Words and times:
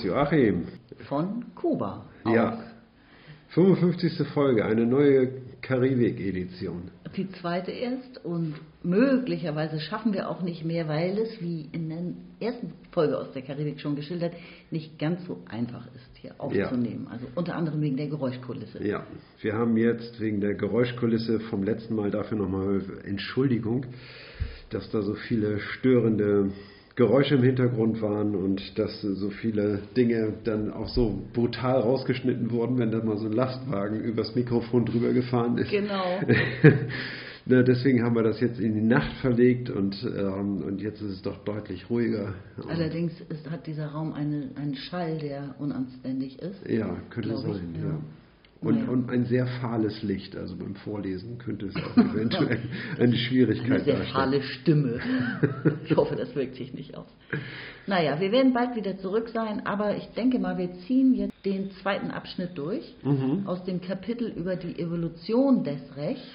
ist 0.00 0.04
Joachim. 0.04 0.66
von 1.08 1.44
Kuba. 1.54 2.06
Ja, 2.24 2.58
55. 3.50 4.28
Folge, 4.28 4.64
eine 4.64 4.86
neue 4.86 5.28
Karibik-Edition. 5.60 6.90
Die 7.16 7.28
zweite 7.32 7.72
erst 7.72 8.24
und 8.24 8.54
möglicherweise 8.82 9.80
schaffen 9.80 10.12
wir 10.12 10.30
auch 10.30 10.42
nicht 10.42 10.64
mehr, 10.64 10.86
weil 10.86 11.18
es, 11.18 11.40
wie 11.42 11.68
in 11.72 11.88
der 11.88 12.48
ersten 12.48 12.72
Folge 12.92 13.18
aus 13.18 13.32
der 13.32 13.42
Karibik 13.42 13.80
schon 13.80 13.96
geschildert, 13.96 14.32
nicht 14.70 14.98
ganz 14.98 15.26
so 15.26 15.42
einfach 15.46 15.86
ist, 15.94 16.16
hier 16.20 16.34
aufzunehmen. 16.38 17.08
Also 17.10 17.26
unter 17.34 17.56
anderem 17.56 17.82
wegen 17.82 17.96
der 17.96 18.06
Geräuschkulisse. 18.06 18.82
Ja, 18.86 19.04
wir 19.40 19.54
haben 19.54 19.76
jetzt 19.76 20.20
wegen 20.20 20.40
der 20.40 20.54
Geräuschkulisse 20.54 21.40
vom 21.40 21.64
letzten 21.64 21.96
Mal 21.96 22.10
dafür 22.10 22.38
nochmal 22.38 22.82
Entschuldigung, 23.04 23.86
dass 24.70 24.88
da 24.90 25.02
so 25.02 25.14
viele 25.14 25.58
störende 25.58 26.52
Geräusche 27.00 27.36
im 27.36 27.42
Hintergrund 27.42 28.02
waren 28.02 28.34
und 28.36 28.78
dass 28.78 29.00
so 29.00 29.30
viele 29.30 29.80
Dinge 29.96 30.34
dann 30.44 30.70
auch 30.70 30.88
so 30.88 31.18
brutal 31.32 31.80
rausgeschnitten 31.80 32.50
wurden, 32.50 32.76
wenn 32.76 32.90
da 32.90 33.02
mal 33.02 33.16
so 33.16 33.24
ein 33.24 33.32
Lastwagen 33.32 34.00
übers 34.00 34.34
Mikrofon 34.34 34.84
drüber 34.84 35.14
gefahren 35.14 35.56
ist. 35.56 35.70
Genau. 35.70 36.20
Na, 37.46 37.62
deswegen 37.62 38.02
haben 38.02 38.14
wir 38.14 38.22
das 38.22 38.38
jetzt 38.40 38.60
in 38.60 38.74
die 38.74 38.82
Nacht 38.82 39.16
verlegt 39.22 39.70
und, 39.70 39.96
ähm, 40.14 40.62
und 40.62 40.82
jetzt 40.82 41.00
ist 41.00 41.10
es 41.10 41.22
doch 41.22 41.42
deutlich 41.42 41.88
ruhiger. 41.88 42.34
Allerdings 42.68 43.18
ist, 43.30 43.50
hat 43.50 43.66
dieser 43.66 43.86
Raum 43.86 44.12
eine, 44.12 44.50
einen 44.56 44.74
Schall, 44.74 45.16
der 45.16 45.54
unanständig 45.58 46.38
ist. 46.38 46.68
Ja, 46.68 46.98
könnte 47.08 47.30
glaub 47.30 47.46
ich, 47.46 47.54
sein, 47.54 47.74
ja. 47.76 47.88
ja. 47.88 47.98
Und, 48.62 48.88
und 48.90 49.08
ein 49.10 49.24
sehr 49.24 49.46
fahles 49.46 50.02
Licht, 50.02 50.36
also 50.36 50.54
beim 50.54 50.74
Vorlesen 50.74 51.38
könnte 51.38 51.66
es 51.66 51.76
auch 51.76 51.96
eventuell 52.14 52.58
eine 52.96 53.04
Eine 53.04 53.16
Schwierigkeit 53.16 53.84
sehr 53.84 53.94
darstellen. 54.00 54.12
fahle 54.12 54.42
Stimme. 54.42 55.00
Ich 55.84 55.96
hoffe, 55.96 56.14
das 56.14 56.34
wirkt 56.34 56.56
sich 56.56 56.74
nicht 56.74 56.94
aus. 56.94 57.06
Naja, 57.86 58.20
wir 58.20 58.30
werden 58.32 58.52
bald 58.52 58.76
wieder 58.76 58.98
zurück 58.98 59.30
sein, 59.32 59.64
aber 59.66 59.96
ich 59.96 60.06
denke 60.16 60.38
mal, 60.38 60.58
wir 60.58 60.74
ziehen 60.86 61.14
jetzt 61.14 61.32
den 61.46 61.70
zweiten 61.82 62.10
Abschnitt 62.10 62.50
durch 62.58 62.94
Mhm. 63.02 63.46
aus 63.46 63.64
dem 63.64 63.80
Kapitel 63.80 64.28
über 64.28 64.56
die 64.56 64.78
Evolution 64.78 65.64
des 65.64 65.80
Rechts. 65.96 66.26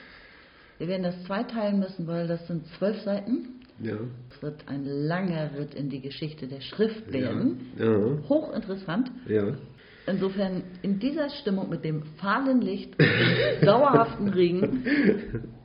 Wir 0.80 0.88
werden 0.88 1.04
das 1.04 1.24
zweiteilen 1.26 1.80
müssen, 1.80 2.08
weil 2.08 2.28
das 2.28 2.48
sind 2.48 2.66
zwölf 2.80 3.00
Seiten. 3.04 3.50
Ja. 3.84 3.98
Es 4.32 4.42
wird 4.42 4.68
ein 4.68 4.86
langer 4.86 5.52
Ritt 5.60 5.76
in 5.76 5.90
die 5.90 6.02
Geschichte 6.02 6.48
der 6.48 6.62
Schrift 6.62 7.12
werden. 7.14 7.68
Ja. 7.78 8.18
Hochinteressant. 8.28 9.12
Ja. 9.28 9.54
Insofern 10.08 10.64
in 10.84 11.00
dieser 11.00 11.30
Stimmung 11.30 11.70
mit 11.70 11.84
dem 11.84 12.04
fahlen 12.18 12.62
Licht 12.62 12.96
dauerhaften 13.62 14.30
Regen 14.30 14.84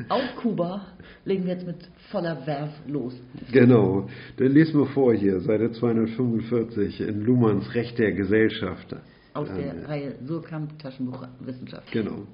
auf 0.09 0.23
Kuba 0.37 0.87
legen 1.27 1.45
wir 1.45 1.55
jetzt 1.55 1.67
mit 1.67 1.77
voller 2.11 2.47
Werf 2.47 2.71
los. 2.87 3.15
Genau. 3.53 4.09
Dann 4.39 4.53
lesen 4.53 4.81
wir 4.81 4.87
vor 4.87 5.15
hier, 5.15 5.41
Seite 5.41 5.73
245 5.73 7.03
in 7.03 7.21
Luhmanns 7.21 7.75
Recht 7.75 7.99
der 7.99 8.13
Gesellschaft. 8.13 8.97
Aus 9.35 9.49
der 9.49 9.89
Reihe 9.89 10.15
Surkamp 10.27 10.79
Taschenbuch 10.79 11.27
Wissenschaft. 11.41 11.91
Genau. 11.93 12.27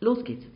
Los 0.00 0.24
geht's. 0.24 0.46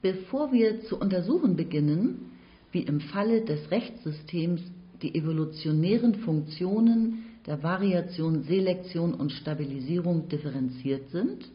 Bevor 0.00 0.52
wir 0.52 0.80
zu 0.82 0.98
untersuchen 0.98 1.56
beginnen, 1.56 2.30
wie 2.70 2.82
im 2.82 3.00
Falle 3.00 3.44
des 3.44 3.70
Rechtssystems 3.70 4.62
die 5.02 5.14
evolutionären 5.14 6.16
Funktionen 6.16 7.24
der 7.48 7.62
Variation, 7.62 8.42
Selektion 8.42 9.14
und 9.14 9.32
Stabilisierung 9.32 10.28
differenziert 10.28 11.08
sind, 11.10 11.48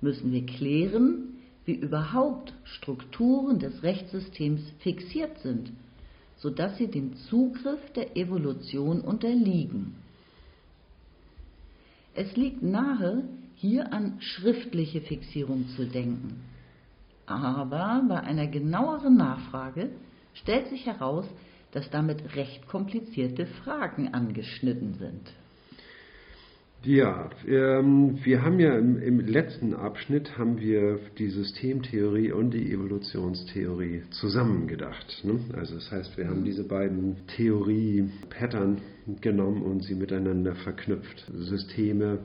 müssen 0.00 0.32
wir 0.32 0.46
klären, 0.46 1.34
wie 1.66 1.74
überhaupt 1.74 2.54
Strukturen 2.64 3.58
des 3.58 3.82
Rechtssystems 3.82 4.62
fixiert 4.78 5.38
sind, 5.40 5.70
sodass 6.38 6.78
sie 6.78 6.86
dem 6.86 7.14
Zugriff 7.28 7.92
der 7.94 8.16
Evolution 8.16 9.02
unterliegen. 9.02 9.96
Es 12.14 12.34
liegt 12.36 12.62
nahe, 12.62 13.24
hier 13.56 13.92
an 13.92 14.16
schriftliche 14.20 15.02
Fixierung 15.02 15.68
zu 15.76 15.84
denken. 15.84 16.40
Aber 17.26 18.02
bei 18.08 18.18
einer 18.20 18.46
genaueren 18.46 19.18
Nachfrage 19.18 19.90
stellt 20.32 20.68
sich 20.68 20.86
heraus, 20.86 21.26
dass 21.72 21.90
damit 21.90 22.36
recht 22.36 22.66
komplizierte 22.68 23.46
Fragen 23.46 24.08
angeschnitten 24.14 24.94
sind. 24.94 25.32
Ja, 26.82 27.28
ähm, 27.46 28.18
wir 28.24 28.42
haben 28.42 28.58
ja 28.58 28.74
im, 28.78 28.96
im 29.02 29.20
letzten 29.20 29.74
Abschnitt 29.74 30.38
haben 30.38 30.58
wir 30.58 30.98
die 31.18 31.28
Systemtheorie 31.28 32.32
und 32.32 32.52
die 32.52 32.72
Evolutionstheorie 32.72 34.04
zusammengedacht. 34.10 35.22
Ne? 35.22 35.40
Also 35.52 35.74
das 35.74 35.90
heißt, 35.90 36.16
wir 36.16 36.26
haben 36.26 36.42
diese 36.42 36.64
beiden 36.64 37.26
Theorie-Pattern 37.36 38.80
genommen 39.20 39.60
und 39.60 39.84
sie 39.84 39.94
miteinander 39.94 40.54
verknüpft. 40.54 41.26
Systeme 41.34 42.20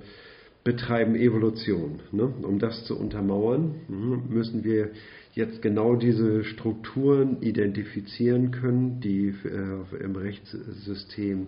betreiben 0.64 1.16
Evolution. 1.16 2.00
Ne? 2.14 2.24
Um 2.24 2.58
das 2.58 2.86
zu 2.86 2.98
untermauern, 2.98 3.76
mhm, 3.90 4.24
müssen 4.30 4.64
wir 4.64 4.92
jetzt 5.36 5.62
genau 5.62 5.96
diese 5.96 6.44
Strukturen 6.46 7.42
identifizieren 7.42 8.52
können, 8.52 9.02
die 9.02 9.28
äh, 9.44 10.04
im 10.04 10.16
Rechtssystem 10.16 11.48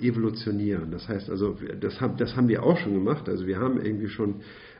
evolutionieren. 0.00 0.90
Das 0.90 1.08
heißt 1.08 1.30
also, 1.30 1.56
das 1.80 2.00
haben, 2.00 2.16
das 2.18 2.36
haben 2.36 2.48
wir 2.48 2.62
auch 2.62 2.76
schon 2.78 2.92
gemacht. 2.94 3.28
Also 3.28 3.46
wir 3.46 3.58
haben 3.58 3.80
irgendwie 3.82 4.08
schon 4.08 4.36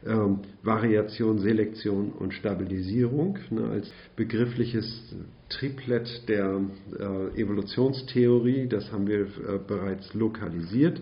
ähm, 0.07 0.41
Variation, 0.63 1.39
Selektion 1.39 2.13
und 2.13 2.35
Stabilisierung 2.35 3.39
ne, 3.51 3.69
als 3.71 3.91
begriffliches 4.17 5.15
Triplett 5.49 6.29
der 6.29 6.61
äh, 6.99 7.41
Evolutionstheorie. 7.41 8.67
Das 8.69 8.91
haben 8.93 9.07
wir 9.07 9.21
äh, 9.21 9.59
bereits 9.67 10.13
lokalisiert. 10.13 11.01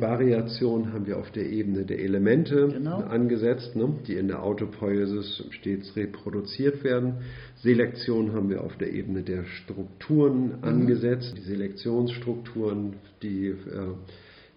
Variation 0.00 0.92
haben 0.92 1.06
wir 1.06 1.18
auf 1.18 1.30
der 1.32 1.48
Ebene 1.50 1.84
der 1.84 1.98
Elemente 1.98 2.68
Genau. 2.68 2.98
angesetzt, 3.00 3.76
ne, 3.76 3.88
die 4.06 4.14
in 4.14 4.28
der 4.28 4.42
Autopoiesis 4.42 5.44
stets 5.50 5.94
reproduziert 5.96 6.84
werden. 6.84 7.14
Selektion 7.62 8.32
haben 8.32 8.50
wir 8.50 8.62
auf 8.62 8.76
der 8.76 8.92
Ebene 8.92 9.22
der 9.22 9.44
Strukturen 9.44 10.58
angesetzt, 10.62 11.34
die 11.36 11.42
Selektionsstrukturen, 11.42 12.94
die 13.22 13.48
äh, 13.48 13.54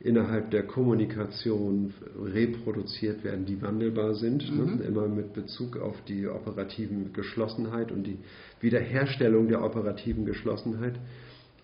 innerhalb 0.03 0.49
der 0.51 0.63
Kommunikation 0.63 1.93
reproduziert 2.19 3.23
werden, 3.23 3.45
die 3.45 3.61
wandelbar 3.61 4.15
sind, 4.15 4.43
ne, 4.55 4.83
immer 4.83 5.07
mit 5.07 5.33
Bezug 5.33 5.77
auf 5.77 5.95
die 6.07 6.27
operativen 6.27 7.13
Geschlossenheit 7.13 7.91
und 7.91 8.05
die 8.05 8.17
Wiederherstellung 8.61 9.47
der 9.47 9.63
operativen 9.63 10.25
Geschlossenheit. 10.25 10.95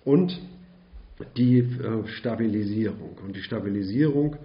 Und 0.05 0.39
die 1.35 1.59
äh, 1.59 2.07
Stabilisierung. 2.07 3.17
Und 3.25 3.35
die 3.35 3.41
Stabilisierung, 3.41 4.35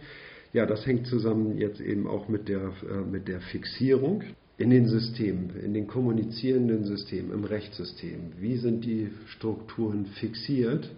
ja, 0.53 0.67
das 0.67 0.87
hängt 0.87 1.07
zusammen 1.07 1.59
jetzt 1.59 1.81
eben 1.81 2.07
auch 2.07 2.29
mit 2.29 2.49
der, 2.49 2.73
äh, 2.89 3.11
mit 3.11 3.29
der 3.29 3.41
Fixierung 3.41 4.23
in 4.59 4.71
den 4.71 4.87
Systemen, 4.87 5.51
in 5.63 5.75
den 5.75 5.87
kommunizierenden 5.87 6.85
Systemen, 6.85 7.33
im 7.33 7.45
Rechtssystem. 7.45 8.33
Wie 8.39 8.57
sind 8.57 8.85
die 8.85 9.09
Strukturen 9.27 10.07
fixiert? 10.07 10.91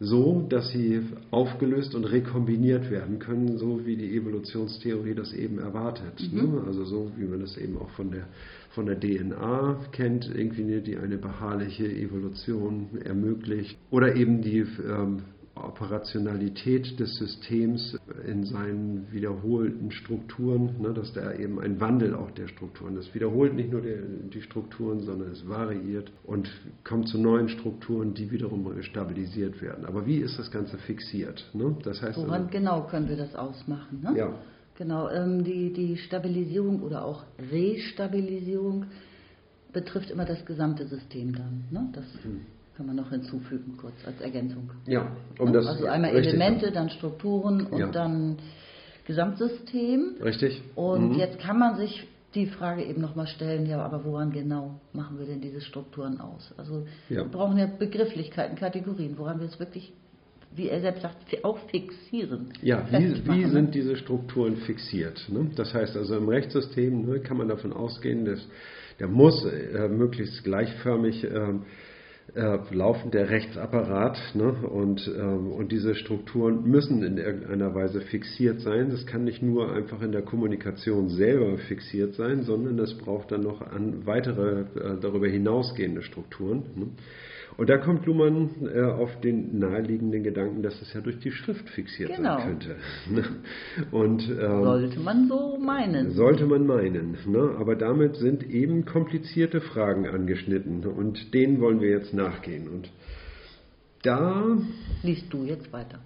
So, 0.00 0.44
dass 0.48 0.70
sie 0.70 1.02
aufgelöst 1.30 1.94
und 1.94 2.04
rekombiniert 2.04 2.90
werden 2.90 3.20
können, 3.20 3.58
so 3.58 3.86
wie 3.86 3.96
die 3.96 4.16
Evolutionstheorie 4.16 5.14
das 5.14 5.32
eben 5.32 5.58
erwartet. 5.58 6.32
Ne? 6.32 6.64
Also 6.66 6.84
so, 6.84 7.12
wie 7.16 7.24
man 7.24 7.40
das 7.40 7.56
eben 7.56 7.78
auch 7.78 7.90
von 7.90 8.10
der, 8.10 8.26
von 8.74 8.86
der 8.86 8.98
DNA 8.98 9.76
kennt, 9.92 10.30
irgendwie, 10.34 10.80
die 10.80 10.96
eine 10.96 11.16
beharrliche 11.16 11.86
Evolution 11.86 12.88
ermöglicht. 13.04 13.78
Oder 13.90 14.16
eben 14.16 14.42
die 14.42 14.58
ähm, 14.58 15.22
Operationalität 15.54 16.98
des 16.98 17.14
Systems 17.16 17.96
in 18.26 18.44
seinen 18.44 19.06
wiederholten 19.12 19.92
Strukturen, 19.92 20.80
ne, 20.80 20.92
dass 20.92 21.12
da 21.12 21.32
eben 21.32 21.60
ein 21.60 21.80
Wandel 21.80 22.14
auch 22.14 22.30
der 22.32 22.48
Strukturen 22.48 22.96
ist. 22.96 23.14
wiederholt 23.14 23.54
nicht 23.54 23.70
nur 23.70 23.80
der, 23.80 23.98
die 24.02 24.42
Strukturen, 24.42 25.00
sondern 25.00 25.30
es 25.30 25.48
variiert 25.48 26.10
und 26.24 26.50
kommt 26.82 27.08
zu 27.08 27.18
neuen 27.18 27.48
Strukturen, 27.48 28.14
die 28.14 28.30
wiederum 28.30 28.82
stabilisiert 28.82 29.62
werden. 29.62 29.84
Aber 29.86 30.06
wie 30.06 30.18
ist 30.18 30.38
das 30.38 30.50
Ganze 30.50 30.76
fixiert? 30.78 31.48
Ne? 31.52 31.76
Das 31.84 32.02
heißt, 32.02 32.18
Woran 32.18 32.42
also, 32.42 32.48
genau 32.50 32.86
können 32.88 33.08
wir 33.08 33.16
das 33.16 33.34
ausmachen? 33.36 34.00
Ne? 34.02 34.18
Ja. 34.18 34.34
Genau, 34.76 35.08
ähm, 35.08 35.44
die, 35.44 35.72
die 35.72 35.96
Stabilisierung 35.96 36.82
oder 36.82 37.04
auch 37.04 37.22
Restabilisierung 37.52 38.86
betrifft 39.72 40.10
immer 40.10 40.24
das 40.24 40.44
gesamte 40.44 40.86
System 40.86 41.32
dann. 41.34 41.64
Ne? 41.70 41.88
Das 41.92 42.04
kann 42.76 42.86
man 42.86 42.96
noch 42.96 43.10
hinzufügen, 43.10 43.76
kurz 43.80 43.94
als 44.04 44.20
Ergänzung. 44.20 44.70
ja, 44.86 45.06
um 45.38 45.46
Ne? 45.46 45.52
das 45.52 45.66
also 45.66 45.86
einmal 45.86 46.10
richtig- 46.10 46.34
Elemente, 46.34 46.72
dann 46.72 46.90
Strukturen 46.90 47.66
und 47.66 47.78
Ja. 47.78 47.86
dann 47.88 48.36
Gesamtsystem. 49.06 50.16
Richtig. 50.22 50.62
Und 50.74 51.10
Mhm. 51.12 51.18
jetzt 51.18 51.38
kann 51.38 51.58
man 51.58 51.76
sich 51.76 52.06
die 52.34 52.46
Frage 52.46 52.82
eben 52.84 53.00
nochmal 53.00 53.28
stellen, 53.28 53.66
ja, 53.66 53.80
aber 53.80 54.04
woran 54.04 54.32
genau 54.32 54.80
machen 54.92 55.18
wir 55.20 55.26
denn 55.26 55.40
diese 55.40 55.60
Strukturen 55.60 56.20
aus? 56.20 56.52
Also 56.56 56.84
ja. 57.08 57.18
wir 57.18 57.24
brauchen 57.26 57.58
ja 57.58 57.66
Begrifflichkeiten, 57.66 58.56
Kategorien, 58.56 59.16
woran 59.18 59.38
wir 59.38 59.46
es 59.46 59.60
wirklich, 59.60 59.92
wie 60.56 60.68
er 60.68 60.80
selbst 60.80 61.02
sagt, 61.02 61.44
auch 61.44 61.58
fixieren. 61.70 62.52
Ja, 62.62 62.86
wie, 62.90 63.26
wie 63.26 63.44
sind 63.46 63.74
diese 63.74 63.96
Strukturen 63.96 64.56
fixiert? 64.58 65.26
Ne? 65.28 65.50
Das 65.56 65.74
heißt 65.74 65.96
also 65.96 66.16
im 66.16 66.28
Rechtssystem 66.28 67.06
ne, 67.06 67.20
kann 67.20 67.36
man 67.36 67.48
davon 67.48 67.72
ausgehen, 67.72 68.24
dass 68.24 68.46
der 69.00 69.08
muss 69.08 69.44
äh, 69.44 69.88
möglichst 69.88 70.44
gleichförmig 70.44 71.24
äh, 71.24 71.54
äh, 72.34 72.58
laufend 72.70 73.14
der 73.14 73.28
Rechtsapparat 73.28 74.18
ne? 74.34 74.52
und, 74.52 75.10
ähm, 75.18 75.52
und 75.52 75.72
diese 75.72 75.94
Strukturen 75.94 76.62
müssen 76.64 77.02
in 77.02 77.18
irgendeiner 77.18 77.74
Weise 77.74 78.00
fixiert 78.00 78.60
sein. 78.60 78.90
Das 78.90 79.06
kann 79.06 79.24
nicht 79.24 79.42
nur 79.42 79.72
einfach 79.72 80.00
in 80.02 80.12
der 80.12 80.22
Kommunikation 80.22 81.10
selber 81.10 81.58
fixiert 81.58 82.14
sein, 82.14 82.42
sondern 82.42 82.78
es 82.78 82.96
braucht 82.96 83.32
dann 83.32 83.42
noch 83.42 83.60
an 83.60 84.06
weitere 84.06 84.60
äh, 84.60 85.00
darüber 85.00 85.28
hinausgehende 85.28 86.02
Strukturen. 86.02 86.62
Ne? 86.76 86.86
Und 87.56 87.68
da 87.68 87.78
kommt 87.78 88.04
Luhmann 88.06 88.50
äh, 88.74 88.80
auf 88.82 89.20
den 89.20 89.58
naheliegenden 89.58 90.24
Gedanken, 90.24 90.62
dass 90.62 90.80
es 90.82 90.92
ja 90.92 91.00
durch 91.00 91.18
die 91.20 91.30
Schrift 91.30 91.68
fixiert 91.70 92.14
genau. 92.14 92.38
sein 92.38 92.48
könnte. 92.48 92.76
Ne? 93.10 93.24
Und, 93.92 94.28
ähm, 94.28 94.64
sollte 94.64 95.00
man 95.00 95.28
so 95.28 95.58
meinen. 95.58 96.10
Sollte 96.12 96.46
man 96.46 96.66
meinen. 96.66 97.16
Ne? 97.26 97.54
Aber 97.58 97.76
damit 97.76 98.16
sind 98.16 98.42
eben 98.42 98.84
komplizierte 98.84 99.60
Fragen 99.60 100.08
angeschnitten 100.08 100.84
und 100.84 101.32
denen 101.32 101.60
wollen 101.60 101.80
wir 101.80 101.90
jetzt 101.90 102.12
nachgehen. 102.12 102.68
Und 102.68 102.90
da. 104.02 104.58
Liest 105.02 105.32
du 105.32 105.44
jetzt 105.44 105.72
weiter. 105.72 106.00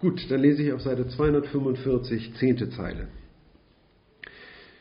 Gut, 0.00 0.20
dann 0.30 0.40
lese 0.40 0.62
ich 0.62 0.72
auf 0.72 0.82
Seite 0.82 1.08
245, 1.08 2.34
zehnte 2.34 2.70
Zeile. 2.70 3.08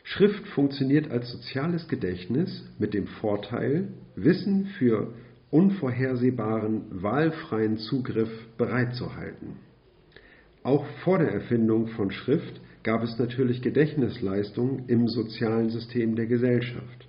Schrift 0.03 0.47
funktioniert 0.49 1.11
als 1.11 1.31
soziales 1.31 1.87
Gedächtnis 1.87 2.65
mit 2.79 2.93
dem 2.93 3.05
Vorteil, 3.05 3.89
Wissen 4.15 4.67
für 4.77 5.13
unvorhersehbaren, 5.51 7.01
wahlfreien 7.01 7.77
Zugriff 7.77 8.29
bereitzuhalten. 8.57 9.57
Auch 10.63 10.85
vor 11.03 11.19
der 11.19 11.31
Erfindung 11.31 11.87
von 11.87 12.11
Schrift 12.11 12.61
gab 12.83 13.03
es 13.03 13.17
natürlich 13.17 13.61
Gedächtnisleistungen 13.61 14.83
im 14.87 15.07
sozialen 15.07 15.69
System 15.69 16.15
der 16.15 16.27
Gesellschaft. 16.27 17.07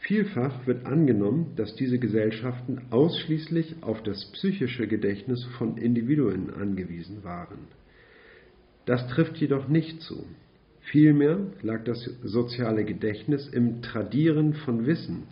Vielfach 0.00 0.66
wird 0.66 0.84
angenommen, 0.84 1.52
dass 1.56 1.76
diese 1.76 1.98
Gesellschaften 1.98 2.82
ausschließlich 2.90 3.76
auf 3.82 4.02
das 4.02 4.32
psychische 4.32 4.88
Gedächtnis 4.88 5.44
von 5.56 5.76
Individuen 5.76 6.50
angewiesen 6.50 7.22
waren. 7.22 7.68
Das 8.84 9.06
trifft 9.08 9.36
jedoch 9.36 9.68
nicht 9.68 10.00
zu. 10.00 10.26
Vielmehr 10.80 11.38
lag 11.62 11.84
das 11.84 12.02
soziale 12.24 12.84
Gedächtnis 12.84 13.48
im 13.48 13.80
Tradieren 13.80 14.54
von 14.54 14.86
Wissen, 14.86 15.22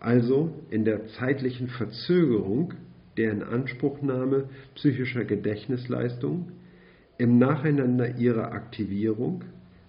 also 0.00 0.52
in 0.70 0.84
der 0.84 1.06
zeitlichen 1.08 1.68
Verzögerung 1.68 2.74
der 3.16 3.32
Inanspruchnahme 3.32 4.48
psychischer 4.74 5.24
Gedächtnisleistungen, 5.24 6.52
im 7.18 7.38
Nacheinander 7.38 8.16
ihrer 8.16 8.52
Aktivierung, 8.52 9.44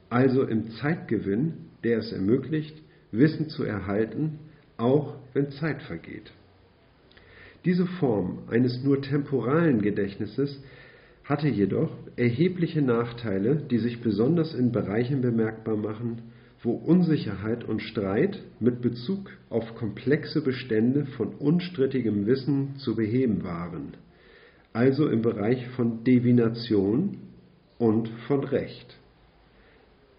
also 0.10 0.44
im 0.44 0.72
Zeitgewinn, 0.72 1.54
der 1.86 2.00
es 2.00 2.12
ermöglicht, 2.12 2.76
Wissen 3.12 3.48
zu 3.48 3.64
erhalten, 3.64 4.40
auch 4.78 5.16
wenn 5.34 5.52
Zeit 5.52 5.82
vergeht. 5.84 6.32
Diese 7.64 7.86
Form 7.86 8.40
eines 8.50 8.84
nur 8.84 9.02
temporalen 9.02 9.82
Gedächtnisses 9.82 10.62
hatte 11.24 11.48
jedoch 11.48 11.96
erhebliche 12.18 12.82
Nachteile, 12.82 13.56
die 13.56 13.78
sich 13.78 14.02
besonders 14.02 14.54
in 14.54 14.72
Bereichen 14.72 15.22
bemerkbar 15.22 15.78
machen, 15.78 16.22
wo 16.64 16.74
Unsicherheit 16.74 17.64
und 17.64 17.82
Streit 17.82 18.42
mit 18.60 18.82
Bezug 18.82 19.32
auf 19.50 19.76
komplexe 19.76 20.42
Bestände 20.42 21.06
von 21.18 21.30
unstrittigem 21.36 22.28
Wissen 22.28 22.76
zu 22.78 22.96
beheben 22.96 23.44
waren, 23.44 23.94
also 24.74 25.08
im 25.08 25.22
Bereich 25.22 25.68
von 25.70 26.04
Divination 26.04 27.18
und 27.80 28.10
von 28.28 28.44
Recht. 28.44 28.96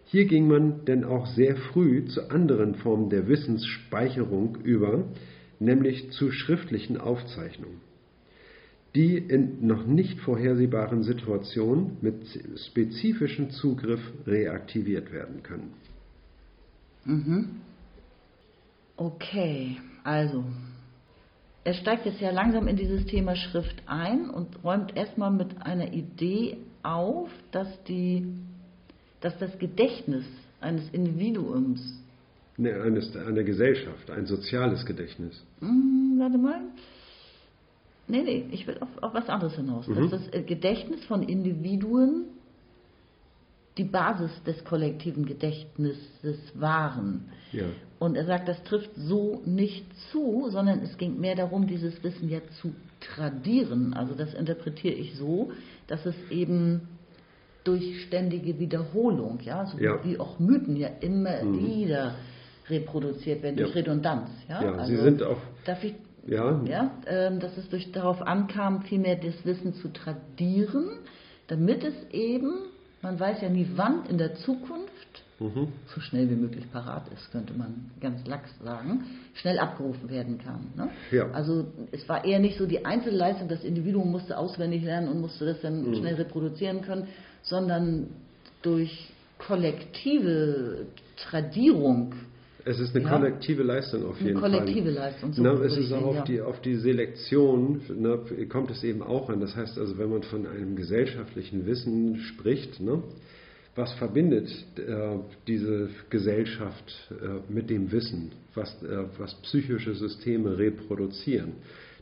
Hier 0.06 0.25
ging 0.27 0.49
man 0.49 0.85
denn 0.85 1.05
auch 1.05 1.27
sehr 1.27 1.56
früh 1.56 2.05
zu 2.06 2.29
anderen 2.29 2.75
Formen 2.75 3.09
der 3.09 3.29
Wissensspeicherung 3.29 4.59
über, 4.65 5.05
nämlich 5.61 6.11
zu 6.11 6.33
schriftlichen 6.33 6.99
Aufzeichnungen, 6.99 7.81
die 8.97 9.17
in 9.17 9.65
noch 9.67 9.87
nicht 9.87 10.19
vorhersehbaren 10.21 11.03
Situationen 11.05 11.99
mit 12.03 12.17
spezifischem 12.67 13.50
Zugriff 13.50 14.00
reaktiviert 14.27 15.12
werden 15.12 15.43
können. 15.44 15.71
Mhm. 17.05 17.61
Okay, 18.97 19.79
also 20.05 20.45
er 21.65 21.75
steigt 21.75 22.07
jetzt 22.07 22.21
ja 22.21 22.31
langsam 22.31 22.67
in 22.67 22.77
dieses 22.77 23.07
Thema 23.07 23.37
Schrift 23.37 23.83
ein 23.87 24.31
und 24.31 24.65
räumt 24.65 24.97
erstmal 24.97 25.31
mit 25.31 25.63
einer 25.65 25.93
Idee 25.93 26.59
auf, 26.83 27.31
dass, 27.53 27.69
die, 27.85 28.27
dass 29.21 29.39
das 29.39 29.59
Gedächtnis 29.59 30.25
eines 30.61 30.89
Individuums. 30.91 31.81
Ne, 32.57 32.75
eines, 32.83 33.17
einer 33.17 33.45
Gesellschaft, 33.45 34.11
ein 34.11 34.27
soziales 34.27 34.85
Gedächtnis. 34.85 35.43
Hm, 35.61 36.17
warte 36.19 36.39
mal. 36.39 36.61
Nee, 38.09 38.23
nee, 38.23 38.47
ich 38.51 38.67
will 38.67 38.79
auf, 38.81 38.89
auf 39.01 39.15
was 39.15 39.29
anderes 39.29 39.55
hinaus. 39.55 39.87
Mhm. 39.87 40.11
Dass 40.11 40.11
das 40.11 40.47
Gedächtnis 40.47 41.05
von 41.05 41.23
Individuen 41.23 42.25
die 43.79 43.85
Basis 43.85 44.31
des 44.45 44.65
kollektiven 44.65 45.25
Gedächtnisses 45.25 46.39
waren. 46.55 47.31
Ja. 47.53 47.65
Und 47.99 48.17
er 48.17 48.27
sagt, 48.27 48.49
das 48.49 48.63
trifft 48.65 48.91
so 48.97 49.43
nicht 49.47 49.87
zu, 50.11 50.49
sondern 50.51 50.81
es 50.81 50.99
ging 50.99 51.21
mehr 51.21 51.37
darum, 51.37 51.67
dieses 51.67 52.03
Wissen 52.03 52.29
ja 52.29 52.41
zu 52.61 52.75
tradieren. 53.01 53.95
Also 53.95 54.15
das 54.15 54.35
interpretiere 54.35 54.95
ich 54.95 55.15
so, 55.15 55.53
dass 55.87 56.05
es 56.05 56.15
eben 56.31 56.89
durch 57.65 58.03
ständige 58.07 58.59
Wiederholung, 58.59 59.39
ja, 59.45 59.67
so 59.67 59.79
ja. 59.79 60.05
wie 60.05 60.19
auch 60.19 60.39
Mythen 60.39 60.77
ja 60.77 60.89
immer 61.01 61.45
mhm. 61.45 61.65
wieder 61.65 62.15
reproduziert 62.69 63.43
werden, 63.43 63.57
ja. 63.57 63.65
durch 63.65 63.77
Redundanz. 63.77 64.31
Ja, 64.49 64.63
ja 64.63 64.73
also, 64.73 64.87
Sie 64.87 65.01
sind 65.01 65.23
auch. 65.23 65.39
Darf 65.65 65.83
ich 65.85 65.95
ja. 66.27 66.61
ja 66.65 66.91
äh, 67.07 67.39
dass 67.39 67.56
es 67.56 67.69
durch, 67.69 67.93
darauf 67.93 68.23
ankam, 68.23 68.82
vielmehr 68.82 69.17
das 69.17 69.44
Wissen 69.44 69.75
zu 69.75 69.89
tradieren, 69.93 70.91
damit 71.46 71.85
es 71.85 71.94
eben 72.13 72.53
man 73.03 73.19
weiß 73.19 73.43
ja 73.43 73.49
nie, 73.49 73.69
wann 73.75 74.06
in 74.06 74.17
der 74.17 74.37
Zukunft, 74.37 75.25
mhm. 75.41 75.69
so 75.94 76.01
schnell 76.01 76.31
wie 76.31 76.37
möglich 76.37 76.71
parat 76.71 77.09
ist, 77.13 77.31
könnte 77.32 77.53
man 77.53 77.91
ganz 78.01 78.25
lax 78.27 78.49
sagen, 78.63 79.05
schnell 79.35 79.59
abgerufen 79.59 80.09
werden 80.09 80.39
kann. 80.39 80.73
Ne? 80.77 80.89
Ja. 81.11 81.31
Also 81.32 81.67
es 81.91 82.09
war 82.09 82.25
eher 82.25 82.39
nicht 82.39 82.59
so 82.59 82.67
die 82.67 82.85
Einzelleistung, 82.85 83.49
das 83.49 83.65
Individuum 83.65 84.13
musste 84.13 84.39
auswendig 84.39 84.85
lernen 84.85 85.09
und 85.09 85.21
musste 85.21 85.44
das 85.44 85.61
dann 85.61 85.91
mhm. 85.91 85.97
schnell 85.97 86.15
reproduzieren 86.15 86.82
können, 86.82 87.09
sondern 87.43 88.09
durch 88.63 89.11
kollektive 89.39 90.87
Tradierung 91.17 92.15
es 92.65 92.79
ist 92.79 92.95
eine 92.95 93.05
ja. 93.05 93.11
kollektive 93.11 93.63
Leistung 93.63 94.07
auf 94.07 94.21
jeden 94.21 94.37
eine 94.37 94.41
kollektive 94.41 94.93
Fall. 94.93 95.05
Leistung. 95.05 95.33
So 95.33 95.43
Na, 95.43 95.53
es 95.63 95.77
ist 95.77 95.93
auch 95.93 96.03
auf, 96.03 96.17
ja. 96.17 96.25
die, 96.25 96.41
auf 96.41 96.61
die 96.61 96.77
Selektion 96.77 97.81
ne, 97.89 98.21
kommt 98.49 98.71
es 98.71 98.85
eben 98.85 99.03
auch 99.03 99.29
an. 99.29 99.41
Das 99.41 99.57
heißt 99.57 99.79
also, 99.79 99.99
wenn 99.99 100.11
man 100.11 100.23
von 100.23 100.47
einem 100.47 100.77
gesellschaftlichen 100.77 101.67
Wissen 101.67 102.19
spricht, 102.19 102.81
ne, 102.81 103.03
was 103.75 103.93
verbindet 103.95 104.49
äh, 104.77 105.19
diese 105.47 105.89
Gesellschaft 106.11 107.11
äh, 107.11 107.53
mit 107.53 107.71
dem 107.71 107.91
Wissen, 107.91 108.33
was, 108.55 108.71
äh, 108.83 109.05
was 109.19 109.35
psychische 109.43 109.95
Systeme 109.95 110.59
reproduzieren? 110.59 111.53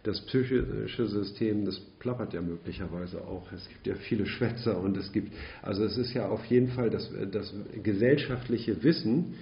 Das 0.03 0.21
psychische 0.23 1.07
System, 1.09 1.67
das 1.67 1.79
plappert 1.99 2.33
ja 2.33 2.41
möglicherweise 2.41 3.21
auch. 3.21 3.53
Es 3.53 3.69
gibt 3.69 3.87
ja 3.87 3.95
viele 3.95 4.25
Schwätzer 4.25 4.81
und 4.81 4.97
es 4.97 5.13
gibt, 5.13 5.31
also 5.61 5.85
es 5.85 5.99
ist 5.99 6.15
ja 6.15 6.27
auf 6.27 6.45
jeden 6.47 6.69
Fall 6.69 6.89
das, 6.89 7.11
das 7.31 7.55
gesellschaftliche 7.83 8.83
Wissen, 8.83 9.35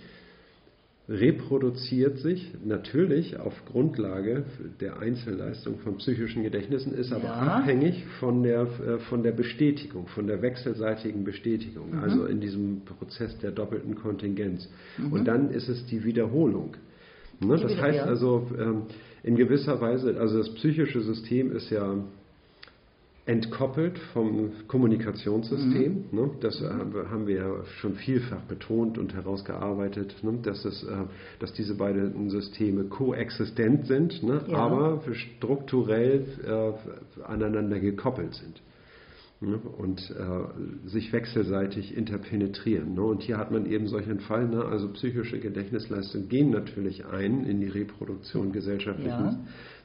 reproduziert 1.09 2.19
sich 2.19 2.53
natürlich 2.63 3.41
auf 3.41 3.55
Grundlage 3.65 4.45
der 4.79 4.99
Einzelleistung 4.99 5.79
von 5.79 5.97
psychischen 5.97 6.43
Gedächtnissen, 6.43 6.93
ist 6.93 7.13
aber 7.13 7.25
ja. 7.25 7.35
abhängig 7.35 8.05
von 8.21 8.43
der, 8.43 8.63
äh, 8.63 8.99
von 9.09 9.23
der 9.23 9.33
Bestätigung, 9.33 10.07
von 10.09 10.27
der 10.27 10.43
wechselseitigen 10.43 11.25
Bestätigung, 11.25 11.93
mhm. 11.93 12.01
also 12.01 12.27
in 12.27 12.41
diesem 12.41 12.83
Prozess 12.85 13.39
der 13.39 13.53
doppelten 13.53 13.95
Kontingenz. 13.95 14.69
Mhm. 14.99 15.13
Und 15.13 15.25
dann 15.25 15.51
ist 15.51 15.69
es 15.69 15.87
die 15.87 16.05
Wiederholung. 16.05 16.77
Ne? 17.41 17.57
Das 17.57 17.75
heißt 17.81 18.01
also, 18.01 18.47
ähm, 18.59 18.83
in 19.23 19.37
gewisser 19.37 19.81
Weise, 19.81 20.19
also 20.21 20.39
das 20.39 20.53
psychische 20.55 21.01
System 21.01 21.53
ist 21.53 21.71
ja 21.71 21.97
entkoppelt 23.29 23.99
vom 24.15 24.53
Kommunikationssystem. 24.69 26.07
Mhm. 26.11 26.19
Ne? 26.19 26.31
Das 26.41 26.63
äh, 26.63 26.65
haben 26.69 27.27
wir 27.27 27.37
ja 27.37 27.65
schon 27.81 27.95
vielfach 27.95 28.41
betont 28.43 28.97
und 28.97 29.15
herausgearbeitet, 29.15 30.17
ne? 30.23 30.39
dass, 30.43 30.65
es, 30.65 30.83
äh, 30.83 31.05
dass 31.39 31.53
diese 31.53 31.75
beiden 31.75 32.31
Systeme 32.31 32.85
koexistent 32.85 33.87
sind, 33.87 34.23
ne? 34.23 34.41
ja. 34.49 34.57
aber 34.57 35.03
strukturell 35.13 36.25
äh, 36.43 37.23
aneinander 37.23 37.79
gekoppelt 37.81 38.35
sind. 38.35 38.63
ne, 39.41 39.59
und 39.59 40.11
äh, 40.11 40.89
sich 40.89 41.13
wechselseitig 41.13 41.97
interpenetrieren. 41.97 42.95
Ne? 42.95 43.03
Und 43.03 43.23
hier 43.23 43.37
hat 43.37 43.51
man 43.51 43.67
eben 43.67 43.89
solchen 43.89 44.21
Fall, 44.21 44.49
ne? 44.49 44.65
also 44.65 44.89
psychische 44.95 45.39
Gedächtnisleistungen 45.39 46.31
gehen 46.31 46.49
natürlich 46.49 47.05
ein 47.05 47.45
in 47.45 47.61
die 47.61 47.69
Reproduktion 47.69 48.53
gesellschaftlichen 48.53 49.11
Ja. 49.11 49.39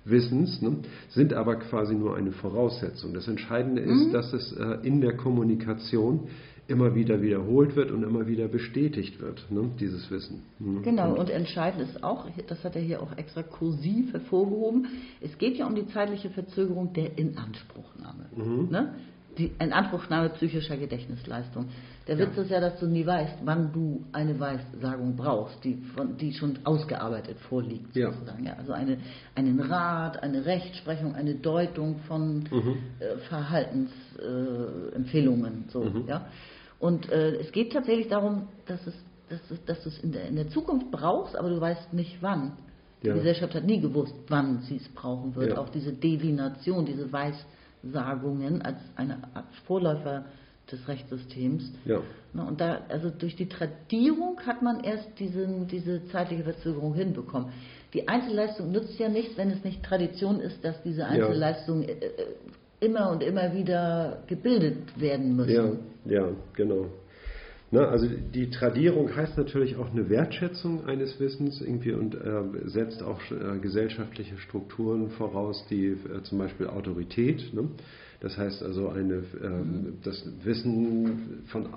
Wissens, 0.05 0.61
ne? 0.61 0.77
sind 1.09 1.33
aber 1.33 1.55
quasi 1.57 1.95
nur 1.95 2.15
eine 2.15 2.31
Voraussetzung. 2.31 3.13
Das 3.13 3.27
Entscheidende 3.27 3.81
ist, 3.81 4.07
Mhm. 4.07 4.11
dass 4.11 4.33
es 4.33 4.51
äh, 4.53 4.77
in 4.83 5.01
der 5.01 5.15
Kommunikation 5.15 6.27
immer 6.67 6.95
wieder 6.95 7.21
wiederholt 7.21 7.75
wird 7.75 7.91
und 7.91 8.03
immer 8.03 8.25
wieder 8.27 8.47
bestätigt 8.47 9.19
wird, 9.21 9.45
ne? 9.49 9.69
dieses 9.79 10.09
Wissen. 10.09 10.43
ne? 10.59 10.81
Genau, 10.81 11.13
und 11.15 11.29
entscheidend 11.29 11.81
ist 11.89 12.03
auch, 12.03 12.25
das 12.47 12.63
hat 12.63 12.75
er 12.75 12.81
hier 12.81 13.01
auch 13.01 13.17
extra 13.17 13.43
kursiv 13.43 14.13
hervorgehoben, 14.13 14.87
es 15.19 15.37
geht 15.37 15.57
ja 15.57 15.67
um 15.67 15.75
die 15.75 15.87
zeitliche 15.87 16.29
Verzögerung 16.29 16.93
der 16.93 17.17
Inanspruchnahme. 17.17 18.25
Mhm. 18.35 18.69
Ne? 18.71 18.95
Die 19.37 19.51
Inanspruchnahme 19.59 20.29
psychischer 20.29 20.77
Gedächtnisleistung. 20.77 21.67
Der 22.07 22.19
Witz 22.19 22.37
ist 22.37 22.51
ja, 22.51 22.59
dass 22.59 22.79
du 22.79 22.85
nie 22.85 23.05
weißt, 23.05 23.37
wann 23.45 23.71
du 23.71 24.03
eine 24.11 24.37
Weissagung 24.39 25.15
brauchst, 25.15 25.63
die, 25.63 25.75
von, 25.95 26.17
die 26.17 26.33
schon 26.33 26.59
ausgearbeitet 26.65 27.37
vorliegt. 27.49 27.95
Ja. 27.95 28.11
Sozusagen. 28.11 28.45
Ja, 28.45 28.53
also 28.57 28.73
eine, 28.73 28.97
einen 29.35 29.59
Rat, 29.61 30.21
eine 30.21 30.45
Rechtsprechung, 30.45 31.15
eine 31.15 31.35
Deutung 31.35 31.99
von 32.07 32.43
Mhm. 32.51 32.75
äh, 32.99 33.17
Verhaltensempfehlungen. 33.29 35.65
Äh, 35.67 35.71
so, 35.71 35.79
Mhm. 35.81 36.03
ja. 36.07 36.25
Und 36.79 37.09
äh, 37.09 37.35
es 37.37 37.51
geht 37.51 37.71
tatsächlich 37.73 38.09
darum, 38.09 38.47
dass, 38.65 38.85
es, 38.85 38.93
dass, 39.29 39.39
es, 39.51 39.63
dass 39.65 39.81
du 39.83 39.89
es 39.89 39.97
in 39.99 40.11
der, 40.11 40.25
in 40.27 40.35
der 40.35 40.49
Zukunft 40.49 40.91
brauchst, 40.91 41.35
aber 41.37 41.49
du 41.49 41.59
weißt 41.61 41.93
nicht 41.93 42.17
wann. 42.21 42.53
Die 43.01 43.07
Ja. 43.07 43.13
Gesellschaft 43.15 43.55
hat 43.55 43.63
nie 43.65 43.79
gewusst, 43.81 44.13
wann 44.27 44.59
sie 44.61 44.75
es 44.77 44.87
brauchen 44.89 45.35
wird. 45.35 45.57
Auch 45.57 45.69
diese 45.69 45.91
Divination, 45.93 46.85
diese 46.85 47.11
Weissagungen 47.83 48.61
als 48.61 48.77
eine 48.95 49.17
Art 49.33 49.53
Vorläufer 49.67 50.25
des 50.71 50.87
Rechtssystems. 50.87 51.71
Ja. 51.85 52.01
Und 52.33 52.61
da, 52.61 52.79
also 52.89 53.09
durch 53.09 53.35
die 53.35 53.47
Tradierung 53.49 54.39
hat 54.45 54.61
man 54.61 54.83
erst 54.83 55.19
diesen, 55.19 55.67
diese 55.67 56.05
zeitliche 56.07 56.43
Verzögerung 56.43 56.93
hinbekommen. 56.93 57.49
Die 57.93 58.07
Einzelleistung 58.07 58.71
nützt 58.71 58.97
ja 58.97 59.09
nichts, 59.09 59.37
wenn 59.37 59.51
es 59.51 59.63
nicht 59.63 59.83
Tradition 59.83 60.39
ist, 60.39 60.63
dass 60.63 60.81
diese 60.81 61.05
Einzelleistungen 61.05 61.83
äh, 61.83 61.91
äh, 61.91 62.09
immer 62.79 63.11
und 63.11 63.21
immer 63.21 63.53
wieder 63.53 64.23
gebildet 64.27 64.99
werden 64.99 65.35
müssen. 65.35 65.79
Ja, 66.05 66.21
ja, 66.21 66.29
genau. 66.53 66.85
Na, 67.73 67.87
also 67.87 68.07
die 68.07 68.51
Tradierung 68.51 69.15
heißt 69.15 69.35
natürlich 69.35 69.77
auch 69.77 69.89
eine 69.89 70.07
Wertschätzung 70.07 70.85
eines 70.85 71.19
Wissens 71.19 71.59
irgendwie 71.59 71.93
und 71.93 72.13
äh, 72.13 72.69
setzt 72.69 73.01
auch 73.01 73.19
äh, 73.31 73.57
gesellschaftliche 73.57 74.37
Strukturen 74.37 75.09
voraus, 75.09 75.65
die 75.71 75.87
äh, 75.87 76.21
zum 76.21 76.37
Beispiel 76.37 76.67
Autorität. 76.67 77.51
Ne? 77.51 77.69
Das 78.19 78.37
heißt 78.37 78.61
also 78.61 78.89
eine, 78.89 79.23
ähm, 79.43 79.97
das 80.03 80.23
Wissen 80.43 81.45
von 81.47 81.67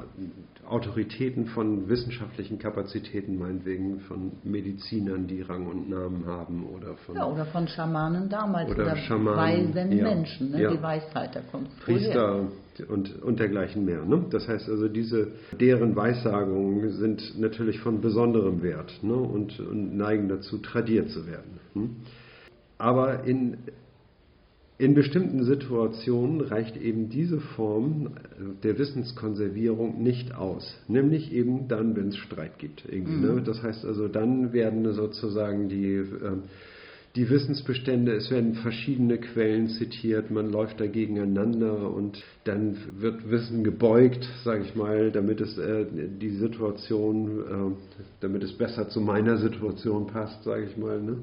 Autoritäten 0.69 1.47
von 1.47 1.88
wissenschaftlichen 1.88 2.59
Kapazitäten, 2.59 3.38
meinetwegen 3.38 4.00
von 4.00 4.33
Medizinern, 4.45 5.26
die 5.26 5.41
Rang 5.41 5.67
und 5.67 5.88
Namen 5.88 6.26
haben 6.26 6.67
oder 6.67 6.95
von 7.07 7.17
Ja, 7.17 7.26
oder 7.26 7.47
von 7.47 7.67
Schamanen 7.69 8.29
damals 8.29 8.71
Oder 8.71 8.83
oder, 8.83 8.97
Schamanen, 8.97 9.75
weisen 9.75 9.93
ja, 9.93 10.05
Menschen, 10.05 10.50
ne? 10.50 10.61
ja. 10.61 10.71
die 10.71 10.83
Weisheit, 10.83 11.35
da 11.35 11.41
kommt 11.41 11.69
vorher. 11.83 12.49
Und, 12.88 13.23
und 13.23 13.40
dergleichen 13.40 13.85
mehr. 13.85 14.04
Ne? 14.04 14.26
Das 14.30 14.49
heißt 14.49 14.68
also, 14.68 14.88
diese, 14.88 15.28
deren 15.59 15.97
Weissagungen 15.97 16.90
sind 16.90 17.38
natürlich 17.38 17.80
von 17.80 18.00
besonderem 18.00 18.62
Wert 18.62 18.92
ne? 19.02 19.14
und, 19.14 19.59
und 19.61 19.97
neigen 19.97 20.28
dazu, 20.28 20.59
tradiert 20.59 21.09
zu 21.11 21.26
werden. 21.26 21.59
Hm? 21.75 21.90
Aber 22.78 23.25
in, 23.25 23.56
in 24.78 24.95
bestimmten 24.95 25.45
Situationen 25.45 26.42
reicht 26.42 26.76
eben 26.76 27.09
diese 27.09 27.40
Form 27.40 28.09
äh, 28.09 28.62
der 28.62 28.78
Wissenskonservierung 28.78 30.02
nicht 30.02 30.35
aus. 30.35 30.76
Nämlich 30.87 31.33
eben 31.33 31.68
dann, 31.68 31.97
wenn 31.97 32.09
es 32.09 32.16
Streit 32.16 32.59
gibt. 32.59 32.85
Irgendwie, 32.87 33.26
ne? 33.26 33.42
Das 33.42 33.62
heißt 33.62 33.87
also, 33.87 34.09
dann 34.09 34.52
werden 34.52 34.92
sozusagen 34.92 35.68
die, 35.68 35.95
ähm, 35.95 36.42
die 37.16 37.30
Wissensbestände, 37.30 38.12
es 38.12 38.30
werden 38.30 38.54
verschiedene 38.54 39.18
Quellen 39.18 39.68
zitiert, 39.68 40.30
man 40.30 40.50
läuft 40.50 40.80
da 40.80 40.87
gegeneinander 40.87 41.90
und 41.90 42.23
dann 42.44 42.76
wird 42.99 43.30
Wissen 43.30 43.64
gebeugt, 43.64 44.28
sage 44.44 44.64
ich 44.64 44.75
mal, 44.75 45.11
damit 45.11 45.40
es 45.40 45.56
äh, 45.56 45.87
die 46.20 46.37
Situation, 46.37 47.40
äh, 47.40 48.04
damit 48.20 48.42
es 48.42 48.52
besser 48.52 48.90
zu 48.90 49.00
meiner 49.00 49.38
Situation 49.38 50.06
passt, 50.06 50.44
sage 50.44 50.66
ich 50.66 50.76
mal. 50.76 51.00
Ne? 51.00 51.16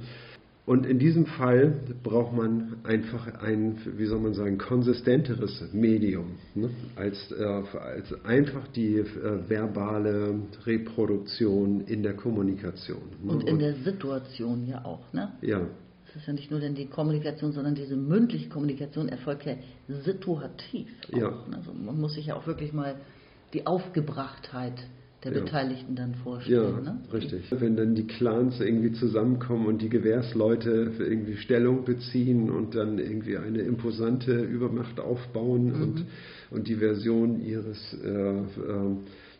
Und 0.65 0.85
in 0.85 0.97
diesem 0.97 1.25
Fall 1.25 1.73
braucht 2.03 2.33
man 2.33 2.77
einfach 2.85 3.27
ein, 3.41 3.75
wie 3.97 4.05
soll 4.05 4.21
man 4.21 4.33
sagen, 4.33 4.57
konsistenteres 4.57 5.61
Medium, 5.73 6.37
ne? 6.55 6.69
als, 6.95 7.31
äh, 7.33 7.43
als 7.43 8.25
einfach 8.25 8.67
die 8.69 8.95
äh, 8.95 9.49
verbale 9.49 10.35
Reproduktion 10.65 11.81
in 11.81 12.01
der 12.01 12.13
Kommunikation. 12.13 13.01
Ne? 13.21 13.33
Und 13.33 13.43
in 13.43 13.59
der 13.59 13.75
Situation 13.75 14.65
ja 14.65 14.85
auch. 14.85 15.11
Ne? 15.11 15.33
ja, 15.41 15.67
Es 16.15 16.21
ist 16.21 16.27
ja 16.27 16.33
nicht 16.33 16.51
nur 16.51 16.59
denn 16.59 16.75
die 16.75 16.85
Kommunikation, 16.85 17.53
sondern 17.53 17.73
diese 17.73 17.95
mündliche 17.95 18.47
Kommunikation 18.47 19.09
erfolgt 19.09 19.45
ja 19.45 19.55
situativ. 19.87 20.87
Auch, 21.11 21.17
Ja. 21.17 21.29
ne? 21.49 21.57
Also 21.57 21.73
man 21.73 21.99
muss 21.99 22.13
sich 22.13 22.27
ja 22.27 22.35
auch 22.35 22.45
wirklich 22.45 22.71
mal 22.71 22.95
die 23.53 23.65
Aufgebrachtheit 23.65 24.73
der 25.23 25.33
Ja. 25.33 25.39
Beteiligten 25.41 25.95
dann 25.95 26.11
Ja, 26.11 26.17
vorstellen. 26.23 26.83
ne? 26.83 26.99
richtig. 27.13 27.43
Wenn 27.49 27.75
dann 27.75 27.95
die 27.95 28.05
Clans 28.05 28.59
irgendwie 28.59 28.91
zusammenkommen 28.91 29.65
und 29.67 29.81
die 29.81 29.89
Gewährsleute 29.89 30.91
irgendwie 30.99 31.37
Stellung 31.37 31.83
beziehen 31.85 32.49
und 32.51 32.75
dann 32.75 32.99
irgendwie 32.99 33.37
eine 33.37 33.61
imposante 33.61 34.33
Übermacht 34.43 34.99
aufbauen 34.99 35.67
Mhm. 35.67 35.81
und, 35.81 36.05
und 36.51 36.67
die 36.67 36.75
Version 36.75 37.41
ihres, 37.41 37.97
äh, 38.03 38.09
äh, 38.09 38.43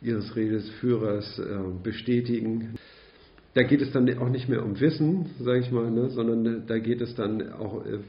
ihres 0.02 0.36
Redesführers 0.36 1.38
äh, 1.40 1.44
bestätigen. 1.84 2.76
Da 3.56 3.64
geht 3.64 3.82
es 3.82 3.92
dann 3.92 4.18
auch 4.18 4.30
nicht 4.30 4.50
mehr 4.50 4.64
um 4.64 4.80
Wissen, 4.80 5.28
sage 5.40 5.60
ich 5.60 5.72
mal, 5.72 5.90
ne, 5.92 6.10
sondern 6.10 6.66
da 6.66 6.80
geht 6.80 7.02
es 7.02 7.14
dann 7.16 7.54
auch 7.54 7.86
äh, 7.86 8.00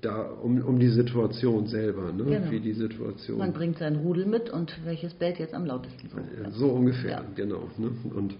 da 0.00 0.22
um, 0.22 0.62
um 0.62 0.78
die 0.78 0.88
Situation 0.88 1.66
selber, 1.66 2.12
ne, 2.12 2.24
Genau. 2.24 2.50
wie 2.50 2.60
die 2.60 2.74
Situation. 2.74 3.38
Man 3.38 3.52
bringt 3.52 3.78
sein 3.78 3.96
Rudel 3.96 4.26
mit 4.26 4.50
und 4.50 4.72
welches 4.84 5.14
bellt 5.14 5.38
jetzt 5.40 5.54
am 5.54 5.66
lautesten 5.66 6.08
so. 6.08 6.18
Ja, 6.18 6.50
so 6.52 6.68
ungefähr, 6.68 7.10
Ja. 7.10 7.24
genau. 7.34 7.68
Ne? 7.76 7.90
Und, 8.14 8.36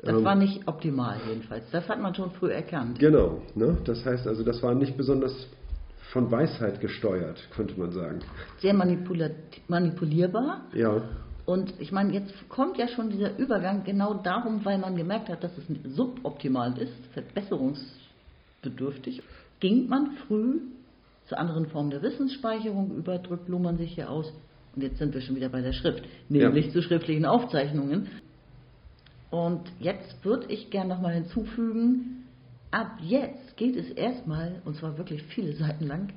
Das 0.00 0.16
ähm, 0.16 0.24
war 0.24 0.34
nicht 0.36 0.66
optimal 0.66 1.18
jedenfalls. 1.28 1.64
Das 1.70 1.86
hat 1.88 2.00
man 2.00 2.14
schon 2.14 2.30
früh 2.30 2.50
erkannt. 2.50 2.98
Genau, 2.98 3.42
ne? 3.54 3.76
das 3.84 4.04
heißt 4.06 4.26
also, 4.26 4.44
das 4.44 4.62
war 4.62 4.74
nicht 4.74 4.96
besonders 4.96 5.34
von 6.12 6.30
Weisheit 6.30 6.80
gesteuert, 6.80 7.46
könnte 7.54 7.78
man 7.78 7.92
sagen. 7.92 8.20
Sehr 8.62 8.72
manipulierbar. 8.72 10.62
Ja, 10.72 11.02
Und 11.48 11.72
ich 11.78 11.92
meine, 11.92 12.12
jetzt 12.12 12.34
kommt 12.50 12.76
ja 12.76 12.88
schon 12.88 13.08
dieser 13.08 13.38
Übergang 13.38 13.82
genau 13.82 14.12
darum, 14.12 14.66
weil 14.66 14.76
man 14.76 14.96
gemerkt 14.96 15.30
hat, 15.30 15.42
dass 15.42 15.56
es 15.56 15.64
suboptimal 15.94 16.76
ist, 16.76 16.92
verbesserungsbedürftig, 17.14 19.22
ging 19.58 19.88
man 19.88 20.10
früh 20.26 20.60
zu 21.26 21.38
anderen 21.38 21.64
Formen 21.68 21.88
der 21.88 22.02
Wissensspeicherung 22.02 22.94
über, 22.94 23.16
drückt 23.16 23.48
Luhmann 23.48 23.78
sich 23.78 23.94
hier 23.94 24.10
aus. 24.10 24.30
Und 24.76 24.82
jetzt 24.82 24.98
sind 24.98 25.14
wir 25.14 25.22
schon 25.22 25.36
wieder 25.36 25.48
bei 25.48 25.62
der 25.62 25.72
Schrift, 25.72 26.04
nämlich 26.28 26.66
Ja. 26.66 26.72
zu 26.72 26.82
schriftlichen 26.82 27.24
Aufzeichnungen. 27.24 28.08
Und 29.30 29.62
jetzt 29.80 30.22
würde 30.26 30.52
ich 30.52 30.68
gerne 30.68 30.90
nochmal 30.90 31.14
hinzufügen, 31.14 32.26
ab 32.70 32.98
jetzt 33.00 33.56
geht 33.56 33.76
es 33.76 33.88
erstmal, 33.92 34.60
und 34.66 34.76
zwar 34.76 34.98
wirklich 34.98 35.22
viele 35.22 35.54
Seiten 35.54 35.86
lang, 35.86 36.12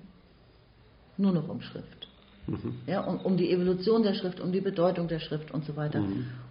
nur 1.15 1.31
noch 1.31 1.47
um 1.47 1.61
Schrift. 1.61 2.10
Ja, 2.87 3.01
um, 3.01 3.19
um 3.19 3.37
die 3.37 3.51
Evolution 3.51 4.03
der 4.03 4.13
Schrift, 4.13 4.39
um 4.39 4.51
die 4.51 4.61
Bedeutung 4.61 5.07
der 5.07 5.19
Schrift 5.19 5.51
und 5.51 5.63
so 5.65 5.75
weiter. 5.75 6.03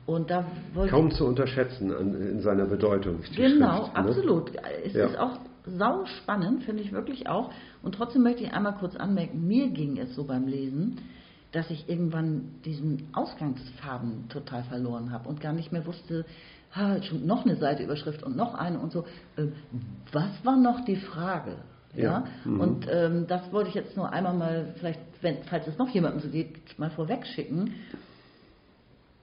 Und 0.07 0.31
da 0.31 0.45
kaum 0.89 1.11
zu 1.11 1.25
unterschätzen 1.27 1.93
an, 1.95 2.15
in 2.15 2.41
seiner 2.41 2.67
Bedeutung. 2.67 3.19
Genau, 3.37 3.85
Schrift, 3.85 3.95
ne? 3.95 3.97
absolut. 3.97 4.53
Es 4.85 4.95
Ja. 4.95 5.07
ist 5.07 5.19
auch 5.19 5.39
sau 5.67 6.05
spannend, 6.07 6.63
finde 6.65 6.83
ich 6.83 6.93
wirklich 6.93 7.29
auch. 7.29 7.51
Und 7.83 7.95
trotzdem 7.97 8.23
möchte 8.23 8.43
ich 8.45 8.53
einmal 8.53 8.75
kurz 8.75 8.97
anmerken, 8.97 9.47
mir 9.47 9.69
ging 9.71 9.99
es 9.99 10.15
so 10.15 10.25
beim 10.25 10.47
Lesen, 10.47 10.99
dass 11.53 11.69
ich 11.71 11.89
irgendwann 11.89 12.61
diesen 12.65 13.09
Ausgangsfaden 13.13 14.29
total 14.29 14.63
verloren 14.65 15.11
habe 15.13 15.29
und 15.29 15.41
gar 15.41 15.53
nicht 15.53 15.73
mehr 15.73 15.85
wusste, 15.87 16.25
ha, 16.75 17.03
schon 17.03 17.27
noch 17.27 17.45
eine 17.45 17.57
Seite 17.57 17.83
Überschrift 17.83 18.23
und 18.23 18.37
noch 18.37 18.55
eine 18.55 18.79
und 18.79 18.93
so. 18.93 19.05
Ähm, 19.37 19.53
Was 20.13 20.31
war 20.45 20.57
noch 20.57 20.85
die 20.85 20.97
Frage? 20.97 21.57
Ja, 21.95 22.25
mhm. 22.45 22.61
und 22.61 22.87
ähm, 22.91 23.27
das 23.27 23.53
wollte 23.53 23.69
ich 23.71 23.75
jetzt 23.75 23.97
nur 23.97 24.13
einmal 24.13 24.35
mal, 24.35 24.75
vielleicht, 24.79 25.01
wenn, 25.23 25.39
falls 25.49 25.67
es 25.67 25.77
noch 25.77 25.89
jemandem 25.89 26.21
so 26.21 26.29
geht, 26.29 26.79
mal 26.79 26.91
vorweg 26.91 27.27
schicken 27.27 27.75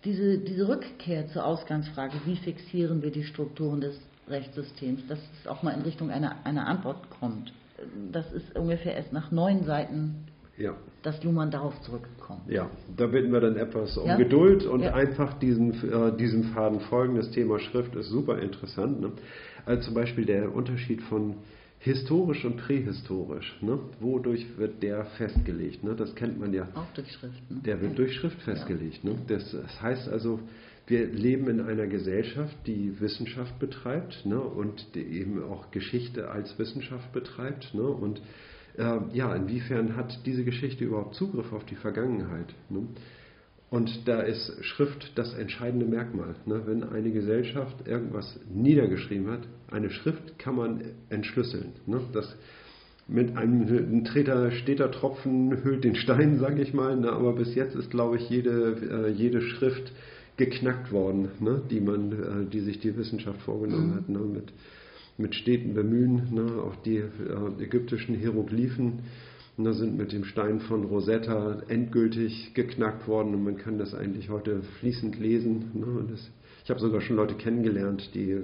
diese, 0.08 0.38
diese 0.38 0.68
Rückkehr 0.68 1.28
zur 1.28 1.46
Ausgangsfrage, 1.46 2.14
wie 2.26 2.38
fixieren 2.38 3.02
wir 3.02 3.12
die 3.12 3.24
Strukturen 3.24 3.82
des 3.82 4.00
Rechtssystems, 4.30 5.06
dass 5.08 5.20
es 5.40 5.48
auch 5.48 5.64
mal 5.64 5.72
in 5.72 5.82
Richtung 5.82 6.12
einer, 6.12 6.36
einer 6.46 6.68
Antwort 6.68 7.10
kommt. 7.20 7.54
Das 8.12 8.32
ist 8.32 8.56
ungefähr 8.58 8.96
erst 8.96 9.14
nach 9.14 9.32
neun 9.32 9.64
Seiten, 9.64 10.26
Ja, 10.58 10.74
dass 11.04 11.24
Luhmann 11.24 11.52
darauf 11.52 11.80
zurückkommt. 11.82 12.42
ja, 12.50 12.70
da 12.96 13.08
bitten 13.08 13.32
wir 13.32 13.40
dann 13.42 13.56
etwas 13.58 13.98
um 13.98 14.08
Ja? 14.08 14.16
Geduld 14.16 14.66
und 14.66 14.82
Ja. 14.82 14.94
einfach 14.94 15.34
diesen, 15.40 15.74
äh, 15.92 16.16
diesem 16.18 16.46
Faden 16.46 16.80
folgen. 16.82 17.16
Das 17.16 17.30
Thema 17.32 17.60
Schrift 17.60 17.96
ist 17.96 18.10
super 18.10 18.40
interessant. 18.40 19.02
Ne? 19.02 19.12
Also 19.66 19.84
zum 19.84 19.94
Beispiel 19.94 20.26
der 20.26 20.54
Unterschied 20.54 21.02
von 21.04 21.36
historisch 21.79 22.43
und 22.46 22.57
prähistorisch. 22.57 23.57
Ne? 23.62 23.79
Wodurch 24.00 24.46
wird 24.57 24.81
der 24.81 25.05
festgelegt? 25.17 25.84
Ne? 25.84 25.96
Das 25.96 26.13
kennt 26.15 26.39
man 26.39 26.53
ja. 26.53 26.67
Auch 26.74 26.91
durch 26.93 27.12
Schriften. 27.12 27.62
Der 27.63 27.81
wird 27.81 27.98
durch 27.98 28.13
Schrift 28.15 28.41
festgelegt. 28.41 29.03
Ne? 29.03 29.15
Das, 29.27 29.51
das 29.51 29.81
heißt 29.81 30.10
also, 30.10 30.39
wir 30.88 31.05
leben 31.05 31.50
in 31.50 31.62
einer 31.62 31.88
Gesellschaft, 31.88 32.55
die 32.65 33.00
Wissenschaft 33.00 33.60
betreibt 33.60 34.25
ne? 34.25 34.39
und 34.39 34.96
die 34.96 35.03
eben 35.03 35.43
auch 35.43 35.69
Geschichte 35.72 36.29
als 36.29 36.57
Wissenschaft 36.57 37.12
betreibt. 37.13 37.74
Ne? 37.74 37.84
Und 37.84 38.22
äh, 38.77 39.00
ja, 39.13 39.36
inwiefern 39.36 39.96
hat 39.96 40.19
diese 40.25 40.43
Geschichte 40.43 40.84
überhaupt 40.86 41.15
Zugriff 41.15 41.51
auf 41.51 41.65
die 41.65 41.75
Vergangenheit? 41.75 42.53
Ne? 42.69 42.88
Und 43.70 44.08
da 44.08 44.22
ist 44.22 44.64
Schrift 44.64 45.12
das 45.16 45.34
entscheidende 45.34 45.86
Merkmal. 45.86 46.36
Ne? 46.46 46.62
Wenn 46.66 46.84
eine 46.84 47.12
Gesellschaft 47.12 47.86
irgendwas 47.86 48.40
niedergeschrieben 48.54 49.30
hat, 49.30 49.42
eine 49.70 49.90
Schrift 49.90 50.40
kann 50.40 50.56
man 50.56 50.82
entschlüsseln. 51.10 51.74
Ne? 51.86 52.00
Das 52.14 52.34
mit 53.10 53.38
einem 53.38 53.68
ein 53.68 54.04
Treter, 54.06 54.52
steter 54.52 54.92
Tropfen 54.92 55.64
hüllt 55.64 55.84
den 55.84 55.96
Stein, 55.96 56.38
sage 56.40 56.62
ich 56.62 56.74
mal. 56.74 56.96
Ne? 56.96 57.12
Aber 57.12 57.34
bis 57.34 57.56
jetzt 57.56 57.76
ist, 57.76 57.90
glaube 57.90 58.18
ich, 58.18 58.30
jede, 58.30 59.08
äh, 59.08 59.12
jede 59.12 59.42
Schrift 59.42 59.92
geknackt 60.38 60.92
worden, 60.92 61.30
ne? 61.40 61.62
die, 61.70 61.82
man, 61.82 62.12
äh, 62.12 62.50
die 62.50 62.62
sich 62.62 62.80
die 62.80 62.96
Wissenschaft 62.96 63.42
vorgenommen 63.42 64.06
mhm. 64.08 64.18
hat. 64.18 64.34
Mit, 64.34 64.54
mit 65.18 65.36
steten 65.36 65.74
Bemühen, 65.74 66.40
auch 66.60 66.76
die 66.84 66.98
äh, 66.98 67.64
ägyptischen 67.64 68.16
Hieroglyphen 68.16 69.00
da 69.66 69.74
sind 69.74 69.98
mit 69.98 70.12
dem 70.12 70.24
Stein 70.24 70.60
von 70.60 70.84
Rosetta 70.84 71.64
endgültig 71.68 72.54
geknackt 72.54 73.08
worden 73.08 73.34
und 73.34 73.44
man 73.44 73.58
kann 73.58 73.80
das 73.80 73.96
eigentlich 73.96 74.30
heute 74.30 74.62
fließend 74.80 75.20
lesen. 75.20 75.72
Ne? 75.74 76.06
Das, 76.10 76.30
ich 76.64 76.70
habe 76.70 76.80
sogar 76.80 77.02
schon 77.02 77.16
Leute 77.16 77.34
kennengelernt, 77.34 78.12
die 78.14 78.32
äh, 78.32 78.44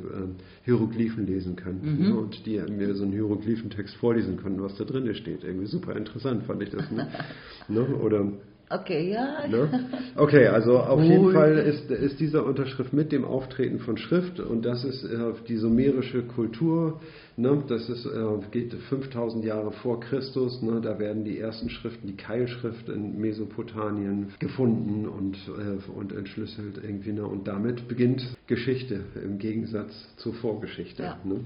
Hieroglyphen 0.63 1.27
lesen 1.27 1.55
können 1.55 1.81
mhm. 1.83 2.07
ne? 2.07 2.15
und 2.15 2.45
die 2.47 2.57
mir 2.57 2.95
so 2.95 3.03
einen 3.03 3.11
Hieroglyphentext 3.11 3.95
vorlesen 3.97 4.37
können, 4.37 4.61
was 4.61 4.75
da 4.75 4.85
drin 4.85 5.13
steht. 5.13 5.43
Irgendwie 5.43 5.67
super 5.67 5.95
interessant 5.95 6.43
fand 6.45 6.63
ich 6.63 6.71
das. 6.71 6.89
Ne? 6.89 7.07
ne? 7.67 7.85
Oder 7.97 8.31
Okay, 8.73 9.11
ja. 9.11 9.47
Ne? 9.47 9.69
Okay, 10.15 10.47
also 10.47 10.79
auf 10.79 10.99
cool. 10.99 11.05
jeden 11.05 11.31
Fall 11.31 11.57
ist, 11.57 11.91
ist 11.91 12.19
diese 12.19 12.43
Unterschrift 12.43 12.91
mit 12.93 13.11
dem 13.11 13.23
Auftreten 13.23 13.79
von 13.79 13.97
Schrift 13.97 14.39
und 14.39 14.65
das 14.65 14.83
ist 14.83 15.03
äh, 15.03 15.33
die 15.47 15.57
sumerische 15.57 16.23
Kultur. 16.23 16.99
Ne? 17.35 17.63
Das 17.67 17.87
ist, 17.89 18.05
äh, 18.05 18.39
geht 18.51 18.73
5000 18.73 19.45
Jahre 19.45 19.71
vor 19.71 19.99
Christus. 19.99 20.61
Ne? 20.61 20.81
Da 20.81 20.97
werden 20.97 21.23
die 21.23 21.39
ersten 21.39 21.69
Schriften, 21.69 22.07
die 22.07 22.15
Keilschrift 22.15 22.89
in 22.89 23.19
Mesopotamien 23.19 24.33
gefunden 24.39 25.07
und, 25.07 25.35
äh, 25.47 25.91
und 25.91 26.11
entschlüsselt 26.11 26.79
irgendwie. 26.83 27.11
Ne? 27.11 27.25
Und 27.25 27.47
damit 27.47 27.87
beginnt 27.87 28.23
Geschichte 28.47 29.01
im 29.23 29.37
Gegensatz 29.37 29.91
zur 30.17 30.33
Vorgeschichte. 30.35 31.03
Ja. 31.03 31.19
Ne? 31.23 31.41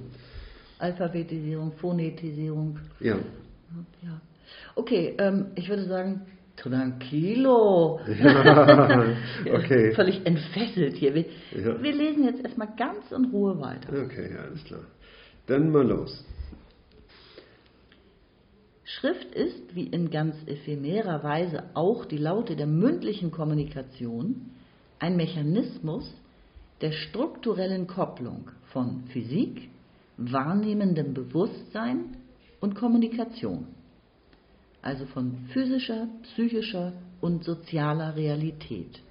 Alphabetisierung, 0.79 1.73
Phonetisierung. 1.73 2.79
Ja. 2.99 3.15
ja. 4.03 4.21
Okay, 4.75 5.15
ähm, 5.17 5.47
ich 5.55 5.67
würde 5.69 5.85
sagen, 5.85 6.21
Tranquilo. 6.57 7.99
Ja, 8.07 9.15
okay. 9.53 9.93
Völlig 9.93 10.25
entfesselt 10.25 10.95
hier. 10.95 11.13
Wir, 11.13 11.25
ja. 11.55 11.81
wir, 11.81 11.93
lesen 11.93 12.25
jetzt 12.25 12.43
erstmal 12.43 12.69
ganz 12.75 13.11
in 13.11 13.25
Ruhe 13.25 13.59
weiter. 13.61 13.89
Okay, 14.05 14.35
alles 14.35 14.63
klar. 14.63 14.81
Dann 15.45 15.69
mal 15.71 15.87
los. 15.87 16.25
Schrift 18.83 19.35
ist, 19.35 19.75
wie 19.75 19.85
in 19.85 20.09
ganz 20.09 20.35
ephemerer 20.47 21.23
Weise 21.23 21.63
auch 21.75 22.05
die 22.05 22.17
Laute 22.17 22.55
der 22.55 22.67
mündlichen 22.67 23.31
Kommunikation, 23.31 24.49
ein 24.97 25.15
Mechanismus 25.15 26.11
der 26.81 26.91
strukturellen 26.91 27.85
Kopplung 27.85 28.49
von 28.71 29.03
Physik, 29.09 29.69
wahrnehmendem 30.17 31.13
Bewusstsein 31.13 32.17
und 32.59 32.75
Kommunikation 32.75 33.67
also 34.87 35.05
von 35.07 35.49
physischer, 35.51 36.07
psychischer 36.23 36.93
und 37.19 37.43
sozialer 37.43 38.15
Realität. 38.15 39.01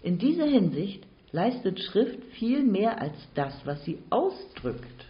In 0.00 0.18
dieser 0.18 0.46
Hinsicht 0.46 1.04
leistet 1.32 1.80
Schrift 1.80 2.22
viel 2.38 2.62
mehr 2.62 3.00
als 3.00 3.16
das, 3.34 3.52
was 3.64 3.84
sie 3.84 3.98
ausdrückt, 4.10 5.06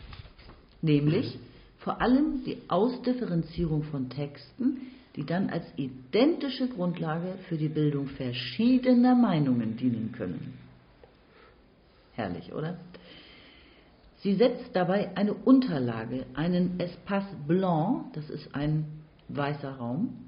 nämlich 0.81 1.39
vor 1.81 2.01
allem 2.01 2.43
die 2.47 2.57
Ausdifferenzierung 2.69 3.83
von 3.83 4.09
Texten, 4.09 4.81
die 5.15 5.27
dann 5.27 5.51
als 5.51 5.67
identische 5.77 6.69
Grundlage 6.69 7.35
für 7.51 7.59
die 7.59 7.69
Bildung 7.69 8.07
verschiedener 8.07 9.15
Meinungen 9.15 9.77
dienen 9.77 10.13
können. 10.17 10.55
Herrlich, 12.15 12.51
oder? 12.55 12.79
Sie 14.23 14.37
setzt 14.37 14.75
dabei 14.75 15.15
eine 15.17 15.35
Unterlage, 15.35 16.25
einen 16.33 16.81
Espace 16.81 17.35
Blanc, 17.47 18.15
das 18.15 18.31
ist 18.31 18.55
ein 18.55 19.02
weißer 19.37 19.77
Raum. 19.77 20.27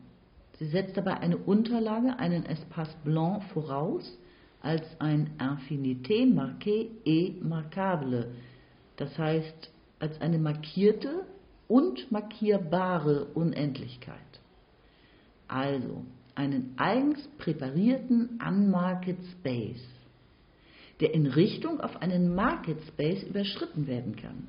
Sie 0.58 0.66
setzt 0.66 0.96
dabei 0.96 1.18
eine 1.18 1.36
Unterlage, 1.36 2.18
einen 2.18 2.46
Espace 2.46 2.94
Blanc 3.04 3.42
voraus, 3.52 4.18
als 4.60 4.82
ein 4.98 5.30
Infinité 5.38 6.24
marqué 6.26 6.88
et 7.04 7.44
marquable, 7.44 8.32
das 8.96 9.16
heißt 9.18 9.70
als 9.98 10.20
eine 10.20 10.38
markierte 10.38 11.26
und 11.68 12.10
markierbare 12.10 13.26
Unendlichkeit. 13.34 14.16
Also 15.48 16.04
einen 16.34 16.74
eigens 16.76 17.28
präparierten 17.38 18.40
Unmarket 18.46 19.18
Space, 19.32 19.86
der 21.00 21.14
in 21.14 21.26
Richtung 21.26 21.80
auf 21.80 22.00
einen 22.00 22.34
Market 22.34 22.82
Space 22.88 23.22
überschritten 23.22 23.86
werden 23.86 24.16
kann, 24.16 24.48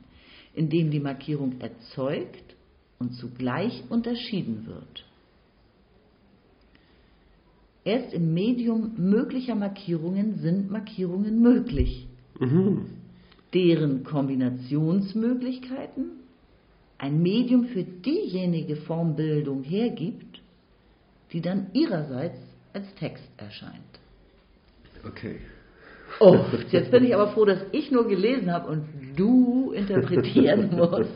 indem 0.54 0.92
die 0.92 1.00
Markierung 1.00 1.60
erzeugt 1.60 2.55
und 3.00 3.16
zugleich 3.16 3.84
unterschieden 3.90 4.68
wird. 4.68 5.06
Erst 7.84 8.14
im 8.14 8.34
Medium 8.34 8.94
möglicher 8.98 9.56
Markierungen 9.56 10.38
sind 10.40 10.72
Markierungen 10.72 11.42
möglich, 11.42 12.08
mhm. 12.40 12.86
deren 13.54 14.04
Kombinationsmöglichkeiten 14.04 16.12
ein 16.98 17.22
Medium 17.22 17.66
für 17.66 17.84
diejenige 17.84 18.78
Formbildung 18.78 19.64
hergibt, 19.64 20.40
die 21.32 21.42
dann 21.42 21.68
ihrerseits 21.74 22.40
als 22.74 22.94
Text 22.96 23.30
erscheint. 23.38 23.84
Okay. 25.06 25.40
Oh, 26.20 26.40
jetzt 26.72 26.92
bin 26.92 27.04
ich 27.04 27.14
aber 27.14 27.34
froh, 27.34 27.46
dass 27.46 27.60
ich 27.72 27.92
nur 27.92 28.08
gelesen 28.08 28.52
habe 28.52 28.70
und 28.70 28.86
du 29.16 29.72
interpretieren 29.72 30.70
musst. 30.76 31.12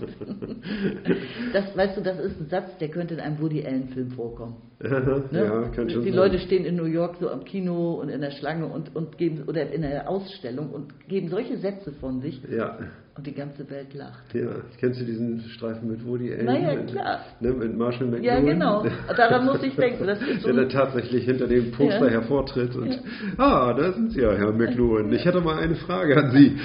Das, 1.54 1.76
weißt 1.76 1.98
du, 1.98 2.02
das 2.02 2.20
ist 2.20 2.40
ein 2.40 2.48
Satz, 2.50 2.78
der 2.80 2.90
könnte 2.90 3.16
in 3.16 3.20
einem 3.20 3.40
Woody 3.40 3.66
Allen-Film 3.66 4.12
vorkommen. 4.12 4.56
ne? 4.80 5.30
Ja, 5.32 5.62
kann 5.70 5.90
schon 5.90 6.04
Die 6.04 6.10
sein. 6.10 6.18
Leute 6.18 6.40
stehen 6.40 6.64
in 6.64 6.78
New 6.78 6.86
York 6.86 7.18
so 7.20 7.30
am 7.30 7.44
Kino 7.44 7.96
und 7.96 8.08
in 8.10 8.22
der 8.22 8.32
Schlange 8.32 8.66
und, 8.66 8.96
und 8.96 9.18
geben 9.18 9.44
oder 9.46 9.70
in 9.72 9.82
der 9.82 10.10
Ausstellung 10.10 10.70
und 10.70 11.08
geben 11.10 11.28
solche 11.30 11.58
Sätze 11.58 11.92
von 11.92 12.22
sich. 12.22 12.42
Ja. 12.50 12.78
Und 13.18 13.28
die 13.28 13.34
ganze 13.34 13.70
Welt 13.70 13.94
lacht. 13.94 14.34
Ja, 14.34 14.48
kennst 14.80 15.02
du 15.02 15.04
diesen 15.04 15.42
Streifen 15.50 15.90
mit 15.90 16.06
Woody 16.06 16.32
Allen? 16.32 16.46
Naja, 16.46 16.76
klar. 16.84 17.20
Ne, 17.42 17.52
mit 17.52 17.78
Marshall 17.78 18.08
McLuhan. 18.08 18.24
Ja, 18.24 18.40
genau. 18.40 18.86
Daran 19.14 19.46
muss 19.46 19.62
ich 19.62 19.76
denken. 19.76 20.08
Das 20.08 20.22
ist 20.22 20.42
so 20.44 20.54
der 20.54 20.70
tatsächlich 20.70 21.26
hinter 21.26 21.48
dem 21.48 21.72
Poster 21.72 22.06
ja. 22.06 22.12
hervortritt 22.12 22.74
und, 22.78 22.92
ja. 22.94 23.00
ah, 23.38 23.74
da 23.74 23.92
sind 23.92 24.14
Sie 24.14 24.22
ja, 24.22 24.32
Herr 24.32 24.54
McLuhan. 24.54 25.12
Ich 25.12 25.26
hätte 25.26 25.42
mal 25.42 25.60
eine 25.60 25.76
Frage 25.76 26.16
an 26.16 26.32
Sie. 26.32 26.58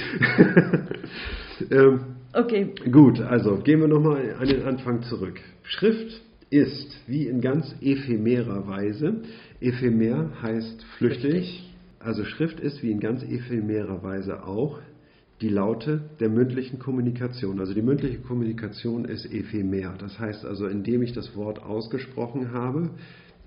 ähm, 1.70 2.00
okay. 2.32 2.70
Gut, 2.90 3.20
also 3.20 3.56
gehen 3.56 3.80
wir 3.80 3.88
nochmal 3.88 4.34
an 4.38 4.48
den 4.48 4.62
Anfang 4.62 5.02
zurück. 5.02 5.40
Schrift 5.62 6.20
ist, 6.50 7.00
wie 7.06 7.26
in 7.26 7.40
ganz 7.40 7.74
ephemerer 7.80 8.66
Weise, 8.68 9.22
ephemer 9.60 10.30
heißt 10.42 10.84
flüchtig, 10.98 11.70
also 11.98 12.24
Schrift 12.24 12.60
ist 12.60 12.82
wie 12.82 12.90
in 12.90 13.00
ganz 13.00 13.22
ephemerer 13.22 14.02
Weise 14.02 14.46
auch 14.46 14.78
die 15.40 15.48
Laute 15.48 16.02
der 16.20 16.28
mündlichen 16.28 16.78
Kommunikation. 16.78 17.60
Also 17.60 17.74
die 17.74 17.82
mündliche 17.82 18.18
Kommunikation 18.18 19.04
ist 19.04 19.26
ephemer. 19.26 19.94
Das 19.98 20.18
heißt 20.18 20.44
also, 20.44 20.66
indem 20.66 21.02
ich 21.02 21.12
das 21.12 21.34
Wort 21.34 21.62
ausgesprochen 21.62 22.52
habe, 22.52 22.90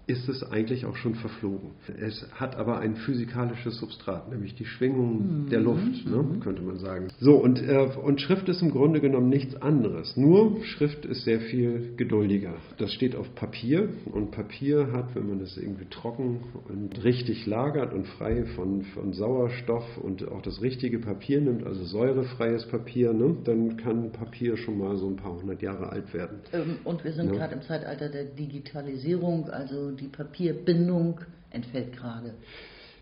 ist 0.08 0.30
es 0.30 0.42
eigentlich 0.42 0.86
auch 0.86 0.96
schon 0.96 1.16
verflogen. 1.16 1.72
Es 2.00 2.26
hat 2.32 2.56
aber 2.56 2.80
ein 2.80 2.96
physikalisches 2.96 3.78
Substrat, 3.78 4.30
nämlich 4.30 4.56
die 4.56 4.66
Schwingung 4.66 5.44
mhm. 5.44 5.50
der 5.50 5.60
Luft, 5.60 6.06
ne, 6.06 6.24
mhm. 6.24 6.40
könnte 6.40 6.62
man 6.62 6.80
sagen. 6.80 7.10
So, 7.20 7.36
und, 7.36 7.62
äh, 7.62 7.90
und 8.02 8.22
Schrift 8.22 8.48
ist 8.48 8.62
im 8.62 8.72
Grunde 8.72 9.02
genommen 9.02 9.28
nichts 9.28 9.62
anderes. 9.62 10.16
Nur 10.16 10.64
Schrift 10.64 11.06
ist 11.06 11.26
sehr 11.26 11.42
viel 11.42 11.94
geduldiger. 11.98 12.56
Das 12.78 12.94
steht 12.94 13.18
auf 13.18 13.36
Papier 13.36 13.90
und 14.06 14.32
Papier 14.32 14.94
hat, 14.94 15.14
wenn 15.14 15.28
man 15.28 15.42
es 15.42 15.58
irgendwie 15.58 15.86
trocken 15.90 16.40
und 16.70 17.04
richtig 17.04 17.46
lagert 17.46 17.94
und 17.94 18.08
frei 18.08 18.46
von, 18.56 18.84
von 18.84 19.12
Sauerstoff 19.12 19.98
und 19.98 20.26
auch 20.30 20.42
das 20.42 20.62
richtige 20.62 21.00
Papier 21.00 21.42
nimmt, 21.42 21.66
also 21.66 21.84
säurefreies 21.84 22.66
Papier, 22.68 23.12
ne, 23.12 23.36
dann 23.44 23.76
kann 23.76 24.14
Papier 24.14 24.56
schon 24.56 24.78
mal 24.78 24.96
so 24.96 25.08
ein 25.10 25.18
paar 25.18 25.36
hundert 25.36 25.62
Jahre 25.62 25.90
alt 25.90 26.14
werden. 26.14 26.40
Ähm, 26.54 26.78
und 26.86 27.04
wir 27.04 27.12
sind 27.12 27.28
ja. 27.28 27.34
gerade 27.34 27.56
im 27.56 27.62
Zeitalter 27.62 28.08
der 28.08 28.24
Digitalisierung, 28.24 29.50
also 29.50 29.97
die 30.00 30.08
Papierbindung 30.08 31.22
entfällt 31.52 31.94
gerade. 31.94 32.34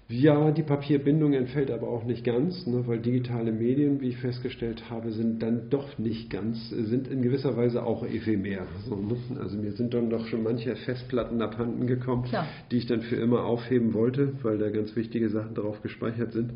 Ja, 0.08 0.52
die 0.52 0.62
Papierbindung 0.62 1.34
entfällt 1.34 1.72
aber 1.72 1.88
auch 1.88 2.04
nicht 2.04 2.24
ganz, 2.24 2.68
ne, 2.68 2.84
weil 2.86 3.00
digitale 3.00 3.52
Medien, 3.52 4.02
wie 4.02 4.10
ich 4.10 4.18
festgestellt 4.18 4.88
habe, 4.92 5.12
sind 5.12 5.42
dann 5.42 5.72
doch 5.72 5.98
nicht 5.98 6.30
ganz, 6.30 6.70
sind 6.70 7.08
in 7.08 7.24
gewisser 7.24 7.58
Weise 7.58 7.82
auch 7.82 8.06
ephemer. 8.06 8.68
So, 8.88 8.98
ne? 8.98 9.18
Also 9.40 9.58
mir 9.58 9.72
sind 9.72 9.96
dann 9.96 10.12
doch 10.12 10.28
schon 10.28 10.44
manche 10.44 10.76
Festplatten 10.76 11.42
abhanden 11.42 11.88
gekommen, 11.88 12.26
Klar. 12.26 12.46
die 12.70 12.78
ich 12.78 12.86
dann 12.86 13.02
für 13.02 13.16
immer 13.16 13.46
aufheben 13.46 13.96
wollte, 13.96 14.34
weil 14.44 14.60
da 14.60 14.70
ganz 14.70 14.96
wichtige 14.96 15.30
Sachen 15.30 15.56
drauf 15.56 15.82
gespeichert 15.82 16.34
sind. 16.34 16.54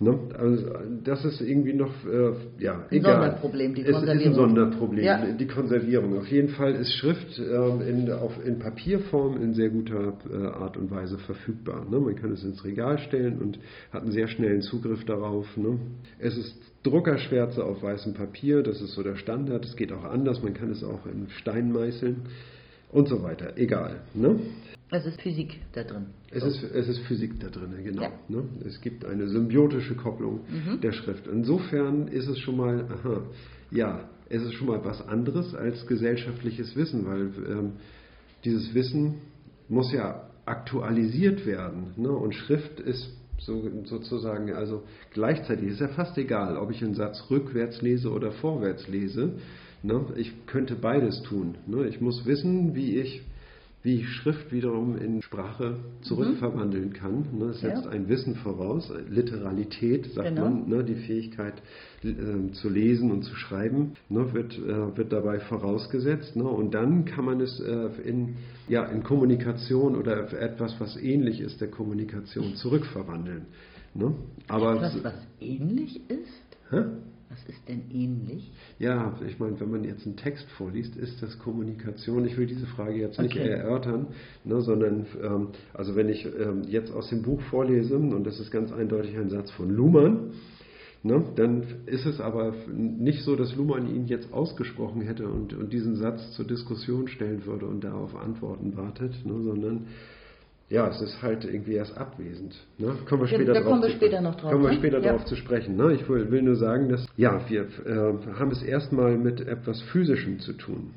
Ne? 0.00 0.18
Also 0.36 0.66
das 1.04 1.24
ist 1.24 1.40
irgendwie 1.40 1.72
noch, 1.72 1.92
äh, 2.04 2.32
ja, 2.58 2.84
ein 2.90 2.96
egal. 2.96 3.22
Sonderproblem, 3.22 3.74
die 3.74 3.84
Konservierung. 3.84 4.16
Es 4.16 4.20
ist 4.20 4.26
ein 4.26 4.34
Sonderproblem, 4.34 5.04
ja. 5.04 5.32
die 5.32 5.46
Konservierung. 5.46 6.18
Auf 6.18 6.26
jeden 6.26 6.48
Fall 6.48 6.74
ist 6.74 6.92
Schrift 6.94 7.38
äh, 7.38 7.88
in, 7.88 8.10
auf, 8.10 8.32
in 8.44 8.58
Papierform 8.58 9.40
in 9.40 9.54
sehr 9.54 9.70
guter 9.70 10.14
äh, 10.28 10.46
Art 10.46 10.76
und 10.76 10.90
Weise 10.90 11.18
verfügbar. 11.18 11.86
Ne? 11.88 12.00
Man 12.00 12.16
kann 12.16 12.32
es 12.32 12.42
ins 12.42 12.64
Regal 12.64 12.98
stellen 12.98 13.38
und 13.38 13.60
hat 13.92 14.02
einen 14.02 14.10
sehr 14.10 14.26
schnellen 14.26 14.62
Zugriff 14.62 15.04
darauf. 15.04 15.56
Ne? 15.56 15.78
Es 16.18 16.36
ist 16.36 16.56
Druckerschwärze 16.82 17.64
auf 17.64 17.80
weißem 17.82 18.14
Papier, 18.14 18.64
das 18.64 18.80
ist 18.82 18.94
so 18.94 19.02
der 19.04 19.14
Standard. 19.14 19.64
Es 19.64 19.76
geht 19.76 19.92
auch 19.92 20.04
anders, 20.04 20.42
man 20.42 20.54
kann 20.54 20.70
es 20.70 20.82
auch 20.82 21.06
in 21.06 21.28
Stein 21.30 21.70
meißeln 21.70 22.16
und 22.90 23.08
so 23.08 23.22
weiter. 23.22 23.56
Egal. 23.56 24.00
Ne? 24.12 24.40
Es 24.90 25.06
ist 25.06 25.20
Physik 25.22 25.60
da 25.72 25.82
drin. 25.82 26.06
Es, 26.30 26.42
ist, 26.42 26.62
es 26.62 26.88
ist 26.88 26.98
Physik 27.00 27.40
da 27.40 27.48
drin, 27.48 27.72
genau. 27.82 28.02
Ja. 28.02 28.12
Ne? 28.28 28.44
Es 28.66 28.80
gibt 28.80 29.04
eine 29.04 29.28
symbiotische 29.28 29.94
Kopplung 29.94 30.40
mhm. 30.48 30.80
der 30.80 30.92
Schrift. 30.92 31.26
Insofern 31.26 32.08
ist 32.08 32.28
es 32.28 32.38
schon 32.38 32.56
mal, 32.56 32.84
aha, 32.84 33.22
ja, 33.70 34.08
es 34.28 34.42
ist 34.42 34.54
schon 34.54 34.68
mal 34.68 34.84
was 34.84 35.06
anderes 35.06 35.54
als 35.54 35.86
gesellschaftliches 35.86 36.76
Wissen, 36.76 37.06
weil 37.06 37.30
ähm, 37.48 37.72
dieses 38.44 38.74
Wissen 38.74 39.16
muss 39.68 39.92
ja 39.92 40.28
aktualisiert 40.44 41.46
werden. 41.46 41.92
Ne? 41.96 42.10
Und 42.10 42.34
Schrift 42.34 42.78
ist 42.80 43.10
so, 43.38 43.68
sozusagen, 43.84 44.52
also 44.52 44.84
gleichzeitig 45.12 45.68
ist 45.68 45.80
ja 45.80 45.88
fast 45.88 46.16
egal, 46.18 46.56
ob 46.56 46.70
ich 46.70 46.82
einen 46.82 46.94
Satz 46.94 47.24
rückwärts 47.30 47.82
lese 47.82 48.10
oder 48.10 48.32
vorwärts 48.32 48.86
lese. 48.88 49.32
Ne? 49.82 50.04
Ich 50.16 50.46
könnte 50.46 50.76
beides 50.76 51.22
tun. 51.22 51.56
Ne? 51.66 51.88
Ich 51.88 52.00
muss 52.00 52.24
wissen, 52.26 52.74
wie 52.74 52.98
ich 52.98 53.22
wie 53.84 54.00
ich 54.00 54.08
Schrift 54.08 54.50
wiederum 54.50 54.96
in 54.96 55.20
Sprache 55.20 55.76
zurückverwandeln 56.00 56.88
mhm. 56.88 56.92
kann. 56.94 57.26
Ne, 57.38 57.48
das 57.48 57.60
setzt 57.60 57.84
ja. 57.84 57.90
ein 57.90 58.08
Wissen 58.08 58.34
voraus, 58.36 58.90
Literalität, 59.10 60.06
sagt 60.06 60.30
genau. 60.30 60.44
man, 60.48 60.68
ne, 60.68 60.82
die 60.82 60.94
Fähigkeit 60.94 61.62
äh, 62.02 62.50
zu 62.52 62.70
lesen 62.70 63.12
und 63.12 63.22
zu 63.24 63.34
schreiben, 63.36 63.92
ne, 64.08 64.32
wird, 64.32 64.58
äh, 64.58 64.96
wird 64.96 65.12
dabei 65.12 65.38
vorausgesetzt. 65.38 66.34
Ne, 66.34 66.44
und 66.44 66.72
dann 66.72 67.04
kann 67.04 67.26
man 67.26 67.42
es 67.42 67.60
äh, 67.60 67.90
in, 68.02 68.36
ja, 68.68 68.86
in 68.86 69.02
Kommunikation 69.02 69.96
oder 69.96 70.32
etwas, 70.32 70.74
was 70.80 70.96
ähnlich 70.96 71.40
ist 71.40 71.60
der 71.60 71.68
Kommunikation, 71.68 72.54
zurückverwandeln. 72.54 73.46
Ne? 73.92 74.14
Aber 74.48 74.76
etwas, 74.76 75.04
was 75.04 75.14
ähnlich 75.40 76.00
ist? 76.08 76.56
Hä? 76.70 76.84
Was 77.34 77.48
ist 77.48 77.68
denn 77.68 77.90
ähnlich? 77.90 78.52
Ja, 78.78 79.18
ich 79.26 79.40
meine, 79.40 79.58
wenn 79.58 79.68
man 79.68 79.82
jetzt 79.82 80.06
einen 80.06 80.16
Text 80.16 80.48
vorliest, 80.52 80.94
ist 80.94 81.20
das 81.20 81.36
Kommunikation. 81.40 82.24
Ich 82.26 82.36
will 82.36 82.46
diese 82.46 82.66
Frage 82.66 82.94
jetzt 82.94 83.18
nicht 83.18 83.34
okay. 83.34 83.48
erörtern, 83.48 84.06
ne, 84.44 84.60
sondern 84.60 85.04
ähm, 85.20 85.48
also 85.72 85.96
wenn 85.96 86.08
ich 86.08 86.24
ähm, 86.24 86.62
jetzt 86.68 86.92
aus 86.92 87.08
dem 87.08 87.22
Buch 87.22 87.40
vorlese, 87.50 87.96
und 87.96 88.22
das 88.24 88.38
ist 88.38 88.52
ganz 88.52 88.70
eindeutig 88.70 89.16
ein 89.16 89.30
Satz 89.30 89.50
von 89.50 89.68
Luhmann, 89.68 90.34
ne, 91.02 91.24
dann 91.34 91.64
ist 91.86 92.06
es 92.06 92.20
aber 92.20 92.54
nicht 92.72 93.24
so, 93.24 93.34
dass 93.34 93.56
Luhmann 93.56 93.92
ihn 93.92 94.06
jetzt 94.06 94.32
ausgesprochen 94.32 95.02
hätte 95.02 95.26
und, 95.26 95.54
und 95.54 95.72
diesen 95.72 95.96
Satz 95.96 96.30
zur 96.36 96.46
Diskussion 96.46 97.08
stellen 97.08 97.46
würde 97.46 97.66
und 97.66 97.82
darauf 97.82 98.14
Antworten 98.14 98.76
wartet, 98.76 99.26
ne, 99.26 99.42
sondern 99.42 99.86
ja, 100.74 100.88
es 100.88 101.00
ist 101.00 101.22
halt 101.22 101.44
irgendwie 101.44 101.74
erst 101.74 101.96
abwesend. 101.96 102.52
Ne? 102.78 102.96
Kommen 103.08 103.22
wir 103.22 103.28
später, 103.28 103.52
da 103.54 103.60
drauf 103.60 103.70
kommen 103.70 103.82
wir 103.82 103.90
später 103.90 104.20
noch 104.20 104.34
drauf. 104.34 104.50
Kommen 104.50 104.64
wir 104.64 104.70
ne? 104.70 104.76
später 104.76 104.98
ja. 104.98 105.04
darauf 105.04 105.24
zu 105.24 105.36
sprechen. 105.36 105.76
Ne? 105.76 105.92
Ich 105.92 106.08
will, 106.08 106.28
will, 106.32 106.42
nur 106.42 106.56
sagen, 106.56 106.88
dass 106.88 107.06
ja, 107.16 107.40
wir 107.48 107.62
äh, 107.62 108.34
haben 108.40 108.50
es 108.50 108.60
erstmal 108.60 109.16
mit 109.16 109.40
etwas 109.40 109.80
Physischem 109.92 110.40
zu 110.40 110.52
tun. 110.54 110.94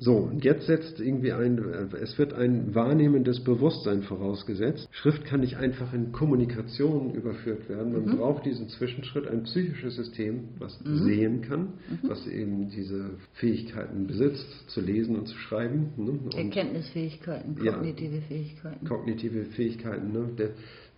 So, 0.00 0.14
und 0.14 0.44
jetzt 0.44 0.66
setzt 0.66 1.00
irgendwie 1.00 1.32
ein, 1.32 1.58
es 2.00 2.16
wird 2.18 2.32
ein 2.32 2.72
wahrnehmendes 2.74 3.42
Bewusstsein 3.42 4.02
vorausgesetzt. 4.02 4.88
Schrift 4.92 5.24
kann 5.24 5.40
nicht 5.40 5.56
einfach 5.56 5.92
in 5.92 6.12
Kommunikation 6.12 7.14
überführt 7.14 7.68
werden. 7.68 7.92
Man 7.92 8.04
mhm. 8.04 8.18
braucht 8.18 8.46
diesen 8.46 8.68
Zwischenschritt, 8.68 9.26
ein 9.26 9.42
psychisches 9.42 9.96
System, 9.96 10.50
was 10.58 10.78
mhm. 10.84 10.98
sehen 11.04 11.42
kann, 11.42 11.60
mhm. 11.60 12.08
was 12.08 12.26
eben 12.28 12.70
diese 12.70 13.10
Fähigkeiten 13.34 14.06
besitzt, 14.06 14.46
zu 14.68 14.80
lesen 14.80 15.16
und 15.16 15.26
zu 15.26 15.36
schreiben. 15.36 15.92
Ne? 15.96 16.18
Erkenntnisfähigkeiten, 16.36 17.56
kognitive 17.56 18.16
ja, 18.16 18.22
Fähigkeiten. 18.22 18.86
Kognitive 18.86 19.44
Fähigkeiten, 19.46 20.12
ne? 20.12 20.28
der 20.38 20.50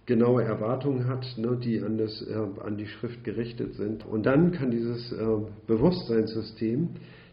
genaue 0.04 0.42
Erwartungen 0.42 1.06
hat, 1.06 1.24
ne? 1.38 1.58
die 1.62 1.80
an, 1.80 1.96
das, 1.96 2.20
äh, 2.28 2.34
an 2.34 2.76
die 2.76 2.86
Schrift 2.86 3.24
gerichtet 3.24 3.74
sind. 3.76 4.04
Und 4.04 4.26
dann 4.26 4.52
kann 4.52 4.70
dieses 4.70 5.10
äh, 5.12 5.24
Bewusstseinssystem 5.66 6.88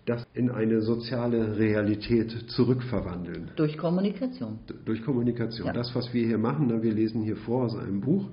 das 0.08 0.26
in 0.34 0.50
eine 0.50 0.82
soziale 0.82 1.58
Realität 1.58 2.32
zurückverwandeln. 2.48 3.52
Durch 3.58 3.78
Kommunikation. 3.78 4.60
D 4.70 4.74
durch 4.86 5.04
Kommunikation. 5.04 5.67
Ja. 5.67 5.74
Das, 5.74 5.93
was 5.96 6.13
wir 6.13 6.26
hier 6.26 6.38
machen, 6.38 6.67
ne, 6.67 6.82
wir 6.82 6.93
lesen 6.93 7.22
hier 7.24 7.36
vor 7.36 7.65
aus 7.65 7.76
einem 7.76 8.00
Buch 8.00 8.26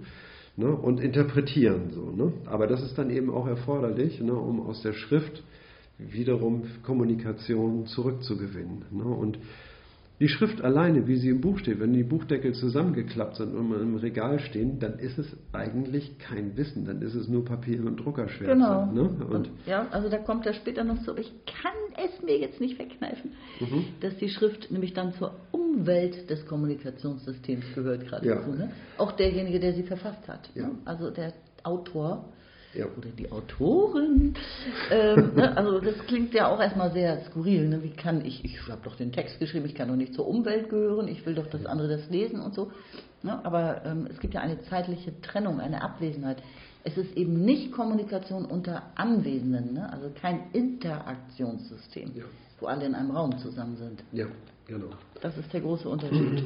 ne, 0.56 0.68
und 0.68 1.00
interpretieren 1.00 1.90
so. 1.90 2.12
Ne? 2.12 2.32
Aber 2.46 2.68
das 2.68 2.80
ist 2.82 2.96
dann 2.96 3.10
eben 3.10 3.28
auch 3.28 3.48
erforderlich, 3.48 4.20
ne, 4.20 4.32
um 4.32 4.60
aus 4.60 4.82
der 4.82 4.92
Schrift 4.92 5.42
wiederum 5.98 6.62
Kommunikation 6.84 7.86
zurückzugewinnen. 7.86 8.84
Ne? 8.92 9.04
Und 9.04 9.38
die 10.20 10.28
Schrift 10.28 10.62
alleine, 10.62 11.08
wie 11.08 11.16
sie 11.16 11.28
im 11.28 11.40
Buch 11.40 11.58
steht, 11.58 11.80
wenn 11.80 11.92
die 11.92 12.04
Buchdeckel 12.04 12.52
zusammengeklappt 12.52 13.36
sind 13.36 13.54
und 13.54 13.72
im 13.72 13.96
Regal 13.96 14.38
stehen, 14.38 14.78
dann 14.78 14.98
ist 14.98 15.18
es 15.18 15.26
eigentlich 15.52 16.18
kein 16.18 16.56
Wissen, 16.56 16.84
dann 16.84 17.02
ist 17.02 17.14
es 17.14 17.26
nur 17.26 17.44
Papier 17.44 17.84
und 17.84 17.96
Druckerschwärze. 17.96 18.52
Genau. 18.52 18.86
Ne? 18.86 19.02
Und, 19.02 19.22
und, 19.22 19.50
ja, 19.66 19.88
also 19.90 20.08
da 20.08 20.18
kommt 20.18 20.46
er 20.46 20.54
später 20.54 20.84
noch 20.84 20.98
so, 21.02 21.16
ich 21.16 21.32
kann 21.46 21.72
es 21.96 22.22
mir 22.22 22.38
jetzt 22.38 22.60
nicht 22.60 22.78
wegkneifen, 22.78 23.32
mhm. 23.58 23.86
dass 24.00 24.16
die 24.16 24.28
Schrift 24.28 24.70
nämlich 24.70 24.92
dann 24.92 25.12
zur 25.14 25.34
Umwelt 25.50 26.30
des 26.30 26.46
Kommunikationssystems 26.46 27.64
gehört 27.74 28.06
gerade 28.06 28.26
ja. 28.26 28.46
Ne? 28.46 28.70
Auch 28.98 29.12
derjenige, 29.12 29.58
der 29.58 29.72
sie 29.72 29.82
verfasst 29.82 30.28
hat. 30.28 30.48
Ja. 30.54 30.68
Ne? 30.68 30.74
Also 30.84 31.10
der 31.10 31.32
Autor 31.64 32.32
ja. 32.74 32.86
oder 32.96 33.08
die 33.10 33.30
Autorin. 33.30 34.34
Ähm, 34.90 35.32
ne, 35.34 35.56
also 35.56 35.80
das 35.80 35.98
klingt 36.06 36.34
ja 36.34 36.48
auch 36.48 36.60
erstmal 36.60 36.92
sehr 36.92 37.22
skurril. 37.26 37.68
Ne? 37.68 37.82
Wie 37.82 37.90
kann 37.90 38.24
ich, 38.24 38.44
ich 38.44 38.60
habe 38.68 38.80
doch 38.84 38.96
den 38.96 39.12
Text 39.12 39.38
geschrieben, 39.38 39.66
ich 39.66 39.74
kann 39.74 39.88
doch 39.88 39.96
nicht 39.96 40.14
zur 40.14 40.26
Umwelt 40.26 40.68
gehören, 40.68 41.08
ich 41.08 41.24
will 41.26 41.34
doch, 41.34 41.46
dass 41.46 41.66
andere 41.66 41.88
das 41.88 42.08
lesen 42.10 42.40
und 42.40 42.54
so. 42.54 42.70
Ne? 43.22 43.44
Aber 43.44 43.84
ähm, 43.84 44.06
es 44.10 44.18
gibt 44.20 44.34
ja 44.34 44.40
eine 44.40 44.60
zeitliche 44.62 45.20
Trennung, 45.20 45.60
eine 45.60 45.82
Abwesenheit. 45.82 46.42
Es 46.84 46.96
ist 46.98 47.16
eben 47.16 47.44
nicht 47.44 47.72
Kommunikation 47.72 48.44
unter 48.44 48.82
Anwesenden, 48.94 49.74
ne? 49.74 49.90
also 49.90 50.10
kein 50.20 50.50
Interaktionssystem, 50.52 52.12
ja. 52.14 52.24
wo 52.60 52.66
alle 52.66 52.84
in 52.84 52.94
einem 52.94 53.10
Raum 53.10 53.38
zusammen 53.38 53.76
sind. 53.76 54.04
Ja, 54.12 54.26
genau. 54.66 54.90
Das 55.22 55.36
ist 55.38 55.52
der 55.52 55.62
große 55.62 55.88
Unterschied. 55.88 56.44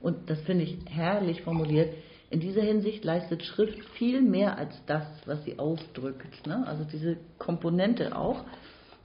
Und 0.00 0.30
das 0.30 0.40
finde 0.42 0.64
ich 0.64 0.78
herrlich 0.86 1.42
formuliert 1.42 1.94
in 2.32 2.40
dieser 2.40 2.62
Hinsicht 2.62 3.04
leistet 3.04 3.42
Schrift 3.42 3.78
viel 3.96 4.22
mehr 4.22 4.56
als 4.56 4.74
das, 4.86 5.04
was 5.26 5.44
sie 5.44 5.58
ausdrückt. 5.58 6.46
Ne? 6.46 6.66
Also 6.66 6.84
diese 6.84 7.18
Komponente 7.38 8.16
auch, 8.16 8.44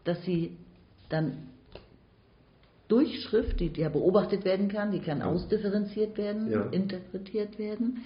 dass 0.05 0.23
sie 0.23 0.55
dann 1.09 1.49
durch 2.87 3.21
Schrift, 3.23 3.59
die, 3.59 3.69
die 3.69 3.81
ja 3.81 3.89
beobachtet 3.89 4.45
werden 4.45 4.69
kann, 4.69 4.91
die 4.91 4.99
kann 4.99 5.19
ja. 5.19 5.25
ausdifferenziert 5.25 6.17
werden, 6.17 6.49
ja. 6.49 6.67
interpretiert 6.67 7.59
werden. 7.59 8.05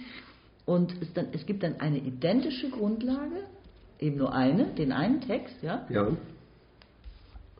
Und 0.66 0.92
es, 1.00 1.12
dann, 1.12 1.28
es 1.32 1.46
gibt 1.46 1.62
dann 1.62 1.80
eine 1.80 1.98
identische 1.98 2.68
Grundlage, 2.70 3.44
eben 4.00 4.16
nur 4.18 4.34
eine, 4.34 4.66
den 4.74 4.90
einen 4.90 5.20
Text, 5.20 5.54
ja. 5.62 5.86
ja. 5.88 6.08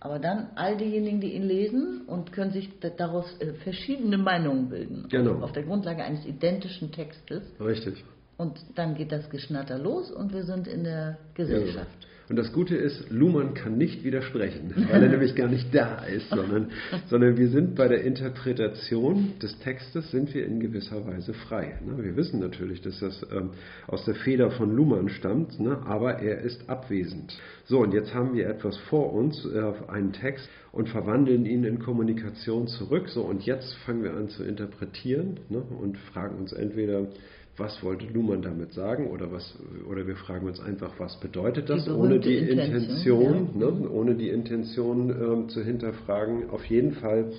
Aber 0.04 0.18
dann 0.18 0.48
all 0.56 0.76
diejenigen, 0.76 1.20
die 1.20 1.32
ihn 1.32 1.44
lesen 1.44 2.00
und 2.08 2.32
können 2.32 2.50
sich 2.50 2.68
daraus 2.96 3.40
äh, 3.40 3.52
verschiedene 3.62 4.18
Meinungen 4.18 4.68
bilden. 4.68 5.06
Genau. 5.08 5.40
Auf 5.40 5.52
der 5.52 5.62
Grundlage 5.62 6.02
eines 6.02 6.26
identischen 6.26 6.90
Textes. 6.90 7.44
Richtig. 7.60 8.04
Und 8.42 8.58
dann 8.74 8.96
geht 8.96 9.12
das 9.12 9.30
Geschnatter 9.30 9.78
los 9.78 10.10
und 10.10 10.32
wir 10.32 10.42
sind 10.42 10.66
in 10.66 10.82
der 10.82 11.16
Gesellschaft. 11.34 11.96
Ja. 12.00 12.08
Und 12.28 12.36
das 12.36 12.52
Gute 12.52 12.74
ist, 12.74 13.08
Luhmann 13.08 13.54
kann 13.54 13.78
nicht 13.78 14.02
widersprechen, 14.02 14.74
weil 14.90 15.00
er 15.00 15.08
nämlich 15.10 15.36
gar 15.36 15.46
nicht 15.46 15.72
da 15.72 16.02
ist, 16.04 16.28
sondern, 16.28 16.72
sondern 17.06 17.36
wir 17.36 17.48
sind 17.50 17.76
bei 17.76 17.86
der 17.86 18.02
Interpretation 18.02 19.34
des 19.40 19.56
Textes, 19.60 20.10
sind 20.10 20.34
wir 20.34 20.44
in 20.44 20.58
gewisser 20.58 21.06
Weise 21.06 21.34
frei. 21.34 21.78
Ne? 21.86 22.02
Wir 22.02 22.16
wissen 22.16 22.40
natürlich, 22.40 22.80
dass 22.80 22.98
das 22.98 23.24
ähm, 23.30 23.50
aus 23.86 24.04
der 24.06 24.16
Feder 24.16 24.50
von 24.50 24.74
Luhmann 24.74 25.08
stammt, 25.08 25.60
ne? 25.60 25.78
aber 25.84 26.18
er 26.18 26.40
ist 26.40 26.68
abwesend. 26.68 27.38
So, 27.66 27.78
und 27.78 27.94
jetzt 27.94 28.12
haben 28.12 28.34
wir 28.34 28.48
etwas 28.48 28.76
vor 28.88 29.12
uns, 29.12 29.44
äh, 29.44 29.72
einen 29.88 30.12
Text, 30.12 30.48
und 30.72 30.88
verwandeln 30.88 31.44
ihn 31.44 31.64
in 31.64 31.78
Kommunikation 31.80 32.66
zurück. 32.66 33.10
So, 33.10 33.22
und 33.22 33.44
jetzt 33.44 33.74
fangen 33.84 34.02
wir 34.02 34.14
an 34.14 34.30
zu 34.30 34.42
interpretieren 34.42 35.38
ne? 35.50 35.62
und 35.62 35.98
fragen 35.98 36.38
uns 36.38 36.52
entweder, 36.52 37.08
was 37.56 37.82
wollte 37.82 38.06
Luhmann 38.06 38.42
damit 38.42 38.72
sagen 38.72 39.08
oder 39.08 39.30
was 39.30 39.58
oder 39.88 40.06
wir 40.06 40.16
fragen 40.16 40.46
uns 40.46 40.58
einfach, 40.60 40.98
was 40.98 41.20
bedeutet 41.20 41.68
das, 41.68 41.84
die 41.84 41.90
ohne 41.90 42.18
die 42.18 42.38
Intention, 42.38 43.50
ja. 43.58 43.70
ne, 43.70 43.88
ohne 43.90 44.14
die 44.14 44.30
Intention 44.30 45.10
ähm, 45.10 45.48
zu 45.48 45.62
hinterfragen. 45.62 46.48
Auf 46.50 46.64
jeden 46.64 46.92
Fall 46.92 47.32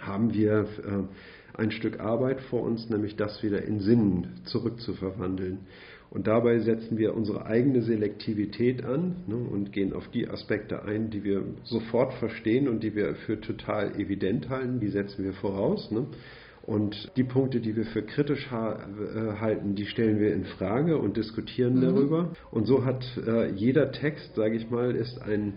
haben 0.00 0.34
wir 0.34 0.66
äh, 0.84 1.58
ein 1.58 1.70
Stück 1.70 2.00
Arbeit 2.00 2.40
vor 2.42 2.62
uns, 2.62 2.88
nämlich 2.90 3.16
das 3.16 3.42
wieder 3.42 3.62
in 3.62 3.80
Sinn 3.80 4.26
zurückzuverwandeln. 4.44 5.60
Und 6.10 6.26
dabei 6.26 6.58
setzen 6.58 6.98
wir 6.98 7.14
unsere 7.14 7.46
eigene 7.46 7.80
Selektivität 7.80 8.84
an 8.84 9.16
ne, 9.26 9.34
und 9.34 9.72
gehen 9.72 9.94
auf 9.94 10.08
die 10.08 10.28
Aspekte 10.28 10.82
ein, 10.82 11.08
die 11.08 11.24
wir 11.24 11.42
sofort 11.64 12.12
verstehen 12.14 12.68
und 12.68 12.82
die 12.82 12.94
wir 12.94 13.14
für 13.14 13.40
total 13.40 13.98
evident 13.98 14.50
halten. 14.50 14.78
Die 14.78 14.88
setzen 14.88 15.24
wir 15.24 15.32
voraus. 15.32 15.90
Ne. 15.90 16.06
Und 16.64 17.10
die 17.16 17.24
Punkte, 17.24 17.60
die 17.60 17.74
wir 17.74 17.84
für 17.86 18.02
kritisch 18.02 18.50
ha 18.50 18.74
äh, 18.74 19.40
halten, 19.40 19.74
die 19.74 19.86
stellen 19.86 20.20
wir 20.20 20.32
in 20.32 20.44
Frage 20.44 20.98
und 20.98 21.16
diskutieren 21.16 21.76
mhm. 21.76 21.80
darüber. 21.80 22.30
Und 22.50 22.66
so 22.66 22.84
hat 22.84 23.04
äh, 23.26 23.50
jeder 23.50 23.90
Text, 23.90 24.34
sage 24.36 24.54
ich 24.54 24.70
mal, 24.70 24.94
ist 24.94 25.20
ein 25.22 25.54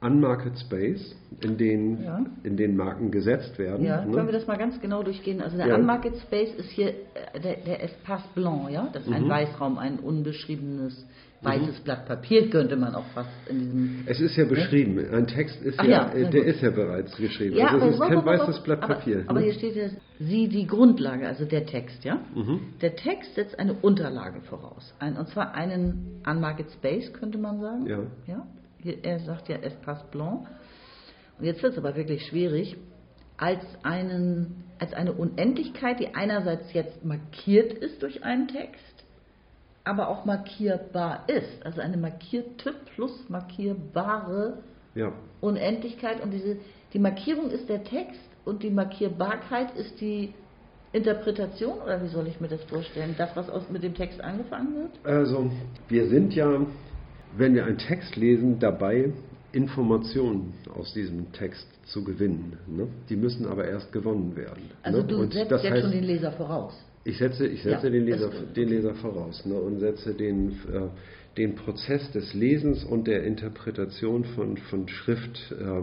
Unmarket 0.00 0.58
Space, 0.58 1.14
in 1.42 1.56
den, 1.56 2.02
ja. 2.02 2.26
in 2.42 2.56
den 2.56 2.76
Marken 2.76 3.12
gesetzt 3.12 3.56
werden. 3.56 3.86
Ja, 3.86 4.04
ne? 4.04 4.12
können 4.12 4.26
wir 4.26 4.32
das 4.32 4.48
mal 4.48 4.58
ganz 4.58 4.80
genau 4.80 5.04
durchgehen. 5.04 5.40
Also 5.40 5.56
der 5.56 5.68
ja. 5.68 5.76
Unmarket 5.76 6.16
Space 6.16 6.52
ist 6.56 6.70
hier 6.70 6.88
äh, 6.88 7.38
der, 7.40 7.56
der 7.58 7.84
Espace 7.84 8.26
Blanc, 8.34 8.68
ja? 8.70 8.88
Das 8.92 9.04
ist 9.04 9.10
mhm. 9.10 9.14
ein 9.14 9.28
Weißraum, 9.28 9.78
ein 9.78 10.00
unbeschriebenes 10.00 11.06
weißes 11.42 11.80
mhm. 11.80 11.84
Blatt 11.84 12.06
Papier 12.06 12.50
könnte 12.50 12.76
man 12.76 12.94
auch 12.94 13.06
fast 13.14 13.30
in 13.48 13.58
diesem. 13.60 14.02
Es 14.06 14.20
ist 14.20 14.36
ja 14.36 14.44
beschrieben. 14.44 14.94
Ne? 14.94 15.10
Ein 15.10 15.26
Text 15.26 15.60
ist 15.62 15.78
Ach 15.78 15.84
ja, 15.84 16.12
ja 16.16 16.30
der 16.30 16.44
ist 16.44 16.62
ja 16.62 16.70
bereits 16.70 17.16
geschrieben. 17.16 17.56
Ja, 17.56 17.68
also 17.68 17.86
es 17.86 17.94
ist 17.94 18.00
kein 18.00 18.24
weißes 18.24 18.60
Blatt 18.60 18.80
Papier. 18.80 19.20
Aber, 19.22 19.30
aber 19.30 19.40
ne? 19.40 19.46
hier 19.46 19.54
steht 19.54 19.76
ja 19.76 19.88
Sie 20.18 20.48
die 20.48 20.66
Grundlage, 20.66 21.26
also 21.26 21.44
der 21.44 21.66
Text, 21.66 22.04
ja. 22.04 22.20
Mhm. 22.34 22.60
Der 22.80 22.94
Text 22.94 23.34
setzt 23.34 23.58
eine 23.58 23.74
Unterlage 23.74 24.40
voraus, 24.42 24.94
ein, 25.00 25.16
und 25.16 25.28
zwar 25.28 25.54
einen 25.54 26.22
Unmarket 26.26 26.70
Space 26.70 27.12
könnte 27.12 27.38
man 27.38 27.60
sagen. 27.60 27.86
Ja. 27.86 27.98
ja? 28.26 28.46
er 29.02 29.18
sagt 29.20 29.48
ja 29.48 29.56
Espace 29.56 30.04
Blanc. 30.10 30.46
Und 31.38 31.44
jetzt 31.44 31.62
wird 31.62 31.72
es 31.72 31.78
aber 31.78 31.96
wirklich 31.96 32.26
schwierig, 32.26 32.76
als, 33.36 33.64
einen, 33.82 34.64
als 34.78 34.92
eine 34.92 35.12
Unendlichkeit, 35.12 35.98
die 35.98 36.14
einerseits 36.14 36.72
jetzt 36.72 37.04
markiert 37.04 37.72
ist 37.72 38.02
durch 38.02 38.22
einen 38.22 38.46
Text, 38.48 38.91
aber 39.84 40.08
auch 40.08 40.24
markierbar 40.24 41.24
ist. 41.28 41.64
Also 41.64 41.80
eine 41.80 41.96
markierte 41.96 42.74
plus 42.94 43.28
markierbare 43.28 44.58
ja. 44.94 45.12
Unendlichkeit. 45.40 46.22
Und 46.22 46.32
diese, 46.32 46.56
die 46.92 46.98
Markierung 46.98 47.50
ist 47.50 47.68
der 47.68 47.84
Text 47.84 48.20
und 48.44 48.62
die 48.62 48.70
Markierbarkeit 48.70 49.74
ist 49.76 50.00
die 50.00 50.34
Interpretation 50.92 51.78
oder 51.78 52.02
wie 52.02 52.08
soll 52.08 52.26
ich 52.26 52.40
mir 52.40 52.48
das 52.48 52.62
vorstellen? 52.64 53.14
Das, 53.16 53.34
was 53.34 53.48
aus, 53.48 53.62
mit 53.70 53.82
dem 53.82 53.94
Text 53.94 54.20
angefangen 54.20 54.74
wird? 54.74 54.90
Also, 55.04 55.50
wir 55.88 56.08
sind 56.08 56.34
ja 56.34 56.60
wenn 57.36 57.54
wir 57.54 57.64
einen 57.64 57.78
Text 57.78 58.16
lesen, 58.16 58.58
dabei 58.58 59.12
Informationen 59.52 60.54
aus 60.74 60.92
diesem 60.94 61.32
Text 61.32 61.66
zu 61.86 62.04
gewinnen. 62.04 62.58
Ne? 62.66 62.88
Die 63.08 63.16
müssen 63.16 63.46
aber 63.46 63.66
erst 63.66 63.92
gewonnen 63.92 64.34
werden. 64.36 64.70
Also 64.82 64.98
ne? 64.98 65.04
du 65.04 65.16
und 65.20 65.32
setzt 65.32 65.50
jetzt 65.50 65.70
heißt, 65.70 65.82
schon 65.82 65.92
den 65.92 66.04
Leser 66.04 66.32
voraus. 66.32 66.74
Ich 67.04 67.18
setze, 67.18 67.46
ich 67.46 67.62
setze 67.62 67.86
ja, 67.86 67.90
den, 67.90 68.04
Leser, 68.04 68.30
den 68.54 68.68
Leser 68.68 68.94
voraus 68.94 69.44
ne? 69.44 69.54
und 69.54 69.80
setze 69.80 70.14
den, 70.14 70.50
äh, 70.72 70.88
den 71.36 71.56
Prozess 71.56 72.10
des 72.12 72.32
Lesens 72.34 72.84
und 72.84 73.06
der 73.06 73.24
Interpretation 73.24 74.24
von, 74.24 74.56
von 74.56 74.88
Schrift 74.88 75.52
äh, 75.58 75.82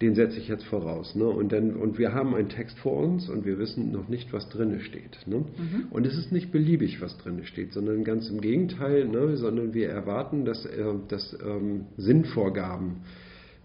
den 0.00 0.14
setze 0.14 0.38
ich 0.38 0.48
jetzt 0.48 0.64
voraus. 0.64 1.14
Ne? 1.14 1.24
Und, 1.26 1.52
dann, 1.52 1.76
und 1.76 1.98
wir 1.98 2.14
haben 2.14 2.34
einen 2.34 2.48
Text 2.48 2.78
vor 2.78 2.96
uns 2.96 3.28
und 3.28 3.44
wir 3.44 3.58
wissen 3.58 3.92
noch 3.92 4.08
nicht, 4.08 4.32
was 4.32 4.48
drinne 4.48 4.80
steht. 4.80 5.18
Ne? 5.26 5.36
Mhm. 5.36 5.86
Und 5.90 6.06
es 6.06 6.16
ist 6.16 6.32
nicht 6.32 6.50
beliebig, 6.50 7.02
was 7.02 7.18
drinne 7.18 7.44
steht, 7.44 7.72
sondern 7.72 8.02
ganz 8.04 8.28
im 8.30 8.40
Gegenteil, 8.40 9.06
ne? 9.06 9.36
sondern 9.36 9.74
wir 9.74 9.90
erwarten, 9.90 10.44
dass, 10.44 10.64
äh, 10.64 10.84
dass 11.08 11.36
ähm, 11.44 11.86
Sinnvorgaben, 11.96 13.02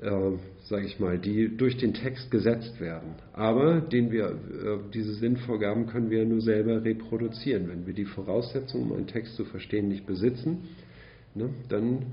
äh, 0.02 0.38
sage 0.64 0.86
ich 0.86 1.00
mal, 1.00 1.18
die 1.18 1.56
durch 1.56 1.78
den 1.78 1.94
Text 1.94 2.32
gesetzt 2.32 2.80
werden. 2.80 3.16
Aber 3.34 3.82
den 3.82 4.12
wir, 4.12 4.30
äh, 4.30 4.92
diese 4.94 5.14
Sinnvorgaben 5.14 5.88
können 5.88 6.10
wir 6.10 6.26
nur 6.26 6.42
selber 6.42 6.84
reproduzieren. 6.84 7.68
Wenn 7.70 7.86
wir 7.86 7.94
die 7.94 8.06
Voraussetzungen, 8.06 8.92
um 8.92 8.98
einen 8.98 9.08
Text 9.08 9.36
zu 9.36 9.46
verstehen, 9.46 9.88
nicht 9.88 10.06
besitzen, 10.06 10.68
ne? 11.34 11.50
dann 11.70 12.06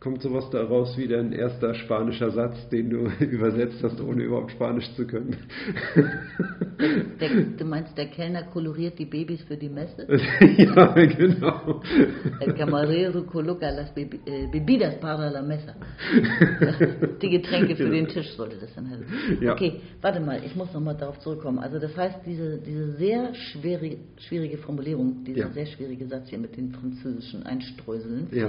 kommt 0.00 0.22
sowas 0.22 0.48
daraus 0.50 0.96
wie 0.96 1.06
dein 1.06 1.32
erster 1.32 1.74
spanischer 1.74 2.30
Satz, 2.30 2.68
den 2.70 2.88
du 2.88 3.10
übersetzt 3.20 3.82
hast, 3.82 4.00
ohne 4.00 4.24
überhaupt 4.24 4.50
Spanisch 4.52 4.90
zu 4.94 5.06
können. 5.06 5.36
Der, 7.20 7.28
du 7.58 7.64
meinst, 7.66 7.96
der 7.98 8.06
Kellner 8.06 8.44
koloriert 8.44 8.98
die 8.98 9.04
Babys 9.04 9.42
für 9.42 9.58
die 9.58 9.68
Messe? 9.68 10.06
ja, 10.56 10.86
genau. 11.04 11.82
El 12.40 12.54
camarero 12.54 13.24
coloca 13.24 13.70
las 13.70 13.92
eh, 13.94 14.46
bebidas 14.50 14.94
para 14.94 15.30
la 15.30 15.42
mesa. 15.42 15.74
Die 17.20 17.28
Getränke 17.28 17.76
für 17.76 17.90
den 17.90 18.08
Tisch 18.08 18.34
sollte 18.34 18.56
das 18.56 18.74
dann 18.74 18.88
heißen. 18.88 19.42
Ja. 19.42 19.52
Okay, 19.52 19.80
warte 20.00 20.20
mal, 20.20 20.40
ich 20.44 20.56
muss 20.56 20.72
nochmal 20.72 20.96
darauf 20.96 21.18
zurückkommen. 21.18 21.58
Also 21.58 21.78
das 21.78 21.94
heißt, 21.94 22.20
diese, 22.24 22.58
diese 22.58 22.92
sehr 22.92 23.34
schwierige, 23.34 23.98
schwierige 24.16 24.56
Formulierung, 24.56 25.22
dieser 25.24 25.40
ja. 25.40 25.50
sehr 25.50 25.66
schwierige 25.66 26.06
Satz 26.06 26.30
hier 26.30 26.38
mit 26.38 26.56
den 26.56 26.72
französischen 26.72 27.42
Einstreuseln, 27.42 28.28
ja 28.32 28.48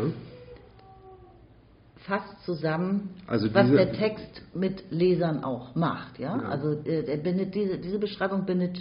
fasst 2.07 2.43
zusammen, 2.45 3.09
also 3.27 3.53
was 3.53 3.69
der 3.69 3.93
Text 3.93 4.41
mit 4.53 4.91
Lesern 4.91 5.43
auch 5.43 5.75
macht. 5.75 6.19
Ja? 6.19 6.37
ja. 6.37 6.49
Also 6.49 6.81
äh, 6.83 7.05
er 7.05 7.17
bindet 7.17 7.53
diese, 7.53 7.77
diese 7.77 7.99
Beschreibung 7.99 8.45
bindet 8.45 8.79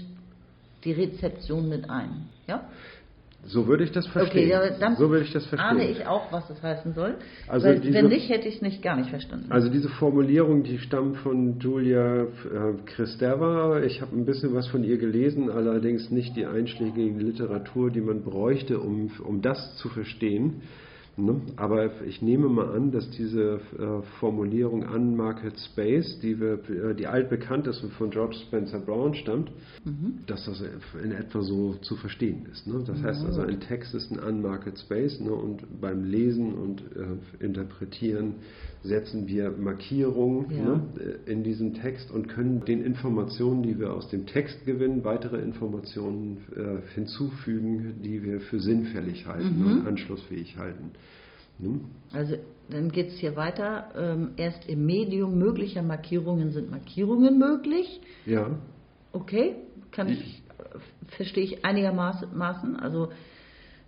die 0.85 0.93
Rezeption 0.93 1.69
mit 1.69 1.91
ein. 1.91 2.29
Ja? 2.47 2.65
So 3.47 3.67
würde 3.67 3.85
ich 3.85 3.93
das 3.93 4.07
verstehen. 4.07 4.53
Okay, 4.53 4.75
dann 4.79 4.97
so 4.97 5.09
würde 5.09 5.25
ich 5.25 5.33
das 5.33 5.47
verstehen. 5.47 5.71
ahne 5.71 5.89
ich 5.89 6.07
auch, 6.07 6.31
was 6.31 6.47
das 6.49 6.63
heißen 6.63 6.93
soll. 6.93 7.17
Also 7.49 7.69
Weil, 7.69 7.81
diese, 7.81 7.95
wenn 7.95 8.09
nicht, 8.09 8.29
hätte 8.29 8.47
ich 8.49 8.57
es 8.57 8.63
nicht 8.63 8.83
gar 8.83 8.97
nicht 8.97 9.09
verstanden. 9.09 9.47
Also 9.51 9.71
diese 9.71 9.89
Formulierung, 9.89 10.63
die 10.63 10.79
stammt 10.79 11.17
von 11.19 11.59
Julia 11.59 12.25
äh, 12.25 12.27
Kristeva. 12.85 13.81
Ich 13.81 14.03
habe 14.03 14.15
ein 14.15 14.27
bisschen 14.27 14.55
was 14.55 14.67
von 14.69 14.85
ihr 14.85 14.99
gelesen, 14.99 15.51
allerdings 15.51 16.11
nicht 16.11 16.37
die 16.37 16.45
einschlägige 16.45 17.19
Literatur, 17.19 17.91
die 17.91 18.03
man 18.03 18.23
bräuchte, 18.23 18.79
um, 18.79 19.11
um 19.25 19.41
das 19.41 19.77
zu 19.77 19.89
verstehen. 19.89 20.63
Ne? 21.25 21.41
Aber 21.57 22.03
ich 22.03 22.23
nehme 22.23 22.49
mal 22.49 22.75
an, 22.75 22.91
dass 22.91 23.11
diese 23.11 23.61
äh, 23.79 24.03
Formulierung 24.19 24.83
Unmarket 24.83 25.59
Space, 25.59 26.19
die, 26.21 26.41
wir, 26.41 26.61
äh, 26.69 26.95
die 26.95 27.07
altbekannt 27.07 27.67
ist 27.67 27.83
und 27.83 27.93
von 27.93 28.11
George 28.11 28.37
Spencer 28.47 28.79
Brown 28.79 29.15
stammt, 29.15 29.51
mhm. 29.85 30.21
dass 30.27 30.47
das 30.47 30.63
in 31.03 31.13
etwa 31.13 31.43
so 31.43 31.75
zu 31.83 31.97
verstehen 31.97 32.47
ist. 32.51 32.67
Ne? 32.67 32.83
Das 32.87 33.03
heißt 33.03 33.25
also, 33.25 33.43
ein 33.43 33.61
Text 33.61 33.95
ist 33.95 34.11
ein 34.11 34.19
Unmarket 34.19 34.79
Space 34.79 35.21
ne? 35.21 35.33
und 35.33 35.81
beim 35.81 36.05
Lesen 36.05 36.55
und 36.55 36.83
äh, 36.97 37.45
Interpretieren 37.45 38.35
setzen 38.83 39.27
wir 39.27 39.51
Markierungen 39.51 40.51
ja. 40.51 40.65
ne, 40.65 40.83
in 41.27 41.43
diesem 41.43 41.75
Text 41.75 42.11
und 42.11 42.29
können 42.29 42.65
den 42.65 42.83
Informationen, 42.83 43.63
die 43.63 43.79
wir 43.79 43.93
aus 43.93 44.09
dem 44.09 44.27
Text 44.27 44.65
gewinnen, 44.65 45.05
weitere 45.05 45.39
Informationen 45.39 46.39
äh, 46.57 46.95
hinzufügen, 46.95 48.01
die 48.03 48.23
wir 48.23 48.41
für 48.41 48.59
sinnfällig 48.59 49.27
halten 49.27 49.59
mhm. 49.59 49.73
und 49.73 49.87
anschlussfähig 49.87 50.57
halten. 50.57 50.93
Ne? 51.59 51.81
Also 52.13 52.37
dann 52.71 52.91
geht 52.91 53.09
es 53.09 53.19
hier 53.19 53.37
weiter. 53.37 53.91
Ähm, 53.97 54.31
erst 54.37 54.67
im 54.69 54.87
Medium 54.87 55.39
möglicher 55.39 55.83
Markierungen 55.83 56.53
sind 56.53 56.71
Markierungen 56.71 57.39
möglich. 57.39 58.01
Ja. 58.25 58.51
Okay, 59.13 59.57
kann 59.91 60.09
ich, 60.09 60.21
ich 60.21 60.43
verstehe 61.17 61.45
ich 61.45 61.65
einigermaßen. 61.65 62.77
Also 62.77 63.11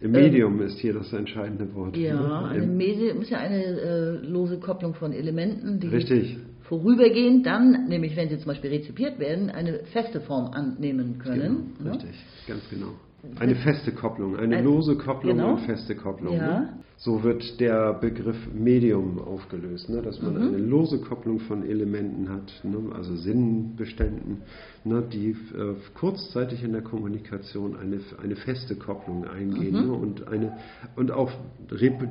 Medium 0.09 0.61
ähm, 0.61 0.67
ist 0.67 0.79
hier 0.79 0.95
das 0.95 1.13
entscheidende 1.13 1.75
Wort. 1.75 1.97
Ja, 1.97 2.15
ne? 2.15 2.49
eine 2.49 2.67
Medium 2.67 3.23
ist 3.23 3.31
ja 3.31 3.39
eine 3.39 3.63
äh, 3.63 4.11
lose 4.27 4.59
Kopplung 4.59 4.95
von 4.95 5.13
Elementen, 5.13 5.81
die 5.81 5.89
Richtig. 5.89 6.39
vorübergehend 6.63 7.47
dann, 7.47 7.89
nämlich 7.89 8.17
wenn 8.17 8.29
sie 8.29 8.39
zum 8.39 8.47
Beispiel 8.47 8.71
rezipiert 8.71 9.19
werden, 9.19 9.51
eine 9.51 9.81
feste 9.93 10.21
Form 10.21 10.53
annehmen 10.53 11.19
können. 11.19 11.75
Genau, 11.79 11.91
ne? 11.91 11.97
Richtig, 11.97 12.25
ganz 12.47 12.63
genau. 12.71 12.95
Eine 13.39 13.55
feste 13.55 13.93
Kopplung, 13.93 14.37
eine 14.37 14.57
ein, 14.57 14.65
lose 14.65 14.97
Kopplung 14.97 15.37
genau. 15.37 15.53
und 15.53 15.61
feste 15.61 15.95
Kopplung. 15.95 16.37
Ja. 16.37 16.61
Ne? 16.61 16.69
So 16.97 17.23
wird 17.23 17.61
der 17.61 17.95
Begriff 17.95 18.37
Medium 18.53 19.21
aufgelöst, 19.21 19.89
ne? 19.89 20.03
dass 20.03 20.21
man 20.21 20.35
mhm. 20.35 20.49
eine 20.49 20.59
lose 20.59 21.01
Kopplung 21.01 21.39
von 21.39 21.65
Elementen 21.65 22.29
hat, 22.29 22.53
ne? 22.65 22.93
also 22.93 23.15
Sinnbeständen, 23.15 24.43
ne? 24.85 25.05
die 25.13 25.31
äh, 25.31 25.75
kurzzeitig 25.95 26.65
in 26.65 26.73
der 26.73 26.83
Kommunikation 26.83 27.77
eine, 27.77 28.01
eine 28.21 28.35
feste 28.35 28.75
Kopplung 28.75 29.25
eingehen 29.25 29.83
mhm. 29.83 29.87
ne? 29.87 29.93
und, 29.93 30.27
eine, 30.27 30.59
und 30.97 31.13
auch, 31.13 31.31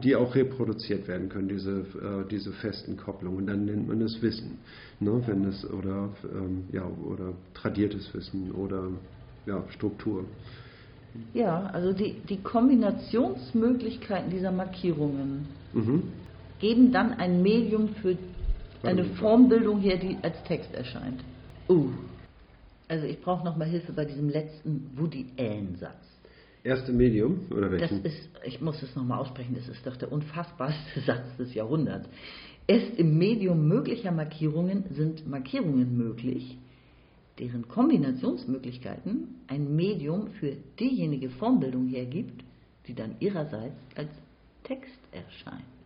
die 0.03 0.15
auch 0.15 0.33
reproduziert 0.33 1.09
werden 1.09 1.27
können, 1.27 1.49
diese, 1.49 1.81
äh, 1.81 2.27
diese 2.29 2.53
festen 2.53 2.95
Kopplungen. 2.95 3.37
Und 3.37 3.47
dann 3.47 3.65
nennt 3.65 3.87
man 3.87 3.99
das 3.99 4.21
Wissen, 4.21 4.59
ne? 5.01 5.21
wenn 5.25 5.43
es 5.43 5.69
oder, 5.69 6.09
ähm, 6.33 6.63
ja, 6.71 6.85
oder 6.85 7.33
tradiertes 7.53 8.13
Wissen 8.13 8.51
oder 8.51 8.87
ja, 9.45 9.63
Struktur. 9.69 10.25
Ja, 11.33 11.67
also 11.67 11.93
die, 11.93 12.15
die 12.27 12.37
Kombinationsmöglichkeiten 12.37 14.29
dieser 14.29 14.51
Markierungen 14.51 15.47
mhm. 15.73 16.03
geben 16.59 16.91
dann 16.91 17.13
ein 17.13 17.41
Medium 17.41 17.89
für 17.95 18.17
eine 18.83 19.05
Formbildung 19.05 19.79
her, 19.79 19.97
die 19.97 20.17
als 20.21 20.41
Text 20.43 20.73
erscheint. 20.73 21.21
Uh. 21.69 21.89
Also 22.87 23.05
ich 23.05 23.21
brauche 23.21 23.45
nochmal 23.45 23.67
Hilfe 23.67 23.93
bei 23.93 24.05
diesem 24.05 24.29
letzten 24.29 24.91
Woody 24.95 25.27
Allen-Satz. 25.37 26.11
Erste 26.63 26.91
Medium 26.91 27.47
oder 27.49 27.71
welchen? 27.71 28.03
Das 28.03 28.13
ist, 28.13 28.29
ich 28.43 28.61
muss 28.61 28.81
es 28.83 28.95
nochmal 28.95 29.19
aussprechen, 29.19 29.55
das 29.55 29.67
ist 29.67 29.85
doch 29.85 29.97
der 29.97 30.11
unfassbarste 30.11 30.99
Satz 31.05 31.37
des 31.37 31.53
Jahrhunderts. 31.53 32.07
Erst 32.67 32.97
im 32.97 33.17
Medium 33.17 33.67
möglicher 33.67 34.11
Markierungen 34.11 34.85
sind 34.91 35.27
Markierungen 35.27 35.97
möglich, 35.97 36.57
deren 37.39 37.67
Kombinationsmöglichkeiten 37.67 39.35
ein 39.47 39.75
Medium 39.75 40.27
für 40.39 40.55
diejenige 40.79 41.29
Formbildung 41.29 41.87
hergibt, 41.87 42.43
die 42.87 42.93
dann 42.93 43.15
ihrerseits 43.19 43.79
als 43.95 44.09
Text 44.63 44.99
erscheint. 45.11 45.80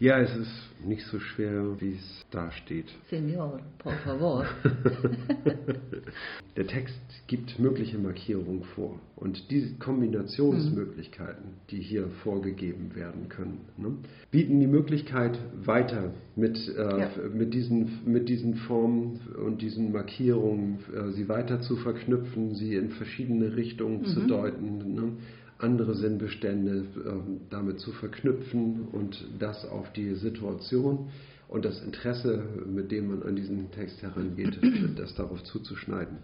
Ja, 0.00 0.18
es 0.20 0.34
ist 0.36 0.50
nicht 0.84 1.06
so 1.06 1.18
schwer, 1.20 1.80
wie 1.80 1.92
es 1.92 2.26
da 2.30 2.50
steht. 2.50 2.86
Senor, 3.08 3.60
por 3.78 3.92
favor. 4.04 4.44
Der 6.56 6.66
Text 6.66 6.98
gibt 7.26 7.58
mögliche 7.58 7.98
Markierungen 7.98 8.64
vor 8.74 8.98
und 9.16 9.50
diese 9.50 9.74
Kombinationsmöglichkeiten, 9.78 11.54
die 11.70 11.78
hier 11.78 12.08
vorgegeben 12.22 12.94
werden 12.94 13.28
können, 13.28 13.60
ne, 13.76 13.92
bieten 14.30 14.60
die 14.60 14.66
Möglichkeit 14.66 15.38
weiter 15.64 16.12
mit, 16.36 16.56
äh, 16.76 16.98
Ja. 17.00 17.10
mit, 17.32 17.54
diesen, 17.54 18.00
mit 18.04 18.28
diesen 18.28 18.54
Formen 18.54 19.20
und 19.44 19.62
diesen 19.62 19.92
Markierungen, 19.92 20.78
äh, 20.94 21.10
sie 21.12 21.28
weiter 21.28 21.60
zu 21.60 21.76
verknüpfen, 21.76 22.54
sie 22.54 22.74
in 22.76 22.90
verschiedene 22.90 23.56
Richtungen 23.56 24.04
zu 24.04 24.26
deuten. 24.26 24.94
Ne, 24.94 25.12
andere 25.58 25.94
Sinnbestände 25.94 26.84
ähm, 27.06 27.40
damit 27.50 27.80
zu 27.80 27.92
verknüpfen 27.92 28.88
und 28.92 29.24
das 29.38 29.64
auf 29.64 29.92
die 29.92 30.14
Situation 30.14 31.08
und 31.48 31.64
das 31.64 31.80
Interesse, 31.82 32.42
mit 32.66 32.90
dem 32.90 33.08
man 33.08 33.22
an 33.22 33.36
diesen 33.36 33.70
Text 33.70 34.02
herangeht, 34.02 34.58
das 34.98 35.14
darauf 35.14 35.42
zuzuschneiden. 35.44 36.18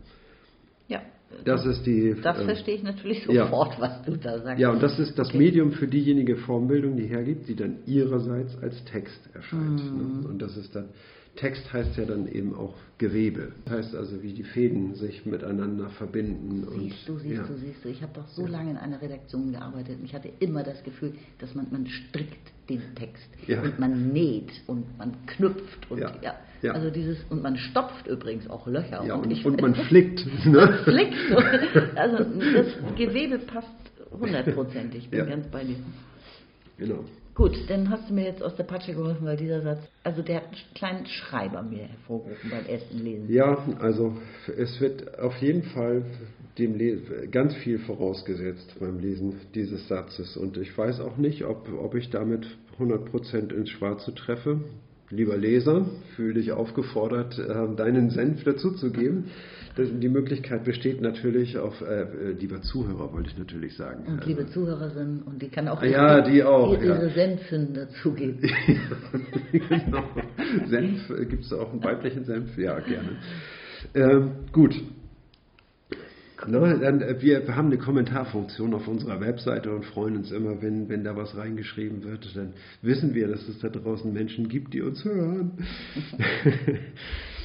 Ja, 0.88 1.03
Das 1.45 1.64
ist 1.64 1.87
die. 1.87 2.16
das 2.21 2.40
äh, 2.40 2.45
verstehe 2.45 2.75
ich 2.75 2.83
natürlich 2.83 3.25
ja. 3.27 3.45
sofort, 3.45 3.79
was 3.81 4.03
du 4.03 4.16
da 4.16 4.40
sagst. 4.43 4.61
Ja, 4.61 4.71
und 4.73 4.83
das 4.83 4.99
ist 4.99 5.16
das 5.19 5.29
Okay. 5.29 5.38
Medium 5.38 5.71
für 5.73 5.87
diejenige 5.87 6.37
Formbildung, 6.37 6.97
die 6.97 7.07
hergibt, 7.07 7.49
die 7.49 7.55
dann 7.55 7.77
ihrerseits 7.87 8.59
als 8.61 8.85
Text 8.87 9.21
erscheint. 9.33 9.85
Mhm. 9.85 10.21
Ne? 10.23 10.29
Und 10.29 10.43
das 10.43 10.57
ist 10.57 10.75
dann, 10.75 10.87
Text 11.40 11.72
heißt 11.72 11.96
ja 11.96 12.05
dann 12.05 12.29
eben 12.29 12.55
auch 12.55 12.74
Gewebe. 12.98 13.53
Das 13.64 13.74
heißt 13.74 13.94
also, 13.94 14.22
wie 14.22 14.35
die 14.35 14.42
Fäden 14.42 14.94
sich 14.94 15.24
miteinander 15.24 15.88
verbinden. 15.88 16.66
Siehst 16.79 17.09
du, 17.09 17.14
und, 17.14 17.20
siehst 17.20 17.35
ja. 17.35 17.42
du, 17.44 17.55
siehst 17.57 17.83
du. 17.85 17.88
Ich 17.88 18.03
habe 18.03 18.12
doch 18.14 18.29
so 18.29 18.46
lange 18.46 18.72
in 18.72 18.76
einer 18.76 19.00
Redaktion 19.00 19.50
gearbeitet 19.53 19.98
und 19.98 20.05
ich 20.05 20.14
hatte 20.14 20.29
immer 20.40 20.62
das 20.62 20.83
Gefühl, 20.85 21.14
dass 21.38 21.55
man, 21.55 21.66
man 21.70 21.87
strickt 21.87 22.53
den 22.68 22.83
Text 22.94 23.26
Ja. 23.46 23.62
und 23.62 23.79
man 23.79 24.12
näht 24.12 24.53
und 24.66 24.98
man 24.98 25.14
knüpft 25.26 25.90
und 25.90 25.98
Ja. 26.00 26.12
ja. 26.22 26.35
Ja. 26.62 26.72
Also 26.72 26.90
dieses 26.90 27.16
und 27.31 27.42
man 27.42 27.57
stopft 27.57 28.07
übrigens 28.07 28.48
auch 28.50 28.66
Löcher 28.66 29.03
Ja, 29.07 29.14
und, 29.14 29.24
und, 29.24 29.31
ich 29.31 29.46
und 29.46 29.62
man 29.62 29.74
flickt. 29.74 30.26
Ne? 30.44 30.79
flickt. 30.85 31.16
Also 31.96 32.18
das 32.18 32.66
Gewebe 32.98 33.38
passt 33.38 33.66
hundertprozentig. 34.12 35.05
Ich 35.05 35.11
bin 35.11 35.20
Ja. 35.20 35.24
ganz 35.24 35.46
bei 35.46 35.64
dir. 35.64 35.76
Genau. 36.76 37.05
Gut, 37.40 37.57
dann 37.68 37.88
hast 37.88 38.11
du 38.11 38.12
mir 38.12 38.24
jetzt 38.24 38.42
aus 38.42 38.55
der 38.55 38.64
Patsche 38.64 38.92
geholfen, 38.92 39.24
weil 39.24 39.38
dieser 39.38 39.62
Satz, 39.62 39.79
also 40.05 40.20
der 40.20 40.37
hat 40.37 40.44
einen 40.44 40.74
kleinen 40.74 41.07
Schreiber 41.07 41.62
mir 41.62 41.85
hervorgerufen 41.85 42.50
beim 42.50 42.66
ersten 42.66 42.98
Lesen. 42.98 43.33
Ja, 43.33 43.57
also 43.81 44.14
es 44.59 44.79
wird 44.79 45.18
auf 45.18 45.35
jeden 45.38 45.62
Fall 45.62 46.05
dem 46.59 46.76
Le 46.76 46.98
ganz 47.31 47.55
viel 47.55 47.79
vorausgesetzt 47.79 48.74
beim 48.79 48.98
Lesen 48.98 49.40
dieses 49.55 49.88
Satzes. 49.88 50.37
Und 50.37 50.59
ich 50.59 50.76
weiß 50.76 51.00
auch 51.00 51.16
nicht, 51.16 51.42
ob, 51.46 51.66
ob 51.83 51.94
ich 51.94 52.11
damit 52.11 52.46
100% 52.79 53.55
ins 53.55 53.70
Schwarze 53.70 54.14
treffe. 54.14 54.61
Lieber 55.09 55.38
Leser, 55.38 55.87
fühle 56.16 56.35
dich 56.35 56.53
aufgefordert, 56.53 57.38
äh, 57.38 57.74
deinen 57.74 58.11
Senf 58.11 58.44
dazuzugeben. 58.44 59.31
Die 59.76 60.09
Möglichkeit 60.09 60.64
besteht 60.64 61.00
natürlich 61.00 61.56
auf, 61.56 61.80
äh, 61.80 62.02
äh, 62.02 62.33
lieber 62.33 62.61
Zuhörer, 62.61 63.12
wollte 63.12 63.30
ich 63.30 63.38
natürlich 63.38 63.76
sagen. 63.76 64.04
Und 64.06 64.26
liebe 64.26 64.46
Zuhörerinnen, 64.48 65.22
und 65.22 65.40
die 65.40 65.48
kann 65.48 65.68
auch 65.68 65.83
Ja, 65.83 66.20
die 66.22 66.42
auch, 66.42 66.72
ihre, 66.72 66.87
ja. 66.87 66.96
ihre 66.96 67.11
Senfen 67.11 67.74
dazugeben. 67.74 68.40
genau. 69.52 70.04
Senf, 70.66 71.09
gibt 71.28 71.44
es 71.44 71.52
auch 71.52 71.72
einen 71.72 71.85
weiblichen 71.85 72.24
Senf? 72.24 72.59
Ja, 72.59 72.80
gerne. 72.80 73.11
Ähm, 73.94 74.30
gut. 74.52 74.74
Na, 76.46 76.76
dann, 76.76 77.00
äh, 77.02 77.20
wir 77.20 77.54
haben 77.54 77.66
eine 77.66 77.78
Kommentarfunktion 77.78 78.74
auf 78.74 78.88
unserer 78.88 79.20
Webseite 79.20 79.70
und 79.74 79.85
freuen 79.85 80.16
uns 80.16 80.33
immer, 80.33 80.61
wenn, 80.62 80.88
wenn 80.88 81.04
da 81.04 81.16
was 81.16 81.37
reingeschrieben 81.37 82.02
wird. 82.02 82.28
Dann 82.35 82.54
wissen 82.83 83.14
wir, 83.14 83.28
dass 83.28 83.46
es 83.48 83.59
da 83.61 83.68
draußen 83.68 84.12
Menschen 84.12 84.48
gibt, 84.48 84.74
die 84.74 84.83
uns 84.83 85.04
hören. 85.04 85.52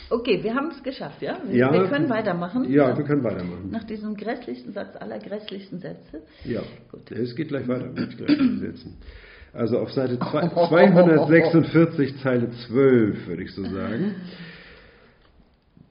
Okay, 0.10 0.44
wir 0.44 0.54
haben 0.54 0.70
es 0.70 0.84
geschafft, 0.84 1.22
ja? 1.22 1.38
Wir, 1.48 1.56
Ja. 1.58 1.74
wir 1.74 1.88
können 1.88 2.10
weitermachen. 2.10 2.72
Ja, 2.72 2.96
wir 2.96 3.04
können 3.06 3.24
weitermachen. 3.24 3.70
Nach 3.72 3.84
diesem 3.84 4.16
grässlichsten 4.16 4.72
Satz 4.74 4.96
aller 4.96 5.18
grässlichsten 5.20 5.80
Sätze. 5.80 6.22
Ja, 6.44 6.62
Gut. 6.92 7.10
es 7.12 7.36
geht 7.36 7.48
gleich 7.48 7.68
weiter 7.68 7.88
mit 7.92 8.16
gleichen 8.18 8.60
Sätzen. 8.60 8.98
Also 9.54 9.80
auf 9.80 9.92
Seite 9.92 10.20
zwei- 10.20 10.48
246, 10.68 12.22
Zeile 12.22 12.52
12, 12.68 13.28
würde 13.28 13.44
ich 13.44 13.52
so 13.54 13.64
sagen. 13.64 14.16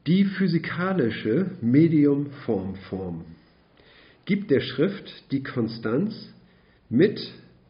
Die 0.07 0.25
physikalische 0.27 1.47
Medium-Form-Form 1.63 3.25
gibt 4.27 4.51
der 4.51 4.61
Schrift 4.61 5.31
die 5.33 5.43
Konstanz 5.43 6.15
mit, 6.91 7.19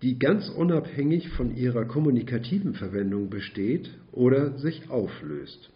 die 0.02 0.18
ganz 0.18 0.48
unabhängig 0.50 1.28
von 1.30 1.56
ihrer 1.56 1.84
kommunikativen 1.84 2.74
Verwendung 2.74 3.30
besteht 3.30 3.88
oder 4.12 4.58
sich 4.58 4.90
auflöst. 4.90 5.70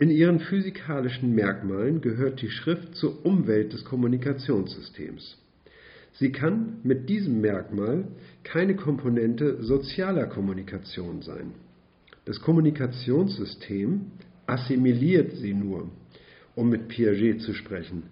In 0.00 0.08
ihren 0.08 0.40
physikalischen 0.40 1.34
Merkmalen 1.34 2.00
gehört 2.00 2.40
die 2.40 2.48
Schrift 2.48 2.94
zur 2.94 3.22
Umwelt 3.26 3.74
des 3.74 3.84
Kommunikationssystems. 3.84 5.36
Sie 6.14 6.32
kann 6.32 6.78
mit 6.84 7.10
diesem 7.10 7.42
Merkmal 7.42 8.08
keine 8.42 8.76
Komponente 8.76 9.62
sozialer 9.62 10.24
Kommunikation 10.24 11.20
sein. 11.20 11.52
Das 12.24 12.40
Kommunikationssystem 12.40 14.06
assimiliert 14.46 15.32
sie 15.36 15.52
nur, 15.52 15.90
um 16.54 16.70
mit 16.70 16.88
Piaget 16.88 17.42
zu 17.42 17.52
sprechen, 17.52 18.04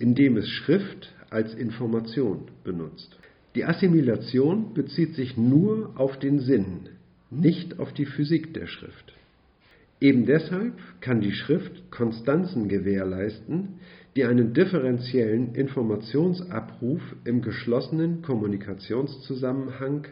indem 0.00 0.38
es 0.38 0.48
Schrift 0.48 1.14
als 1.30 1.54
Information 1.54 2.48
benutzt. 2.64 3.16
Die 3.54 3.64
Assimilation 3.64 4.74
bezieht 4.74 5.14
sich 5.14 5.36
nur 5.36 5.92
auf 5.94 6.18
den 6.18 6.40
Sinn, 6.40 6.88
nicht 7.30 7.78
auf 7.78 7.92
die 7.92 8.06
Physik 8.06 8.52
der 8.52 8.66
Schrift. 8.66 9.14
Eben 10.00 10.26
deshalb 10.26 10.74
kann 11.00 11.20
die 11.20 11.32
Schrift 11.32 11.90
Konstanzen 11.90 12.68
gewährleisten, 12.68 13.80
die 14.14 14.24
einen 14.24 14.52
differenziellen 14.52 15.54
Informationsabruf 15.54 17.00
im 17.24 17.42
geschlossenen 17.42 18.22
Kommunikationszusammenhang 18.22 20.06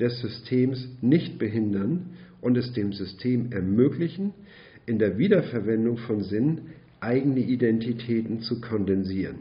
des 0.00 0.20
Systems 0.20 0.88
nicht 1.00 1.38
behindern 1.38 2.10
und 2.40 2.56
es 2.56 2.72
dem 2.72 2.92
System 2.92 3.52
ermöglichen, 3.52 4.32
in 4.86 4.98
der 4.98 5.18
Wiederverwendung 5.18 5.98
von 5.98 6.22
Sinn 6.22 6.70
eigene 7.00 7.40
Identitäten 7.40 8.40
zu 8.40 8.60
kondensieren. 8.60 9.36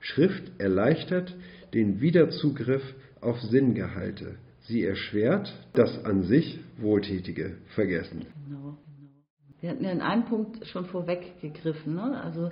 Schrift 0.00 0.52
erleichtert 0.58 1.36
den 1.74 2.00
Wiederzugriff 2.00 2.82
auf 3.20 3.40
Sinngehalte. 3.40 4.36
Sie 4.62 4.84
erschwert 4.84 5.52
das 5.72 6.04
an 6.04 6.24
sich 6.24 6.60
Wohltätige 6.78 7.56
Vergessen. 7.74 8.26
Wir 9.60 9.70
hatten 9.70 9.84
ja 9.84 9.90
in 9.90 10.00
einem 10.00 10.24
Punkt 10.24 10.66
schon 10.66 10.86
vorweggegriffen. 10.86 11.94
Ne? 11.94 12.20
Also 12.22 12.50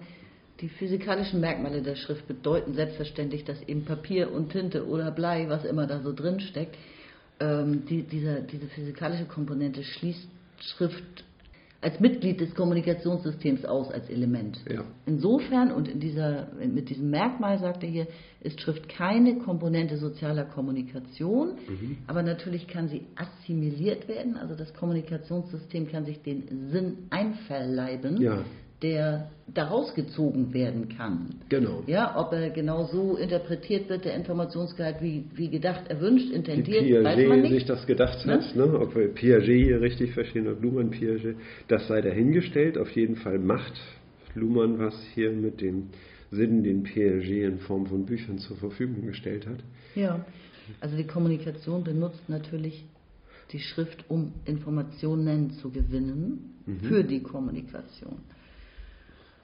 die 0.61 0.69
physikalischen 0.69 1.41
Merkmale 1.41 1.83
der 1.83 1.97
Schrift 1.97 2.27
bedeuten 2.27 2.75
selbstverständlich, 2.75 3.45
dass 3.45 3.63
eben 3.63 3.85
Papier 3.85 4.33
und 4.33 4.51
Tinte 4.51 4.87
oder 4.87 5.11
Blei, 5.11 5.49
was 5.49 5.65
immer 5.65 5.87
da 5.87 6.01
so 6.01 6.13
drin 6.13 6.41
steckt, 6.41 6.77
ähm, 7.41 7.85
die, 7.87 8.03
dieser, 8.03 8.41
diese 8.41 8.67
physikalische 8.67 9.27
Komponente 9.27 9.85
schließt 9.85 10.29
Schrift 10.59 11.25
als 11.87 12.01
Mitglied 12.01 12.41
des 12.41 12.53
Kommunikationssystems 12.57 13.65
aus, 13.65 13.93
als 13.93 14.11
Element. 14.11 14.59
Ja. 14.69 14.83
Insofern 15.07 15.71
und 15.71 15.87
in 15.87 16.01
dieser, 16.01 16.49
mit 16.59 16.91
diesem 16.91 17.11
Merkmal, 17.11 17.61
sagt 17.61 17.85
er 17.85 17.89
hier, 17.89 18.07
ist 18.41 18.61
Schrift 18.61 18.89
keine 18.89 19.39
Komponente 19.39 19.97
sozialer 19.97 20.47
Kommunikation, 20.47 21.51
Mhm. 21.69 21.99
aber 22.09 22.25
natürlich 22.25 22.67
kann 22.67 22.89
sie 22.89 23.03
assimiliert 23.15 24.09
werden, 24.09 24.37
also 24.37 24.57
das 24.57 24.75
Kommunikationssystem 24.75 25.87
kann 25.87 26.05
sich 26.05 26.21
den 26.23 26.43
Sinn 26.73 27.07
einverleiben, 27.11 28.21
Ja. 28.21 28.43
Der 28.87 29.29
daraus 29.53 29.95
gezogen 29.95 30.55
werden 30.55 30.89
kann. 30.89 31.41
Genau. 31.49 31.83
Ja, 31.87 32.15
ob 32.17 32.33
er 32.33 32.51
genau 32.51 32.85
so 32.85 33.17
interpretiert 33.17 33.89
wird, 33.89 34.05
der 34.05 34.15
Informationsgehalt, 34.15 34.97
wie, 35.01 35.25
wie 35.35 35.49
gedacht, 35.49 35.89
erwünscht, 35.89 36.31
Wie 36.31 36.35
intendiert, 36.35 37.05
weiß 37.05 37.29
man 37.29 37.43
Piaget 37.43 37.53
sich 37.53 37.65
das 37.65 37.85
gedacht 37.87 38.25
hat, 38.27 38.55
ne? 38.55 38.79
ob 38.79 38.95
wir 38.95 39.09
Piaget 39.09 39.65
hier 39.65 39.81
richtig 39.81 40.13
verstehen 40.13 40.47
oder 40.47 40.61
Luhmann 40.61 40.91
Piaget, 40.91 41.37
das 41.67 41.89
sei 41.89 42.01
dahingestellt. 42.01 42.79
Auf 42.79 42.91
jeden 42.93 43.17
Fall 43.17 43.39
macht 43.41 43.75
Luhmann 44.35 44.79
was 44.79 44.95
hier 45.15 45.33
mit 45.33 45.61
dem 45.61 45.89
Sinn, 46.31 46.63
den 46.63 46.85
Piaget 46.85 47.45
in 47.45 47.59
Form 47.59 47.87
von 47.87 48.07
Büchern 48.07 48.39
zur 48.39 48.57
Verfügung 48.57 49.07
gestellt 49.07 49.47
hat. 49.49 49.59
Ja, 49.97 50.25
also 50.81 50.97
die 50.97 51.07
Kommunikation 51.07 51.83
benutzt 51.83 52.29
natürlich 52.29 52.85
die 53.53 53.61
Schrift, 53.61 54.05
um 54.09 54.33
Informationen 54.45 55.51
zu 55.63 55.71
gewinnen 55.71 56.57
für 56.83 57.05
die 57.05 57.23
Kommunikation. 57.23 58.19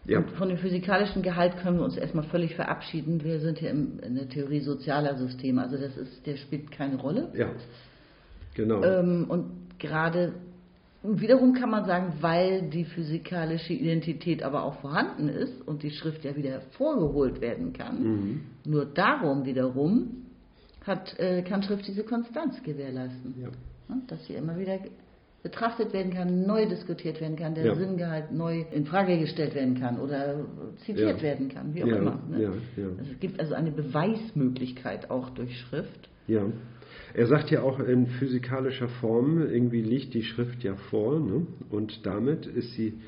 Ja, 0.05 0.23
von 0.37 0.49
dem 0.49 0.59
physikalischen 0.59 1.23
Gehalt 1.23 1.57
können 1.59 1.79
wir 1.79 1.85
uns 1.85 1.97
erstmal 1.97 2.25
völlig 2.25 2.57
verabschieden. 2.57 3.23
Wir 3.23 3.39
sind 3.41 3.59
hier 3.59 3.71
im, 3.71 4.01
in 4.01 4.17
der 4.17 4.29
Theorie 4.29 4.61
sozialer 4.61 5.17
Systeme, 5.17 5.63
also 5.63 5.77
das 5.77 5.97
ist, 5.97 6.27
der 6.27 6.37
spielt 6.37 6.73
keine 6.73 6.97
Rolle. 6.97 7.31
ja, 7.35 7.49
genau. 8.55 8.83
Ähm, 8.83 9.27
und 9.29 9.79
gerade 9.79 10.33
Wiederum 11.05 11.53
kann 11.55 11.69
man 11.69 11.85
sagen, 11.85 12.13
weil 12.21 12.63
die 12.71 12.85
physikalische 12.85 13.73
Identität 13.73 14.45
aber 14.45 14.63
auch 14.63 14.77
vorhanden 14.81 15.29
ist 15.29 15.61
und 15.67 15.83
die 15.83 15.91
Schrift 15.91 16.25
ja 16.25 16.37
wieder 16.37 16.51
hervorgeholt 16.51 17.41
werden 17.41 17.73
kann, 17.73 18.03
Mhm. 18.03 18.41
nur 18.65 18.85
darum 18.85 19.45
wiederum 19.45 20.27
hat, 20.87 21.19
äh, 21.19 21.43
kann 21.43 21.65
Schrift 21.65 21.89
diese 21.89 22.05
Konstanz 22.05 22.63
gewährleisten. 22.63 23.35
Ja, 23.41 23.49
Dass 24.07 24.25
sie 24.27 24.35
immer 24.35 24.57
wieder 24.57 24.79
betrachtet 25.43 25.93
werden 25.93 26.13
kann, 26.13 26.47
neu 26.47 26.67
diskutiert 26.69 27.21
werden 27.21 27.37
kann, 27.37 27.55
der 27.55 27.67
Ja. 27.67 27.75
Sinngehalt 27.75 28.33
neu 28.33 28.65
in 28.73 28.87
Frage 28.87 29.19
gestellt 29.19 29.55
werden 29.55 29.79
kann 29.79 29.99
oder 29.99 30.47
zitiert 30.85 31.17
Ja. 31.17 31.23
werden 31.23 31.49
kann, 31.49 31.75
wie 31.75 31.83
auch 31.83 31.89
Ja, 31.89 31.97
immer. 31.97 32.23
Ne? 32.31 32.53
Also 32.99 33.13
es 33.13 33.21
gibt 33.21 33.41
also 33.41 33.55
eine 33.55 33.73
Beweismöglichkeit 33.73 35.11
auch 35.11 35.31
durch 35.31 35.59
Schrift. 35.59 36.09
Ja. 36.29 36.47
Er 37.15 37.27
sagt 37.27 37.51
ja 37.51 37.63
auch 37.63 37.81
in 37.81 38.07
physikalischer 38.07 38.89
Form, 38.89 39.43
irgendwie 39.43 39.83
liegt 39.83 40.15
die 40.15 40.23
Schrift 40.23 40.63
ja 40.63 40.77
vor 40.77 41.19
ne? 41.19 41.47
und 41.71 42.07
damit 42.07 42.47
ist 42.47 42.73
sie 42.75 43.01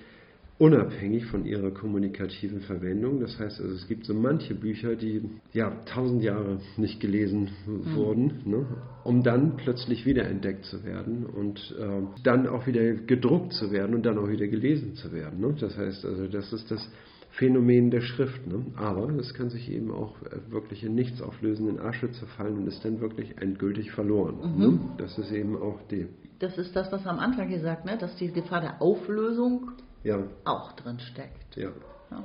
unabhängig 0.65 1.27
von 1.27 1.45
ihrer 1.45 1.71
kommunikativen 1.73 2.61
Verwendung. 2.61 3.21
Das 3.21 3.39
heißt 3.39 3.61
also, 3.61 3.75
es 3.75 3.87
gibt 3.87 4.07
so 4.07 4.15
manche 4.15 4.55
Bücher, 4.55 4.97
die 4.97 5.21
ja 5.53 5.71
tausend 5.85 6.23
Jahre 6.23 6.59
nicht 6.79 7.01
gelesen 7.01 7.51
wurden, 7.67 8.41
ne? 8.47 8.65
um 9.05 9.23
dann 9.23 9.59
plötzlich 9.59 10.07
wiederentdeckt 10.07 10.65
zu 10.65 10.83
werden 10.83 11.27
und 11.27 11.77
äh, 11.79 12.03
dann 12.23 12.47
auch 12.47 12.67
wieder 12.67 12.95
gedruckt 12.95 13.53
zu 13.53 13.73
werden 13.73 13.95
und 13.95 14.07
dann 14.07 14.17
auch 14.17 14.29
wieder 14.29 14.47
gelesen 14.47 14.95
zu 14.95 15.13
werden. 15.13 15.41
Ne? 15.41 15.55
Das 15.61 15.77
heißt 15.77 16.07
also, 16.07 16.29
das 16.29 16.51
ist 16.55 16.71
das 16.71 16.91
Phänomen 17.33 17.91
der 17.91 18.01
Schrift. 18.01 18.47
Ne? 18.47 18.65
Aber 18.77 19.11
es 19.19 19.35
kann 19.35 19.51
sich 19.51 19.71
eben 19.71 19.91
auch 19.91 20.17
äh, 20.23 20.51
wirklich 20.51 20.83
in 20.83 20.95
nichts 20.95 21.21
auflösen, 21.21 21.69
in 21.69 21.79
Asche 21.79 22.11
zerfallen 22.11 22.57
und 22.57 22.69
ist 22.69 22.83
dann 22.83 23.03
wirklich 23.03 23.37
endgültig 23.39 23.91
verloren. 23.91 24.37
Ne? 24.57 24.79
Das 24.97 25.19
ist 25.19 25.31
eben 25.31 25.57
auch 25.57 25.83
die, 25.91 26.07
Das 26.39 26.57
ist 26.57 26.75
das, 26.75 26.91
was 26.91 27.07
am 27.07 27.19
Anfang 27.19 27.51
gesagt, 27.51 27.85
ne? 27.85 27.99
dass 27.99 28.17
die 28.17 28.33
Gefahr 28.33 28.63
der 28.63 28.81
Auflösung 28.81 29.73
ja, 30.05 30.23
auch 30.45 30.73
drin 30.73 31.01
steckt. 31.01 31.57
ja. 31.57 31.71
Ja. 32.11 32.25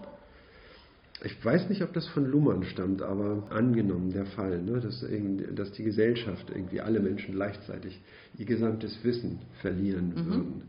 Ich 1.22 1.44
weiß 1.44 1.68
nicht, 1.68 1.82
ob 1.84 1.92
das 1.94 2.08
von 2.08 2.26
Luhmann 2.26 2.64
stammt, 2.64 3.02
aber 3.02 3.44
angenommen 3.50 4.14
der 4.14 4.26
Fall, 4.26 4.62
ne, 4.62 4.80
dass, 4.80 5.06
dass 5.54 5.72
die 5.74 5.84
Gesellschaft, 5.84 6.50
irgendwie 6.50 6.80
alle 6.80 7.02
Menschen 7.02 7.34
gleichzeitig 7.34 8.00
ihr 8.38 8.46
gesamtes 8.46 8.98
Wissen 9.04 9.40
verlieren 9.62 10.14
würden. 10.16 10.62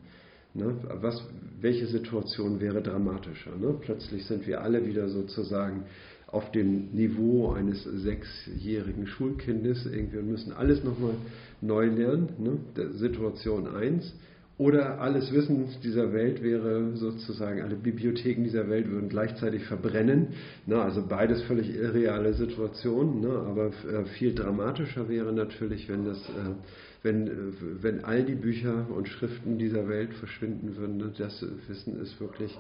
Ne, 0.52 0.74
was, 1.00 1.22
welche 1.60 1.86
Situation 1.86 2.60
wäre 2.60 2.82
dramatischer? 2.82 3.56
Ne? 3.56 3.76
Plötzlich 3.80 4.26
sind 4.26 4.48
wir 4.48 4.60
alle 4.62 4.84
wieder 4.84 5.08
sozusagen 5.08 5.84
auf 6.26 6.50
dem 6.50 6.90
Niveau 6.92 7.52
eines 7.52 7.84
sechsjährigen 7.84 9.06
Schulkindes 9.06 9.86
irgendwie 9.86 10.18
und 10.18 10.30
müssen 10.30 10.52
alles 10.52 10.82
nochmal 10.82 11.14
neu 11.60 11.86
lernen. 11.86 12.28
Ne? 12.38 12.90
Situation 12.94 13.68
1. 13.68 14.12
Oder 14.60 15.00
alles 15.00 15.32
Wissen 15.32 15.68
dieser 15.82 16.12
Welt 16.12 16.42
wäre 16.42 16.94
sozusagen, 16.94 17.62
alle 17.62 17.76
Bibliotheken 17.76 18.44
dieser 18.44 18.68
Welt 18.68 18.90
würden 18.90 19.08
gleichzeitig 19.08 19.64
verbrennen. 19.64 20.34
Na, 20.66 20.82
also 20.82 21.02
beides 21.08 21.40
völlig 21.44 21.74
irreale 21.74 22.34
Situationen. 22.34 23.22
Ne? 23.22 23.30
Aber 23.30 23.68
äh, 23.68 24.04
viel 24.18 24.34
dramatischer 24.34 25.08
wäre 25.08 25.32
natürlich, 25.32 25.88
wenn, 25.88 26.04
das, 26.04 26.18
äh, 26.28 26.52
wenn, 27.02 27.26
äh, 27.26 27.30
wenn 27.80 28.04
all 28.04 28.22
die 28.22 28.34
Bücher 28.34 28.86
und 28.94 29.08
Schriften 29.08 29.56
dieser 29.56 29.88
Welt 29.88 30.12
verschwinden 30.12 30.76
würden. 30.76 30.98
Ne? 30.98 31.10
Das 31.16 31.42
Wissen 31.66 31.98
ist 31.98 32.20
wirklich 32.20 32.54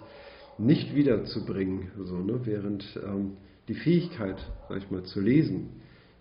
nicht 0.56 0.94
wiederzubringen. 0.94 1.90
So, 2.02 2.16
ne? 2.16 2.40
Während 2.44 2.82
ähm, 3.04 3.32
die 3.68 3.74
Fähigkeit, 3.74 4.38
sag 4.70 4.78
ich 4.78 4.90
mal, 4.90 5.02
zu 5.02 5.20
lesen, 5.20 5.68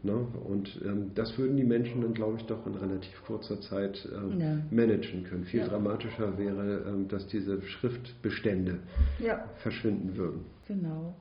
Ne? 0.01 0.13
Und 0.13 0.79
ähm, 0.85 1.11
das 1.13 1.37
würden 1.37 1.57
die 1.57 1.63
Menschen 1.65 2.01
dann, 2.01 2.13
glaube 2.13 2.37
ich, 2.37 2.45
doch 2.45 2.65
in 2.65 2.75
relativ 2.75 3.21
kurzer 3.25 3.59
Zeit 3.61 4.07
ähm, 4.15 4.39
Ja. 4.39 4.57
managen 4.71 5.25
können. 5.25 5.43
Viel 5.43 5.59
Ja. 5.61 5.67
dramatischer 5.67 6.37
wäre, 6.37 6.85
ähm, 6.87 7.07
dass 7.09 7.27
diese 7.27 7.61
Schriftbestände 7.61 8.79
ja. 9.19 9.43
verschwinden 9.57 10.15
würden. 10.15 10.45
Genau. 10.67 11.15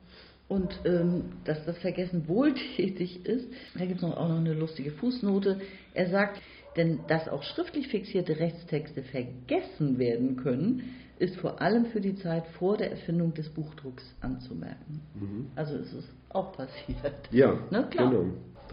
Und 0.48 0.78
ähm, 0.84 1.24
dass 1.44 1.64
das 1.66 1.76
Vergessen 1.78 2.26
wohltätig 2.28 3.26
ist, 3.26 3.48
da 3.76 3.84
gibt 3.84 3.98
es 3.98 4.04
auch 4.04 4.28
noch 4.28 4.38
eine 4.38 4.54
lustige 4.54 4.92
Fußnote. 4.92 5.58
Er 5.92 6.08
sagt, 6.10 6.40
denn 6.76 7.00
dass 7.08 7.28
auch 7.28 7.42
schriftlich 7.42 7.88
fixierte 7.88 8.38
Rechtstexte 8.38 9.02
vergessen 9.02 9.98
werden 9.98 10.36
können, 10.36 10.84
ist 11.18 11.36
vor 11.36 11.60
allem 11.60 11.86
für 11.86 12.00
die 12.00 12.14
Zeit 12.14 12.46
vor 12.58 12.76
der 12.76 12.92
Erfindung 12.92 13.34
des 13.34 13.48
Buchdrucks 13.48 14.04
anzumerken. 14.20 15.00
Also 15.56 15.74
es 15.74 15.92
ist 15.92 16.08
auch 16.30 16.52
passiert. 16.56 17.28
Ja, 17.32 17.54
Ne, 17.70 17.86
klar. 17.90 18.10
genau. 18.10 18.24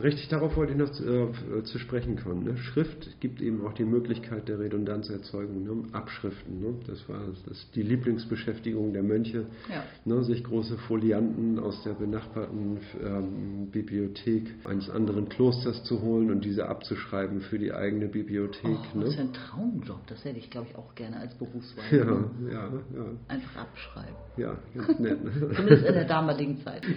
Richtig, 0.01 0.27
darauf 0.27 0.57
wollte 0.57 0.73
ich 0.73 0.77
noch 0.77 0.89
zu, 0.91 1.03
äh, 1.05 1.63
zu 1.63 1.79
sprechen 1.79 2.17
kommen. 2.17 2.43
Ne? 2.43 2.57
Schrift 2.57 3.19
gibt 3.21 3.41
eben 3.41 3.65
auch 3.65 3.73
die 3.73 3.85
Möglichkeit 3.85 4.47
der 4.47 4.59
Redundanzerzeugung, 4.59 5.63
ne? 5.63 5.83
Abschriften. 5.93 6.59
Ne? 6.59 6.75
Das 6.87 7.07
war 7.07 7.21
das 7.27 7.57
ist 7.57 7.75
die 7.75 7.81
Lieblingsbeschäftigung 7.81 8.93
der 8.93 9.03
Mönche, 9.03 9.45
Ja. 9.69 9.83
ne? 10.05 10.23
sich 10.23 10.43
große 10.43 10.77
Folianten 10.79 11.59
aus 11.59 11.81
der 11.83 11.93
benachbarten 11.93 12.79
ähm, 13.03 13.69
Bibliothek 13.71 14.53
eines 14.65 14.89
anderen 14.89 15.29
Klosters 15.29 15.83
zu 15.85 16.01
holen 16.01 16.29
und 16.31 16.43
diese 16.43 16.67
abzuschreiben 16.67 17.41
für 17.41 17.57
die 17.57 17.71
eigene 17.73 18.07
Bibliothek. 18.07 18.65
Oh, 18.65 18.91
für 18.91 18.97
ne? 18.99 19.05
ein 19.17 19.33
Traumjob, 19.33 20.05
das 20.07 20.23
hätte 20.25 20.39
ich 20.39 20.49
glaube 20.49 20.67
ich 20.69 20.75
auch 20.77 20.93
gerne 20.95 21.17
als 21.17 21.33
Berufswahl. 21.35 21.85
Ja, 21.91 22.51
ja, 22.51 22.69
ja, 22.95 23.05
Einfach 23.27 23.61
abschreiben. 23.61 24.15
ja, 24.37 24.57
ganz 24.75 24.99
nett. 24.99 25.23
Ne? 25.23 25.31
Zumindest 25.55 25.85
in 25.85 25.93
der 25.93 26.05
damaligen 26.05 26.57
Zeit. 26.63 26.83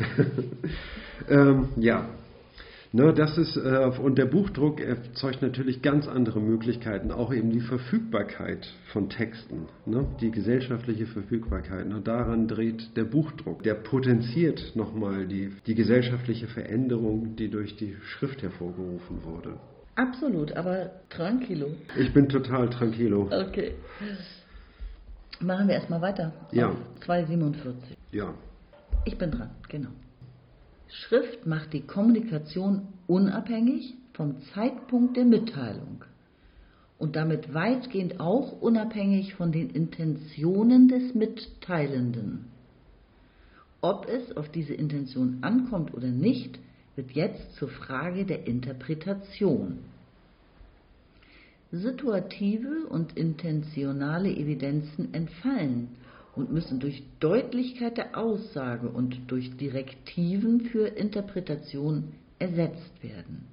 Ähm, 1.29 1.69
ja. 1.77 2.09
Ne, 2.91 3.13
das 3.13 3.37
ist, 3.37 3.57
äh, 3.57 3.91
und 4.03 4.17
der 4.17 4.25
Buchdruck 4.25 4.81
erzeugt 4.81 5.43
natürlich 5.43 5.83
ganz 5.83 6.09
andere 6.09 6.41
Möglichkeiten, 6.41 7.13
auch 7.13 7.35
eben 7.35 7.51
die 7.51 7.61
Verfügbarkeit 7.61 8.67
von 8.93 9.11
Texten, 9.11 9.67
ne, 9.85 10.07
die 10.23 10.31
gesellschaftliche 10.31 11.07
Verfügbarkeit. 11.07 11.87
Ne, 11.87 12.01
daran 12.01 12.49
dreht 12.49 12.97
der 12.97 13.05
Buchdruck. 13.05 13.63
Der 13.63 13.75
potenziert 13.75 14.73
nochmal 14.75 15.27
die, 15.27 15.53
die 15.67 15.75
gesellschaftliche 15.75 16.47
Veränderung, 16.47 17.37
die 17.37 17.51
durch 17.51 17.77
die 17.77 17.95
Schrift 18.03 18.43
hervorgerufen 18.43 19.23
wurde. 19.23 19.59
Absolut, 19.97 20.53
aber 20.53 20.91
tranquilo. 21.11 21.67
Ich 21.99 22.15
bin 22.15 22.29
total 22.29 22.71
tranquilo. 22.71 23.29
Okay. 23.31 23.73
Machen 25.41 25.69
wir 25.69 25.75
erstmal 25.75 26.01
weiter. 26.01 26.33
Ja. 26.53 26.69
Auf 26.69 26.77
247. 27.05 27.97
Ja, 28.13 28.33
Ich 29.05 29.19
bin 29.19 29.31
dran, 29.31 29.51
genau. 29.69 29.91
Schrift 30.89 31.47
macht 31.47 31.73
die 31.73 31.83
Kommunikation 31.83 32.89
unabhängig 33.07 33.95
vom 34.15 34.41
Zeitpunkt 34.55 35.17
der 35.17 35.25
Mitteilung 35.25 36.05
und 36.99 37.15
damit 37.15 37.55
weitgehend 37.55 38.21
auch 38.21 38.61
unabhängig 38.61 39.35
von 39.35 39.53
den 39.53 39.71
Intentionen 39.71 40.89
des 40.89 41.15
Mitteilenden. 41.15 42.47
Ob 43.81 44.09
es 44.09 44.37
auf 44.37 44.49
diese 44.49 44.75
Intention 44.75 45.39
ankommt 45.43 45.95
oder 45.95 46.09
nicht, 46.09 46.59
wird 46.97 47.13
jetzt 47.13 47.55
zur 47.55 47.69
Frage 47.69 48.25
der 48.25 48.47
Interpretation. 48.49 49.79
Situative 51.71 52.87
und 52.89 53.17
intentionale 53.17 54.31
Evidenzen 54.31 55.15
entfallen 55.15 55.89
und 56.39 56.53
müssen 56.53 56.79
durch 56.79 57.03
Deutlichkeit 57.21 57.97
der 57.99 58.17
Aussage 58.17 58.89
und 58.89 59.21
durch 59.31 59.57
Direktiven 59.57 60.61
für 60.63 60.87
Interpretation 60.87 62.13
ersetzt 62.39 63.03
werden. 63.03 63.47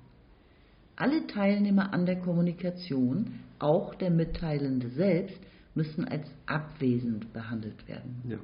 Alle 0.95 1.27
Teilnehmer 1.27 1.91
an 1.93 2.05
der 2.05 2.17
Kommunikation, 2.17 3.39
auch 3.59 3.95
der 3.95 4.11
Mitteilende 4.11 4.89
selbst, 4.89 5.37
müssen 5.73 6.05
als 6.07 6.25
abwesend 6.45 7.33
behandelt 7.33 7.87
werden. 7.87 8.21
ja. 8.29 8.37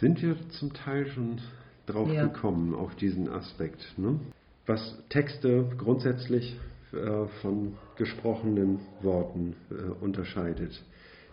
Sind 0.00 0.22
wir 0.22 0.36
zum 0.50 0.72
Teil 0.74 1.06
schon 1.08 1.40
drauf 1.86 2.12
Ja. 2.12 2.26
gekommen, 2.26 2.74
auf 2.74 2.94
diesen 2.96 3.28
Aspekt? 3.28 3.94
Ne? 3.96 4.20
Was 4.66 4.96
Texte 5.08 5.64
grundsätzlich 5.76 6.56
äh, 6.92 7.26
von 7.42 7.74
gesprochenen 7.96 8.78
Worten 9.02 9.56
äh, 9.70 9.74
unterscheidet, 10.04 10.80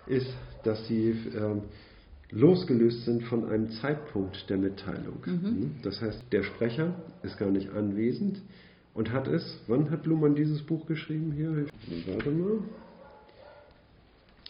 ist, 0.08 0.28
dass 0.64 0.86
sie 0.88 1.10
äh, 1.10 1.56
losgelöst 2.32 3.06
sind 3.06 3.24
von 3.24 3.50
einem 3.50 3.70
Zeitpunkt 3.72 4.50
der 4.50 4.58
Mitteilung. 4.58 5.22
Ne? 5.26 5.70
Das 5.84 6.02
heißt, 6.02 6.24
der 6.32 6.44
Sprecher 6.44 6.94
ist 7.24 7.38
gar 7.38 7.50
nicht 7.52 7.70
anwesend 7.72 8.42
und 8.94 9.12
hat 9.12 9.28
es, 9.28 9.60
wann 9.68 9.90
hat 9.92 10.06
Luhmann 10.06 10.36
dieses 10.36 10.62
Buch 10.64 10.86
geschrieben 10.86 11.32
hier? 11.34 11.66
Warte 12.14 12.32
mal. 12.32 12.60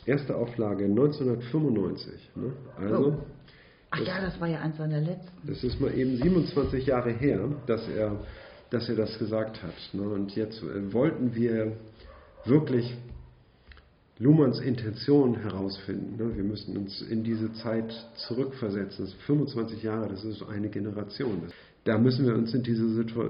Erste 0.05 0.35
Auflage 0.35 0.85
1995. 0.85 2.31
Ne? 2.35 2.53
Also, 2.77 3.05
Oh. 3.07 3.13
Ach 3.91 3.99
ja, 3.99 4.19
das 4.19 4.39
war 4.41 4.47
ja 4.47 4.59
eins 4.59 4.75
seiner 4.77 4.99
letzten. 4.99 5.47
das 5.47 5.63
ist 5.63 5.79
mal 5.79 5.93
eben 5.97 6.17
27 6.17 6.85
Jahre 6.85 7.11
her, 7.11 7.47
dass 7.65 7.87
er, 7.87 8.19
dass 8.69 8.89
er 8.89 8.95
das 8.95 9.17
gesagt 9.17 9.63
hat. 9.63 9.73
Ne? 9.93 10.01
Und 10.01 10.35
jetzt 10.35 10.61
äh, 10.63 10.91
wollten 10.91 11.33
wir 11.33 11.73
wirklich 12.43 12.93
Luhmanns 14.17 14.59
Intention 14.61 15.35
herausfinden. 15.35 16.15
Ne? 16.17 16.35
Wir 16.35 16.43
müssen 16.43 16.77
uns 16.77 17.01
in 17.01 17.23
diese 17.23 17.51
Zeit 17.53 17.91
zurückversetzen. 18.27 19.05
Das 19.05 19.13
ist 19.13 19.21
25 19.23 19.83
Jahre, 19.83 20.07
das 20.07 20.23
ist 20.23 20.41
eine 20.43 20.69
Generation. 20.69 21.43
Da 21.85 21.97
müssen 21.99 22.25
wir 22.25 22.33
uns 22.33 22.51
in 22.55 22.63
diese 22.63 22.83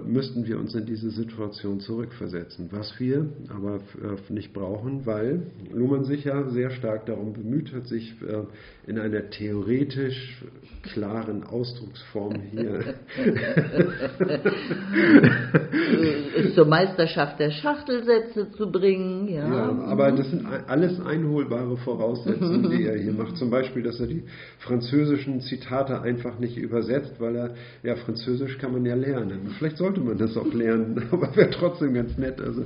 müssten 0.06 0.47
wir 0.47 0.58
uns 0.58 0.74
in 0.76 0.86
diese 0.86 1.10
Situation 1.10 1.82
zurückversetzen, 1.82 2.70
was 2.72 2.97
wir 3.01 3.26
aber 3.49 3.82
äh, 4.01 4.16
nicht 4.32 4.53
brauchen, 4.53 5.06
weil 5.06 5.47
Luhmann 5.74 6.06
sich 6.06 6.24
ja 6.24 6.49
sehr 6.49 6.70
stark 6.70 7.06
darum 7.06 7.34
bemüht 7.34 7.74
hat, 7.74 7.86
sich 7.88 8.16
äh, 8.22 8.43
in 8.89 8.97
einer 8.97 9.30
theoretisch 9.30 10.41
klaren 10.84 11.43
Ausdrucksform 11.43 12.36
hier 12.51 12.95
zur 16.56 16.66
Meisterschaft 16.66 17.39
der 17.39 17.51
Schachtelsätze 17.51 18.51
zu 18.51 18.72
bringen. 18.72 19.28
Ja, 19.28 19.49
ja 19.49 19.70
aber 19.86 20.14
das 20.14 20.30
sind 20.30 20.45
alles 20.68 21.01
einholbare 21.01 21.76
Voraussetzungen, 21.78 22.70
die 22.70 22.86
er 22.86 22.97
hier 22.97 23.12
macht. 23.12 23.36
Zum 23.36 23.49
Beispiel, 23.49 23.84
dass 23.84 23.99
er 23.99 24.08
die 24.08 24.24
französischen 24.60 25.41
Zitate 25.41 26.01
einfach 26.01 26.39
nicht 26.39 26.56
übersetzt, 26.56 27.16
weil 27.20 27.36
er 27.36 27.56
ja 27.84 27.97
Französisch 27.97 28.45
Französisch 28.46 28.58
kann 28.60 28.74
man 28.74 28.86
ja 28.86 28.96
lernen. 28.96 29.56
Vielleicht 29.58 29.78
sollte 29.78 30.02
man 30.02 30.18
das 30.18 30.38
auch 30.38 30.54
lernen, 30.54 31.02
aber 31.12 31.36
wäre 31.36 31.50
trotzdem 31.50 31.93
ganz 31.93 32.18
nett. 32.18 32.39
Also 32.41 32.66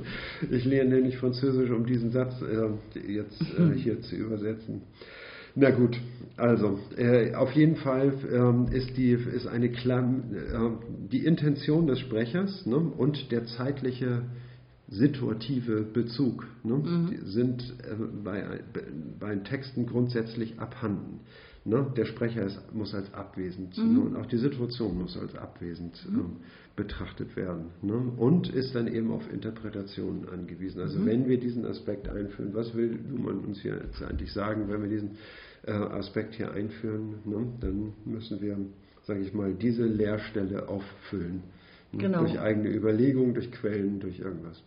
ich 0.50 0.64
lerne 0.64 1.00
nicht 1.00 1.18
Französisch, 1.18 1.70
um 1.70 1.86
diesen 1.86 2.10
Satz 2.10 2.34
äh, 2.42 3.10
jetzt 3.10 3.40
äh, 3.40 3.74
hier 3.74 4.00
zu 4.02 4.16
übersetzen. 4.16 4.82
Na 5.54 5.70
gut, 5.70 5.96
also 6.36 6.78
äh, 6.96 7.34
auf 7.34 7.52
jeden 7.52 7.76
Fall 7.76 8.12
ähm, 8.32 8.66
ist, 8.70 8.96
die, 8.96 9.12
ist 9.12 9.46
eine 9.46 9.70
klar, 9.70 10.04
äh, 10.32 11.08
die 11.10 11.24
Intention 11.24 11.86
des 11.86 11.98
Sprechers 11.98 12.66
ne, 12.66 12.76
und 12.76 13.32
der 13.32 13.46
zeitliche 13.46 14.22
situative 14.88 15.82
Bezug 15.82 16.46
ne, 16.62 16.74
mhm. 16.74 17.18
sind 17.24 17.62
äh, 17.82 17.94
bei, 18.24 18.60
bei 19.18 19.36
Texten 19.36 19.86
grundsätzlich 19.86 20.60
abhanden. 20.60 21.20
Ne? 21.64 21.92
Der 21.94 22.06
Sprecher 22.06 22.44
ist, 22.44 22.58
muss 22.72 22.94
als 22.94 23.12
abwesend 23.12 23.76
mhm. 23.76 23.94
ne? 23.94 24.00
und 24.00 24.16
auch 24.16 24.26
die 24.26 24.38
Situation 24.38 24.98
muss 24.98 25.16
als 25.18 25.34
abwesend 25.34 26.06
mhm. 26.08 26.18
ähm, 26.18 26.36
betrachtet 26.74 27.36
werden 27.36 27.66
ne? 27.82 27.94
und 28.16 28.48
ist 28.48 28.74
dann 28.74 28.86
eben 28.86 29.12
auf 29.12 29.30
Interpretationen 29.30 30.26
angewiesen. 30.30 30.80
Also 30.80 30.98
mhm. 30.98 31.06
wenn 31.06 31.28
wir 31.28 31.38
diesen 31.38 31.66
Aspekt 31.66 32.08
einführen, 32.08 32.54
was 32.54 32.74
will 32.74 32.98
man 33.14 33.40
uns 33.40 33.60
hier 33.60 33.74
jetzt 33.74 34.02
eigentlich 34.02 34.32
sagen, 34.32 34.68
wenn 34.68 34.80
wir 34.80 34.88
diesen 34.88 35.18
äh, 35.66 35.72
Aspekt 35.72 36.34
hier 36.36 36.50
einführen, 36.50 37.16
ne? 37.26 37.46
dann 37.60 37.92
müssen 38.06 38.40
wir, 38.40 38.56
sage 39.02 39.20
ich 39.20 39.34
mal, 39.34 39.52
diese 39.52 39.84
Leerstelle 39.84 40.66
auffüllen. 40.66 41.42
Ne? 41.92 41.98
Genau. 41.98 42.20
Durch 42.20 42.40
eigene 42.40 42.70
Überlegungen, 42.70 43.34
durch 43.34 43.52
Quellen, 43.52 44.00
durch 44.00 44.18
irgendwas. 44.18 44.62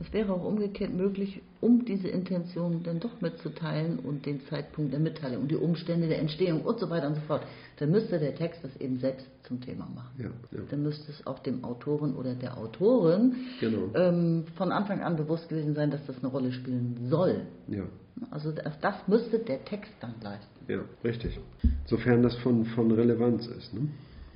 Es 0.00 0.12
wäre 0.12 0.32
auch 0.32 0.44
umgekehrt 0.44 0.92
möglich, 0.92 1.40
um 1.60 1.84
diese 1.84 2.08
Intention 2.08 2.82
dann 2.82 2.98
doch 2.98 3.20
mitzuteilen 3.20 4.00
und 4.00 4.26
den 4.26 4.40
Zeitpunkt 4.46 4.92
der 4.92 4.98
Mitteilung 4.98 5.42
und 5.42 5.50
die 5.50 5.56
Umstände 5.56 6.08
der 6.08 6.18
Entstehung 6.18 6.62
und 6.62 6.80
so 6.80 6.90
weiter 6.90 7.06
und 7.06 7.14
so 7.14 7.20
fort. 7.22 7.42
Dann 7.78 7.92
müsste 7.92 8.18
der 8.18 8.34
Text 8.34 8.64
das 8.64 8.76
eben 8.80 8.98
selbst 8.98 9.26
zum 9.44 9.60
Thema 9.60 9.88
machen. 9.94 10.10
Ja, 10.18 10.30
ja. 10.58 10.64
Dann 10.68 10.82
müsste 10.82 11.12
es 11.12 11.24
auch 11.26 11.38
dem 11.38 11.62
Autoren 11.64 12.16
oder 12.16 12.34
der 12.34 12.58
Autorin 12.58 13.36
genau. 13.60 13.94
ähm, 13.94 14.44
von 14.56 14.72
Anfang 14.72 15.00
an 15.00 15.16
bewusst 15.16 15.48
gewesen 15.48 15.74
sein, 15.74 15.92
dass 15.92 16.04
das 16.06 16.18
eine 16.18 16.28
Rolle 16.28 16.52
spielen 16.52 17.06
soll. 17.08 17.42
Ja. 17.68 17.84
Also 18.30 18.50
das, 18.50 18.78
das 18.80 18.96
müsste 19.06 19.38
der 19.38 19.64
Text 19.64 19.92
dann 20.00 20.14
leisten. 20.22 20.72
Ja, 20.72 20.80
richtig. 21.04 21.38
Sofern 21.86 22.22
das 22.22 22.34
von, 22.36 22.64
von 22.64 22.90
Relevanz 22.90 23.46
ist. 23.46 23.72
Ne? 23.74 23.88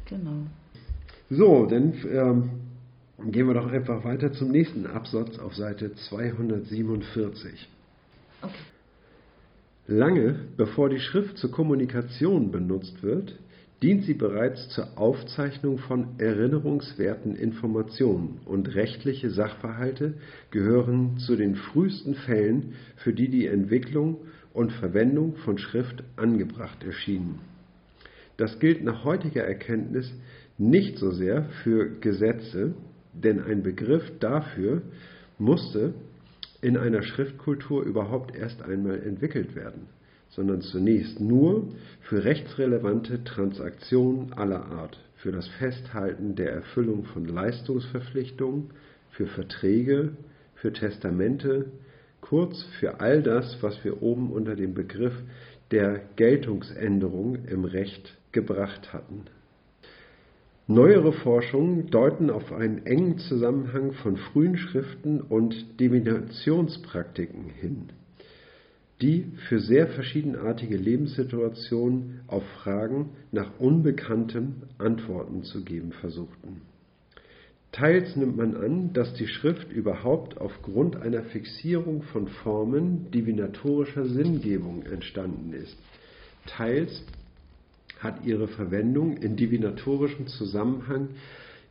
Genau. 0.07 0.47
So, 1.31 1.67
dann 1.67 1.95
ähm, 2.11 2.51
Gehen 3.25 3.49
wir 3.49 3.55
doch 3.55 3.71
einfach 3.71 4.05
weiter 4.05 4.33
zum 4.33 4.53
nächsten 4.53 4.87
Absatz 4.87 5.39
auf 5.41 5.55
Seite 5.57 5.93
247. 5.93 7.69
Okay. 8.41 8.53
Lange 9.89 10.39
bevor 10.57 10.89
die 10.89 11.01
Schrift 11.01 11.37
zur 11.39 11.51
Kommunikation 11.51 12.53
benutzt 12.53 13.03
wird, 13.03 13.37
dient 13.83 14.05
sie 14.05 14.15
bereits 14.15 14.69
zur 14.69 14.97
Aufzeichnung 14.97 15.79
von 15.79 16.19
erinnerungswerten 16.19 17.35
Informationen 17.35 18.41
und 18.45 18.75
rechtliche 18.77 19.31
Sachverhalte 19.31 20.15
gehören 20.53 21.19
zu 21.19 21.35
den 21.35 21.57
frühesten 21.57 22.15
Fällen, 22.15 22.75
für 22.97 23.13
die 23.13 23.29
die 23.29 23.47
Entwicklung 23.47 24.19
und 24.53 24.73
Verwendung 24.73 25.37
von 25.39 25.59
Schrift 25.59 26.05
angebracht 26.17 26.85
erschienen. 26.85 27.41
Das 28.37 28.61
gilt 28.61 28.85
nach 28.85 29.05
heutiger 29.05 29.43
Erkenntnis 29.43 30.13
nicht 30.59 30.99
so 30.99 31.11
sehr 31.11 31.45
für 31.65 31.89
Gesetze, 32.01 32.75
denn 33.13 33.43
ein 33.43 33.63
Begriff 33.63 34.11
dafür 34.21 34.83
musste 35.39 35.95
in 36.61 36.77
einer 36.77 37.03
Schriftkultur 37.03 37.83
überhaupt 37.83 38.35
erst 38.35 38.63
einmal 38.63 39.01
entwickelt 39.01 39.55
werden, 39.55 39.89
sondern 40.31 40.61
zunächst 40.61 41.21
nur 41.21 41.69
für 42.03 42.25
rechtsrelevante 42.25 43.23
Transaktionen 43.25 44.33
aller 44.33 44.65
Art, 44.65 44.99
für 45.17 45.33
das 45.33 45.49
Festhalten 45.59 46.35
der 46.35 46.53
Erfüllung 46.53 47.05
von 47.05 47.27
Leistungsverpflichtungen, 47.27 48.71
für 49.11 49.27
Verträge, 49.27 50.13
für 50.57 50.73
Testamente, 50.73 51.67
kurz 52.21 52.63
für 52.81 53.01
all 53.01 53.23
das, 53.23 53.59
was 53.63 53.83
wir 53.85 54.03
oben 54.03 54.33
unter 54.33 54.57
dem 54.57 54.75
Begriff 54.75 55.15
der 55.71 56.01
Geltungsänderung 56.17 57.45
im 57.47 57.65
Recht 57.65 58.17
gebracht 58.33 58.93
hatten. 58.93 59.25
Neuere 60.71 61.15
Forschungen 61.15 61.89
deuten 61.89 62.29
auf 62.29 62.53
einen 62.53 62.85
engen 62.85 63.17
Zusammenhang 63.17 63.93
von 63.95 64.19
frühen 64.19 64.59
Schriften 64.59 65.23
und 65.23 65.81
Divinationspraktiken 65.81 67.49
hin, 67.49 67.89
die 69.01 69.33
für 69.49 69.61
sehr 69.61 69.87
verschiedenartige 69.87 70.77
Lebenssituationen 70.77 72.21
auf 72.27 72.43
Fragen 72.63 73.13
nach 73.33 73.59
Unbekanntem 73.59 74.57
Antworten 74.77 75.43
zu 75.43 75.65
geben 75.65 75.93
versuchten. 75.93 76.61
Teils 77.73 78.15
nimmt 78.17 78.37
man 78.37 78.55
an, 78.55 78.93
dass 78.93 79.15
die 79.15 79.27
Schrift 79.27 79.73
überhaupt 79.73 80.39
aufgrund 80.39 80.97
einer 80.97 81.23
Fixierung 81.23 82.03
von 82.03 82.29
Formen 82.29 83.11
divinatorischer 83.11 84.05
Sinngebung 84.05 84.83
entstanden 84.83 85.55
ist. 85.55 85.79
Teils 86.45 87.03
hat 87.99 88.25
ihre 88.25 88.49
Verwendung 88.49 89.17
in 89.17 89.37
divinatorischem 89.37 90.27
Zusammenhang 90.27 91.11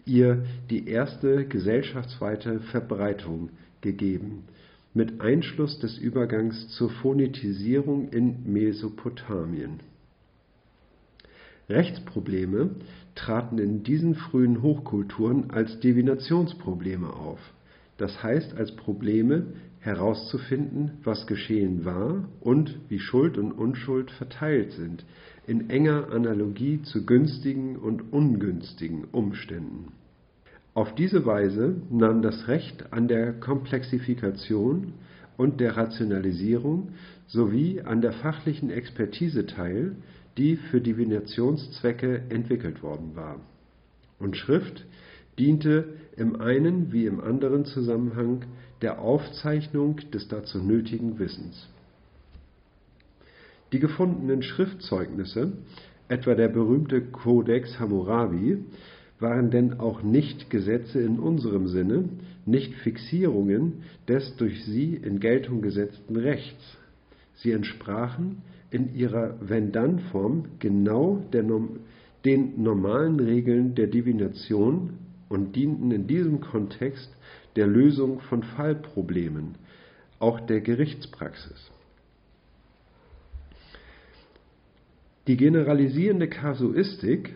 ihr 0.05 0.45
die 0.69 0.88
erste 0.88 1.45
gesellschaftsweite 1.45 2.59
Verbreitung 2.71 3.49
gegeben, 3.82 4.43
mit 4.93 5.21
Einschluss 5.21 5.80
des 5.80 5.97
Übergangs 5.97 6.69
zur 6.69 6.89
Phonetisierung 6.89 8.09
in 8.09 8.51
Mesopotamien. 8.51 9.82
Rechtsprobleme 11.69 12.71
traten 13.15 13.59
in 13.59 13.84
diesen 13.84 14.15
frühen 14.15 14.61
Hochkulturen 14.61 15.51
als 15.51 15.80
Divinationsprobleme 15.82 17.11
auf, 17.11 17.39
das 17.97 18.23
heißt 18.23 18.55
als 18.55 18.75
Probleme 18.75 19.47
herauszufinden, 19.80 20.91
was 21.03 21.28
geschehen 21.28 21.84
war 21.86 22.28
und 22.39 22.80
wie 22.89 22.99
Schuld 22.99 23.38
und 23.38 23.51
Unschuld 23.51 24.11
verteilt 24.11 24.71
sind, 24.71 25.05
in 25.47 25.69
enger 25.69 26.11
Analogie 26.11 26.81
zu 26.83 27.05
günstigen 27.05 27.77
und 27.77 28.11
ungünstigen 28.11 29.05
Umständen. 29.05 29.93
Auf 30.73 30.93
diese 30.93 31.25
Weise 31.25 31.81
nahm 31.89 32.21
das 32.21 32.47
Recht 32.47 32.93
an 32.93 33.07
der 33.07 33.33
Komplexifikation 33.33 34.93
und 35.37 35.59
der 35.59 35.77
Rationalisierung 35.77 36.89
sowie 37.27 37.81
an 37.81 38.01
der 38.01 38.13
fachlichen 38.13 38.69
Expertise 38.69 39.45
teil, 39.45 39.95
die 40.37 40.57
für 40.57 40.81
Divinationszwecke 40.81 42.23
entwickelt 42.29 42.83
worden 42.83 43.15
war. 43.15 43.39
Und 44.19 44.35
Schrift 44.35 44.85
diente 45.39 45.85
im 46.15 46.41
einen 46.41 46.91
wie 46.91 47.05
im 47.05 47.21
anderen 47.21 47.65
Zusammenhang 47.65 48.45
der 48.81 48.99
Aufzeichnung 48.99 49.97
des 50.11 50.27
dazu 50.27 50.59
nötigen 50.59 51.17
Wissens. 51.19 51.67
Die 53.74 53.80
gefundenen 53.80 54.43
Schriftzeugnisse, 54.43 55.51
etwa 56.07 56.36
der 56.36 56.47
berühmte 56.47 57.01
Codex 57.01 57.80
Hammurabi, 57.80 58.59
waren 59.20 59.51
denn 59.51 59.80
auch 59.80 60.03
nicht 60.03 60.49
Gesetze 60.49 61.01
in 61.01 61.20
unserem 61.20 61.68
Sinne, 61.68 62.07
nicht 62.45 62.74
Fixierungen 62.76 63.84
des 64.07 64.36
durch 64.38 64.63
sie 64.63 64.95
in 64.95 65.20
Geltung 65.20 65.61
gesetzten 65.61 66.15
Rechts. 66.15 66.78
Sie 67.36 67.51
entsprachen 67.51 68.41
in 68.72 68.95
ihrer 68.95 69.36
Wenn-Dann-Form 69.41 70.45
genau 70.59 71.22
den 72.26 72.63
normalen 72.63 73.20
Regeln 73.20 73.76
der 73.76 73.88
Divination 73.88 74.93
und 75.30 75.55
dienten 75.55 75.91
in 75.91 76.07
diesem 76.07 76.39
Kontext 76.39 77.13
der 77.55 77.68
Lösung 77.68 78.22
von 78.22 78.43
Fallproblemen, 78.43 79.55
auch 80.20 80.39
der 80.39 80.61
Gerichtspraxis. 80.61 81.72
Die 85.28 85.36
generalisierende 85.36 86.30
Kasuistik 86.30 87.34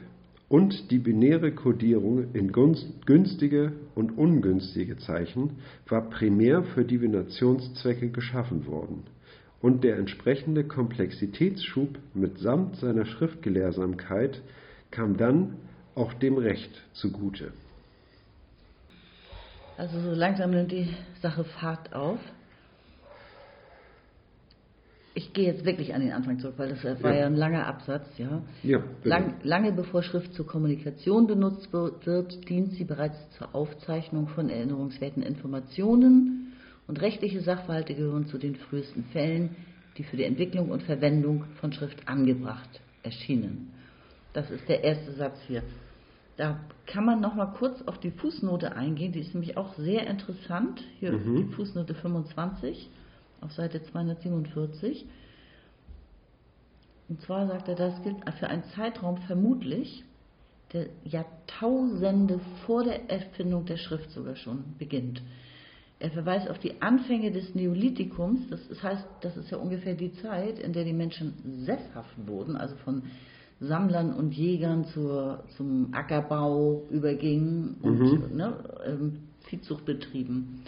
und 0.48 0.92
die 0.92 1.00
binäre 1.00 1.52
Kodierung 1.52 2.34
in 2.34 2.54
günstige 2.54 3.74
und 3.96 4.18
ungünstige 4.18 4.98
Zeichen 4.98 5.58
war 5.90 6.10
primär 6.10 6.64
für 6.64 6.86
Divinationszwecke 6.86 8.10
geschaffen 8.10 8.66
worden, 8.66 9.04
und 9.62 9.84
der 9.84 9.98
entsprechende 9.98 10.64
Komplexitätsschub 10.64 12.00
mitsamt 12.14 12.78
seiner 12.78 13.06
Schriftgelehrsamkeit 13.06 14.42
kam 14.90 15.18
dann 15.18 15.58
auch 15.94 16.14
dem 16.14 16.38
Recht 16.38 16.72
zugute. 16.94 17.52
Also 19.78 20.00
so 20.00 20.12
langsam 20.14 20.52
nimmt 20.52 20.72
die 20.72 20.88
Sache 21.22 21.44
Fahrt 21.44 21.94
auf. 21.94 22.20
Ich 25.14 25.34
gehe 25.34 25.46
jetzt 25.46 25.66
wirklich 25.66 25.94
an 25.94 26.02
den 26.02 26.14
Anfang 26.14 26.40
zurück, 26.40 26.54
weil 26.58 26.70
das 26.70 26.84
war 27.04 27.12
ja, 27.14 27.22
ja 27.22 27.26
ein 27.26 27.36
langer 27.36 27.68
Absatz. 27.68 28.08
Ja. 28.18 28.42
ja 28.64 28.82
Lang, 29.04 29.36
lange 29.44 29.74
bevor 29.74 30.04
Schrift 30.04 30.34
zur 30.34 30.48
Kommunikation 30.48 31.28
benutzt 31.28 31.74
wird, 31.74 32.48
dient 32.48 32.74
sie 32.74 32.86
bereits 32.86 33.18
zur 33.38 33.54
Aufzeichnung 33.54 34.28
von 34.30 34.50
erinnerungswerten 34.50 35.22
Informationen 35.22 36.54
und 36.88 37.02
rechtliche 37.02 37.42
Sachverhalte 37.42 37.94
gehören 37.94 38.28
zu 38.28 38.38
den 38.38 38.56
frühesten 38.56 39.04
Fällen, 39.12 39.56
die 39.98 40.04
für 40.04 40.16
die 40.16 40.24
Entwicklung 40.24 40.70
und 40.70 40.84
Verwendung 40.84 41.44
von 41.60 41.74
Schrift 41.74 42.08
angebracht 42.08 42.82
erschienen. 43.04 43.72
Das 44.34 44.50
ist 44.50 44.68
der 44.70 44.84
erste 44.84 45.12
Satz 45.14 45.38
hier. 45.48 45.64
Da 46.38 46.60
kann 46.86 47.06
man 47.06 47.20
noch 47.20 47.36
mal 47.36 47.54
kurz 47.58 47.82
auf 47.84 48.00
die 48.00 48.12
Fußnote 48.12 48.76
eingehen, 48.76 49.12
die 49.12 49.20
ist 49.20 49.34
nämlich 49.34 49.58
auch 49.58 49.74
sehr 49.76 50.08
interessant. 50.08 50.82
Hier 51.00 51.12
mhm. 51.12 51.36
die 51.36 51.54
Fußnote 51.54 51.94
25 51.96 52.90
auf 53.42 53.52
Seite 53.54 53.84
247. 53.84 55.06
Und 57.10 57.22
zwar 57.22 57.48
sagt 57.48 57.68
er, 57.68 57.76
das 57.76 58.02
gilt 58.04 58.18
für 58.40 58.48
einen 58.48 58.64
Zeitraum 58.76 59.18
vermutlich, 59.28 60.06
der 60.72 60.88
Jahrtausende 61.04 62.40
vor 62.66 62.84
der 62.84 63.10
Erfindung 63.10 63.66
der 63.66 63.78
Schrift 63.78 64.12
sogar 64.12 64.36
schon 64.38 64.78
beginnt. 64.78 65.22
Er 66.00 66.10
verweist 66.10 66.50
auf 66.50 66.58
die 66.58 66.82
Anfänge 66.82 67.32
des 67.32 67.54
Neolithikums, 67.54 68.50
das 68.50 68.82
heißt, 68.82 69.06
das 69.22 69.38
ist 69.38 69.52
ja 69.52 69.58
ungefähr 69.58 69.94
die 69.94 70.14
Zeit, 70.14 70.58
in 70.58 70.74
der 70.74 70.84
die 70.84 70.94
Menschen 70.94 71.34
sesshaft 71.66 72.16
wurden, 72.26 72.56
also 72.56 72.76
von 72.78 73.04
Sammlern 73.60 74.14
und 74.14 74.34
Jägern 74.34 74.86
zur, 74.86 75.44
zum 75.58 75.94
Ackerbau 75.94 76.88
übergingen 76.90 77.76
und 77.82 78.00
mhm. 78.00 78.36
ne, 78.36 78.54
ähm, 78.86 79.20
Viehzucht 79.42 79.86
betrieben. 79.86 80.64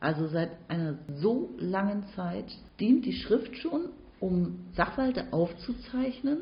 Also 0.00 0.28
seit 0.28 0.50
einer 0.68 0.98
so 1.14 1.50
langen 1.58 2.04
Zeit 2.16 2.46
dient 2.80 3.04
die 3.04 3.12
Schrift 3.12 3.56
schon, 3.56 3.90
um 4.18 4.60
Sachverhalte 4.74 5.32
aufzuzeichnen, 5.32 6.38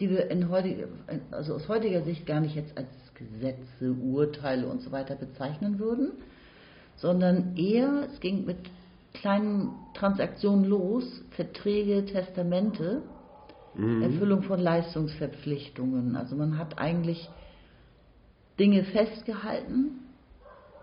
die 0.00 0.08
wir 0.08 0.30
in 0.30 0.48
heutige, 0.48 0.88
also 1.30 1.54
aus 1.54 1.68
heutiger 1.68 2.02
Sicht 2.02 2.26
gar 2.26 2.40
nicht 2.40 2.56
jetzt 2.56 2.76
als 2.78 2.88
Gesetze, 3.14 3.92
Urteile 3.92 4.66
und 4.66 4.80
so 4.80 4.90
weiter 4.90 5.14
bezeichnen 5.14 5.78
würden, 5.78 6.12
sondern 6.96 7.56
eher, 7.56 8.08
es 8.10 8.20
ging 8.20 8.46
mit 8.46 8.58
kleinen 9.12 9.72
Transaktionen 9.94 10.64
los, 10.64 11.04
Verträge, 11.32 12.06
Testamente, 12.06 13.02
mhm. 13.74 14.02
Erfüllung 14.02 14.42
von 14.42 14.60
Leistungsverpflichtungen. 14.60 16.16
Also 16.16 16.36
man 16.36 16.56
hat 16.56 16.78
eigentlich 16.78 17.28
Dinge 18.58 18.84
festgehalten, 18.84 20.09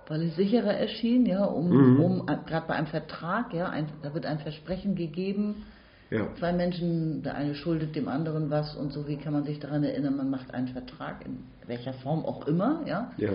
weil 0.07 0.23
es 0.23 0.35
sicherer 0.35 0.73
erschien, 0.73 1.25
ja, 1.25 1.43
um, 1.43 1.69
mhm. 1.69 1.99
um 1.99 2.25
gerade 2.25 2.67
bei 2.67 2.75
einem 2.75 2.87
Vertrag, 2.87 3.53
ja, 3.53 3.69
ein, 3.69 3.87
da 4.01 4.13
wird 4.13 4.25
ein 4.25 4.39
Versprechen 4.39 4.95
gegeben, 4.95 5.63
ja. 6.09 6.27
zwei 6.39 6.53
Menschen, 6.53 7.23
der 7.23 7.35
eine 7.35 7.55
schuldet 7.55 7.95
dem 7.95 8.07
anderen 8.07 8.49
was 8.49 8.75
und 8.75 8.93
so, 8.93 9.07
wie 9.07 9.17
kann 9.17 9.33
man 9.33 9.43
sich 9.43 9.59
daran 9.59 9.83
erinnern, 9.83 10.15
man 10.15 10.29
macht 10.29 10.53
einen 10.53 10.69
Vertrag, 10.69 11.25
in 11.25 11.39
welcher 11.67 11.93
Form 11.93 12.25
auch 12.25 12.47
immer, 12.47 12.81
ja. 12.85 13.11
ja. 13.17 13.31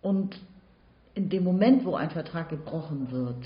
Und 0.00 0.38
in 1.14 1.28
dem 1.28 1.42
Moment, 1.42 1.84
wo 1.84 1.96
ein 1.96 2.10
Vertrag 2.10 2.48
gebrochen 2.48 3.10
wird, 3.10 3.44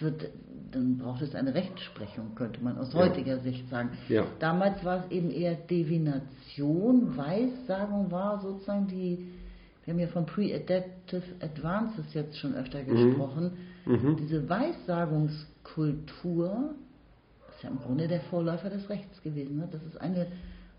wird, 0.00 0.28
dann 0.72 0.98
braucht 0.98 1.22
es 1.22 1.34
eine 1.34 1.54
Rechtsprechung, 1.54 2.34
könnte 2.34 2.62
man 2.62 2.76
aus 2.78 2.94
heutiger 2.94 3.36
ja. 3.36 3.42
Sicht 3.42 3.68
sagen. 3.68 3.90
Ja. 4.08 4.24
Damals 4.40 4.84
war 4.84 5.04
es 5.04 5.10
eben 5.10 5.30
eher 5.30 5.54
Divination, 5.54 7.16
Weissagung 7.16 8.10
war 8.10 8.40
sozusagen 8.40 8.88
die, 8.88 9.26
wir 9.88 9.94
haben 9.94 10.00
ja 10.00 10.08
von 10.08 10.26
Pre-Adaptive 10.26 11.22
Advances 11.40 12.12
jetzt 12.12 12.36
schon 12.36 12.54
öfter 12.54 12.82
mhm. 12.82 12.88
gesprochen, 12.88 13.52
mhm. 13.86 14.18
diese 14.20 14.46
Weissagungskultur 14.46 16.74
ist 17.54 17.62
ja 17.62 17.70
im 17.70 17.78
Grunde 17.78 18.06
der 18.06 18.20
Vorläufer 18.20 18.68
des 18.68 18.90
Rechts 18.90 19.22
gewesen. 19.22 19.56
Ne? 19.56 19.66
Das 19.72 19.82
ist 19.84 19.98
eine 19.98 20.26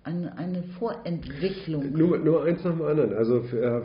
eine, 0.03 0.37
eine 0.37 0.61
Vorentwicklung. 0.77 1.91
Nur, 1.91 2.19
nur 2.19 2.43
eins 2.45 2.63
nach 2.63 2.71
dem 2.71 2.83
anderen. 2.83 3.13
Also 3.13 3.39
äh, 3.39 3.81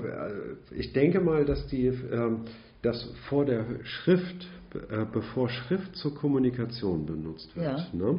ich 0.71 0.93
denke 0.93 1.21
mal, 1.21 1.47
dass 1.47 1.67
die, 1.69 1.87
äh, 1.87 2.37
dass 2.83 3.11
vor 3.29 3.47
der 3.47 3.65
Schrift 3.83 4.47
äh, 4.75 5.07
bevor 5.11 5.49
Schrift 5.49 5.97
zur 5.97 6.15
Kommunikation 6.15 7.07
benutzt 7.07 7.57
wird. 7.57 7.67
Ja. 7.67 7.87
Ne? 7.93 8.19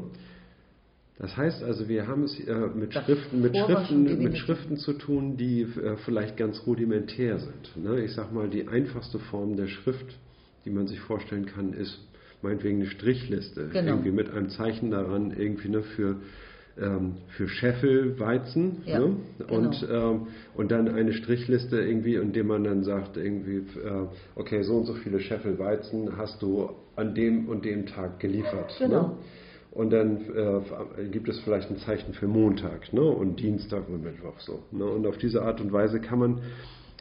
Das 1.17 1.37
heißt 1.37 1.63
also, 1.63 1.87
wir 1.87 2.07
haben 2.07 2.23
es 2.23 2.37
äh, 2.41 2.53
mit, 2.75 2.93
Schriften, 2.93 3.41
mit, 3.41 3.55
Schriften, 3.55 4.03
mit 4.21 4.37
Schriften 4.37 4.77
zu 4.77 4.93
tun, 4.93 5.37
die 5.37 5.61
äh, 5.61 5.95
vielleicht 6.03 6.35
ganz 6.35 6.61
rudimentär 6.67 7.39
sind. 7.39 7.77
Ne? 7.77 8.03
Ich 8.03 8.13
sage 8.13 8.33
mal, 8.33 8.49
die 8.49 8.67
einfachste 8.67 9.19
Form 9.19 9.55
der 9.55 9.67
Schrift, 9.67 10.05
die 10.65 10.71
man 10.71 10.87
sich 10.87 10.99
vorstellen 10.99 11.45
kann, 11.45 11.71
ist 11.71 11.97
meinetwegen 12.41 12.81
eine 12.81 12.89
Strichliste. 12.89 13.69
Genau. 13.71 13.91
Irgendwie 13.93 14.11
mit 14.11 14.29
einem 14.29 14.49
Zeichen 14.49 14.91
daran, 14.91 15.31
irgendwie 15.31 15.69
ne, 15.69 15.83
für 15.83 16.17
ähm, 16.77 17.15
für 17.37 17.47
Scheffelweizen 17.47 18.81
ja, 18.85 18.99
ne? 18.99 19.15
und, 19.47 19.79
genau. 19.79 20.11
ähm, 20.11 20.27
und 20.55 20.71
dann 20.71 20.89
eine 20.89 21.13
Strichliste 21.13 21.79
irgendwie, 21.79 22.15
indem 22.15 22.47
man 22.47 22.65
dann 22.65 22.83
sagt, 22.83 23.15
irgendwie, 23.15 23.59
äh, 23.79 24.07
okay, 24.35 24.61
so 24.63 24.75
und 24.75 24.85
so 24.85 24.93
viele 24.95 25.21
Scheffelweizen 25.21 26.17
hast 26.17 26.41
du 26.41 26.71
an 26.97 27.15
dem 27.15 27.47
und 27.47 27.63
dem 27.63 27.85
Tag 27.85 28.19
geliefert. 28.19 28.75
Ne? 28.81 28.87
Genau. 28.87 29.01
Ne? 29.07 29.17
Und 29.75 29.91
dann 29.91 30.21
äh, 30.33 31.09
gibt 31.09 31.27
es 31.27 31.37
vielleicht 31.41 31.69
ein 31.69 31.77
Zeichen 31.79 32.13
für 32.13 32.27
Montag 32.27 32.93
ne? 32.93 33.01
und 33.01 33.41
Dienstag 33.41 33.89
und 33.89 34.03
Mittwoch 34.05 34.39
so. 34.39 34.63
Ne? 34.71 34.85
Und 34.85 35.05
auf 35.05 35.17
diese 35.17 35.43
Art 35.43 35.59
und 35.59 35.73
Weise 35.73 35.99
kann 35.99 36.17
man, 36.17 36.39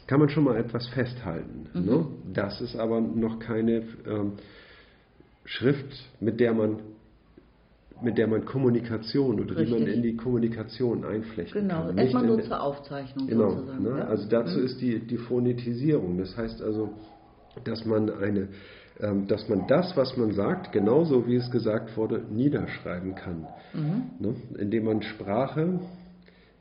kann 0.09 0.19
man 0.19 0.29
schon 0.29 0.43
mal 0.43 0.57
etwas 0.57 0.89
festhalten. 0.89 1.69
Mhm. 1.73 1.85
Ne? 1.85 2.07
Das 2.35 2.61
ist 2.61 2.75
aber 2.75 3.01
noch 3.01 3.39
keine 3.39 3.85
ähm, 4.07 4.33
Schrift, 5.45 6.11
mit 6.21 6.41
der 6.41 6.53
man 6.53 6.81
mit 8.03 8.19
der 8.19 8.27
man 8.27 8.45
Kommunikation 8.45 9.41
oder 9.41 9.57
Richtig. 9.57 9.67
die 9.67 9.85
man 9.85 9.87
in 9.87 10.03
die 10.03 10.17
Kommunikation 10.17 11.05
einflechten 11.05 11.63
genau. 11.63 11.75
kann. 11.75 11.89
Genau, 11.91 12.03
erstmal 12.03 12.27
nur 12.27 12.43
zur 12.43 12.61
Aufzeichnung 12.61 13.29
genau, 13.29 13.51
sozusagen. 13.51 13.85
Ne? 13.85 13.99
Ja. 13.99 14.05
Also 14.07 14.29
dazu 14.29 14.59
mhm. 14.59 14.65
ist 14.65 14.81
die, 14.81 14.99
die 14.99 15.17
Phonetisierung. 15.17 16.19
Das 16.19 16.37
heißt 16.37 16.61
also, 16.61 16.91
dass 17.63 17.87
man 17.87 18.11
eine 18.11 18.49
dass 19.27 19.49
man 19.49 19.67
das, 19.67 19.97
was 19.97 20.17
man 20.17 20.33
sagt, 20.33 20.73
genauso 20.73 21.27
wie 21.27 21.37
es 21.37 21.51
gesagt 21.51 21.97
wurde, 21.97 22.23
niederschreiben 22.31 23.15
kann. 23.17 23.47
Mhm. 23.73 24.03
Ne? 24.21 24.35
Indem 24.57 24.85
man 24.85 25.03
Sprache 25.03 25.81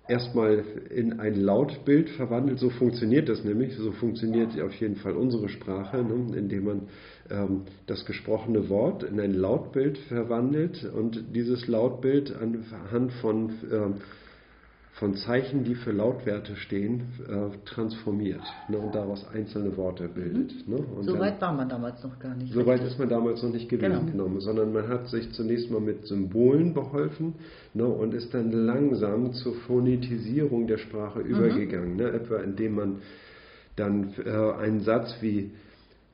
erstmal 0.08 0.64
in 0.90 1.20
ein 1.20 1.36
Lautbild 1.36 2.10
verwandelt. 2.10 2.60
So 2.60 2.70
funktioniert 2.70 3.30
das 3.30 3.44
nämlich. 3.44 3.76
So 3.78 3.92
funktioniert 3.92 4.60
auf 4.62 4.74
jeden 4.76 4.96
Fall 4.98 5.14
unsere 5.14 5.48
Sprache, 5.50 6.04
ne? 6.04 6.36
indem 6.38 6.66
man 6.66 6.82
ähm, 7.30 7.62
das 7.88 8.06
gesprochene 8.06 8.70
Wort 8.70 9.04
in 9.04 9.20
ein 9.20 9.34
Lautbild 9.34 9.98
verwandelt 9.98 10.84
und 10.84 11.36
dieses 11.36 11.68
Lautbild 11.68 12.36
anhand 12.36 13.14
von, 13.14 13.54
ähm, 13.72 13.96
von 15.04 15.16
Zeichen, 15.16 15.66
die 15.66 15.76
für 15.76 15.92
Lautwerte 15.92 16.56
stehen, 16.56 17.02
äh, 17.28 17.58
transformiert 17.66 18.42
ne, 18.70 18.78
und 18.78 18.96
daraus 18.96 19.28
einzelne 19.34 19.76
Worte 19.76 20.08
bildet. 20.08 20.66
Mhm. 20.66 20.76
Ne? 20.76 20.86
so 21.02 21.20
weit 21.20 21.42
war 21.42 21.52
man 21.52 21.68
damals 21.68 22.02
noch 22.06 22.18
gar 22.20 22.34
nicht. 22.36 22.54
So 22.54 22.66
weit 22.66 22.82
ist 22.84 22.98
man 22.98 23.10
damals 23.10 23.44
noch 23.44 23.52
nicht 23.52 23.68
gewesen, 23.68 24.12
genau. 24.12 24.28
genau. 24.28 24.40
sondern 24.40 24.72
man 24.72 24.88
hat 24.88 25.10
sich 25.10 25.30
zunächst 25.34 25.70
mal 25.70 25.82
mit 25.82 26.08
Symbolen 26.08 26.74
beholfen 26.74 27.36
ne, 27.74 27.86
und 27.86 28.14
ist 28.14 28.34
dann 28.34 28.50
langsam 28.52 29.34
zur 29.34 29.56
Phonetisierung 29.68 30.68
der 30.68 30.78
Sprache 30.78 31.20
mhm. 31.20 31.26
übergegangen, 31.26 31.98
ne, 31.98 32.10
etwa 32.10 32.38
indem 32.38 32.76
man 32.76 32.96
dann 33.76 34.14
äh, 34.26 34.30
einen 34.30 34.84
Satz 34.84 35.18
wie 35.20 35.52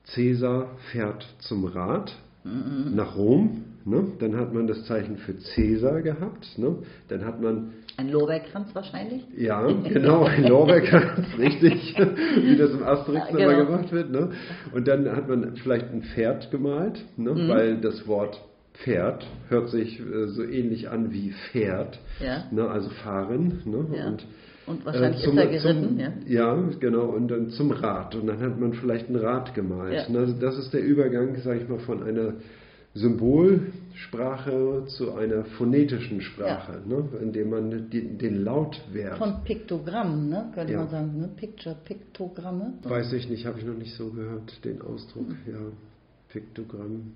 Cäsar 0.02 0.66
fährt 0.90 1.24
zum 1.38 1.64
Rat 1.64 2.12
mhm. 2.42 2.96
nach 2.96 3.16
Rom. 3.16 3.66
Ne? 3.84 4.12
Dann 4.18 4.36
hat 4.36 4.52
man 4.52 4.66
das 4.66 4.84
Zeichen 4.84 5.16
für 5.16 5.36
Cäsar 5.38 6.02
gehabt. 6.02 6.46
Ne? 6.58 6.76
Dann 7.08 7.24
hat 7.24 7.40
man 7.40 7.72
ein 7.96 8.08
Lorbeerkranz 8.08 8.74
wahrscheinlich? 8.74 9.22
Ja, 9.36 9.66
genau, 9.66 10.24
ein 10.24 10.44
Lorbeerkranz, 10.44 11.26
richtig, 11.38 11.94
wie 11.96 12.56
das 12.56 12.70
im 12.70 12.82
Asterix 12.82 13.26
ja, 13.30 13.36
genau. 13.36 13.50
immer 13.50 13.64
gemacht 13.64 13.92
wird. 13.92 14.10
Ne? 14.10 14.30
Und 14.72 14.88
dann 14.88 15.10
hat 15.14 15.28
man 15.28 15.56
vielleicht 15.56 15.90
ein 15.92 16.02
Pferd 16.02 16.50
gemalt, 16.50 17.04
ne? 17.16 17.32
Mhm. 17.32 17.48
weil 17.48 17.76
das 17.80 18.06
Wort 18.06 18.40
Pferd 18.84 19.26
hört 19.48 19.68
sich 19.68 20.00
äh, 20.00 20.28
so 20.28 20.42
ähnlich 20.42 20.88
an 20.88 21.12
wie 21.12 21.32
Pferd, 21.32 21.98
ja. 22.24 22.44
ne? 22.50 22.68
also 22.68 22.88
fahren. 22.88 23.60
Ne? 23.64 23.86
Ja. 23.96 24.06
Und 24.06 24.24
und 24.66 24.86
wahrscheinlich 24.86 25.22
äh, 25.22 25.24
zum, 25.24 25.36
ist 25.36 25.44
er 25.44 25.50
geritten, 25.50 25.88
zum, 25.88 25.98
ja. 25.98 26.12
Ja, 26.26 26.68
genau, 26.78 27.06
und 27.06 27.28
dann 27.28 27.50
zum 27.50 27.72
Rad. 27.72 28.14
Und 28.14 28.28
dann 28.28 28.40
hat 28.40 28.58
man 28.60 28.72
vielleicht 28.72 29.10
ein 29.10 29.16
Rad 29.16 29.54
gemalt. 29.54 30.08
Ja. 30.08 30.18
Also 30.18 30.32
das 30.34 30.58
ist 30.58 30.72
der 30.72 30.82
Übergang, 30.82 31.36
sage 31.38 31.60
ich 31.60 31.68
mal, 31.68 31.80
von 31.80 32.02
einer 32.02 32.34
Symbolsprache 32.94 34.84
zu 34.88 35.14
einer 35.14 35.44
phonetischen 35.44 36.20
Sprache, 36.20 36.80
ja. 36.88 36.96
ne, 36.96 37.08
indem 37.20 37.50
man 37.50 37.88
die, 37.90 38.18
den 38.18 38.44
Lautwert. 38.44 39.18
Von 39.18 39.44
Piktogrammen, 39.44 40.28
ne, 40.28 40.50
könnte 40.54 40.72
ja. 40.72 40.80
man 40.80 40.88
sagen, 40.88 41.18
ne? 41.18 41.28
Picture, 41.36 41.76
Piktogramme. 41.84 42.74
Weiß 42.82 43.12
ich 43.12 43.28
nicht, 43.28 43.46
habe 43.46 43.60
ich 43.60 43.64
noch 43.64 43.76
nicht 43.76 43.94
so 43.94 44.10
gehört, 44.10 44.64
den 44.64 44.82
Ausdruck, 44.82 45.28
mhm. 45.28 45.38
ja, 45.46 45.58
Piktogramm. 46.28 47.14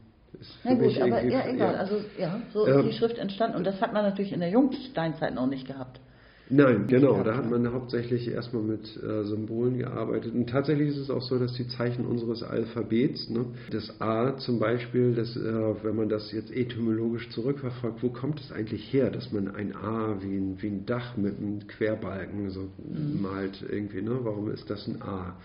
Na 0.65 0.75
gut, 0.75 1.01
aber 1.01 1.23
ja, 1.25 1.47
egal. 1.49 1.75
Ja. 1.75 1.79
Also 1.79 1.97
ja, 2.19 2.41
so 2.53 2.67
ist 2.67 2.77
ähm, 2.77 2.87
die 2.87 2.93
Schrift 2.93 3.19
entstanden 3.19 3.57
und 3.57 3.65
das 3.65 3.81
hat 3.81 3.93
man 3.93 4.05
natürlich 4.05 4.33
in 4.33 4.41
der 4.41 4.51
Jungsteinzeit 4.51 5.35
noch 5.35 5.47
nicht 5.47 5.67
gehabt. 5.67 6.01
Nein, 6.51 6.87
genau. 6.89 7.23
Da 7.23 7.37
hat 7.37 7.51
man 7.51 7.73
hauptsächlich 7.73 8.29
erstmal 8.29 8.63
mit 8.63 8.85
äh, 9.03 9.25
Symbolen 9.25 9.79
gearbeitet. 9.79 10.35
Und 10.35 10.49
tatsächlich 10.49 10.91
ist 10.91 10.99
es 10.99 11.11
auch 11.11 11.23
so, 11.23 11.39
dass 11.39 11.55
die 11.55 11.67
Zeichen 11.69 12.05
unseres 12.05 12.43
Alphabets, 12.43 13.31
ne, 13.31 13.47
das 13.71 14.01
A 14.01 14.37
zum 14.37 14.59
Beispiel, 14.59 15.15
das, 15.15 15.35
äh, 15.37 15.41
wenn 15.83 15.97
man 15.97 16.11
das 16.11 16.33
jetzt 16.33 16.55
etymologisch 16.55 17.31
zurückverfolgt, 17.31 18.03
wo 18.03 18.11
kommt 18.11 18.41
es 18.41 18.53
eigentlich 18.53 18.93
her, 18.93 19.11
dass 19.11 19.33
man 19.33 19.55
ein 19.55 19.75
A 19.75 20.19
wie 20.21 20.37
ein, 20.37 20.61
wie 20.61 20.69
ein 20.69 20.85
Dach 20.85 21.17
mit 21.17 21.39
einem 21.39 21.67
Querbalken 21.67 22.51
so 22.51 22.69
mhm. 22.79 23.23
malt 23.23 23.65
irgendwie? 23.67 24.03
Ne? 24.03 24.19
Warum 24.23 24.51
ist 24.51 24.69
das 24.69 24.87
ein 24.87 25.01
A? 25.01 25.37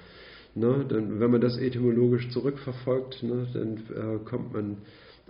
Ne, 0.56 0.84
dann, 0.90 1.20
wenn 1.20 1.32
man 1.32 1.42
das 1.42 1.58
etymologisch 1.58 2.30
zurückverfolgt, 2.32 3.24
ne, 3.24 3.48
dann 3.54 3.78
äh, 3.96 4.18
kommt 4.26 4.52
man 4.52 4.78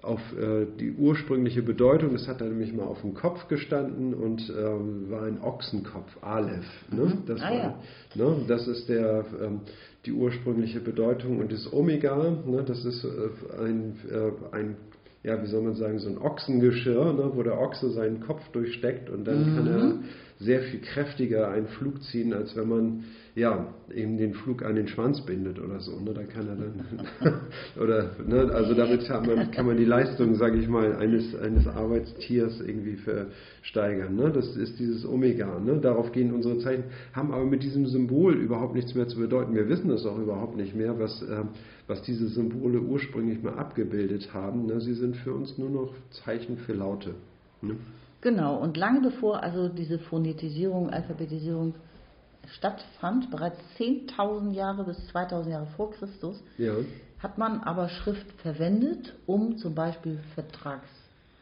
auf 0.01 0.19
äh, 0.37 0.65
die 0.79 0.91
ursprüngliche 0.91 1.61
Bedeutung. 1.61 2.13
Das 2.13 2.27
hat 2.27 2.41
da 2.41 2.45
nämlich 2.45 2.73
mal 2.73 2.83
auf 2.83 3.01
dem 3.01 3.13
Kopf 3.13 3.47
gestanden 3.47 4.13
und 4.13 4.49
ähm, 4.49 5.09
war 5.09 5.23
ein 5.23 5.41
Ochsenkopf, 5.41 6.17
Aleph. 6.21 6.65
Ne? 6.91 7.05
Mhm. 7.05 7.25
Das, 7.25 7.41
ah, 7.41 7.43
war, 7.43 7.53
ja. 7.53 7.75
ne? 8.15 8.35
das 8.47 8.67
ist 8.67 8.89
der, 8.89 9.25
ähm, 9.41 9.61
die 10.05 10.13
ursprüngliche 10.13 10.79
Bedeutung. 10.79 11.39
Und 11.39 11.51
das 11.51 11.71
Omega, 11.71 12.35
ne? 12.45 12.63
das 12.65 12.85
ist 12.85 13.03
äh, 13.03 13.63
ein, 13.63 13.95
äh, 14.09 14.55
ein 14.55 14.77
ja, 15.23 15.41
wie 15.43 15.47
soll 15.47 15.61
man 15.61 15.75
sagen, 15.75 15.99
so 15.99 16.09
ein 16.09 16.17
Ochsengeschirr, 16.17 17.11
ne, 17.13 17.31
wo 17.33 17.43
der 17.43 17.59
Ochse 17.59 17.89
seinen 17.89 18.21
Kopf 18.21 18.41
durchsteckt 18.53 19.09
und 19.09 19.25
dann 19.25 19.51
mhm. 19.51 19.55
kann 19.55 19.67
er 19.67 19.93
sehr 20.39 20.61
viel 20.61 20.79
kräftiger 20.79 21.49
einen 21.49 21.67
Flug 21.67 22.01
ziehen, 22.03 22.33
als 22.33 22.55
wenn 22.55 22.69
man 22.69 23.03
ja 23.39 23.73
eben 23.93 24.17
den 24.17 24.33
Flug 24.33 24.63
an 24.63 24.75
den 24.75 24.87
Schwanz 24.87 25.21
bindet 25.21 25.59
oder 25.59 25.79
so. 25.79 25.99
Ne? 25.99 26.13
Da 26.13 26.23
kann 26.23 26.47
er 26.47 26.55
dann 26.55 27.41
oder 27.81 28.11
ne, 28.25 28.51
also 28.53 28.73
damit 28.73 29.05
kann 29.05 29.25
man, 29.25 29.51
kann 29.51 29.65
man 29.65 29.77
die 29.77 29.85
Leistung, 29.85 30.35
sage 30.35 30.59
ich 30.59 30.67
mal, 30.67 30.95
eines 30.95 31.35
eines 31.35 31.67
Arbeitstiers 31.67 32.59
irgendwie 32.61 32.97
versteigern. 32.97 34.15
Ne? 34.15 34.31
Das 34.31 34.55
ist 34.55 34.77
dieses 34.77 35.05
Omega. 35.05 35.59
Ne? 35.59 35.79
Darauf 35.79 36.11
gehen 36.11 36.33
unsere 36.33 36.59
Zeichen, 36.59 36.83
haben 37.13 37.31
aber 37.31 37.45
mit 37.45 37.63
diesem 37.63 37.87
Symbol 37.87 38.35
überhaupt 38.35 38.75
nichts 38.75 38.93
mehr 38.93 39.07
zu 39.07 39.17
bedeuten. 39.17 39.55
Wir 39.55 39.67
wissen 39.69 39.89
das 39.89 40.05
auch 40.05 40.19
überhaupt 40.19 40.55
nicht 40.55 40.75
mehr, 40.75 40.99
was 40.99 41.21
äh, 41.23 41.43
was 41.87 42.03
diese 42.03 42.27
Symbole 42.27 42.79
ursprünglich 42.79 43.41
mal 43.41 43.55
abgebildet 43.55 44.33
haben. 44.33 44.67
Ne? 44.67 44.79
Sie 44.79 44.93
sind 44.93 45.15
für 45.17 45.33
uns 45.33 45.57
nur 45.57 45.69
noch 45.69 45.93
Zeichen 46.23 46.57
für 46.57 46.73
Laute. 46.73 47.15
Ne? 47.61 47.75
Genau, 48.21 48.57
und 48.57 48.75
lange 48.75 49.01
bevor 49.01 49.41
also 49.41 49.69
diese 49.69 49.97
Phonetisierung, 49.97 50.89
Alphabetisierung 50.89 51.73
stattfand, 52.47 53.31
bereits 53.31 53.59
10.000 53.77 54.53
Jahre 54.53 54.83
bis 54.83 54.97
2.000 55.13 55.49
Jahre 55.49 55.67
vor 55.75 55.91
Christus, 55.91 56.41
ja. 56.57 56.73
hat 57.19 57.37
man 57.37 57.61
aber 57.61 57.89
Schrift 57.89 58.31
verwendet, 58.41 59.13
um 59.25 59.57
zum 59.57 59.75
Beispiel 59.75 60.19
Vertrags 60.35 60.89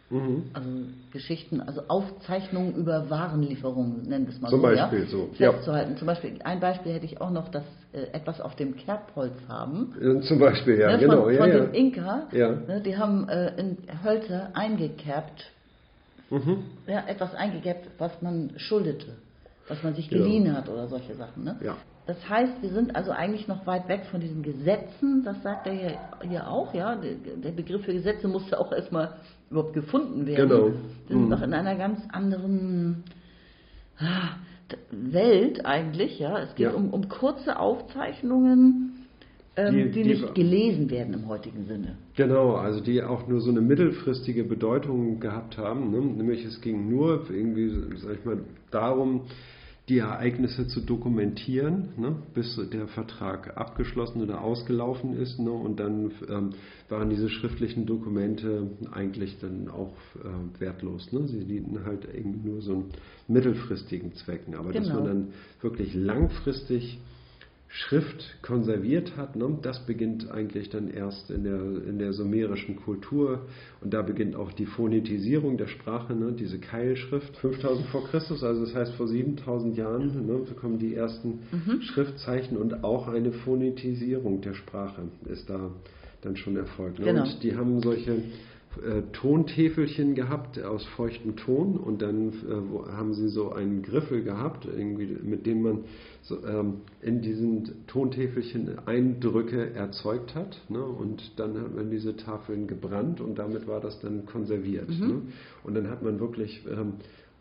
Mhm. 0.10 0.52
Also 0.54 0.70
Geschichten, 1.12 1.60
also 1.60 1.82
Aufzeichnungen 1.90 2.76
über 2.76 3.10
Warenlieferungen, 3.10 4.04
nennen 4.04 4.28
wir 4.28 4.34
es 4.34 4.40
mal 4.40 4.50
Zum 4.50 4.62
so, 4.62 4.68
Beispiel 4.68 5.00
ja, 5.00 5.06
so. 5.06 5.30
Festzuhalten. 5.34 5.92
Ja. 5.92 5.98
Zum 5.98 6.08
Beispiel, 6.08 6.40
ein 6.44 6.60
Beispiel 6.62 6.94
hätte 6.94 7.06
ich 7.06 7.20
auch 7.20 7.30
noch, 7.30 7.50
dass 7.50 7.66
äh, 7.92 8.04
etwas 8.14 8.40
auf 8.40 8.56
dem 8.56 8.78
Kerbholz 8.78 9.34
haben. 9.50 9.94
Ja, 10.02 10.22
zum 10.22 10.40
Beispiel, 10.40 10.80
ja, 10.80 10.92
ne, 10.92 11.00
genau. 11.00 11.24
Von, 11.24 11.34
ja, 11.34 11.40
von 11.42 11.52
dem 11.52 11.74
Inka, 11.74 12.28
ne, 12.32 12.82
die 12.86 12.96
haben 12.96 13.28
äh, 13.28 13.60
in 13.60 13.78
Hölzer 14.04 14.52
eingekerbt, 14.54 15.52
mhm. 16.30 16.64
ja, 16.88 17.04
etwas 17.06 17.36
eingekerbt, 17.36 17.90
was 17.98 18.22
man 18.22 18.52
schuldete, 18.56 19.08
was 19.68 19.84
man 19.84 19.96
sich 19.96 20.10
geliehen 20.10 20.56
hat 20.56 20.70
oder 20.70 20.88
solche 20.88 21.16
Sachen. 21.16 21.44
Ne? 21.44 21.58
Ja. 21.64 21.76
Das 22.06 22.18
heißt, 22.30 22.62
wir 22.62 22.70
sind 22.70 22.96
also 22.96 23.12
eigentlich 23.12 23.50
noch 23.50 23.68
weit 23.68 23.90
weg 23.90 24.06
von 24.10 24.22
diesen 24.22 24.42
Gesetzen, 24.42 25.24
das 25.26 25.44
sagt 25.44 25.68
er 25.68 25.74
hier, 25.74 25.98
hier 26.30 26.50
auch, 26.50 26.74
ja. 26.74 26.96
Der, 26.96 27.52
Begriff 27.52 27.84
für 27.84 27.94
Gesetze 27.94 28.30
musste 28.30 28.60
auch 28.60 28.72
erstmal 28.72 29.18
überhaupt 29.52 29.74
gefunden 29.74 30.26
werden. 30.26 30.50
Genau. 30.50 30.66
Wir 30.68 30.74
sind 31.10 31.24
mhm. 31.24 31.30
noch 31.30 31.42
in 31.42 31.54
einer 31.54 31.76
ganz 31.76 32.00
anderen 32.14 33.04
ah, 34.00 34.38
Welt 34.92 35.66
eigentlich, 35.66 36.18
ja. 36.18 36.40
Es 36.40 36.56
geht 36.56 36.68
ja. 36.68 36.74
um, 36.74 36.94
um 36.94 37.10
kurze 37.10 37.60
Aufzeichnungen, 37.60 39.06
ähm, 39.58 39.74
die, 39.74 39.84
die, 39.92 40.04
die, 40.04 40.10
nicht 40.10 40.34
gelesen 40.34 40.90
werden 40.90 41.14
im 41.14 41.28
heutigen 41.28 41.66
Sinne. 41.66 41.98
Genau, 42.16 42.56
also 42.56 42.80
die 42.80 43.04
auch 43.04 43.28
nur 43.28 43.42
so 43.42 43.50
eine 43.50 43.60
mittelfristige 43.60 44.46
Bedeutung 44.46 45.20
gehabt 45.20 45.58
haben. 45.58 45.92
Ne? 45.92 46.00
Nämlich 46.00 46.46
es 46.46 46.62
ging 46.62 46.90
nur 46.90 47.30
irgendwie, 47.30 47.98
sag 47.98 48.14
ich 48.14 48.24
mal, 48.24 48.38
darum, 48.72 49.24
die 49.90 50.00
Ereignisse 50.00 50.68
zu 50.68 50.82
dokumentieren, 50.82 51.90
ne, 51.96 52.16
bis 52.34 52.60
der 52.74 52.88
Vertrag 52.88 53.56
abgeschlossen 53.56 54.22
oder 54.22 54.42
ausgelaufen 54.42 55.16
ist. 55.16 55.40
Ne, 55.40 55.52
und 55.52 55.80
dann 55.80 56.12
ähm, 56.30 56.50
waren 56.90 57.10
diese 57.10 57.30
schriftlichen 57.30 57.86
Dokumente 57.86 58.70
eigentlich 58.92 59.38
dann 59.40 59.70
auch 59.70 59.96
äh, 60.16 60.60
wertlos. 60.60 61.12
Ne? 61.14 61.28
Sie 61.28 61.46
dienten 61.46 61.86
halt 61.86 62.06
irgendwie 62.14 62.50
nur 62.50 62.62
so 62.62 62.74
einen 62.74 62.92
mittelfristigen 63.30 64.14
Zwecken. 64.14 64.56
Aber 64.56 64.72
genau. 64.72 64.86
dass 64.86 64.94
man 64.94 65.06
dann 65.06 65.28
wirklich 65.62 65.94
langfristig 65.94 67.00
Schrift 67.70 68.38
konserviert 68.42 69.18
hat, 69.18 69.36
ne, 69.36 69.58
das 69.62 69.86
beginnt 69.86 70.32
eigentlich 70.32 70.70
dann 70.70 70.90
erst 70.90 71.30
in 71.30 71.44
der, 71.44 71.60
in 71.60 72.00
der 72.00 72.14
sumerischen 72.14 72.78
Kultur 72.78 73.46
und 73.82 73.94
da 73.94 74.02
beginnt 74.02 74.36
auch 74.36 74.54
die 74.54 74.66
Phonetisierung 74.66 75.58
der 75.58 75.68
Sprache, 75.68 76.14
ne, 76.14 76.32
diese 76.32 76.60
Keilschrift, 76.60 77.36
5000 77.38 77.88
vor 77.88 78.08
Christus, 78.08 78.44
also 78.44 78.64
das 78.64 78.74
heißt 78.74 78.94
vor 78.94 79.08
7000 79.08 79.76
Jahren 79.78 80.26
ne, 80.26 80.40
kommen 80.60 80.80
die 80.80 80.96
ersten 80.96 81.40
mhm. 81.52 81.82
Schriftzeichen 81.82 82.58
und 82.58 82.84
auch 82.84 83.10
eine 83.10 83.34
Phonetisierung 83.34 84.42
der 84.42 84.54
Sprache 84.54 85.04
ist 85.26 85.50
da 85.50 85.72
dann 86.22 86.36
schon 86.36 86.56
erfolgt. 86.56 87.00
Ne? 87.00 87.06
Genau. 87.06 87.24
Und 87.24 87.44
die 87.44 87.56
haben 87.56 87.82
solche 87.82 88.24
äh, 88.84 89.02
Tontäfelchen 89.14 90.16
gehabt 90.16 90.62
aus 90.62 90.86
feuchtem 90.96 91.36
Ton 91.36 91.78
und 91.78 92.02
dann 92.02 92.30
äh, 92.30 92.92
haben 92.92 93.14
sie 93.14 93.30
so 93.30 93.52
einen 93.52 93.82
Griffel 93.82 94.24
gehabt, 94.24 94.66
irgendwie, 94.66 95.18
mit 95.22 95.46
dem 95.46 95.62
man 95.62 95.84
so, 96.22 96.46
ähm, 96.46 96.82
in 97.02 97.22
diesen 97.22 97.88
Tontäfelchen 97.88 98.80
Eindrücke 98.86 99.74
erzeugt 99.74 100.36
hat. 100.36 100.62
Ne? 100.70 100.84
Und 100.84 101.40
dann 101.40 101.60
hat 101.60 101.76
man 101.76 101.90
diese 101.90 102.16
Tafeln 102.16 102.68
gebrannt 102.68 103.22
und 103.22 103.40
damit 103.40 103.68
war 103.68 103.80
das 103.80 104.00
dann 104.00 104.26
konserviert. 104.26 104.90
Mhm. 104.90 105.08
Ne? 105.08 105.22
Und 105.64 105.76
dann 105.76 105.90
hat 105.90 106.04
man 106.04 106.20
wirklich 106.20 106.64
ähm, 106.70 106.94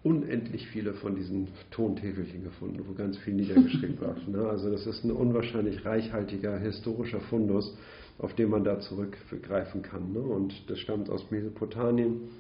unendlich 0.02 0.68
viele 0.68 0.94
von 0.94 1.16
diesen 1.16 1.48
Tontäfelchen 1.72 2.44
gefunden, 2.44 2.80
wo 2.86 2.94
ganz 2.94 3.18
viel 3.18 3.34
niedergeschrieben 3.34 4.00
war. 4.00 4.16
Ne? 4.28 4.48
Also 4.48 4.70
das 4.70 4.86
ist 4.86 5.04
ein 5.04 5.10
unwahrscheinlich 5.10 5.84
reichhaltiger 5.84 6.58
historischer 6.58 7.20
Fundus 7.20 7.76
auf 8.18 8.34
den 8.34 8.50
man 8.50 8.64
da 8.64 8.80
zurückgreifen 8.80 9.82
kann. 9.82 10.12
Ne? 10.12 10.20
Und 10.20 10.54
das 10.68 10.78
stammt 10.78 11.10
aus 11.10 11.30
Mesopotamien. 11.30 12.30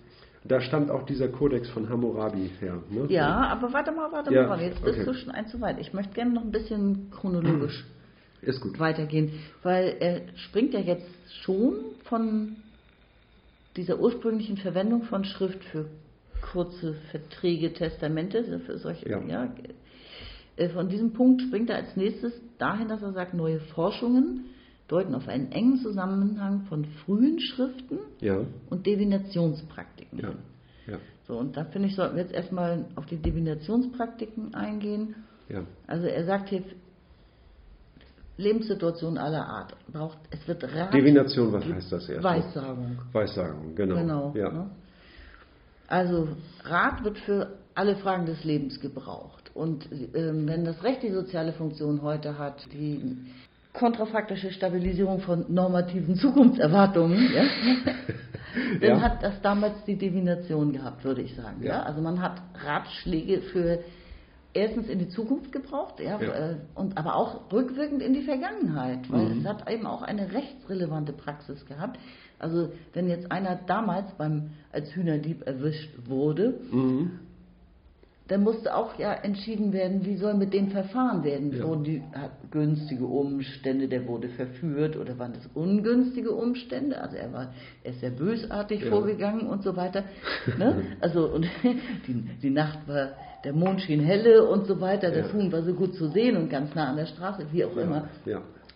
Da 0.44 0.60
stammt 0.60 0.90
auch 0.90 1.04
dieser 1.04 1.28
Kodex 1.28 1.68
von 1.70 1.88
Hammurabi 1.88 2.50
her. 2.60 2.78
Ne? 2.90 3.06
Ja, 3.08 3.48
aber 3.48 3.72
warte 3.72 3.92
mal, 3.92 4.10
warte 4.12 4.32
ja, 4.32 4.46
mal, 4.46 4.60
jetzt 4.60 4.82
bist 4.82 4.98
okay. 4.98 5.04
du 5.04 5.14
schon 5.14 5.30
ein 5.30 5.48
zu 5.48 5.60
weit. 5.60 5.80
Ich 5.80 5.92
möchte 5.92 6.14
gerne 6.14 6.32
noch 6.32 6.42
ein 6.42 6.52
bisschen 6.52 7.10
chronologisch 7.10 7.84
weitergehen, 8.78 9.32
weil 9.62 9.96
er 9.98 10.20
springt 10.36 10.72
ja 10.72 10.80
jetzt 10.80 11.08
schon 11.42 11.74
von 12.04 12.56
dieser 13.76 13.98
ursprünglichen 13.98 14.56
Verwendung 14.56 15.02
von 15.02 15.24
Schrift 15.24 15.62
für 15.64 15.86
kurze 16.52 16.94
Verträge, 17.10 17.72
Testamente, 17.72 18.60
für 18.60 18.78
solche, 18.78 19.08
ja. 19.08 19.20
ja 19.22 19.52
äh, 20.56 20.68
von 20.68 20.88
diesem 20.88 21.12
Punkt 21.12 21.42
springt 21.42 21.70
er 21.70 21.76
als 21.76 21.96
nächstes 21.96 22.32
dahin, 22.58 22.88
dass 22.88 23.02
er 23.02 23.12
sagt, 23.12 23.34
neue 23.34 23.60
Forschungen 23.60 24.46
deuten 24.88 25.14
auf 25.14 25.28
einen 25.28 25.50
engen 25.52 25.78
Zusammenhang 25.78 26.62
von 26.68 26.84
frühen 26.84 27.40
Schriften 27.40 27.98
ja. 28.20 28.40
und 28.70 28.86
Divinationspraktiken. 28.86 30.18
Ja. 30.20 30.30
Ja. 30.86 30.98
So, 31.26 31.36
und 31.36 31.56
da 31.56 31.64
finde 31.64 31.88
ich, 31.88 31.96
sollten 31.96 32.16
wir 32.16 32.22
jetzt 32.22 32.34
erstmal 32.34 32.84
auf 32.94 33.06
die 33.06 33.16
Divinationspraktiken 33.16 34.54
eingehen. 34.54 35.16
Ja. 35.48 35.64
Also 35.86 36.06
er 36.06 36.24
sagt 36.24 36.50
hier, 36.50 36.62
Lebenssituation 38.36 39.18
aller 39.18 39.46
Art 39.46 39.74
braucht, 39.90 40.18
es 40.30 40.46
wird 40.46 40.62
Rat. 40.62 40.92
Divination, 40.92 41.52
was 41.52 41.64
heißt 41.64 41.90
das 41.90 42.08
erst? 42.08 42.22
Weissagung. 42.22 42.98
Weissagung, 43.12 43.74
genau. 43.74 43.96
genau 43.96 44.32
ja. 44.36 44.52
Ne? 44.52 44.70
Also 45.88 46.28
Rat 46.64 47.02
wird 47.02 47.18
für 47.18 47.58
alle 47.74 47.96
Fragen 47.96 48.26
des 48.26 48.44
Lebens 48.44 48.80
gebraucht. 48.80 49.50
Und 49.54 49.88
ähm, 50.14 50.46
wenn 50.46 50.64
das 50.64 50.82
Recht 50.82 51.02
die 51.02 51.10
soziale 51.10 51.52
Funktion 51.52 52.02
heute 52.02 52.38
hat, 52.38 52.66
die 52.72 53.16
kontrafaktische 53.78 54.50
Stabilisierung 54.50 55.20
von 55.20 55.46
normativen 55.48 56.16
Zukunftserwartungen, 56.16 57.30
ja? 57.32 57.44
dann 58.80 58.90
ja. 58.90 59.00
hat 59.00 59.22
das 59.22 59.40
damals 59.42 59.84
die 59.84 59.96
Divination 59.96 60.72
gehabt, 60.72 61.04
würde 61.04 61.22
ich 61.22 61.34
sagen. 61.34 61.62
Ja. 61.62 61.82
Also 61.82 62.00
man 62.00 62.20
hat 62.20 62.40
Ratschläge 62.64 63.42
für 63.42 63.80
erstens 64.54 64.88
in 64.88 64.98
die 64.98 65.08
Zukunft 65.08 65.52
gebraucht. 65.52 66.00
Äh, 66.00 66.56
und 66.74 66.96
aber 66.96 67.16
auch 67.16 67.52
rückwirkend 67.52 68.02
in 68.02 68.14
die 68.14 68.22
Vergangenheit, 68.22 69.10
weil 69.10 69.26
mhm. 69.26 69.40
es 69.40 69.46
hat 69.46 69.70
eben 69.70 69.86
auch 69.86 70.02
eine 70.02 70.32
rechtsrelevante 70.32 71.12
Praxis 71.12 71.66
gehabt. 71.66 71.98
Also 72.38 72.70
wenn 72.92 73.08
jetzt 73.08 73.30
einer 73.30 73.56
damals 73.66 74.10
beim 74.18 74.50
als 74.72 74.94
Hühnerdieb 74.94 75.46
erwischt 75.46 75.90
wurde, 76.06 76.60
mhm 76.70 77.20
dann 78.28 78.42
musste 78.42 78.74
auch 78.74 78.98
ja 78.98 79.12
entschieden 79.12 79.72
werden, 79.72 80.04
wie 80.04 80.16
soll 80.16 80.34
mit 80.34 80.52
dem 80.52 80.70
verfahren 80.70 81.22
werden. 81.22 81.52
Ja. 81.56 81.64
Wurden 81.64 81.84
die 81.84 82.02
günstige 82.50 83.06
Umstände, 83.06 83.86
der 83.86 84.06
wurde 84.06 84.28
verführt 84.30 84.96
oder 84.96 85.18
waren 85.18 85.32
das 85.32 85.46
ungünstige 85.54 86.32
Umstände? 86.32 87.00
Also 87.00 87.16
er 87.16 87.32
war, 87.32 87.54
er 87.84 87.92
ist 87.92 88.00
sehr 88.00 88.10
bösartig 88.10 88.82
ja. 88.82 88.90
vorgegangen 88.90 89.46
und 89.46 89.62
so 89.62 89.76
weiter. 89.76 90.04
ne? 90.58 90.82
Also 91.00 91.26
und 91.26 91.46
die, 92.06 92.24
die 92.42 92.50
Nacht 92.50 92.80
war 92.88 93.10
der 93.44 93.52
Mond 93.52 93.80
schien 93.82 94.00
helle 94.00 94.48
und 94.48 94.66
so 94.66 94.80
weiter, 94.80 95.10
das 95.10 95.28
Ja. 95.28 95.32
Huhn 95.34 95.52
war 95.52 95.62
so 95.62 95.72
gut 95.72 95.94
zu 95.94 96.08
sehen 96.08 96.36
und 96.36 96.50
ganz 96.50 96.74
nah 96.74 96.90
an 96.90 96.96
der 96.96 97.06
Straße, 97.06 97.46
wie 97.52 97.64
auch 97.64 97.76
immer. 97.76 98.08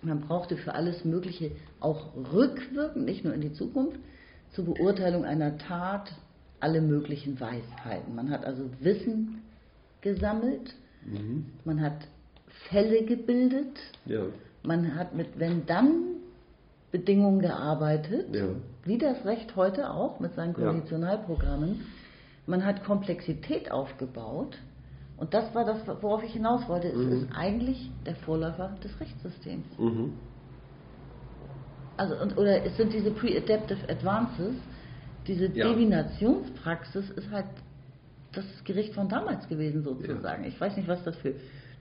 Man 0.03 0.21
brauchte 0.21 0.57
für 0.57 0.75
alles 0.75 1.05
Mögliche 1.05 1.51
auch 1.81 2.15
rückwirkend, 2.33 3.05
nicht 3.05 3.25
nur 3.25 3.35
in 3.35 3.41
die 3.41 3.53
Zukunft, 3.53 3.99
zur 4.53 4.67
Beurteilung 4.67 5.25
einer 5.25 5.59
Tat 5.59 6.13
alle 6.61 6.81
möglichen 6.81 7.41
Weisheiten. 7.41 8.15
Man 8.15 8.31
hat 8.31 8.45
also 8.45 8.65
Wissen 8.81 9.43
gesammelt, 10.01 10.75
Mhm. 11.07 11.47
man 11.65 11.81
hat 11.81 12.07
Fälle 12.69 13.05
gebildet, 13.05 13.79
Ja. 14.07 14.23
man 14.63 14.95
hat 14.95 15.15
mit 15.15 15.39
Wenn-Dann-Bedingungen 15.39 17.41
gearbeitet, 17.41 18.35
Ja. 18.35 18.49
wie 18.85 18.99
das 18.99 19.25
Recht 19.25 19.57
heute 19.57 19.91
auch 19.91 20.21
mit 20.21 20.35
seinen. 20.35 20.55
Konditionalprogrammen. 20.55 21.81
Man 22.47 22.65
hat 22.65 22.85
Komplexität 22.85 23.71
aufgebaut 23.71 24.59
und 25.17 25.35
das 25.35 25.55
war 25.55 25.65
das, 25.65 25.79
worauf 26.03 26.23
ich 26.25 26.33
hinaus 26.33 26.69
wollte. 26.69 26.89
Es 26.89 26.97
Mhm. 26.97 27.13
ist 27.13 27.27
eigentlich 27.35 27.91
der 28.07 28.17
Vorläufer 28.17 28.75
des 28.83 28.99
Rechtssystems. 29.01 29.67
Mhm. 29.79 30.15
Also, 31.97 32.17
und, 32.21 32.37
oder 32.39 32.65
es 32.65 32.77
sind 32.77 32.93
diese 32.93 33.11
Pre-Adaptive 33.11 33.89
Advances, 33.89 34.55
diese 35.31 35.47
Ja. 35.55 35.73
Divinationspraxis 35.73 37.11
ist 37.11 37.31
halt 37.31 37.47
das 38.33 38.45
Gericht 38.65 38.95
von 38.95 39.09
damals 39.09 39.49
gewesen 39.49 39.83
sozusagen. 39.83 40.45
Ich 40.45 40.61
weiß 40.61 40.77
nicht, 40.77 40.89
was 40.89 41.03
das 41.05 41.17
für 41.19 41.35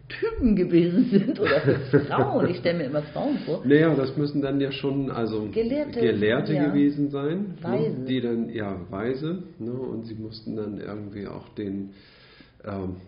Typen 0.08 0.56
gewesen 0.56 1.06
sind 1.12 1.40
oder 1.40 1.62
für 1.62 2.00
Frauen. 2.02 2.48
Ich 2.50 2.58
stelle 2.58 2.80
mir 2.80 2.86
immer 2.86 3.02
Frauen 3.02 3.38
vor. 3.46 3.62
Naja, 3.66 3.94
das 3.96 4.16
müssen 4.18 4.42
dann 4.42 4.60
ja 4.60 4.72
schon 4.72 5.12
also 5.12 5.48
Gelehrte, 5.52 6.00
Gelehrte 6.00 6.54
ja. 6.54 6.66
gewesen 6.68 7.10
sein, 7.10 7.56
Weise. 7.62 8.00
Ne, 8.00 8.06
die 8.06 8.22
dann 8.22 8.50
ja 8.50 8.80
weise, 8.90 9.44
ne, 9.60 9.72
und 9.72 10.06
sie 10.06 10.16
mussten 10.16 10.56
dann 10.56 10.80
irgendwie 10.80 11.28
auch 11.28 11.50
den 11.50 11.92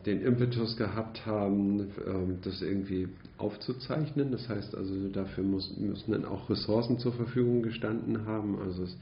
den 0.06 0.22
Impetus 0.22 0.78
gehabt 0.78 1.26
haben, 1.26 1.92
ähm, 2.08 2.38
das 2.42 2.62
irgendwie 2.62 3.10
aufzuzeichnen. 3.38 4.32
Das 4.32 4.48
heißt 4.48 4.76
also, 4.76 5.10
dafür 5.10 5.44
müssen 5.44 6.12
dann 6.12 6.24
auch 6.24 6.50
Ressourcen 6.50 7.00
zur 7.00 7.12
Verfügung 7.12 7.62
gestanden 7.62 8.26
haben. 8.26 8.60
Also 8.62 8.84
es 8.84 8.92
ist 8.92 9.00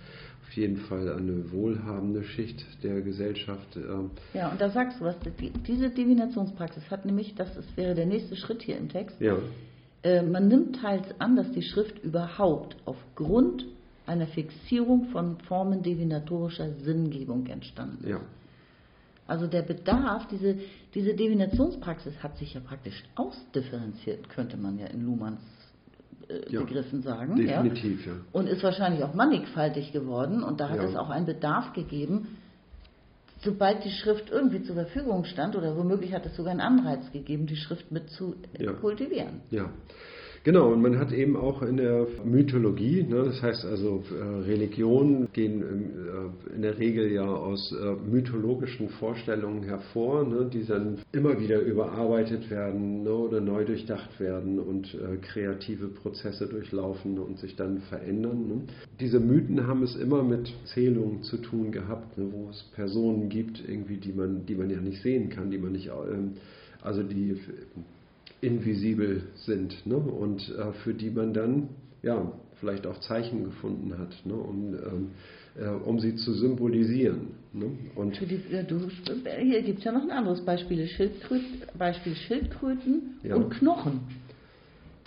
auf 0.48 0.54
jeden 0.54 0.78
Fall 0.78 1.14
eine 1.14 1.52
wohlhabende 1.52 2.24
Schicht 2.24 2.66
der 2.82 3.02
Gesellschaft. 3.02 3.78
ähm, 3.78 4.10
Ja, 4.34 4.50
und 4.50 4.60
da 4.60 4.72
sagst 4.72 5.00
du 5.00 5.06
was. 5.06 5.16
Die, 5.40 5.52
diese 5.52 5.92
Divinationspraxis 5.92 6.90
hat 6.90 7.06
nämlich, 7.06 7.36
das 7.36 7.50
wäre 7.76 7.94
der 7.94 8.08
nächste 8.08 8.36
Schritt 8.36 8.64
hier 8.64 8.78
im 8.78 8.90
Text, 8.90 9.22
ja, 9.22 9.38
äh, 10.02 10.24
man 10.24 10.48
nimmt 10.48 10.78
teils 10.78 11.08
an, 11.20 11.36
dass 11.36 11.52
die 11.52 11.62
Schrift 11.62 12.04
überhaupt 12.04 12.76
aufgrund 12.86 13.66
einer 14.06 14.26
Fixierung 14.28 15.10
von 15.12 15.38
Formen 15.42 15.84
divinatorischer 15.84 16.72
Sinngebung 16.84 17.46
entstanden 17.46 18.04
ist. 18.04 18.10
ja, 18.10 18.22
Also 19.30 19.48
der 19.48 19.62
Bedarf, 19.62 20.28
diese, 20.28 20.56
diese 20.96 21.14
Divinationspraxis 21.14 22.14
hat 22.24 22.38
sich 22.38 22.54
ja 22.56 22.62
praktisch 22.62 23.04
ausdifferenziert, 23.16 24.28
könnte 24.30 24.58
man 24.58 24.80
ja 24.80 24.88
in 24.88 25.06
Luhmanns 25.06 25.42
äh, 26.28 26.52
Ja, 26.52 26.62
Begriffen 26.62 27.02
sagen. 27.04 27.36
definitiv, 27.36 28.06
ja. 28.06 28.14
ja. 28.14 28.20
Und 28.32 28.48
ist 28.48 28.64
wahrscheinlich 28.64 29.04
auch 29.04 29.14
mannigfaltig 29.14 29.92
geworden 29.92 30.44
und 30.44 30.60
da 30.60 30.70
hat 30.70 30.78
Ja. 30.78 30.84
es 30.90 30.96
auch 30.96 31.10
einen 31.10 31.26
Bedarf 31.28 31.74
gegeben, 31.74 32.38
sobald 33.42 33.86
die 33.86 33.92
Schrift 33.92 34.30
irgendwie 34.32 34.64
zur 34.64 34.76
Verfügung 34.76 35.24
stand 35.26 35.56
oder 35.56 35.78
womöglich 35.78 36.12
hat 36.14 36.26
es 36.26 36.36
sogar 36.36 36.52
einen 36.52 36.62
Anreiz 36.62 37.12
gegeben, 37.12 37.46
die 37.46 37.56
Schrift 37.56 37.92
mit 37.92 38.10
zu 38.10 38.36
kultivieren. 38.82 39.42
Ja, 39.52 39.70
genau. 40.44 40.72
Und 40.72 40.82
man 40.82 40.98
hat 41.00 41.12
eben 41.12 41.36
auch 41.36 41.62
in 41.62 41.78
der 41.78 42.08
Mythologie, 42.24 43.04
ne, 43.04 43.24
das 43.26 43.42
heißt 43.42 43.66
also 43.66 44.04
äh, 44.12 44.46
Religionen 44.46 45.28
gehen 45.34 45.62
ähm, 45.62 45.86
äh, 46.52 46.56
in 46.56 46.62
der 46.62 46.78
Regel 46.78 47.12
ja 47.12 47.26
aus 47.26 47.72
äh, 47.72 47.96
mythologischen 48.10 48.90
Vorstellungen 48.90 49.64
hervor, 49.64 50.26
ne, 50.26 50.50
die 50.52 50.66
dann 50.66 51.00
immer 51.12 51.40
wieder 51.40 51.60
überarbeitet 51.60 52.50
werden 52.50 53.04
ne, 53.04 53.12
oder 53.12 53.42
neu 53.42 53.66
durchdacht 53.66 54.20
werden 54.20 54.60
und 54.60 54.94
äh, 54.94 55.18
kreative 55.18 55.88
Prozesse 55.88 56.48
durchlaufen 56.48 57.20
und 57.20 57.40
sich 57.40 57.56
dann 57.56 57.82
verändern. 57.90 58.48
Ne. 58.48 58.62
Diese 59.00 59.20
Mythen 59.20 59.68
haben 59.68 59.84
es 59.84 59.96
immer 59.96 60.24
mit 60.24 60.54
Zählungen 60.74 61.24
zu 61.24 61.38
tun 61.38 61.72
gehabt, 61.72 62.18
ne, 62.18 62.28
wo 62.32 62.50
es 62.50 62.64
Personen 62.76 63.30
gibt, 63.30 63.62
irgendwie, 63.68 63.98
die 63.98 64.14
man, 64.14 64.46
die 64.46 64.56
man 64.56 64.70
ja 64.70 64.80
nicht 64.80 65.02
sehen 65.02 65.30
kann, 65.30 65.52
die 65.52 65.58
man 65.58 65.72
nicht, 65.72 65.88
ähm, 65.88 66.34
also 66.82 67.04
die 67.04 67.38
invisibel 68.42 69.24
sind 69.36 69.86
ne? 69.86 69.98
und 69.98 70.50
äh, 70.58 70.72
für 70.84 70.94
die 70.94 71.10
man 71.10 71.34
dann 71.34 71.70
ja 72.02 72.32
vielleicht 72.60 72.86
auch 72.88 73.00
Zeichen 73.00 73.44
gefunden 73.46 73.98
hat, 73.98 74.16
ne? 74.26 74.34
um, 74.34 74.74
ähm, 74.74 75.08
äh, 75.58 75.68
um 75.70 76.00
sie 76.00 76.16
zu 76.16 76.34
symbolisieren. 76.34 77.30
Ne? 77.54 77.66
Und 77.96 78.18
Für 78.18 78.26
die, 78.26 78.40
ja, 78.52 78.64
du, 78.64 78.90
hier 79.42 79.62
gibt 79.62 79.80
es 79.80 79.86
ja 79.86 79.92
noch 79.92 80.04
ein 80.04 80.12
anderes 80.12 80.42
Beispiel, 80.42 80.88
Schildkröten, 80.88 81.64
Beispiel 81.78 82.16
Schildkröten 82.16 83.20
Ja. 83.24 83.36
und 83.36 83.50
Knochen. 83.52 84.02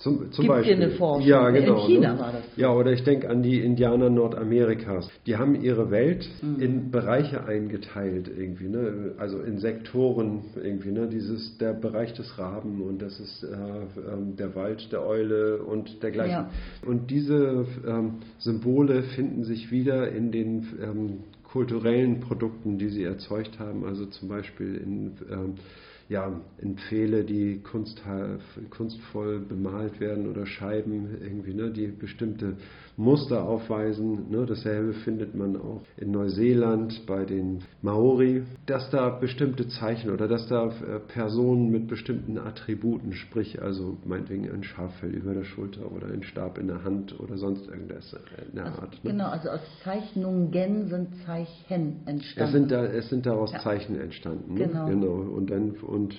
Zum, 0.03 0.32
zum 0.32 0.42
Gibt 0.42 0.48
Beispiel. 0.48 0.76
hier 0.76 0.84
eine 0.84 0.94
Forschung. 0.94 1.28
Ja, 1.28 1.48
In 1.48 1.55
genau. 1.55 1.86
China 1.86 2.14
ne? 2.14 2.18
war 2.20 2.32
das. 2.32 2.42
Ja, 2.57 2.72
oder 2.74 2.90
ich 2.92 3.05
denke 3.05 3.30
an 3.30 3.42
die 3.42 3.61
Indianer 3.61 4.11
Nordamerikas. 4.11 5.09
Die 5.26 5.36
haben 5.36 5.55
ihre 5.55 5.90
Welt 5.92 6.28
Mhm. 6.42 6.61
in 6.61 6.90
Bereiche 6.90 7.44
eingeteilt 7.44 8.28
irgendwie, 8.36 8.68
ne? 8.68 9.12
Also 9.18 9.40
in 9.40 9.59
Sektoren 9.59 10.40
irgendwie, 10.61 10.90
ne? 10.90 11.07
Dieses 11.07 11.57
der 11.59 11.72
Bereich 11.72 12.12
des 12.14 12.36
Raben 12.36 12.82
und 12.82 13.00
das 13.00 13.20
ist 13.20 13.44
äh, 13.44 14.12
ähm, 14.12 14.34
der 14.36 14.57
Wald 14.57 14.90
der 14.90 15.07
Eule 15.07 15.59
und 15.62 16.03
dergleichen. 16.03 16.32
Ja. 16.32 16.50
Und 16.84 17.11
diese 17.11 17.64
ähm, 17.86 18.14
Symbole 18.38 19.05
finden 19.05 19.44
sich 19.44 19.70
wieder 19.70 20.11
in 20.11 20.32
den 20.32 20.66
ähm, 20.82 21.18
kulturellen 21.44 22.18
Produkten, 22.20 22.78
die 22.78 22.88
sie 22.88 23.05
erzeugt 23.05 23.59
haben, 23.61 23.84
also 23.84 24.07
zum 24.07 24.28
Beispiel 24.28 24.74
in 24.76 25.12
ähm, 25.30 25.55
ja, 26.12 26.30
in 26.58 26.76
Pfähle, 26.76 27.24
die 27.24 27.60
kunst, 27.62 28.02
kunstvoll 28.70 29.40
bemalt 29.40 29.98
werden 29.98 30.28
oder 30.30 30.44
Scheiben 30.44 31.08
irgendwie, 31.22 31.54
ne, 31.54 31.70
die 31.70 31.86
bestimmte 31.86 32.56
Muster 32.97 33.45
aufweisen. 33.45 34.30
Ne. 34.30 34.45
Dasselbe 34.47 34.93
findet 34.93 35.34
man 35.34 35.57
auch 35.57 35.82
in 35.97 36.11
Neuseeland 36.11 37.07
bei 37.07 37.24
den 37.24 37.61
Maori, 37.80 38.43
dass 38.66 38.90
da 38.90 39.09
bestimmte 39.11 39.68
Zeichen 39.68 40.11
oder 40.11 40.28
dass 40.28 40.47
da 40.49 40.66
äh, 40.66 40.99
Personen 41.09 41.70
mit 41.70 41.88
bestimmten 41.88 42.38
Attributen, 42.38 43.12
sprich 43.12 43.61
also 43.62 43.97
meinetwegen 44.05 44.51
ein 44.51 44.62
Schaffell 44.62 45.11
über 45.11 45.34
der 45.34 45.45
Schulter 45.45 45.90
oder 45.90 46.09
ein 46.09 46.22
Stab 46.22 46.59
in 46.59 46.68
der 46.68 46.84
Hand 46.84 47.18
oder 47.18 47.36
sonst 47.36 47.66
irgendwas 47.68 48.14
in 48.49 48.57
der 48.57 48.66
Also, 48.66 48.80
Art. 48.82 49.05
Ne. 49.05 49.11
Genau, 49.11 49.28
also 49.28 49.49
aus 49.51 49.61
Zeichnungen 49.82 50.88
sind 50.88 51.09
Zeichen 51.24 52.01
entstanden. 52.07 52.47
Es 52.49 52.53
sind, 52.53 52.70
da, 52.70 52.84
es 52.84 53.09
sind 53.09 53.26
daraus 53.26 53.53
Ja. 53.53 53.61
Zeichen 53.61 53.99
entstanden. 53.99 54.55
Ne? 54.55 54.68
Genau. 54.88 55.14
Und 55.14 55.51
dann 55.51 55.70
und 55.70 56.14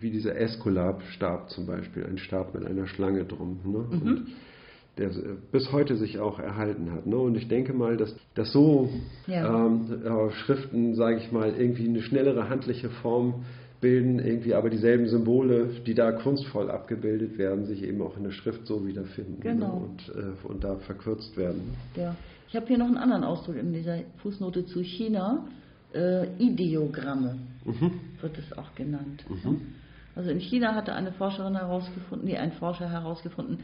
wie 0.00 0.10
dieser 0.10 0.36
Eskulap-Stab 0.36 1.50
zum 1.50 1.66
Beispiel, 1.66 2.04
ein 2.04 2.18
Stab 2.18 2.54
mit 2.54 2.64
einer 2.64 2.86
Schlange 2.86 3.24
drum. 3.24 3.60
Ne? 3.64 3.78
Mhm. 3.78 4.06
Und 4.06 4.26
der 4.98 5.10
bis 5.52 5.70
heute 5.72 5.96
sich 5.96 6.18
auch 6.18 6.38
erhalten 6.38 6.90
hat. 6.92 7.06
Ne? 7.06 7.16
Und 7.16 7.36
ich 7.36 7.48
denke 7.48 7.72
mal, 7.72 7.96
dass, 7.96 8.14
dass 8.34 8.52
so 8.52 8.88
Ja. 9.26 9.66
ähm, 9.66 9.86
äh, 10.04 10.30
Schriften, 10.32 10.94
sage 10.94 11.18
ich 11.18 11.30
mal, 11.32 11.54
irgendwie 11.56 11.88
eine 11.88 12.02
schnellere 12.02 12.48
handliche 12.48 12.90
Form 12.90 13.44
bilden, 13.80 14.18
irgendwie 14.18 14.54
aber 14.54 14.70
dieselben 14.70 15.06
Symbole, 15.08 15.70
die 15.86 15.94
da 15.94 16.10
kunstvoll 16.10 16.68
abgebildet 16.70 17.38
werden, 17.38 17.64
sich 17.66 17.82
eben 17.84 18.02
auch 18.02 18.16
in 18.16 18.24
der 18.24 18.32
Schrift 18.32 18.66
so 18.66 18.84
wiederfinden 18.86 19.40
Genau. 19.40 19.66
ne? 19.66 19.72
und, 19.84 20.08
äh, 20.08 20.48
und 20.48 20.64
da 20.64 20.76
verkürzt 20.76 21.36
werden. 21.36 21.62
Ja. 21.94 22.16
Ich 22.48 22.56
habe 22.56 22.66
hier 22.66 22.78
noch 22.78 22.86
einen 22.86 22.96
anderen 22.96 23.24
Ausdruck 23.24 23.56
in 23.56 23.72
dieser 23.72 23.98
Fußnote 24.22 24.64
zu 24.66 24.82
China. 24.82 25.44
Äh, 25.94 26.26
Ideogramme 26.38 27.36
Mhm. 27.64 27.90
wird 28.20 28.36
es 28.38 28.56
auch 28.56 28.74
genannt. 28.74 29.24
Also 30.16 30.30
in 30.30 30.40
China 30.40 30.74
hatte 30.74 30.94
eine 30.94 31.12
Forscherin 31.12 31.54
herausgefunden, 31.54 32.26
nee, 32.26 32.36
ein 32.36 32.52
Forscher 32.52 32.88
herausgefunden, 32.90 33.58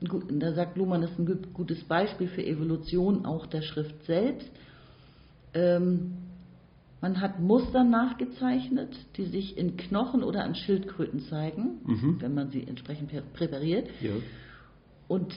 da 0.00 0.52
sagt 0.52 0.76
Luhmann, 0.76 1.02
das 1.02 1.10
ist 1.12 1.18
ein 1.18 1.26
gut- 1.26 1.52
gutes 1.54 1.82
Beispiel 1.84 2.28
für 2.28 2.44
Evolution 2.44 3.24
auch 3.24 3.46
der 3.46 3.62
Schrift 3.62 4.04
selbst. 4.04 4.50
Ähm, 5.54 6.12
man 7.00 7.20
hat 7.20 7.38
Muster 7.40 7.84
nachgezeichnet, 7.84 8.94
die 9.16 9.24
sich 9.26 9.56
in 9.58 9.76
Knochen 9.76 10.22
oder 10.22 10.42
an 10.44 10.54
Schildkröten 10.54 11.20
zeigen, 11.20 11.80
Mhm. 11.84 12.16
wenn 12.20 12.34
man 12.34 12.50
sie 12.50 12.66
entsprechend 12.66 13.10
prä- 13.12 13.22
präpariert. 13.34 13.88
Ja. 14.00 14.12
Und 15.06 15.34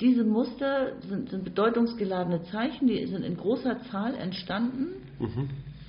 diese 0.00 0.24
Muster 0.24 0.92
sind, 1.08 1.30
sind 1.30 1.44
bedeutungsgeladene 1.44 2.42
Zeichen, 2.44 2.88
die 2.88 3.06
sind 3.06 3.22
in 3.22 3.36
großer 3.36 3.80
Zahl 3.90 4.14
entstanden 4.14 4.88
Mhm. 5.18 5.48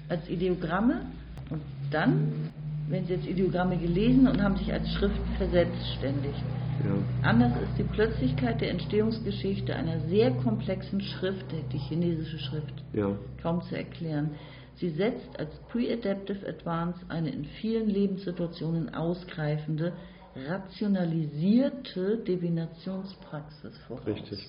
als 0.10 0.30
Ideogramme. 0.30 1.06
Und 1.50 1.62
dann 1.92 2.52
werden 2.92 3.06
sie 3.06 3.16
als 3.16 3.26
Ideogramme 3.26 3.78
gelesen 3.78 4.28
und 4.28 4.42
haben 4.42 4.58
sich 4.58 4.72
als 4.72 4.88
Schrift 4.90 5.22
verselbstständigt. 5.38 6.44
Ja. 6.84 7.30
Anders 7.30 7.54
ist 7.62 7.78
die 7.78 7.84
Plötzlichkeit 7.84 8.62
der 8.62 8.72
Entstehungsgeschichte 8.72 9.76
einer 9.76 10.00
sehr 10.10 10.32
komplexen 10.32 11.02
Schrift, 11.02 11.46
die 11.72 11.78
chinesische 11.78 12.40
Schrift, 12.40 12.74
Ja. 12.94 13.16
kaum 13.42 13.62
zu 13.64 13.76
erklären. 13.78 14.32
Sie 14.76 14.90
setzt 14.90 15.38
als 15.40 15.52
Pre-Adaptive 15.70 16.48
Advance 16.48 17.00
eine 17.08 17.30
in 17.30 17.46
vielen 17.46 17.88
Lebenssituationen 17.88 18.96
ausgreifende, 18.96 19.94
rationalisierte 20.36 22.18
Divinationspraxis 22.18 23.78
voraus. 23.88 24.08
Richtig. 24.08 24.40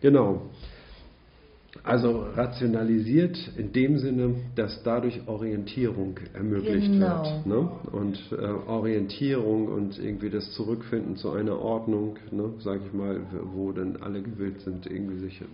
Genau. 0.00 0.50
Also 1.82 2.20
rationalisiert 2.34 3.36
in 3.58 3.72
dem 3.72 3.98
Sinne, 3.98 4.36
dass 4.54 4.82
dadurch 4.84 5.26
Orientierung 5.26 6.18
ermöglicht 6.32 6.86
Genau. 6.92 7.24
wird. 7.24 7.46
Ne? 7.46 7.68
Und 7.92 8.18
äh, 8.32 8.36
Orientierung 8.70 9.68
und 9.68 9.98
irgendwie 9.98 10.30
das 10.30 10.50
Zurückfinden 10.52 11.16
zu 11.16 11.32
einer 11.32 11.58
Ordnung, 11.58 12.16
ne, 12.30 12.52
sage 12.60 12.82
ich 12.86 12.92
mal, 12.92 13.20
wo 13.52 13.72
dann 13.72 13.96
alle 14.00 14.22
gewillt 14.22 14.60
sind, 14.60 14.86
irgendwie 14.86 15.18
sich 15.18 15.40
äh, 15.40 15.44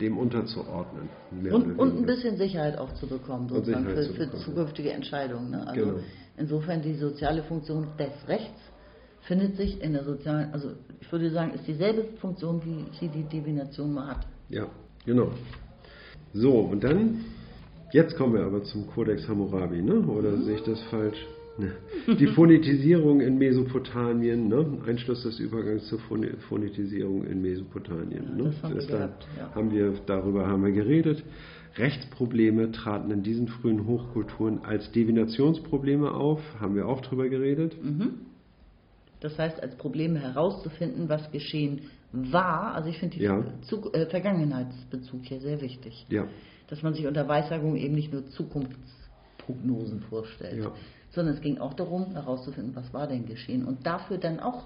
dem 0.00 0.16
unterzuordnen. 0.18 1.08
Und, 1.52 1.78
und 1.78 1.98
ein 1.98 2.06
bisschen 2.06 2.36
Sicherheit 2.36 2.78
auch 2.78 2.92
zu 2.94 3.06
bekommen, 3.06 3.48
sozusagen 3.48 3.84
für, 3.84 4.02
zu 4.02 4.12
für 4.14 4.24
bekommen. 4.24 4.42
zukünftige 4.44 4.92
Entscheidungen. 4.92 5.50
Ne? 5.50 5.66
Also 5.66 5.80
Genau. 5.84 5.98
insofern 6.38 6.80
die 6.82 6.94
soziale 6.94 7.42
Funktion 7.42 7.86
des 7.98 8.28
Rechts 8.28 8.58
findet 9.20 9.56
sich 9.56 9.80
in 9.82 9.92
der 9.92 10.04
sozialen, 10.04 10.52
also 10.52 10.70
ich 11.00 11.12
würde 11.12 11.30
sagen, 11.30 11.52
ist 11.52 11.66
dieselbe 11.66 12.04
Funktion, 12.18 12.62
wie 12.64 12.86
hier 12.92 13.08
die 13.10 13.24
Divination 13.24 13.92
mal 13.92 14.08
hat. 14.08 14.26
Ja, 14.48 14.66
genau. 15.06 15.30
So, 16.32 16.52
und 16.52 16.82
dann, 16.82 17.24
jetzt 17.92 18.16
kommen 18.16 18.34
wir 18.34 18.44
aber 18.44 18.62
zum 18.64 18.86
Codex 18.88 19.28
Hammurabi, 19.28 19.82
ne? 19.82 20.00
oder 20.00 20.36
sehe 20.42 20.56
ich 20.56 20.62
das 20.62 20.82
falsch? 20.84 21.18
Ne. 21.56 21.70
Die 22.18 22.26
Phonetisierung 22.26 23.20
in 23.20 23.38
Mesopotamien, 23.38 24.48
ne? 24.48 24.66
Einschluss 24.88 25.22
des 25.22 25.38
Übergangs 25.38 25.86
zur 25.86 26.00
Phone- 26.00 26.36
Phonetisierung 26.48 27.24
in 27.26 27.42
Mesopotamien. 27.42 28.24
Ja, 28.30 28.34
ne? 28.34 28.44
das 28.50 28.62
haben 28.62 28.74
wir 28.74 28.80
Ist 28.80 28.90
da, 28.90 28.96
gehabt, 28.96 29.26
ja. 29.38 29.54
haben 29.54 29.72
wir, 29.72 29.94
darüber 30.06 30.48
haben 30.48 30.64
wir 30.64 30.72
geredet. 30.72 31.22
Rechtsprobleme 31.76 32.72
traten 32.72 33.12
in 33.12 33.22
diesen 33.22 33.46
frühen 33.46 33.86
Hochkulturen 33.86 34.64
als 34.64 34.90
Divinationsprobleme 34.92 36.10
auf, 36.12 36.40
haben 36.60 36.74
wir 36.74 36.88
auch 36.88 37.00
drüber 37.02 37.28
geredet. 37.28 37.76
Das 39.20 39.38
heißt, 39.38 39.62
als 39.62 39.76
Problem 39.76 40.16
herauszufinden, 40.16 41.08
was 41.08 41.30
geschehen 41.30 41.82
war, 42.14 42.74
also 42.74 42.88
ich 42.88 42.98
finde 42.98 43.16
den 43.16 43.24
Ja. 43.24 43.44
Zu- 43.62 43.92
äh, 43.92 44.06
Vergangenheitsbezug 44.06 45.22
hier 45.24 45.40
sehr 45.40 45.60
wichtig. 45.60 46.06
Ja, 46.08 46.26
Dass 46.68 46.82
man 46.82 46.94
sich 46.94 47.06
unter 47.06 47.26
Weissagung 47.28 47.76
eben 47.76 47.94
nicht 47.94 48.12
nur 48.12 48.26
Zukunftsprognosen 48.30 50.00
vorstellt, 50.08 50.62
Ja. 50.64 50.72
sondern 51.10 51.34
es 51.34 51.40
ging 51.40 51.58
auch 51.58 51.74
darum, 51.74 52.12
herauszufinden, 52.12 52.74
was 52.74 52.92
war 52.94 53.06
denn 53.06 53.26
geschehen 53.26 53.64
und 53.64 53.86
dafür 53.86 54.18
dann 54.18 54.40
auch 54.40 54.64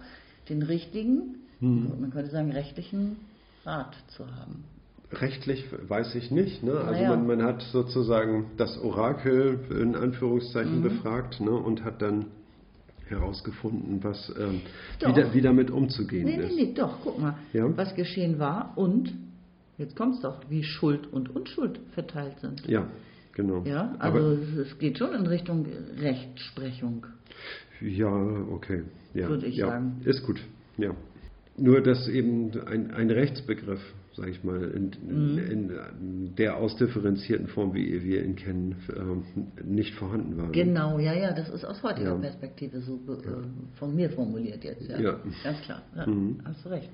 den 0.49 0.63
richtigen, 0.63 1.37
Hm. 1.61 2.01
man 2.01 2.11
könnte 2.11 2.31
sagen, 2.31 2.53
rechtlichen 2.53 3.17
Rat 3.65 3.95
zu 4.09 4.25
haben. 4.27 4.65
Rechtlich 5.11 5.65
weiß 5.89 6.15
ich 6.17 6.31
nicht. 6.31 6.63
Ne? 6.63 6.73
Also 6.73 6.93
Naja. 6.93 7.09
man, 7.17 7.27
man 7.27 7.43
hat 7.43 7.63
sozusagen 7.73 8.51
das 8.59 8.77
Orakel 8.79 9.59
in 9.71 9.97
Anführungszeichen 9.97 10.79
Mhm. 10.81 10.83
befragt 10.83 11.41
ne? 11.41 11.51
und 11.51 11.83
hat 11.83 12.03
dann 12.03 12.27
herausgefunden, 13.11 14.03
was, 14.05 14.33
ähm, 14.39 14.61
wie, 15.01 15.13
da, 15.13 15.35
wie 15.35 15.41
damit 15.41 15.71
umzugehen 15.71 16.25
Nee, 16.27 16.37
nee, 16.37 16.43
ist. 16.45 16.57
nee, 16.57 16.73
doch, 16.75 16.99
guck 17.03 17.19
mal, 17.19 17.35
Ja. 17.53 17.77
was 17.77 17.95
geschehen 17.95 18.39
war 18.39 18.73
und, 18.77 19.13
jetzt 19.79 19.97
kommt 19.97 20.17
es 20.17 20.21
doch, 20.21 20.41
wie 20.49 20.63
Schuld 20.63 21.13
und 21.13 21.35
Unschuld 21.35 21.81
verteilt 21.93 22.39
sind. 22.41 22.67
Ja, 22.67 22.87
genau. 23.33 23.63
Ja, 23.65 23.95
Aber, 23.99 24.21
also 24.21 24.33
es- 24.61 24.69
es 24.73 24.79
geht 24.79 24.99
schon 24.99 25.15
in 25.15 25.27
Richtung 25.27 25.67
Rechtsprechung. 25.99 27.07
ja, 27.81 28.09
okay. 28.53 28.85
Ja, 29.15 29.29
würde 29.29 29.47
ich 29.47 29.57
ja, 29.57 29.69
sagen. 29.69 30.01
Ist 30.05 30.25
gut, 30.25 30.41
ja. 30.77 30.95
Nur, 31.57 31.81
dass 31.81 32.07
eben 32.09 32.53
ein, 32.67 32.91
ein 32.93 33.11
Rechtsbegriff, 33.11 33.81
sage 34.19 34.31
ich 34.33 34.45
mal, 34.45 34.63
in, 34.71 34.91
Mhm. 35.09 35.39
in, 35.39 36.35
der 36.37 36.57
ausdifferenzierten 36.57 37.47
Form, 37.49 37.73
wie 37.75 38.03
wir 38.05 38.25
ihn 38.25 38.37
kennen, 38.37 38.77
ähm, 38.95 39.23
nicht 39.65 39.95
vorhanden 39.95 40.37
war. 40.37 40.51
Genau, 40.53 40.99
ja, 40.99 41.15
ja, 41.15 41.33
das 41.33 41.49
ist 41.49 41.65
aus 41.65 41.83
heutiger 41.83 42.11
Ja. 42.11 42.17
Perspektive 42.17 42.81
so 42.81 42.95
äh, 42.95 43.77
von 43.79 43.95
mir 43.95 44.11
formuliert 44.11 44.63
jetzt, 44.65 44.89
ja. 44.89 45.01
Ja. 45.01 45.21
Ganz 45.43 45.61
klar, 45.63 45.83
ja, 45.97 46.07
Mhm. 46.07 46.41
hast 46.45 46.65
du 46.65 46.69
recht. 46.71 46.91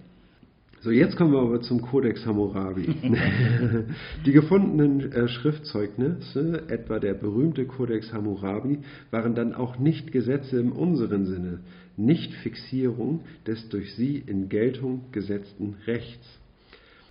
So, 0.82 0.90
jetzt 0.90 1.16
kommen 1.16 1.32
wir 1.32 1.40
aber 1.40 1.62
zum 1.62 1.80
Codex 1.80 2.26
Hammurabi. 2.26 2.86
Die 4.26 4.32
gefundenen 4.32 5.12
äh, 5.12 5.28
Schriftzeugnisse, 5.28 6.64
etwa 6.68 6.98
der 6.98 7.14
berühmte 7.14 7.64
Codex 7.64 8.12
Hammurabi, 8.12 8.80
waren 9.10 9.34
dann 9.34 9.54
auch 9.54 9.78
nicht 9.78 10.12
Gesetze 10.12 10.60
im 10.60 10.72
unseren 10.72 11.24
Sinne, 11.24 11.60
nicht 11.96 12.34
Fixierung 12.34 13.20
des 13.46 13.66
durch 13.70 13.94
sie 13.94 14.18
in 14.26 14.50
Geltung 14.50 15.06
gesetzten 15.10 15.76
Rechts. 15.86 16.26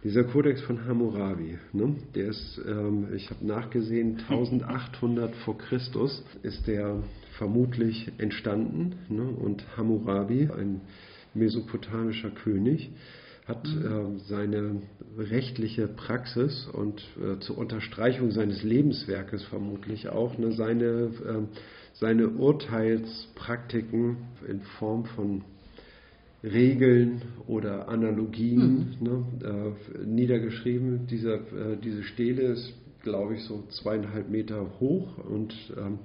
Dieser 0.03 0.25
Kodex 0.25 0.59
von 0.61 0.85
Hammurabi, 0.85 1.57
ne, 1.71 1.95
der 2.13 2.27
ist, 2.27 2.61
ähm, 2.67 3.07
ich 3.15 3.29
habe 3.29 3.47
nachgesehen, 3.47 4.17
1800 4.29 5.33
vor 5.37 5.57
Christus 5.57 6.21
ist 6.41 6.67
der 6.67 7.01
vermutlich 7.37 8.11
entstanden. 8.17 8.95
Ne, 9.07 9.23
und 9.23 9.63
Hammurabi, 9.77 10.49
ein 10.51 10.81
mesopotamischer 11.33 12.31
König, 12.31 12.91
hat 13.45 13.65
äh, 13.65 14.17
seine 14.27 14.81
rechtliche 15.17 15.87
Praxis 15.87 16.67
und 16.73 17.01
äh, 17.21 17.39
zur 17.39 17.57
Unterstreichung 17.57 18.31
seines 18.31 18.61
Lebenswerkes 18.61 19.45
vermutlich 19.45 20.09
auch 20.09 20.37
ne, 20.37 20.51
seine, 20.51 20.85
äh, 20.85 21.47
seine 21.93 22.27
Urteilspraktiken 22.27 24.17
in 24.49 24.61
Form 24.79 25.05
von 25.05 25.45
Regeln 26.43 27.21
oder 27.47 27.87
Analogien 27.87 28.97
ne, 28.99 29.25
äh, 29.43 30.05
niedergeschrieben. 30.05 31.07
Dieser, 31.07 31.35
äh, 31.35 31.77
diese 31.81 32.03
Stele 32.03 32.41
ist, 32.43 32.73
glaube 33.01 33.35
ich, 33.35 33.43
so 33.43 33.63
zweieinhalb 33.69 34.29
Meter 34.29 34.79
hoch 34.79 35.17
und 35.19 35.53
ähm, 35.77 35.99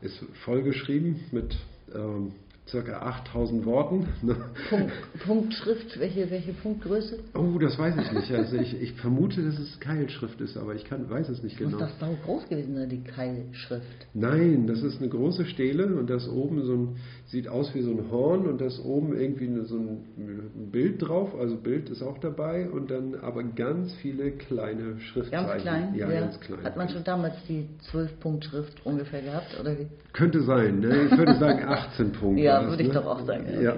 ist 0.00 0.18
vollgeschrieben 0.44 1.20
mit 1.32 1.56
ähm, 1.94 2.32
circa 2.68 2.98
8000 2.98 3.66
Worten. 3.66 4.06
Ne? 4.22 4.36
Punkt, 4.70 4.92
Punktschrift, 5.24 5.98
welche, 5.98 6.30
welche 6.30 6.52
Punktgröße? 6.54 7.18
Oh, 7.34 7.58
das 7.58 7.78
weiß 7.78 7.94
ich 7.98 8.12
nicht. 8.12 8.32
Also 8.32 8.56
ich, 8.56 8.80
ich 8.80 8.92
vermute, 8.94 9.44
dass 9.44 9.58
es 9.58 9.78
Keilschrift 9.80 10.40
ist, 10.40 10.56
aber 10.56 10.74
ich 10.74 10.84
kann, 10.84 11.08
weiß 11.08 11.28
es 11.28 11.42
nicht 11.42 11.60
Muss 11.60 11.72
genau. 11.72 11.84
das 11.84 11.98
sau 11.98 12.16
groß 12.24 12.48
gewesen 12.48 12.74
sein, 12.74 12.88
die 12.88 13.02
Keilschrift? 13.02 14.06
Nein, 14.14 14.66
das 14.66 14.82
ist 14.82 14.98
eine 14.98 15.10
große 15.10 15.44
Stele 15.46 15.94
und 15.94 16.08
das 16.08 16.28
oben 16.28 16.62
so 16.62 16.72
ein, 16.72 16.96
sieht 17.26 17.48
aus 17.48 17.74
wie 17.74 17.80
so 17.80 17.90
ein 17.90 18.10
Horn 18.10 18.46
und 18.46 18.60
das 18.60 18.78
oben 18.84 19.18
irgendwie 19.18 19.48
so 19.64 19.76
ein 19.76 20.70
Bild 20.70 21.00
drauf, 21.02 21.34
also 21.38 21.56
Bild 21.56 21.88
ist 21.88 22.02
auch 22.02 22.18
dabei 22.18 22.68
und 22.68 22.90
dann 22.90 23.14
aber 23.20 23.42
ganz 23.42 23.94
viele 23.94 24.32
kleine 24.32 25.00
Schriftzeichen. 25.00 25.46
Ganz 25.46 25.62
klein? 25.62 25.94
Ja, 25.96 26.08
ganz 26.08 26.38
klein. 26.40 26.62
Hat 26.62 26.76
man 26.76 26.88
schon 26.90 27.02
damals 27.02 27.34
die 27.48 27.66
12-Punkt-Schrift 27.92 28.84
ungefähr 28.84 29.22
gehabt, 29.22 29.58
oder 29.58 29.78
wie? 29.78 29.86
Könnte 30.12 30.42
sein, 30.42 30.80
ne? 30.80 31.08
ich 31.10 31.16
würde 31.16 31.34
sagen 31.36 31.64
18 31.66 32.12
Punkte. 32.12 32.42
Ja, 32.42 32.68
würde 32.68 32.82
ich 32.82 32.88
ne? 32.88 32.94
doch 32.94 33.06
auch 33.06 33.24
sagen, 33.26 33.46
Ja. 33.60 33.74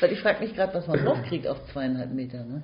Weil 0.00 0.12
ich 0.12 0.20
frage 0.20 0.40
mich 0.40 0.54
gerade, 0.54 0.74
was 0.74 0.86
man 0.86 0.98
draufkriegt 0.98 1.46
auf 1.48 1.58
zweieinhalb 1.72 2.12
Meter, 2.14 2.44
ne? 2.44 2.62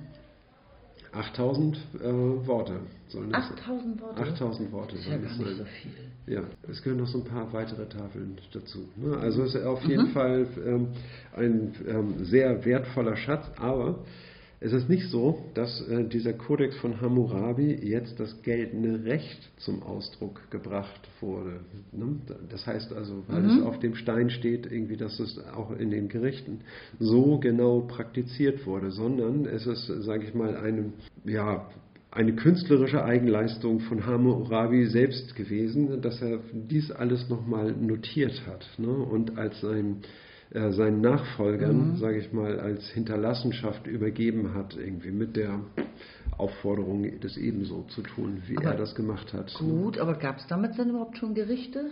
8000 1.13 1.77
äh, 2.01 2.03
Worte 2.47 2.79
sollen 3.09 3.29
es 3.29 3.35
8000 3.51 4.01
Worte? 4.01 4.21
8000 4.21 4.71
Worte 4.71 4.95
Das 4.95 4.99
ist 5.01 5.05
ja 5.05 5.11
sollen 5.11 5.23
gar 5.23 5.31
es 5.31 5.37
nicht 5.37 5.47
sein. 5.47 5.57
so 5.57 5.65
viel. 5.65 6.33
Ja, 6.35 6.41
es 6.69 6.81
gehören 6.81 6.99
noch 6.99 7.07
so 7.07 7.17
ein 7.19 7.25
paar 7.25 7.51
weitere 7.53 7.85
Tafeln 7.87 8.37
dazu. 8.51 8.87
ne? 8.95 9.17
Also 9.17 9.43
es 9.43 9.55
ist 9.55 9.63
auf 9.65 9.83
Mhm. 9.83 9.89
jeden 9.89 10.07
Fall 10.07 10.47
ähm, 10.65 10.87
ein 11.35 11.73
ähm, 11.87 12.25
sehr 12.25 12.63
wertvoller 12.65 13.15
Schatz, 13.17 13.45
aber 13.57 13.99
es 14.63 14.71
ist 14.71 14.87
nicht 14.89 15.09
so, 15.09 15.43
dass 15.55 15.85
äh, 15.89 16.05
dieser 16.05 16.31
Kodex 16.31 16.77
von 16.77 17.01
Hammurabi 17.01 17.73
jetzt 17.83 18.17
das 18.19 18.41
geltende 18.43 19.03
Recht 19.03 19.51
zum 19.57 19.83
Ausdruck 19.83 20.49
gebracht 20.51 21.01
wurde. 21.19 21.59
Ne? 21.91 22.15
Das 22.49 22.65
heißt 22.65 22.93
also, 22.93 23.23
weil 23.27 23.41
Mhm. 23.43 23.49
es 23.49 23.61
auf 23.61 23.79
dem 23.79 23.93
Stein 23.95 24.29
steht, 24.29 24.65
irgendwie, 24.71 24.95
dass 24.95 25.19
es 25.19 25.37
auch 25.53 25.71
in 25.77 25.91
den 25.91 26.07
Gerichten 26.07 26.61
so 26.97 27.39
genau 27.39 27.81
praktiziert 27.81 28.65
wurde, 28.65 28.91
sondern 28.91 29.45
es 29.45 29.67
ist, 29.67 29.85
sage 30.05 30.23
ich 30.23 30.33
mal, 30.33 30.55
eine, 30.55 30.93
ja, 31.25 31.69
eine 32.11 32.33
künstlerische 32.33 33.03
Eigenleistung 33.03 33.81
von 33.81 34.05
Hammurabi 34.05 34.85
selbst 34.85 35.35
gewesen, 35.35 36.01
dass 36.01 36.21
er 36.21 36.39
dies 36.53 36.89
alles 36.91 37.27
nochmal 37.27 37.73
notiert 37.73 38.43
hat 38.47 38.65
ne? 38.77 38.87
und 38.93 39.37
als 39.37 39.59
sein, 39.59 39.97
äh, 40.53 40.71
seinen 40.71 41.01
Nachfolgern, 41.01 41.95
sage 41.97 42.19
ich 42.19 42.31
mal, 42.31 42.59
als 42.59 42.87
Hinterlassenschaft 42.89 43.87
übergeben 43.87 44.53
hat, 44.53 44.75
irgendwie 44.77 45.11
mit 45.11 45.35
der 45.35 45.59
Aufforderung, 46.37 47.07
das 47.21 47.37
ebenso 47.37 47.83
zu 47.89 48.01
tun, 48.01 48.41
wie 48.47 48.57
Aber 48.57 48.71
er 48.71 48.77
das 48.77 48.95
gemacht 48.95 49.33
hat. 49.33 49.53
Gut, 49.55 49.97
aber 49.97 50.15
gab 50.15 50.37
es 50.37 50.47
damals 50.47 50.75
denn 50.77 50.89
überhaupt 50.89 51.17
schon 51.17 51.33
Gerichte? 51.33 51.91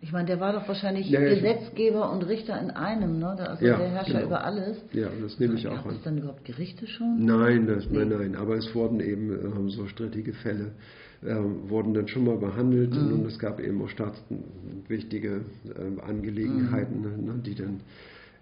Ich 0.00 0.12
meine, 0.12 0.26
der 0.26 0.38
war 0.40 0.52
doch 0.52 0.68
wahrscheinlich 0.68 1.08
Ja, 1.08 1.20
Gesetzgeber 1.20 2.12
und 2.12 2.22
Richter 2.24 2.60
in 2.60 2.70
einem, 2.70 3.18
ne? 3.18 3.28
Also 3.28 3.64
Ja, 3.64 3.78
der 3.78 3.88
Herrscher 3.88 4.12
genau. 4.14 4.26
über 4.26 4.44
alles. 4.44 4.76
Ja, 4.92 5.08
das 5.22 5.38
nehme 5.38 5.54
ich 5.54 5.66
auch 5.66 5.76
Gab 5.76 5.86
an. 5.86 5.94
es 5.96 6.02
dann 6.02 6.18
überhaupt 6.18 6.44
Gerichte 6.44 6.86
schon? 6.86 7.24
Nein, 7.24 7.66
das, 7.66 7.88
nein, 7.90 8.10
nein, 8.10 8.36
aber 8.36 8.56
es 8.56 8.74
wurden 8.74 9.00
eben 9.00 9.30
ähm, 9.30 9.70
so 9.70 9.86
strittige 9.86 10.34
Fälle, 10.34 10.72
ähm, 11.26 11.68
wurden 11.68 11.94
dann 11.94 12.08
schon 12.08 12.24
mal 12.24 12.36
behandelt 12.36 12.94
Mhm. 12.94 13.12
und 13.20 13.26
es 13.26 13.38
gab 13.38 13.60
eben 13.60 13.80
auch 13.82 13.88
staatswichtige 13.88 15.40
ähm, 15.78 16.00
Angelegenheiten, 16.00 17.00
Mhm. 17.00 17.24
ne, 17.24 17.34
die 17.44 17.54
dann 17.54 17.80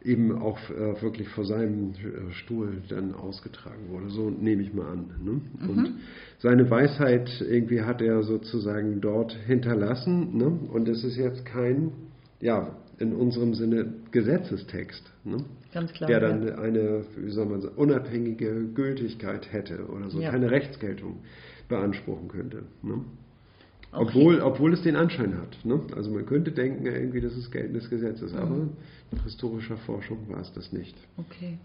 eben 0.05 0.33
auch 0.37 0.59
äh, 0.71 1.01
wirklich 1.01 1.29
vor 1.29 1.45
seinem 1.45 1.91
äh, 1.93 2.33
Stuhl 2.33 2.83
dann 2.89 3.15
ausgetragen 3.15 3.89
wurde. 3.91 4.11
So 4.11 4.31
nehme 4.31 4.63
ich 4.63 4.75
mal 4.75 4.87
an. 4.91 5.05
Ne? 5.25 5.41
Mhm. 5.61 5.69
Und 5.71 5.91
seine 6.39 6.69
Weisheit 6.71 7.31
irgendwie 7.41 7.83
hat 7.83 8.03
er 8.03 8.23
sozusagen 8.25 9.01
dort 9.01 9.33
hinterlassen 9.47 10.37
ne? 10.37 10.47
und 10.73 10.89
es 10.89 11.05
ist 11.05 11.17
jetzt 11.17 11.45
kein, 11.45 11.93
ja, 12.41 12.77
in 12.99 13.13
unserem 13.15 13.55
Sinne 13.55 13.95
Gesetzestext, 14.11 15.03
ne? 15.25 15.39
Klar. 15.73 16.09
der 16.09 16.21
dann 16.21 16.47
ja. 16.47 16.59
eine, 16.59 17.05
wie 17.17 17.31
soll 17.31 17.47
man 17.47 17.63
sagen, 17.63 17.75
unabhängige 17.77 18.67
Gültigkeit 18.75 19.53
hätte 19.53 19.87
oder 19.87 20.11
so, 20.11 20.21
Ja. 20.21 20.31
keine 20.31 20.51
Rechtsgeltung 20.51 21.21
beanspruchen 21.73 22.29
könnte. 22.29 22.63
Ne? 22.83 23.05
Auch 23.91 24.03
Obwohl, 24.03 24.41
obwohl 24.41 24.73
es 24.73 24.83
den 24.83 24.97
Anschein 24.97 25.37
hat. 25.39 25.65
Ne? 25.65 25.81
Also 25.97 26.11
man 26.11 26.25
könnte 26.25 26.53
denken, 26.53 26.87
irgendwie, 26.87 27.21
das 27.21 27.37
ist 27.37 27.51
geltendes 27.51 27.91
Gesetzes, 27.91 28.33
aber 28.35 28.57
Mhm. 28.57 28.71
nach 29.11 29.25
historischer 29.25 29.77
Forschung 29.79 30.29
war 30.29 30.41
es 30.41 30.53
das 30.55 30.73
nicht. 30.73 30.97
Okay. 31.19 31.59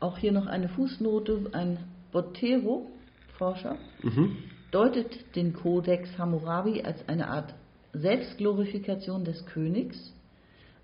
Auch 0.00 0.18
hier 0.18 0.32
noch 0.32 0.46
eine 0.46 0.68
Fußnote. 0.68 1.50
Ein 1.52 1.78
Botero-Forscher 2.12 3.76
Mhm. 4.02 4.36
deutet 4.70 5.34
den 5.36 5.52
Kodex 5.54 6.16
Hammurabi 6.18 6.82
als 6.82 7.08
eine 7.08 7.28
Art 7.28 7.54
Selbstglorifikation 7.92 9.24
des 9.24 9.44
Königs, 9.46 10.12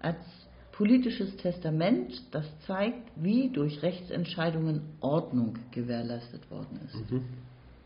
als 0.01 0.19
politisches 0.73 1.37
Testament, 1.37 2.23
das 2.33 2.47
zeigt, 2.67 3.11
wie 3.17 3.51
durch 3.51 3.83
Rechtsentscheidungen 3.83 4.81
Ordnung 5.01 5.59
gewährleistet 5.73 6.51
worden 6.51 6.81
ist. 6.87 7.11
Mhm. 7.11 7.23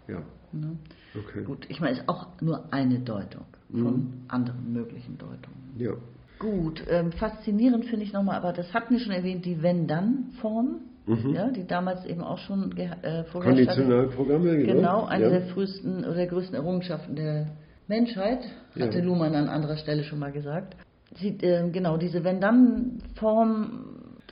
Ja, 0.09 0.23
Ne? 0.53 0.77
okay. 1.19 1.43
Gut, 1.45 1.67
ich 1.69 1.81
meine, 1.81 1.95
es 1.95 1.99
ist 2.01 2.09
auch 2.09 2.29
nur 2.41 2.73
eine 2.73 3.01
Deutung 3.01 3.45
von 3.73 3.83
Mhm. 3.97 4.13
anderen 4.29 4.73
möglichen 4.73 5.19
Deutungen. 5.19 5.75
Ja. 5.79 5.93
Gut, 6.39 6.85
ähm, 6.89 7.11
faszinierend 7.13 7.87
finde 7.87 8.05
ich 8.05 8.13
nochmal, 8.13 8.37
aber 8.37 8.53
das 8.53 8.73
hatten 8.75 8.95
wir 8.95 9.01
schon 9.01 9.13
erwähnt, 9.13 9.45
die 9.45 9.63
Wenn-Dann-Form, 9.63 10.81
Mhm. 11.07 11.35
ja, 11.35 11.51
die 11.51 11.67
damals 11.67 12.05
eben 12.07 12.23
auch 12.23 12.39
schon 12.39 12.77
äh, 12.77 12.89
hatte. 12.89 13.25
Konditionalprogramme, 13.33 14.59
genau. 14.59 14.73
Genau, 14.75 15.05
eine 15.07 15.25
ja. 15.25 15.31
der 15.31 15.43
frühesten 15.49 16.05
oder 16.05 16.15
der 16.15 16.27
größten 16.29 16.55
Errungenschaften 16.55 17.17
der 17.17 17.49
Menschheit, 17.89 18.45
hatte 18.79 18.99
Ja. 18.99 19.05
Luhmann 19.05 19.35
an 19.35 19.49
anderer 19.49 19.77
Stelle 19.77 20.05
schon 20.05 20.19
mal 20.19 20.33
gesagt. 20.33 20.77
Sie, 21.17 21.29
äh, 21.43 21.69
genau, 21.71 21.97
diese 21.97 22.23
Wenn-Dann-Form 22.25 23.81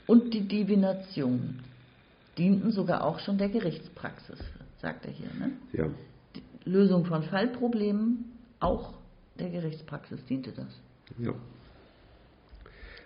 und 0.07 0.33
die 0.33 0.47
Divination 0.47 1.59
dienten 2.37 2.71
sogar 2.71 3.03
auch 3.05 3.19
schon 3.19 3.37
der 3.37 3.49
Gerichtspraxis, 3.49 4.39
sagt 4.83 5.05
er 5.05 5.11
hier. 5.11 5.29
Ne? 5.39 5.51
Ja. 5.71 5.87
Die 6.35 6.69
Lösung 6.69 7.05
von 7.05 7.23
Fallproblemen, 7.23 8.25
auch 8.59 8.93
der 9.39 9.49
Gerichtspraxis 9.49 10.23
diente 10.25 10.51
das. 10.51 10.79
Ja. 11.17 11.33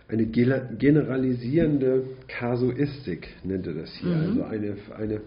Eine 0.09 0.25
generalisierende 0.25 2.05
Kasuistik 2.28 3.30
nennt 3.43 3.67
er 3.67 3.73
das 3.73 3.91
hier. 3.93 4.09
Mhm. 4.09 4.30
Also 4.30 4.43
eine, 4.43 4.78
eine 4.97 5.21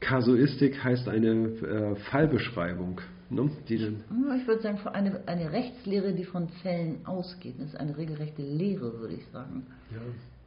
Kasuistik 0.00 0.82
heißt 0.82 1.08
eine 1.08 1.30
äh, 1.30 1.96
Fallbeschreibung, 2.10 3.00
ne? 3.28 3.50
die 3.68 3.78
dann 3.78 4.04
Ja, 4.28 4.36
Ich 4.36 4.46
würde 4.46 4.62
sagen, 4.62 4.78
eine, 4.88 5.20
eine 5.26 5.52
Rechtslehre, 5.52 6.14
die 6.14 6.24
von 6.24 6.48
Fällen 6.62 7.04
ausgeht, 7.04 7.56
das 7.58 7.68
ist 7.68 7.76
eine 7.76 7.96
regelrechte 7.96 8.42
Lehre, 8.42 8.98
würde 9.00 9.14
ich 9.14 9.26
sagen. 9.26 9.66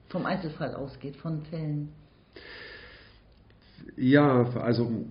Vom 0.10 0.26
Einzelfall 0.26 0.74
ausgeht, 0.74 1.18
von 1.18 1.44
Fällen. 1.44 1.90
Ja, 3.96 4.44
also 4.56 5.06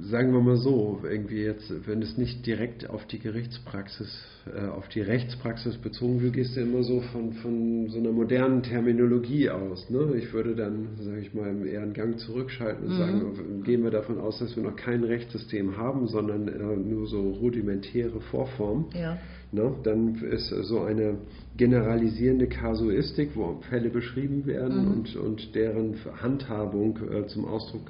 sagen 0.00 0.32
wir 0.32 0.40
mal 0.40 0.56
so, 0.56 1.00
irgendwie 1.04 1.42
jetzt, 1.42 1.70
wenn 1.86 2.00
es 2.02 2.16
nicht 2.16 2.46
direkt 2.46 2.88
auf 2.88 3.06
die 3.06 3.18
Gerichtspraxis, 3.18 4.08
äh, 4.54 4.66
auf 4.68 4.88
die 4.88 5.00
Rechtspraxis 5.02 5.76
bezogen 5.76 6.22
wird, 6.22 6.32
gehst 6.34 6.56
du 6.56 6.60
immer 6.60 6.82
so 6.82 7.00
von, 7.12 7.32
von 7.34 7.88
so 7.88 7.98
einer 7.98 8.12
modernen 8.12 8.62
Terminologie 8.62 9.50
aus. 9.50 9.90
Ne? 9.90 10.14
Ich 10.16 10.32
würde 10.32 10.54
dann, 10.56 10.88
sage 11.00 11.20
ich 11.20 11.34
mal, 11.34 11.66
eher 11.66 11.82
einen 11.82 11.92
Gang 11.92 12.18
zurückschalten 12.18 12.86
und 12.86 12.92
Mhm. 12.94 12.98
sagen, 12.98 13.62
gehen 13.64 13.82
wir 13.84 13.90
davon 13.90 14.18
aus, 14.18 14.38
dass 14.38 14.56
wir 14.56 14.62
noch 14.62 14.76
kein 14.76 15.04
Rechtssystem 15.04 15.76
haben, 15.76 16.06
sondern 16.08 16.48
äh, 16.48 16.76
nur 16.76 17.06
so 17.06 17.20
rudimentäre 17.30 18.20
Vorformen. 18.30 18.86
Ja. 18.94 19.18
Ne? 19.52 19.74
Dann 19.82 20.14
ist 20.16 20.48
so 20.48 20.80
eine 20.80 21.18
generalisierende 21.58 22.46
Kasuistik, 22.46 23.30
wo 23.34 23.60
Fälle 23.68 23.90
beschrieben 23.90 24.46
werden 24.46 24.86
Mhm. 24.86 24.90
und, 24.92 25.16
und 25.16 25.54
deren 25.54 25.96
Handhabung 26.22 26.98
äh, 27.10 27.26
zum 27.26 27.44
Ausdruck 27.44 27.82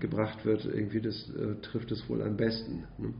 gebracht 0.00 0.44
wird, 0.44 0.64
irgendwie 0.64 1.00
das 1.00 1.28
äh, 1.30 1.60
trifft 1.62 1.90
es 1.92 2.08
wohl 2.08 2.22
am 2.22 2.36
besten. 2.36 2.84
Ne? 2.98 3.14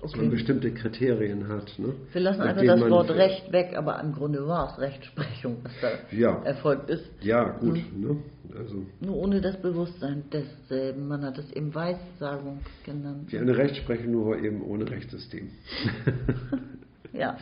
Dass 0.00 0.12
man 0.16 0.26
Okay. 0.28 0.36
bestimmte 0.36 0.72
Kriterien 0.72 1.48
hat. 1.48 1.78
Ne? 1.78 1.92
Wir 2.12 2.22
lassen 2.22 2.40
einfach 2.40 2.64
das 2.64 2.80
man- 2.80 2.90
Wort 2.90 3.10
Recht 3.10 3.52
weg, 3.52 3.74
aber 3.76 4.00
im 4.00 4.12
Grunde 4.12 4.46
war 4.46 4.72
es 4.72 4.78
Rechtsprechung, 4.80 5.58
was 5.62 5.72
da 5.82 5.88
Ja. 6.16 6.42
erfolgt 6.42 6.88
ist. 6.88 7.04
Ja, 7.20 7.50
gut. 7.58 7.76
Mhm. 7.94 8.00
Ne? 8.00 8.16
Also, 8.58 8.86
Nur 9.00 9.16
ohne 9.16 9.40
das 9.42 9.60
Bewusstsein 9.60 10.24
desselben. 10.32 11.06
Man 11.06 11.22
hat 11.22 11.36
es 11.36 11.52
eben 11.52 11.74
Weissagung 11.74 12.60
genannt. 12.84 13.30
wie 13.30 13.38
eine 13.38 13.56
Rechtsprechung, 13.56 14.10
nur 14.10 14.38
eben 14.38 14.62
ohne 14.62 14.90
Rechtssystem. 14.90 15.50
Ja. 17.12 17.36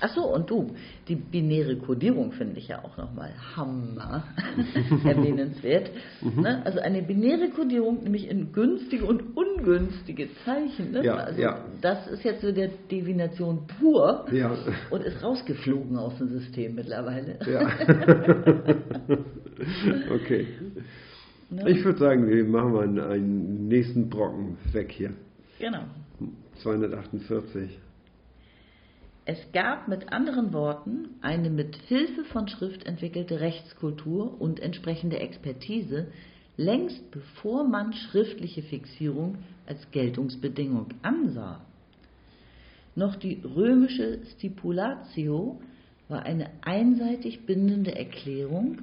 Ach 0.00 0.14
so, 0.14 0.22
und 0.22 0.50
du, 0.50 0.74
die 1.08 1.16
binäre 1.16 1.76
Kodierung 1.76 2.32
finde 2.32 2.58
ich 2.58 2.68
ja 2.68 2.84
auch 2.84 2.96
nochmal 2.96 3.30
Hammer 3.56 4.24
erwähnenswert. 5.04 5.90
Mhm. 6.20 6.42
Ne? 6.42 6.62
Also 6.64 6.80
eine 6.80 7.02
binäre 7.02 7.48
Kodierung, 7.50 8.02
nämlich 8.02 8.28
in 8.28 8.52
günstige 8.52 9.04
und 9.04 9.36
ungünstige 9.36 10.28
Zeichen. 10.44 10.92
Ne? 10.92 11.04
Ja, 11.04 11.14
also 11.16 11.40
ja. 11.40 11.64
Das 11.80 12.06
ist 12.08 12.24
jetzt 12.24 12.42
so 12.42 12.52
der 12.52 12.68
Divination 12.90 13.66
pur 13.66 14.26
Ja. 14.32 14.54
und 14.90 15.02
ist 15.02 15.22
rausgeflogen 15.22 15.96
aus 15.96 16.18
dem 16.18 16.28
System 16.28 16.74
mittlerweile. 16.74 17.38
Ja. 17.46 17.70
okay. 20.14 20.46
Ne? 21.50 21.70
Ich 21.70 21.84
würde 21.84 21.98
sagen, 21.98 22.28
wir 22.28 22.44
machen 22.44 22.72
mal 22.72 22.84
einen, 22.84 23.00
einen 23.00 23.68
nächsten 23.68 24.08
Brocken 24.08 24.56
weg 24.72 24.90
hier. 24.90 25.12
Genau. 25.58 25.84
248. 26.62 27.78
Es 29.24 29.38
gab 29.52 29.86
mit 29.86 30.12
anderen 30.12 30.52
Worten 30.52 31.10
eine 31.20 31.48
mit 31.48 31.76
Hilfe 31.86 32.24
von 32.24 32.48
Schrift 32.48 32.84
entwickelte 32.86 33.38
Rechtskultur 33.40 34.40
und 34.40 34.58
entsprechende 34.58 35.20
Expertise, 35.20 36.08
längst 36.56 37.08
bevor 37.12 37.62
man 37.62 37.92
schriftliche 37.92 38.62
Fixierung 38.62 39.38
als 39.66 39.90
Geltungsbedingung 39.92 40.88
ansah. 41.02 41.60
Noch 42.96 43.14
die 43.14 43.40
römische 43.44 44.18
Stipulatio 44.36 45.60
war 46.08 46.24
eine 46.24 46.50
einseitig 46.62 47.46
bindende 47.46 47.94
Erklärung, 47.94 48.78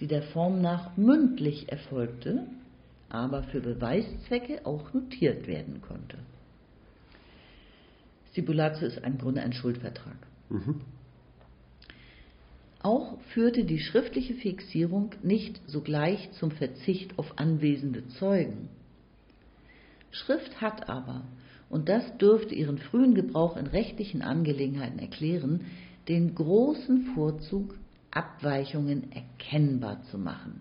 die 0.00 0.08
der 0.08 0.22
Form 0.22 0.60
nach 0.60 0.96
mündlich 0.96 1.70
erfolgte, 1.70 2.46
aber 3.08 3.44
für 3.44 3.60
Beweiszwecke 3.60 4.66
auch 4.66 4.92
notiert 4.92 5.46
werden 5.46 5.80
konnte. 5.80 6.18
Stipulatio 8.34 8.88
ist 8.88 8.98
im 8.98 9.16
Grunde 9.16 9.42
ein 9.42 9.52
Schuldvertrag. 9.52 10.16
Mhm. 10.50 10.80
Auch 12.82 13.20
führte 13.32 13.64
die 13.64 13.78
schriftliche 13.78 14.34
Fixierung 14.34 15.12
nicht 15.22 15.60
sogleich 15.68 16.32
zum 16.32 16.50
Verzicht 16.50 17.16
auf 17.16 17.38
anwesende 17.38 18.08
Zeugen. 18.08 18.70
Schrift 20.10 20.60
hat 20.60 20.88
aber, 20.88 21.22
und 21.70 21.88
das 21.88 22.18
dürfte 22.18 22.56
ihren 22.56 22.78
frühen 22.78 23.14
Gebrauch 23.14 23.56
in 23.56 23.68
rechtlichen 23.68 24.20
Angelegenheiten 24.20 24.98
erklären, 24.98 25.60
den 26.08 26.34
großen 26.34 27.14
Vorzug, 27.14 27.76
Abweichungen 28.10 29.12
erkennbar 29.12 30.02
zu 30.10 30.18
machen, 30.18 30.60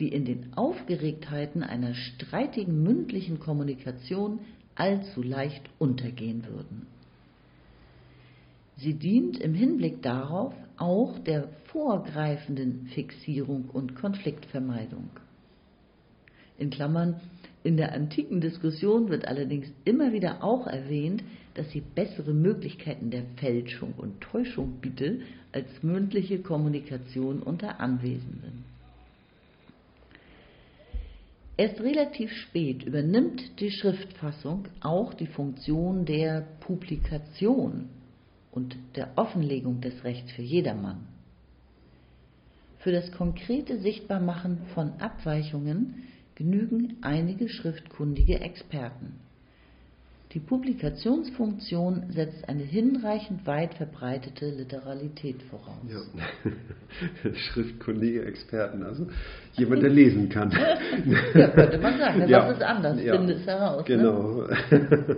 die 0.00 0.08
in 0.08 0.24
den 0.24 0.54
Aufgeregtheiten 0.54 1.62
einer 1.62 1.94
streitigen 1.94 2.82
mündlichen 2.82 3.38
Kommunikation 3.38 4.40
allzu 4.74 5.22
leicht 5.22 5.62
untergehen 5.78 6.44
würden. 6.46 6.95
Sie 8.76 8.94
dient 8.94 9.38
im 9.38 9.54
Hinblick 9.54 10.02
darauf 10.02 10.54
auch 10.76 11.18
der 11.20 11.48
vorgreifenden 11.64 12.88
Fixierung 12.88 13.70
und 13.72 13.96
Konfliktvermeidung. 13.96 15.08
In 16.58 16.70
Klammern, 16.70 17.20
in 17.64 17.76
der 17.76 17.92
antiken 17.92 18.40
Diskussion 18.40 19.08
wird 19.08 19.26
allerdings 19.26 19.66
immer 19.84 20.12
wieder 20.12 20.44
auch 20.44 20.66
erwähnt, 20.66 21.24
dass 21.54 21.70
sie 21.70 21.80
bessere 21.80 22.34
Möglichkeiten 22.34 23.10
der 23.10 23.24
Fälschung 23.36 23.94
und 23.96 24.20
Täuschung 24.20 24.78
biete 24.80 25.20
als 25.52 25.82
mündliche 25.82 26.40
Kommunikation 26.40 27.42
unter 27.42 27.80
Anwesenden. 27.80 28.64
Erst 31.56 31.80
relativ 31.80 32.30
spät 32.30 32.82
übernimmt 32.82 33.58
die 33.58 33.70
Schriftfassung 33.70 34.68
auch 34.80 35.14
die 35.14 35.26
Funktion 35.26 36.04
der 36.04 36.46
Publikation 36.60 37.88
und 38.56 38.74
der 38.96 39.10
Offenlegung 39.16 39.82
des 39.82 40.02
Rechts 40.02 40.32
für 40.32 40.42
jedermann. 40.42 41.06
Für 42.78 42.90
das 42.90 43.12
konkrete 43.12 43.78
Sichtbarmachen 43.78 44.58
von 44.74 44.94
Abweichungen 44.98 46.04
genügen 46.34 46.96
einige 47.02 47.48
schriftkundige 47.48 48.40
Experten. 48.40 49.20
Die 50.32 50.40
Publikationsfunktion 50.40 52.10
setzt 52.10 52.48
eine 52.48 52.62
hinreichend 52.62 53.46
weit 53.46 53.74
verbreitete 53.74 54.50
Literalität 54.50 55.42
voraus. 55.44 55.76
Ja. 55.88 57.32
Schriftkundige 57.34 58.24
Experten, 58.24 58.82
also 58.82 59.06
jemand, 59.52 59.82
der 59.82 59.90
lesen 59.90 60.28
kann. 60.28 60.50
Ja, 61.34 61.48
könnte 61.48 61.78
man 61.78 61.98
sagen. 61.98 62.20
denn 62.20 62.28
Ja. 62.30 62.50
Ist 62.50 62.62
anders? 62.62 63.02
Ja. 63.02 63.16
Finde 63.16 63.34
es 63.34 63.46
heraus. 63.46 63.86
Ne? 63.86 64.56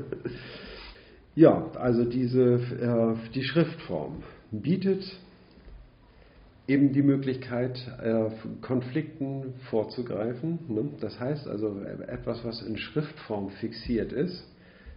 Ja, 1.39 1.71
also 1.77 2.05
diese, 2.05 2.55
äh, 2.55 3.31
die 3.33 3.45
Schriftform 3.45 4.25
bietet 4.51 5.05
eben 6.67 6.93
die 6.93 7.03
Möglichkeit, 7.03 7.79
äh, 8.03 8.25
Konflikten 8.61 9.55
vorzugreifen. 9.71 10.59
Ne? 10.67 10.89
Das 11.01 11.21
heißt 11.21 11.47
also, 11.47 11.79
etwas, 12.09 12.45
was 12.45 12.61
in 12.63 12.77
Schriftform 12.77 13.51
fixiert 13.51 14.13
ist, 14.13 14.49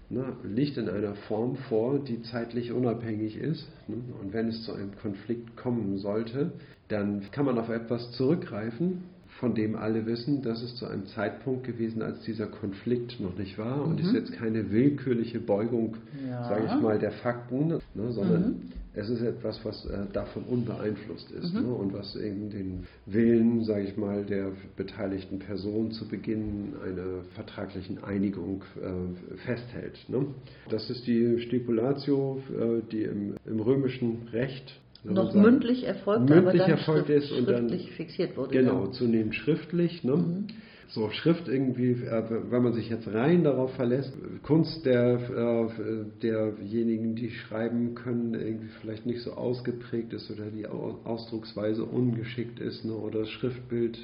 ne, 0.09 0.35
liegt 0.43 0.77
in 0.77 0.89
einer 0.89 1.13
Form 1.13 1.57
vor, 1.69 1.99
die 1.99 2.23
zeitlich 2.23 2.71
unabhängig 2.71 3.37
ist. 3.37 3.67
Ne? 3.87 3.97
Und 4.19 4.33
wenn 4.33 4.47
es 4.47 4.63
zu 4.63 4.73
einem 4.73 4.97
Konflikt 4.99 5.55
kommen 5.55 5.99
sollte, 5.99 6.53
dann 6.87 7.21
kann 7.31 7.45
man 7.45 7.59
auf 7.59 7.69
etwas 7.69 8.13
zurückgreifen, 8.13 9.03
von 9.41 9.55
dem 9.55 9.75
alle 9.75 10.05
wissen, 10.05 10.43
dass 10.43 10.61
es 10.61 10.75
zu 10.75 10.85
einem 10.85 11.07
Zeitpunkt 11.07 11.65
gewesen, 11.65 12.03
als 12.03 12.21
dieser 12.21 12.45
Konflikt 12.45 13.19
noch 13.19 13.37
nicht 13.37 13.57
war 13.57 13.83
und 13.83 13.99
mhm. 13.99 14.05
ist 14.05 14.13
jetzt 14.13 14.33
keine 14.33 14.71
willkürliche 14.71 15.39
Beugung, 15.39 15.97
ja. 16.29 16.47
sage 16.47 16.65
ich 16.67 16.81
mal, 16.81 16.99
der 16.99 17.11
Fakten, 17.11 17.67
ne, 17.67 17.81
sondern 18.11 18.41
mhm. 18.41 18.61
es 18.93 19.09
ist 19.09 19.21
etwas, 19.21 19.59
was 19.65 19.83
äh, 19.87 20.05
davon 20.13 20.43
unbeeinflusst 20.43 21.31
ist 21.31 21.55
mhm. 21.55 21.61
ne, 21.61 21.73
und 21.73 21.91
was 21.91 22.15
eben 22.15 22.51
den 22.51 22.83
Willen, 23.07 23.63
sage 23.63 23.85
ich 23.85 23.97
mal, 23.97 24.23
der 24.23 24.51
beteiligten 24.77 25.39
Person 25.39 25.91
zu 25.91 26.07
Beginn 26.07 26.73
einer 26.85 27.23
vertraglichen 27.33 28.03
Einigung 28.03 28.63
äh, 28.79 29.37
festhält. 29.37 29.97
Ne. 30.07 30.27
Das 30.69 30.87
ist 30.91 31.07
die 31.07 31.39
Stipulatio, 31.39 32.43
äh, 32.51 32.81
die 32.91 33.03
im, 33.05 33.37
im 33.45 33.59
römischen 33.59 34.27
Recht 34.31 34.80
noch 35.03 35.31
sagen, 35.31 35.41
mündlich 35.41 35.83
erfolgt, 35.83 36.29
mündlich 36.29 36.47
aber 36.47 36.57
dann 36.57 36.69
erfolgt 36.71 37.07
schrift, 37.07 37.23
ist 37.23 37.31
und 37.31 37.45
schriftlich 37.45 37.85
dann, 37.85 37.95
fixiert 37.95 38.37
wurde. 38.37 38.51
Genau, 38.51 38.85
ja. 38.85 38.91
zunehmend 38.91 39.35
schriftlich. 39.35 40.03
Ne? 40.03 40.15
Mhm. 40.15 40.47
So 40.89 41.09
Schrift 41.09 41.47
irgendwie, 41.47 41.91
äh, 41.91 42.23
wenn 42.49 42.63
man 42.63 42.73
sich 42.73 42.89
jetzt 42.89 43.07
rein 43.07 43.45
darauf 43.45 43.73
verlässt, 43.75 44.13
Kunst 44.43 44.85
der, 44.85 45.13
äh, 45.13 46.05
derjenigen, 46.21 47.15
die 47.15 47.31
schreiben 47.31 47.95
können, 47.95 48.33
irgendwie 48.33 48.67
vielleicht 48.81 49.05
nicht 49.05 49.21
so 49.21 49.31
ausgeprägt 49.31 50.11
ist 50.11 50.29
oder 50.29 50.47
die 50.47 50.67
Ausdrucksweise 50.67 51.85
ungeschickt 51.85 52.59
ist 52.59 52.83
ne? 52.83 52.93
oder 52.93 53.19
das 53.19 53.29
Schriftbild 53.29 53.97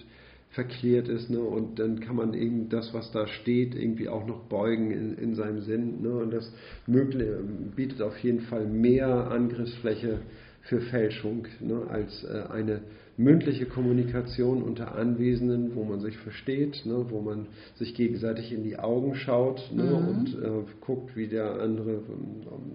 verklärt 0.51 1.09
ist, 1.09 1.29
ne? 1.29 1.41
und 1.41 1.77
dann 1.77 1.99
kann 1.99 2.15
man 2.15 2.33
eben 2.33 2.69
das, 2.69 2.93
was 2.93 3.11
da 3.11 3.27
steht, 3.27 3.75
irgendwie 3.75 4.07
auch 4.07 4.25
noch 4.25 4.43
beugen 4.43 4.91
in, 4.91 5.17
in 5.17 5.35
seinem 5.35 5.59
Sinn. 5.59 6.01
Ne? 6.01 6.09
Und 6.09 6.31
das 6.31 6.49
möglich, 6.87 7.27
bietet 7.75 8.01
auf 8.01 8.17
jeden 8.19 8.39
Fall 8.41 8.65
mehr 8.65 9.29
Angriffsfläche 9.29 10.19
für 10.67 10.81
Fälschung 10.81 11.47
ne, 11.59 11.83
als 11.89 12.23
äh, 12.23 12.51
eine 12.51 12.81
mündliche 13.17 13.65
Kommunikation 13.65 14.61
unter 14.61 14.95
Anwesenden, 14.95 15.75
wo 15.75 15.83
man 15.83 15.99
sich 16.01 16.15
versteht, 16.17 16.85
ne, 16.85 17.05
wo 17.09 17.19
man 17.19 17.47
sich 17.75 17.95
gegenseitig 17.95 18.53
in 18.53 18.63
die 18.63 18.77
Augen 18.77 19.15
schaut 19.15 19.71
ne, 19.73 19.83
mhm. 19.83 20.07
und 20.07 20.43
äh, 20.43 20.71
guckt, 20.81 21.15
wie 21.15 21.27
der 21.27 21.59
andere, 21.59 22.01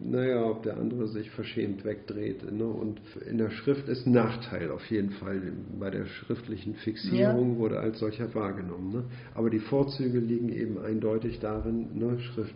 naja, 0.03 0.45
ob 0.45 0.65
der 0.65 0.79
andere 0.79 1.07
sich 1.09 1.31
verschämt 1.31 1.85
wegdreht. 1.85 2.51
Ne, 2.51 2.65
und 2.65 3.01
in 3.31 3.39
der 3.39 3.51
Schrift 3.51 3.89
ist 3.89 4.07
Nachteil 4.07 4.73
auf 4.73 4.85
jeden 4.91 5.11
Fall. 5.11 5.41
Bei 5.79 5.91
der 5.91 6.07
schriftlichen 6.07 6.75
Fixierung 6.75 7.53
ja. 7.53 7.59
wurde 7.59 7.79
als 7.79 8.01
solcher 8.01 8.35
wahrgenommen. 8.35 8.93
Ne. 8.93 9.05
Aber 9.35 9.49
die 9.49 9.61
Vorzüge 9.61 10.19
liegen 10.19 10.49
eben 10.49 10.79
eindeutig 10.79 11.39
darin, 11.39 11.87
ne, 11.95 12.19
Schrift 12.19 12.55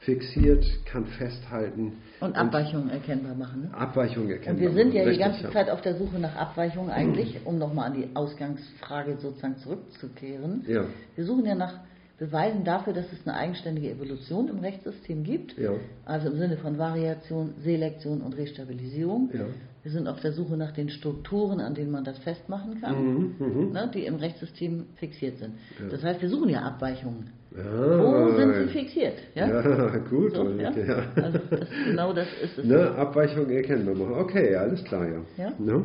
fixiert, 0.00 0.64
kann 0.84 1.06
festhalten. 1.06 1.92
Und 2.20 2.36
Abweichungen 2.36 2.90
erkennbar 2.90 3.34
machen. 3.34 3.62
Ne? 3.62 3.74
Abweichungen 3.74 4.30
erkennbar 4.30 4.68
Und 4.68 4.76
wir 4.76 4.84
sind 4.84 4.94
ja 4.94 5.08
die 5.08 5.18
ganze 5.18 5.50
Zeit 5.50 5.68
auf 5.70 5.80
der 5.82 5.96
Suche 5.96 6.18
nach 6.18 6.36
Abweichungen 6.36 6.90
eigentlich, 6.90 7.40
mhm. 7.40 7.46
um 7.46 7.58
nochmal 7.58 7.90
an 7.90 7.94
die 7.94 8.08
Ausgangsfrage 8.14 9.16
sozusagen 9.18 9.56
zurückzukehren. 9.58 10.64
Ja. 10.66 10.84
Wir 11.14 11.24
suchen 11.24 11.44
ja 11.44 11.54
nach 11.54 11.80
Beweisen 12.18 12.64
dafür, 12.64 12.94
dass 12.94 13.06
es 13.12 13.26
eine 13.26 13.36
eigenständige 13.36 13.90
Evolution 13.90 14.48
im 14.48 14.60
Rechtssystem 14.60 15.22
gibt. 15.22 15.58
Ja. 15.58 15.72
Also 16.04 16.30
im 16.30 16.38
Sinne 16.38 16.56
von 16.56 16.78
Variation, 16.78 17.54
Selektion 17.62 18.22
und 18.22 18.36
Restabilisierung. 18.36 19.30
Ja. 19.34 19.44
Wir 19.86 19.92
sind 19.92 20.08
auf 20.08 20.18
der 20.18 20.32
Suche 20.32 20.56
nach 20.56 20.72
den 20.72 20.88
Strukturen, 20.88 21.60
an 21.60 21.72
denen 21.76 21.92
man 21.92 22.02
das 22.02 22.18
festmachen 22.18 22.80
kann, 22.80 23.04
mhm, 23.04 23.34
mhm. 23.38 23.72
ne, 23.72 23.88
die 23.94 24.04
im 24.04 24.16
Rechtssystem 24.16 24.86
fixiert 24.96 25.38
sind. 25.38 25.54
Ja. 25.78 25.88
Das 25.88 26.02
heißt, 26.02 26.20
wir 26.20 26.28
suchen 26.28 26.48
ja 26.48 26.62
Abweichungen. 26.62 27.30
Ja, 27.56 28.00
Wo 28.00 28.36
sind 28.36 28.52
sie 28.52 28.72
fixiert? 28.72 29.14
Ja, 29.36 29.46
ja 29.46 29.96
gut. 30.10 30.34
So, 30.34 30.50
ja? 30.58 30.72
Also 31.14 31.38
das, 31.50 31.68
genau 31.84 32.12
das 32.12 32.26
ist 32.42 32.58
es. 32.58 32.64
Ne, 32.64 32.96
Abweichung 32.96 33.48
erkennen 33.48 33.86
wir 33.86 33.94
mal. 33.94 34.18
Okay, 34.22 34.56
alles 34.56 34.82
klar, 34.82 35.06
ja. 35.06 35.20
ja? 35.36 35.52
Ne? 35.56 35.84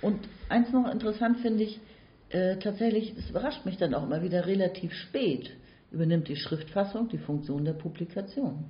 Und 0.00 0.20
eins 0.48 0.70
noch 0.70 0.88
interessant 0.88 1.38
finde 1.38 1.64
ich, 1.64 1.80
äh, 2.28 2.54
tatsächlich, 2.58 3.16
es 3.18 3.30
überrascht 3.30 3.66
mich 3.66 3.78
dann 3.78 3.94
auch 3.94 4.04
immer 4.04 4.22
wieder 4.22 4.46
relativ 4.46 4.92
spät, 4.92 5.50
übernimmt 5.90 6.28
die 6.28 6.36
Schriftfassung 6.36 7.08
die 7.08 7.18
Funktion 7.18 7.64
der 7.64 7.72
Publikation. 7.72 8.66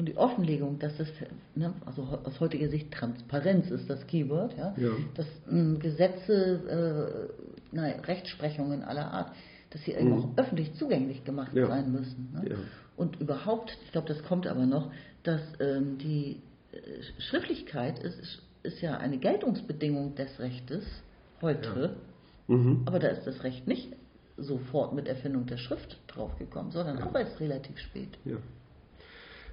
Und 0.00 0.06
die 0.06 0.16
Offenlegung, 0.16 0.78
dass 0.78 0.96
das, 0.96 1.08
ne, 1.54 1.74
also 1.84 2.04
aus 2.24 2.40
heutiger 2.40 2.70
Sicht 2.70 2.90
Transparenz 2.90 3.70
ist 3.70 3.90
das 3.90 4.06
Keyword, 4.06 4.56
ja, 4.56 4.72
ja. 4.78 4.92
dass 5.14 5.26
äh, 5.26 5.78
Gesetze, 5.78 7.28
äh, 7.70 7.76
nein, 7.76 8.00
Rechtsprechungen 8.00 8.82
aller 8.82 9.12
Art, 9.12 9.30
dass 9.68 9.82
sie 9.82 9.92
eben 9.92 10.08
mhm. 10.08 10.14
auch 10.14 10.28
öffentlich 10.38 10.72
zugänglich 10.76 11.22
gemacht 11.24 11.52
ja. 11.52 11.66
sein 11.66 11.92
müssen. 11.92 12.30
Ne? 12.32 12.56
Und 12.96 13.20
überhaupt, 13.20 13.76
ich 13.84 13.92
glaube, 13.92 14.08
das 14.08 14.22
kommt 14.22 14.46
aber 14.46 14.64
noch, 14.64 14.90
dass 15.22 15.42
ähm, 15.60 15.98
die 15.98 16.40
äh, 16.72 17.20
Schriftlichkeit 17.20 17.98
ist, 17.98 18.40
ist 18.62 18.80
ja 18.80 18.96
eine 18.96 19.18
Geltungsbedingung 19.18 20.14
des 20.14 20.38
Rechtes 20.38 20.82
heute, 21.42 21.96
mhm. 22.48 22.84
aber 22.86 23.00
da 23.00 23.08
ist 23.08 23.26
das 23.26 23.44
Recht 23.44 23.66
nicht 23.66 23.94
sofort 24.38 24.94
mit 24.94 25.08
Erfindung 25.08 25.44
der 25.44 25.58
Schrift 25.58 25.98
draufgekommen, 26.06 26.72
sondern 26.72 27.02
auch 27.02 27.14
erst 27.14 27.38
relativ 27.38 27.78
spät. 27.78 28.16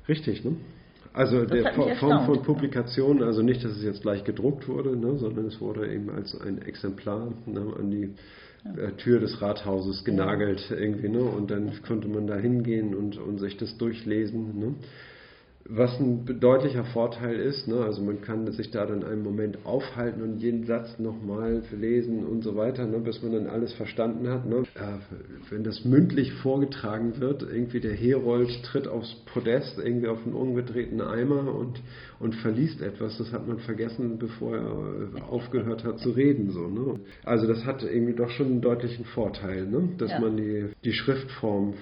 Ja. 0.07 0.13
Richtig, 0.13 0.43
ne? 0.43 0.55
Also 1.13 1.45
das 1.45 1.49
der 1.49 1.95
Form 1.95 2.25
von 2.27 2.43
Publikation, 2.43 3.23
also 3.23 3.41
nicht, 3.41 3.63
dass 3.63 3.71
es 3.71 3.83
jetzt 3.83 4.03
gleich 4.03 4.23
gedruckt 4.23 4.67
wurde, 4.67 4.95
ne, 4.95 5.17
sondern 5.17 5.47
es 5.47 5.59
wurde 5.59 5.91
eben 5.91 6.11
als 6.11 6.39
ein 6.39 6.61
Exemplar 6.61 7.33
ne, 7.47 7.73
an 7.75 7.89
die 7.89 8.13
äh, 8.79 8.91
Tür 8.97 9.19
des 9.19 9.41
Rathauses 9.41 10.03
genagelt 10.03 10.69
irgendwie, 10.69 11.09
ne? 11.09 11.23
Und 11.23 11.49
dann 11.49 11.71
konnte 11.87 12.07
man 12.07 12.27
da 12.27 12.35
hingehen 12.35 12.93
und, 12.93 13.17
und 13.17 13.39
sich 13.39 13.57
das 13.57 13.77
durchlesen. 13.77 14.59
Ne? 14.59 14.75
Was 15.69 15.99
ein 15.99 16.39
deutlicher 16.39 16.85
Vorteil 16.85 17.35
ist, 17.35 17.67
ne, 17.67 17.81
also 17.81 18.01
man 18.01 18.21
kann 18.21 18.49
sich 18.53 18.71
da 18.71 18.85
dann 18.85 19.03
einen 19.03 19.21
Moment 19.21 19.65
aufhalten 19.65 20.21
und 20.21 20.37
jeden 20.37 20.65
Satz 20.65 20.97
nochmal 20.97 21.61
lesen 21.77 22.25
und 22.25 22.41
so 22.41 22.55
weiter, 22.55 22.85
ne, 22.85 22.99
bis 22.99 23.21
man 23.21 23.33
dann 23.33 23.47
alles 23.47 23.73
verstanden 23.73 24.29
hat. 24.29 24.45
Ne. 24.45 24.63
Äh, 24.75 25.49
wenn 25.49 25.65
das 25.65 25.83
mündlich 25.83 26.31
vorgetragen 26.35 27.19
wird, 27.19 27.43
irgendwie 27.43 27.81
der 27.81 27.93
Herold 27.93 28.49
tritt 28.63 28.87
aufs 28.87 29.13
Podest, 29.33 29.77
irgendwie 29.77 30.07
auf 30.07 30.25
einen 30.25 30.35
umgedrehten 30.35 31.01
Eimer 31.01 31.53
und, 31.53 31.81
und 32.19 32.35
verliest 32.35 32.81
etwas, 32.81 33.17
das 33.17 33.33
hat 33.33 33.45
man 33.45 33.59
vergessen, 33.59 34.19
bevor 34.19 34.55
er 34.55 35.23
aufgehört 35.29 35.83
hat 35.83 35.99
zu 35.99 36.11
reden. 36.11 36.51
So, 36.51 36.67
ne. 36.67 37.01
Also 37.25 37.45
das 37.45 37.65
hat 37.65 37.83
irgendwie 37.83 38.13
doch 38.13 38.29
schon 38.29 38.47
einen 38.47 38.61
deutlichen 38.61 39.03
Vorteil, 39.03 39.65
ne, 39.65 39.89
dass 39.97 40.11
ja. 40.11 40.19
man 40.21 40.37
die, 40.37 40.67
die 40.85 40.93
Schriftform 40.93 41.73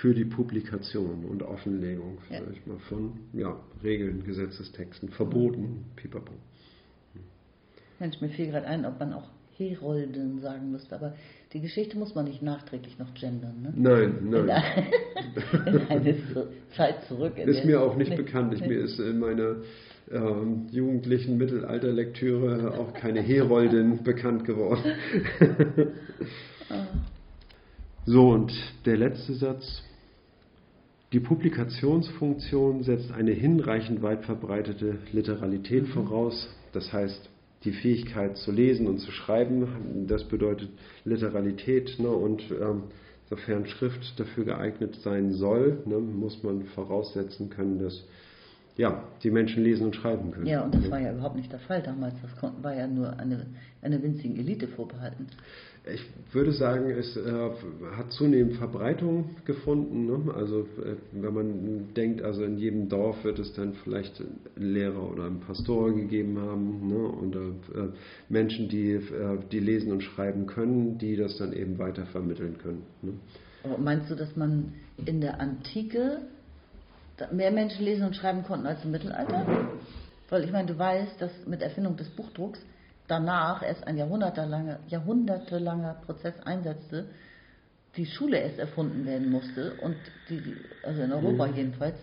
für 0.00 0.14
die 0.14 0.24
Publikation 0.24 1.26
und 1.28 1.42
Offenlegung, 1.42 2.18
ja. 2.30 2.38
sag 2.40 2.54
ich 2.54 2.66
mal, 2.66 2.78
von 2.88 3.12
ja, 3.36 3.56
Regeln, 3.82 4.24
Gesetzestexten, 4.24 5.10
verboten, 5.10 5.84
pipapo. 5.96 6.32
Mensch, 7.98 8.20
mir 8.20 8.28
fiel 8.28 8.46
gerade 8.46 8.66
ein, 8.66 8.84
ob 8.84 8.98
man 8.98 9.12
auch 9.12 9.28
Herolden 9.56 10.40
sagen 10.40 10.72
müsste, 10.72 10.96
aber 10.96 11.14
die 11.52 11.60
Geschichte 11.60 11.96
muss 11.96 12.14
man 12.14 12.24
nicht 12.24 12.42
nachträglich 12.42 12.98
noch 12.98 13.14
gendern, 13.14 13.62
ne? 13.62 13.72
Nein, 13.76 14.18
nein. 14.22 14.86
In, 15.66 15.78
eine 15.88 16.16
Zeit 16.76 17.04
zurück. 17.06 17.38
ist 17.38 17.64
mir 17.64 17.80
auch 17.80 17.96
nicht 17.96 18.10
mit, 18.10 18.18
bekannt. 18.18 18.52
Ich, 18.54 18.60
mir 18.60 18.80
ist 18.80 18.98
in 18.98 19.20
meiner 19.20 19.56
ähm, 20.10 20.66
jugendlichen 20.72 21.38
Mittelalterlektüre 21.38 22.76
auch 22.78 22.92
keine 22.94 23.20
Heroldin 23.20 24.02
bekannt 24.04 24.44
geworden. 24.44 24.82
Ah. 26.68 26.86
so, 28.06 28.30
und 28.30 28.52
der 28.84 28.96
letzte 28.96 29.34
Satz. 29.34 29.82
Die 31.14 31.20
Publikationsfunktion 31.20 32.82
setzt 32.82 33.12
eine 33.12 33.30
hinreichend 33.30 34.02
weit 34.02 34.24
verbreitete 34.24 34.98
Literalität 35.12 35.84
mhm. 35.84 35.92
voraus, 35.92 36.48
das 36.72 36.92
heißt 36.92 37.30
die 37.62 37.70
Fähigkeit 37.70 38.36
zu 38.36 38.50
lesen 38.50 38.88
und 38.88 38.98
zu 38.98 39.12
schreiben, 39.12 40.06
das 40.08 40.24
bedeutet 40.24 40.70
Literalität 41.04 42.00
ne, 42.00 42.08
und 42.08 42.42
ähm, 42.50 42.82
sofern 43.30 43.64
Schrift 43.66 44.18
dafür 44.18 44.44
geeignet 44.44 44.96
sein 45.04 45.32
soll, 45.34 45.78
ne, 45.86 45.98
muss 46.00 46.42
man 46.42 46.64
voraussetzen 46.74 47.48
können, 47.48 47.78
dass 47.78 48.04
ja, 48.76 49.04
die 49.22 49.30
Menschen 49.30 49.62
lesen 49.62 49.86
und 49.86 49.94
schreiben 49.94 50.32
können. 50.32 50.46
Ja, 50.46 50.62
und 50.64 50.74
das 50.74 50.90
war 50.90 51.00
ja 51.00 51.12
überhaupt 51.12 51.36
nicht 51.36 51.52
der 51.52 51.60
Fall 51.60 51.82
damals. 51.82 52.14
Das 52.22 52.52
war 52.62 52.74
ja 52.74 52.88
nur 52.88 53.18
eine, 53.18 53.46
einer 53.82 54.02
winzigen 54.02 54.36
Elite 54.36 54.66
vorbehalten. 54.66 55.26
Ich 55.92 56.02
würde 56.32 56.52
sagen, 56.52 56.90
es 56.90 57.14
äh, 57.16 57.50
hat 57.96 58.10
zunehmend 58.10 58.56
Verbreitung 58.56 59.36
gefunden. 59.44 60.06
Ne? 60.06 60.34
Also 60.34 60.60
äh, 60.60 60.96
wenn 61.12 61.34
man 61.34 61.94
denkt, 61.94 62.22
also 62.22 62.42
in 62.42 62.56
jedem 62.56 62.88
Dorf 62.88 63.22
wird 63.22 63.38
es 63.38 63.52
dann 63.52 63.74
vielleicht 63.84 64.18
einen 64.18 64.72
Lehrer 64.72 65.10
oder 65.12 65.26
einen 65.26 65.40
Pastor 65.40 65.94
gegeben 65.94 66.38
haben 66.40 66.88
ne? 66.88 67.06
und 67.06 67.36
äh, 67.36 67.88
Menschen, 68.30 68.68
die, 68.68 68.92
äh, 68.92 69.38
die 69.52 69.60
lesen 69.60 69.92
und 69.92 70.02
schreiben 70.02 70.46
können, 70.46 70.96
die 70.96 71.16
das 71.16 71.36
dann 71.36 71.52
eben 71.52 71.78
weiter 71.78 72.06
vermitteln 72.06 72.56
können. 72.58 72.82
Ne? 73.02 73.12
Aber 73.62 73.78
meinst 73.78 74.10
du, 74.10 74.14
dass 74.14 74.34
man 74.36 74.72
in 75.04 75.20
der 75.20 75.38
Antike 75.38 76.22
mehr 77.32 77.50
Menschen 77.50 77.84
lesen 77.84 78.06
und 78.06 78.16
schreiben 78.16 78.44
konnten 78.44 78.66
als 78.66 78.84
im 78.84 78.90
Mittelalter? 78.90 79.46
Weil 80.30 80.44
ich 80.44 80.52
meine, 80.52 80.66
du 80.66 80.78
weißt, 80.78 81.20
dass 81.20 81.30
mit 81.46 81.62
Erfindung 81.62 81.96
des 81.96 82.08
Buchdrucks 82.10 82.60
danach 83.06 83.62
erst 83.62 83.86
ein 83.86 83.96
jahrhundertelanger, 83.96 84.80
jahrhundertelanger 84.88 85.94
Prozess 86.06 86.34
einsetzte, 86.44 87.06
die 87.96 88.06
Schule 88.06 88.38
erst 88.38 88.58
erfunden 88.58 89.06
werden 89.06 89.30
musste 89.30 89.74
und 89.82 89.96
die, 90.28 90.56
also 90.82 91.02
in 91.02 91.12
Europa 91.12 91.46
mhm. 91.46 91.54
jedenfalls, 91.54 91.96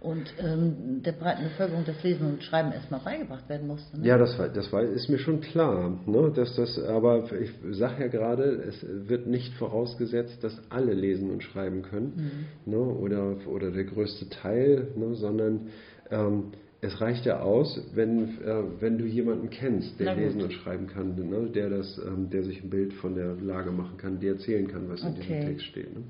und 0.00 0.32
ähm, 0.38 1.02
der 1.02 1.12
breiten 1.12 1.42
Bevölkerung 1.42 1.84
das 1.84 2.00
Lesen 2.04 2.34
und 2.34 2.44
Schreiben 2.44 2.70
erstmal 2.70 3.00
beigebracht 3.00 3.48
werden 3.48 3.66
musste. 3.66 3.98
Ne? 3.98 4.06
Ja, 4.06 4.16
das, 4.16 4.38
war, 4.38 4.48
das 4.48 4.72
war, 4.72 4.82
ist 4.82 5.08
mir 5.08 5.18
schon 5.18 5.40
klar. 5.40 5.98
Ne? 6.06 6.32
Dass 6.34 6.54
das, 6.54 6.78
aber 6.78 7.24
ich 7.32 7.50
sage 7.72 8.04
ja 8.04 8.08
gerade, 8.08 8.44
es 8.44 8.86
wird 9.08 9.26
nicht 9.26 9.54
vorausgesetzt, 9.54 10.44
dass 10.44 10.56
alle 10.70 10.92
lesen 10.92 11.30
und 11.30 11.42
schreiben 11.42 11.82
können 11.82 12.46
mhm. 12.64 12.72
ne? 12.72 12.78
oder, 12.78 13.36
oder 13.48 13.72
der 13.72 13.84
größte 13.84 14.28
Teil, 14.28 14.88
ne? 14.94 15.16
sondern 15.16 15.68
ähm, 16.10 16.52
es 16.80 17.00
reicht 17.00 17.26
ja 17.26 17.40
aus, 17.40 17.80
wenn, 17.94 18.40
äh, 18.40 18.62
wenn 18.78 18.98
du 18.98 19.04
jemanden 19.04 19.50
kennst, 19.50 19.98
der 19.98 20.14
lesen 20.14 20.42
und 20.42 20.52
schreiben 20.52 20.86
kann, 20.86 21.16
ne? 21.16 21.50
der, 21.52 21.70
das, 21.70 22.00
ähm, 22.06 22.30
der 22.30 22.44
sich 22.44 22.62
ein 22.62 22.70
Bild 22.70 22.92
von 22.94 23.16
der 23.16 23.34
Lage 23.34 23.72
machen 23.72 23.96
kann, 23.96 24.20
der 24.20 24.34
erzählen 24.34 24.68
kann, 24.68 24.88
was 24.88 25.02
okay. 25.02 25.08
in 25.08 25.20
diesem 25.20 25.40
Text 25.40 25.66
steht. 25.66 25.92
Ne? 25.92 26.04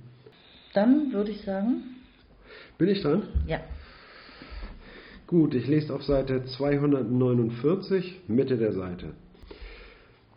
Dann 0.75 1.11
würde 1.11 1.31
ich 1.31 1.41
sagen. 1.41 1.85
Bin 2.77 2.89
ich 2.89 3.01
dran? 3.01 3.23
Ja. 3.47 3.61
Gut, 5.29 5.55
ich 5.55 5.67
lese 5.69 5.95
auf 5.95 6.03
Seite 6.05 6.47
249, 6.47 8.23
Mitte 8.29 8.57
der 8.57 8.73
Seite. 8.73 9.09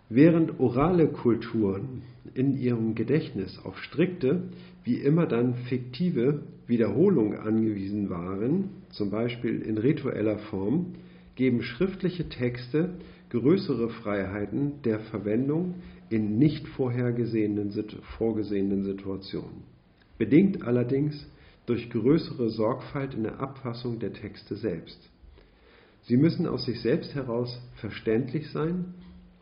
Während 0.10 0.60
orale 0.60 1.08
Kulturen 1.08 2.02
in 2.34 2.58
ihrem 2.58 2.94
Gedächtnis 2.94 3.58
auf 3.64 3.80
strikte, 3.80 4.50
wie 4.84 4.96
immer 4.96 5.28
dann 5.28 5.56
fiktive 5.70 6.44
Wiederholung 6.68 7.36
angewiesen 7.40 8.10
waren, 8.10 8.66
zum 8.90 9.12
Beispiel 9.12 9.62
in 9.62 9.78
ritueller 9.78 10.40
Form, 10.50 10.88
geben 11.36 11.62
schriftliche 11.62 12.28
Texte 12.28 12.90
größere 13.30 13.88
Freiheiten 13.92 14.82
der 14.84 15.00
Verwendung 15.00 15.76
in 16.10 16.38
nicht 16.38 16.68
vorhergesehenen 16.68 17.72
vorgesehenen 18.18 18.84
Situationen. 18.84 19.64
Bedingt 20.18 20.64
allerdings 20.64 21.31
durch 21.66 21.90
größere 21.90 22.50
Sorgfalt 22.50 23.14
in 23.14 23.24
der 23.24 23.40
Abfassung 23.40 24.00
der 24.00 24.14
Texte 24.14 24.56
selbst. 24.56 25.00
Sie 26.04 26.18
müssen 26.18 26.48
aus 26.48 26.66
sich 26.66 26.82
selbst 26.82 27.14
heraus 27.14 27.62
verständlich 27.76 28.50
sein 28.50 28.94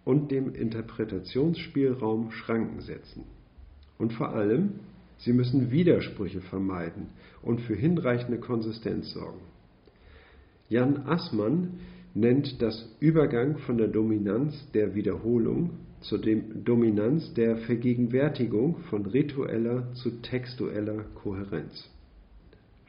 und 0.03 0.31
dem 0.31 0.53
Interpretationsspielraum 0.53 2.31
Schranken 2.31 2.81
setzen. 2.81 3.23
Und 3.97 4.13
vor 4.13 4.29
allem, 4.29 4.79
sie 5.17 5.33
müssen 5.33 5.71
Widersprüche 5.71 6.41
vermeiden 6.41 7.07
und 7.41 7.61
für 7.61 7.75
hinreichende 7.75 8.39
Konsistenz 8.39 9.11
sorgen. 9.11 9.41
Jan 10.67 11.07
Assmann 11.07 11.79
nennt 12.13 12.61
das 12.61 12.95
Übergang 12.99 13.57
von 13.59 13.77
der 13.77 13.87
Dominanz 13.87 14.55
der 14.73 14.95
Wiederholung 14.95 15.71
zur 16.01 16.19
Dominanz 16.19 17.33
der 17.33 17.57
Vergegenwärtigung 17.57 18.77
von 18.89 19.05
ritueller 19.05 19.91
zu 19.93 20.21
textueller 20.21 21.03
Kohärenz. 21.15 21.89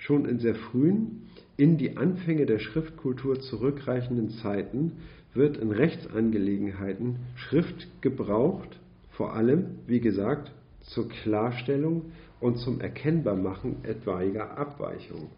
Schon 0.01 0.25
in 0.25 0.39
sehr 0.39 0.55
frühen, 0.55 1.27
in 1.59 1.77
die 1.77 1.99
Anfänge 1.99 2.47
der 2.47 2.59
Schriftkultur 2.59 3.39
zurückreichenden 3.39 4.31
Zeiten 4.31 4.93
wird 5.35 5.59
in 5.59 5.71
Rechtsangelegenheiten 5.71 7.17
Schrift 7.37 7.87
gebraucht, 8.01 8.81
vor 9.11 9.35
allem, 9.35 9.67
wie 9.87 10.01
gesagt, 10.01 10.53
zur 10.81 11.09
Klarstellung 11.11 12.13
und 12.41 12.57
zum 12.57 12.81
Erkennbarmachen 12.81 13.85
etwaiger 13.85 14.57
Abweichungen. 14.57 15.29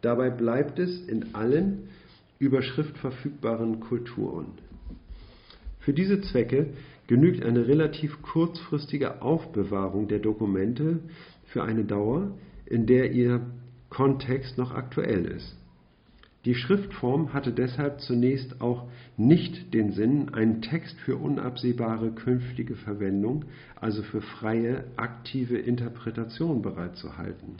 Dabei 0.00 0.30
bleibt 0.30 0.80
es 0.80 1.00
in 1.06 1.36
allen 1.36 1.88
über 2.40 2.62
Schrift 2.62 2.98
verfügbaren 2.98 3.78
Kulturen. 3.78 4.46
Für 5.78 5.92
diese 5.92 6.20
Zwecke 6.22 6.70
genügt 7.06 7.44
eine 7.44 7.68
relativ 7.68 8.20
kurzfristige 8.22 9.22
Aufbewahrung 9.22 10.08
der 10.08 10.18
Dokumente 10.18 10.98
für 11.46 11.62
eine 11.62 11.84
Dauer, 11.84 12.32
in 12.66 12.86
der 12.86 13.12
ihr 13.12 13.46
Kontext 13.90 14.58
noch 14.58 14.72
aktuell 14.72 15.24
ist. 15.24 15.56
Die 16.44 16.54
Schriftform 16.54 17.32
hatte 17.32 17.52
deshalb 17.52 18.00
zunächst 18.00 18.60
auch 18.60 18.88
nicht 19.16 19.74
den 19.74 19.92
Sinn, 19.92 20.32
einen 20.32 20.62
Text 20.62 20.98
für 21.00 21.16
unabsehbare 21.16 22.12
künftige 22.12 22.76
Verwendung, 22.76 23.44
also 23.76 24.02
für 24.02 24.22
freie, 24.22 24.84
aktive 24.96 25.58
Interpretation 25.58 26.62
bereitzuhalten. 26.62 27.56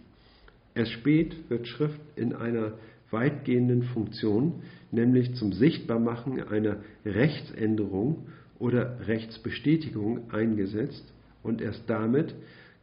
Erst 0.75 0.93
spät 0.93 1.37
wird 1.51 1.67
Schrift 1.67 2.01
in 2.15 2.35
einer 2.35 2.75
weitgehenden 3.11 3.83
Funktion, 3.83 4.63
nämlich 4.93 5.35
zum 5.35 5.53
Sichtbarmachen 5.53 6.41
einer 6.41 6.77
Rechtsänderung 7.05 8.27
oder 8.59 9.07
Rechtsbestätigung 9.07 10.31
eingesetzt 10.31 11.13
und 11.43 11.61
erst 11.61 11.83
damit 11.89 12.35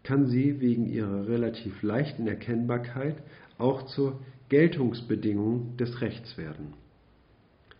kann 0.06 0.27
sie 0.27 0.61
wegen 0.61 0.86
ihrer 0.86 1.27
relativ 1.27 1.82
leichten 1.82 2.27
Erkennbarkeit 2.27 3.18
auch 3.57 3.88
zur 3.88 4.22
Geltungsbedingung 4.49 5.76
des 5.77 6.02
Rechts 6.02 6.38
werden. 6.38 6.73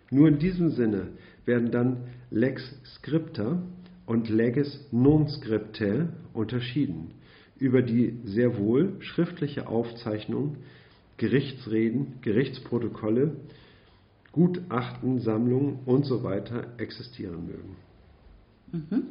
Nur 0.10 0.27
in 0.27 0.39
diesem 0.39 0.72
Sinne 0.72 1.10
werden 1.45 1.72
dann 1.72 1.97
lex 2.31 2.61
scripta 2.95 3.61
und 4.06 4.30
leges 4.30 4.88
non 4.91 5.27
scriptae 5.27 6.10
unterschieden, 6.34 7.11
über 7.57 7.81
die 7.81 8.18
sehr 8.26 8.57
wohl 8.57 8.95
schriftliche 8.99 9.68
Aufzeichnungen, 9.68 10.57
Gerichtsreden, 11.18 12.15
Gerichtsprotokolle, 12.22 13.35
Gutachten, 14.31 15.19
Sammlungen 15.19 15.80
usw. 15.85 16.41
So 16.49 16.56
existieren 16.77 17.45
mögen. 17.45 17.76
Mhm. 18.72 19.03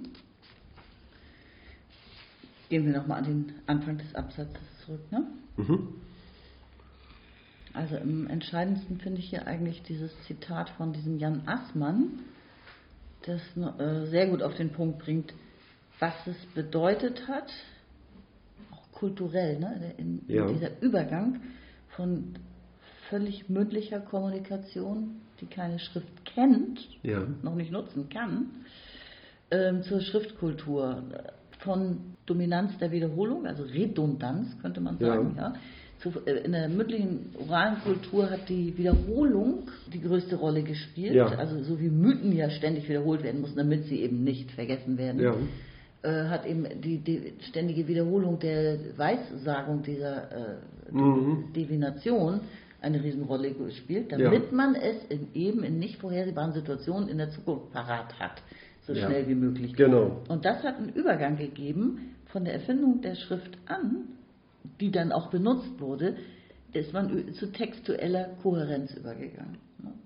Gehen 2.74 2.86
wir 2.86 2.92
nochmal 2.92 3.18
an 3.18 3.24
den 3.24 3.52
Anfang 3.66 3.98
des 3.98 4.12
Absatzes 4.16 4.58
zurück. 4.84 5.12
Ne? 5.12 5.24
Mhm. 5.58 5.90
Also 7.72 7.94
im 7.94 8.26
entscheidendsten 8.26 8.98
finde 8.98 9.20
ich 9.20 9.30
hier 9.30 9.46
eigentlich 9.46 9.84
dieses 9.84 10.10
Zitat 10.26 10.70
von 10.70 10.92
diesem 10.92 11.20
Jan 11.20 11.46
Assmann, 11.46 12.18
das 13.26 13.40
äh, 13.56 14.06
sehr 14.06 14.26
gut 14.26 14.42
auf 14.42 14.56
den 14.56 14.70
Punkt 14.70 14.98
bringt, 14.98 15.32
was 16.00 16.14
es 16.26 16.34
bedeutet 16.56 17.28
hat, 17.28 17.48
auch 18.72 18.90
kulturell, 18.90 19.60
ne, 19.60 19.94
in, 19.96 20.26
in 20.26 20.34
ja. 20.34 20.46
dieser 20.48 20.82
Übergang 20.82 21.42
von 21.90 22.34
völlig 23.08 23.48
mündlicher 23.48 24.00
Kommunikation, 24.00 25.20
die 25.40 25.46
keine 25.46 25.78
Schrift 25.78 26.24
kennt, 26.24 26.80
ja. 27.04 27.24
noch 27.40 27.54
nicht 27.54 27.70
nutzen 27.70 28.08
kann, 28.08 28.50
ähm, 29.52 29.84
zur 29.84 30.00
Schriftkultur 30.00 31.04
von 31.60 32.13
Dominanz 32.26 32.78
der 32.78 32.90
Wiederholung, 32.90 33.46
also 33.46 33.64
Redundanz 33.64 34.48
könnte 34.62 34.80
man 34.80 34.98
sagen, 34.98 35.34
ja. 35.36 35.52
ja. 35.52 35.54
Äh, 36.26 36.44
in 36.44 36.52
der 36.52 36.68
mündlichen 36.68 37.34
oralen 37.38 37.76
Kultur 37.80 38.30
hat 38.30 38.48
die 38.48 38.76
Wiederholung 38.76 39.68
die 39.92 40.00
größte 40.00 40.36
Rolle 40.36 40.62
gespielt, 40.62 41.14
ja. 41.14 41.26
also 41.26 41.62
so 41.62 41.80
wie 41.80 41.88
Mythen 41.88 42.32
ja 42.34 42.50
ständig 42.50 42.88
wiederholt 42.88 43.22
werden 43.22 43.40
mussten, 43.40 43.58
damit 43.58 43.84
sie 43.84 44.00
eben 44.00 44.24
nicht 44.24 44.50
vergessen 44.52 44.98
werden. 44.98 45.20
Ja. 45.20 45.34
Äh, 46.02 46.28
hat 46.28 46.46
eben 46.46 46.66
die, 46.82 46.98
die, 46.98 47.34
ständige 47.48 47.86
Wiederholung 47.88 48.38
der 48.38 48.78
Weissagung 48.96 49.82
dieser 49.82 50.30
äh, 50.30 50.56
mhm. 50.92 51.52
Divination 51.54 52.40
eine 52.80 53.02
Riesenrolle 53.02 53.52
gespielt, 53.52 54.12
damit 54.12 54.52
man 54.52 54.74
es 54.74 54.96
in, 55.08 55.28
eben 55.32 55.62
in 55.62 55.78
nicht 55.78 55.96
vorhersehbaren 55.96 56.52
Situationen 56.52 57.08
in 57.08 57.16
der 57.16 57.30
Zukunft 57.30 57.72
parat 57.72 58.18
hat 58.18 58.42
so 58.86 58.92
ja. 58.92 59.06
schnell 59.06 59.26
wie 59.28 59.34
möglich. 59.34 59.74
Genau. 59.74 60.22
Und 60.28 60.44
das 60.44 60.62
hat 60.62 60.76
einen 60.76 60.90
Übergang 60.90 61.36
gegeben 61.36 62.13
von 62.34 62.44
der 62.44 62.54
Erfindung 62.54 63.00
der 63.00 63.14
Schrift 63.14 63.56
an, 63.66 64.08
die 64.80 64.90
dann 64.90 65.12
auch 65.12 65.30
benutzt 65.30 65.78
wurde, 65.78 66.16
ist 66.72 66.92
man 66.92 67.32
zu 67.34 67.52
textueller 67.52 68.30
Kohärenz 68.42 68.92
übergegangen. 68.96 69.58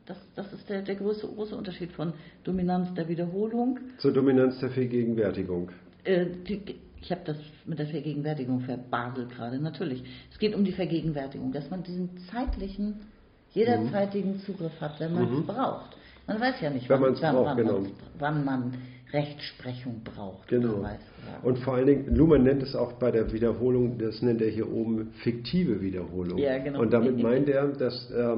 Das, 0.05 0.19
das 0.37 0.53
ist 0.53 0.69
der, 0.69 0.83
der 0.83 0.97
große, 0.97 1.27
große 1.27 1.57
Unterschied 1.57 1.91
von 1.93 2.13
Dominanz 2.45 2.93
der 2.93 3.09
Wiederholung 3.09 3.79
zur 3.97 4.13
Dominanz 4.13 4.59
der 4.59 4.69
Vergegenwärtigung. 4.69 5.71
Äh, 6.05 6.27
die, 6.47 6.61
ich 7.01 7.11
habe 7.11 7.23
das 7.25 7.39
mit 7.65 7.79
der 7.79 7.87
Vergegenwärtigung 7.87 8.61
verbaselt 8.61 9.31
gerade, 9.31 9.59
natürlich. 9.59 10.05
Es 10.31 10.39
geht 10.39 10.55
um 10.55 10.65
die 10.65 10.73
Vergegenwärtigung, 10.73 11.51
dass 11.53 11.71
man 11.71 11.83
diesen 11.83 12.11
zeitlichen, 12.31 12.97
jederzeitigen 13.55 14.33
mhm. 14.33 14.41
Zugriff 14.41 14.79
hat, 14.83 15.01
wenn 15.01 15.15
man 15.15 15.25
es 15.25 15.31
mhm. 15.31 15.47
braucht. 15.47 15.97
Man 16.27 16.39
weiß 16.39 16.61
ja 16.61 16.69
nicht, 16.69 16.91
wann, 16.91 17.01
wann, 17.01 17.15
braucht, 17.15 17.57
genau. 17.57 17.87
wann 18.19 18.45
man 18.45 18.75
Rechtsprechung 19.13 20.03
braucht. 20.05 20.49
Genau. 20.49 20.85
Und 21.43 21.59
vor 21.59 21.75
allen 21.75 21.87
Dingen, 21.87 22.15
Luhmann 22.15 22.43
nennt 22.43 22.63
es 22.63 22.75
auch 22.75 22.95
bei 22.95 23.11
der 23.11 23.33
Wiederholung, 23.33 23.99
das 23.99 24.23
nennt 24.23 24.41
er 24.43 24.49
hier 24.49 24.71
oben 24.71 25.11
fiktive 25.23 25.81
Wiederholung. 25.81 26.39
Ja, 26.39 26.59
genau. 26.59 26.81
Und 26.81 26.93
damit 26.93 27.23
meint 27.23 27.49
er, 27.49 27.67
dass, 27.69 28.11
äh, 28.11 28.37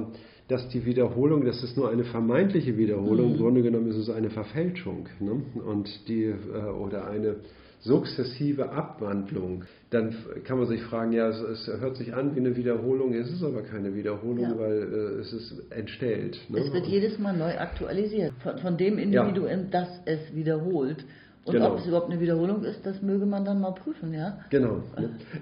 dass 0.49 0.69
die 0.69 0.85
Wiederholung, 0.85 1.45
das 1.45 1.63
ist 1.63 1.77
nur 1.77 1.91
eine 1.91 2.05
vermeintliche 2.05 2.77
Wiederholung, 2.77 3.29
mhm. 3.29 3.35
im 3.35 3.39
Grunde 3.39 3.63
genommen 3.63 3.89
ist 3.89 3.97
es 3.97 4.11
eine 4.11 4.31
Verfälschung. 4.31 5.09
Ne? 5.21 5.43
Und 5.65 6.09
die, 6.09 6.25
äh, 6.25 6.71
oder 6.71 7.09
eine, 7.09 7.37
sukzessive 7.81 8.71
Abwandlung, 8.71 9.65
dann 9.91 10.15
kann 10.45 10.59
man 10.59 10.67
sich 10.67 10.83
fragen, 10.83 11.13
ja, 11.13 11.29
es, 11.29 11.41
es, 11.41 11.81
hört 11.81 11.97
sich 11.97 12.15
an 12.15 12.35
wie 12.35 12.41
eine 12.41 12.57
Wiederholung, 12.57 13.15
es 13.15 13.31
ist 13.31 13.43
aber 13.43 13.63
keine 13.63 13.95
Wiederholung, 13.95 14.41
ja. 14.41 14.59
weil 14.59 14.83
äh, 14.83 15.21
es 15.21 15.33
ist 15.33 15.63
entstellt. 15.71 16.39
Ne? 16.49 16.59
Es 16.59 16.73
wird 16.73 16.87
jedes 16.87 17.19
Mal 17.19 17.37
neu 17.37 17.57
aktualisiert 17.57 18.33
von, 18.43 18.59
von 18.59 18.77
dem 18.77 18.99
Individuum, 18.99 19.47
ja. 19.47 19.57
das 19.71 19.89
es 20.05 20.35
wiederholt. 20.35 21.05
Und 21.47 21.55
genau. 21.55 21.73
ob 21.73 21.79
es 21.79 21.87
überhaupt 21.87 22.11
eine 22.11 22.21
Wiederholung 22.21 22.65
ist, 22.65 22.85
das 22.85 23.01
möge 23.01 23.25
man 23.25 23.47
dann 23.47 23.63
mal 23.63 23.73
prüfen, 23.73 24.13
ja? 24.13 24.41
Genau. 24.51 24.83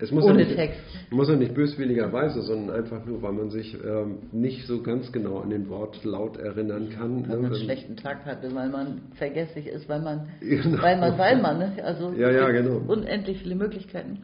Es 0.00 0.12
muss 0.12 0.24
Ohne 0.24 0.42
ja 0.42 0.46
nicht, 0.46 0.56
Text. 0.56 0.80
Muss 1.10 1.28
ja 1.28 1.34
nicht 1.34 1.54
böswilligerweise, 1.54 2.40
sondern 2.42 2.76
einfach 2.76 3.04
nur, 3.04 3.20
weil 3.20 3.32
man 3.32 3.50
sich 3.50 3.76
ähm, 3.84 4.18
nicht 4.30 4.64
so 4.68 4.80
ganz 4.80 5.10
genau 5.10 5.40
an 5.40 5.50
den 5.50 5.68
Wortlaut 5.68 6.36
erinnern 6.36 6.90
kann. 6.90 7.28
Weil 7.28 7.36
ne? 7.36 7.42
man 7.42 7.52
einen 7.52 7.64
schlechten 7.64 7.96
Tag 7.96 8.24
hatte, 8.26 8.54
weil 8.54 8.68
man 8.68 9.00
vergesslich 9.14 9.66
ist, 9.66 9.88
weil 9.88 10.00
man, 10.00 10.28
genau. 10.40 10.80
weil 10.80 11.00
man, 11.00 11.18
weil 11.18 11.42
man, 11.42 11.58
ne? 11.58 11.72
Also 11.82 12.12
ja, 12.12 12.30
ja, 12.30 12.48
genau. 12.52 12.80
unendlich 12.86 13.42
viele 13.42 13.56
Möglichkeiten. 13.56 14.18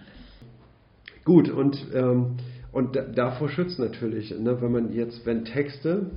Gut, 1.24 1.50
und, 1.50 1.84
ähm, 1.92 2.36
und 2.70 2.96
davor 3.16 3.48
schützt 3.48 3.80
natürlich, 3.80 4.30
ne, 4.38 4.60
wenn 4.60 4.70
man 4.70 4.92
jetzt, 4.92 5.26
wenn 5.26 5.44
Texte 5.44 6.10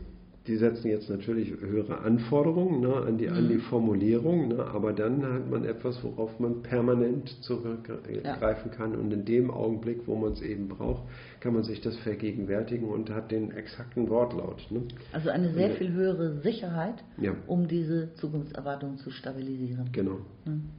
die 0.47 0.55
setzen 0.55 0.87
jetzt 0.87 1.09
natürlich 1.09 1.51
höhere 1.59 1.99
Anforderungen 1.99 2.81
ne, 2.81 2.95
an, 2.95 3.17
die, 3.17 3.27
mhm. 3.27 3.35
an 3.35 3.49
die 3.49 3.57
Formulierung, 3.57 4.47
ne, 4.47 4.65
aber 4.65 4.93
dann 4.93 5.21
hat 5.23 5.49
man 5.49 5.65
etwas, 5.65 6.01
worauf 6.03 6.39
man 6.39 6.61
permanent 6.61 7.29
zurückgreifen 7.43 8.71
kann 8.71 8.95
und 8.95 9.11
in 9.11 9.25
dem 9.25 9.51
Augenblick, 9.51 10.07
wo 10.07 10.15
man 10.15 10.33
es 10.33 10.41
eben 10.41 10.67
braucht, 10.67 11.03
kann 11.41 11.53
man 11.53 11.63
sich 11.63 11.81
das 11.81 11.97
vergegenwärtigen 11.97 12.87
und 12.87 13.09
hat 13.09 13.31
den 13.31 13.51
exakten 13.51 14.09
Wortlaut. 14.09 14.65
Ne. 14.69 14.83
Also 15.11 15.29
eine 15.29 15.53
sehr 15.53 15.71
viel 15.71 15.91
höhere 15.91 16.39
Sicherheit, 16.41 17.03
ja. 17.17 17.35
um 17.47 17.67
diese 17.67 18.13
Zukunftserwartungen 18.15 18.97
zu 18.97 19.11
stabilisieren. 19.11 19.89
Genau. 19.91 20.19
Mhm 20.45 20.69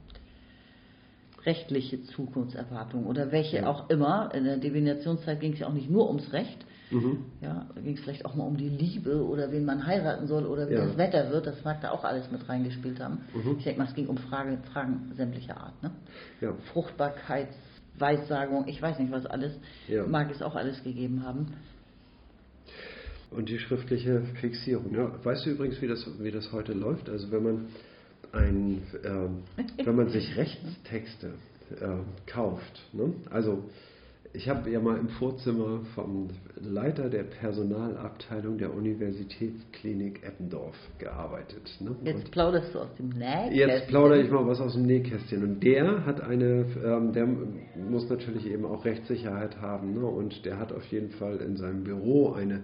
rechtliche 1.45 2.03
Zukunftserwartungen 2.03 3.07
oder 3.07 3.31
welche 3.31 3.57
ja. 3.57 3.67
auch 3.67 3.89
immer. 3.89 4.29
In 4.33 4.43
der 4.43 4.57
Divinationszeit 4.57 5.39
ging 5.39 5.53
es 5.53 5.59
ja 5.59 5.67
auch 5.67 5.73
nicht 5.73 5.89
nur 5.89 6.07
ums 6.07 6.33
Recht, 6.33 6.65
Mhm. 6.91 7.25
Ja, 7.41 7.67
da 7.73 7.81
ging 7.81 7.95
es 7.95 8.01
vielleicht 8.01 8.25
auch 8.25 8.35
mal 8.35 8.45
um 8.45 8.57
die 8.57 8.69
Liebe 8.69 9.23
oder 9.23 9.51
wen 9.51 9.65
man 9.65 9.85
heiraten 9.85 10.27
soll 10.27 10.45
oder 10.45 10.69
wie 10.69 10.73
ja. 10.73 10.85
das 10.85 10.97
Wetter 10.97 11.29
wird. 11.31 11.45
Das 11.47 11.63
mag 11.63 11.81
da 11.81 11.91
auch 11.91 12.03
alles 12.03 12.31
mit 12.31 12.49
reingespielt 12.49 12.99
haben. 12.99 13.19
Mhm. 13.33 13.57
Ich 13.57 13.63
denke 13.63 13.79
mal, 13.79 13.87
es 13.87 13.95
ging 13.95 14.07
um 14.07 14.17
Frage, 14.17 14.57
Fragen 14.73 15.11
sämtlicher 15.15 15.57
Art. 15.57 15.81
Ne? 15.83 15.91
Ja. 16.41 16.53
Fruchtbarkeitsweissagung, 16.73 18.67
ich 18.67 18.81
weiß 18.81 18.97
nicht 18.99 19.11
was 19.11 19.25
alles, 19.25 19.53
ja. 19.87 20.05
mag 20.07 20.31
es 20.31 20.41
auch 20.41 20.55
alles 20.55 20.83
gegeben 20.83 21.23
haben. 21.23 21.53
Und 23.31 23.49
die 23.49 23.59
schriftliche 23.59 24.23
Fixierung. 24.41 24.93
Ja, 24.95 25.11
weißt 25.23 25.45
du 25.45 25.51
übrigens, 25.51 25.79
wie 25.81 25.87
das, 25.87 26.09
wie 26.19 26.31
das 26.31 26.51
heute 26.51 26.73
läuft? 26.73 27.09
Also 27.09 27.31
wenn 27.31 27.43
man 27.43 27.67
ein, 28.31 28.81
ähm, 29.03 29.43
wenn 29.83 29.95
man 29.95 30.09
sich 30.09 30.35
Rechtstexte 30.37 31.33
äh, 31.79 31.99
kauft, 32.25 32.81
ne? 32.93 33.13
also 33.29 33.63
ich 34.31 34.47
habe 34.47 34.69
ja 34.69 34.79
mal 34.79 34.97
im 34.97 35.09
Vorzimmer 35.09 35.81
vom 35.95 36.29
Leiter 36.55 37.09
der 37.09 37.23
Personalabteilung 37.23 38.57
der 38.59 38.73
Universitätsklinik 38.73 40.23
Eppendorf 40.23 40.75
gearbeitet. 40.99 41.75
Ne? 41.79 41.95
Jetzt 42.03 42.29
plauderst 42.31 42.75
du 42.75 42.79
aus 42.79 42.93
dem 42.95 43.09
Nähkästchen. 43.09 43.69
Jetzt 43.69 43.87
plaudere 43.87 44.21
ich 44.21 44.29
mal 44.29 44.45
was 44.45 44.59
aus 44.59 44.73
dem 44.73 44.85
Nähkästchen. 44.85 45.43
Und 45.43 45.63
der 45.63 46.05
hat 46.05 46.21
eine, 46.21 46.65
ähm, 46.83 47.11
der 47.13 47.27
muss 47.89 48.07
natürlich 48.07 48.45
eben 48.45 48.65
auch 48.65 48.85
Rechtssicherheit 48.85 49.59
haben. 49.61 49.95
Ne? 49.95 50.05
Und 50.05 50.45
der 50.45 50.59
hat 50.59 50.71
auf 50.73 50.85
jeden 50.85 51.09
Fall 51.11 51.37
in 51.37 51.57
seinem 51.57 51.83
Büro 51.83 52.33
eine, 52.33 52.63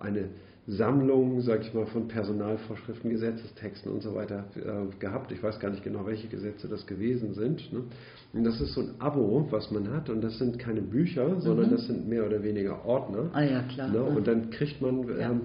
eine 0.00 0.30
Sammlung, 0.66 1.42
sag 1.42 1.60
ich 1.60 1.74
mal, 1.74 1.86
von 1.86 2.08
Personalvorschriften, 2.08 3.10
Gesetzestexten 3.10 3.92
und 3.92 4.02
so 4.02 4.14
weiter 4.14 4.44
äh, 4.56 4.98
gehabt. 4.98 5.30
Ich 5.30 5.42
weiß 5.42 5.60
gar 5.60 5.70
nicht 5.70 5.84
genau, 5.84 6.06
welche 6.06 6.28
Gesetze 6.28 6.68
das 6.68 6.86
gewesen 6.86 7.34
sind. 7.34 7.70
Ne? 7.70 7.82
Und 8.32 8.44
das 8.44 8.60
ist 8.60 8.72
so 8.72 8.80
ein 8.80 8.94
Abo, 8.98 9.46
was 9.50 9.70
man 9.70 9.90
hat. 9.92 10.08
Und 10.08 10.22
das 10.22 10.38
sind 10.38 10.58
keine 10.58 10.80
Bücher, 10.80 11.38
sondern 11.40 11.66
mhm. 11.66 11.72
das 11.72 11.86
sind 11.86 12.08
mehr 12.08 12.24
oder 12.26 12.42
weniger 12.42 12.84
Ordner. 12.86 13.28
Ah 13.34 13.42
ja, 13.42 13.62
klar. 13.62 13.90
Ne? 13.90 14.02
Und 14.02 14.26
dann 14.26 14.48
kriegt 14.50 14.80
man 14.80 15.06
ja. 15.06 15.30
ähm, 15.30 15.42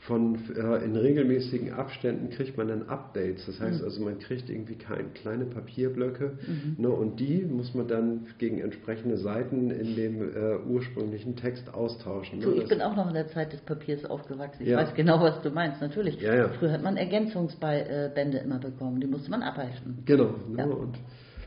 von 0.00 0.38
äh, 0.56 0.82
in 0.82 0.96
regelmäßigen 0.96 1.74
Abständen 1.74 2.30
kriegt 2.30 2.56
man 2.56 2.68
dann 2.68 2.88
Updates. 2.88 3.44
Das 3.44 3.60
heißt 3.60 3.80
mhm. 3.80 3.84
also, 3.84 4.02
man 4.02 4.18
kriegt 4.18 4.48
irgendwie 4.48 4.76
kein, 4.76 5.12
kleine 5.12 5.44
Papierblöcke 5.44 6.38
mhm. 6.46 6.76
ne, 6.78 6.88
und 6.88 7.20
die 7.20 7.42
muss 7.42 7.74
man 7.74 7.86
dann 7.86 8.26
gegen 8.38 8.60
entsprechende 8.60 9.18
Seiten 9.18 9.70
in 9.70 9.96
dem 9.96 10.22
äh, 10.22 10.56
ursprünglichen 10.66 11.36
Text 11.36 11.72
austauschen. 11.74 12.38
Ne? 12.38 12.44
So, 12.46 12.52
ich 12.52 12.60
das 12.60 12.68
bin 12.70 12.80
auch 12.80 12.96
noch 12.96 13.08
in 13.08 13.14
der 13.14 13.28
Zeit 13.28 13.52
des 13.52 13.60
Papiers 13.60 14.06
aufgewachsen. 14.06 14.62
Ich 14.62 14.70
ja. 14.70 14.78
weiß 14.78 14.94
genau, 14.94 15.20
was 15.20 15.42
du 15.42 15.50
meinst. 15.50 15.82
Natürlich. 15.82 16.18
Ja, 16.20 16.34
ja. 16.34 16.48
Früher 16.48 16.72
hat 16.72 16.82
man 16.82 16.96
Ergänzungsbände 16.96 18.38
immer 18.38 18.58
bekommen. 18.58 19.00
Die 19.00 19.06
musste 19.06 19.30
man 19.30 19.42
abheften. 19.42 19.98
Genau. 20.06 20.34
Ne, 20.48 20.66
und 20.66 20.96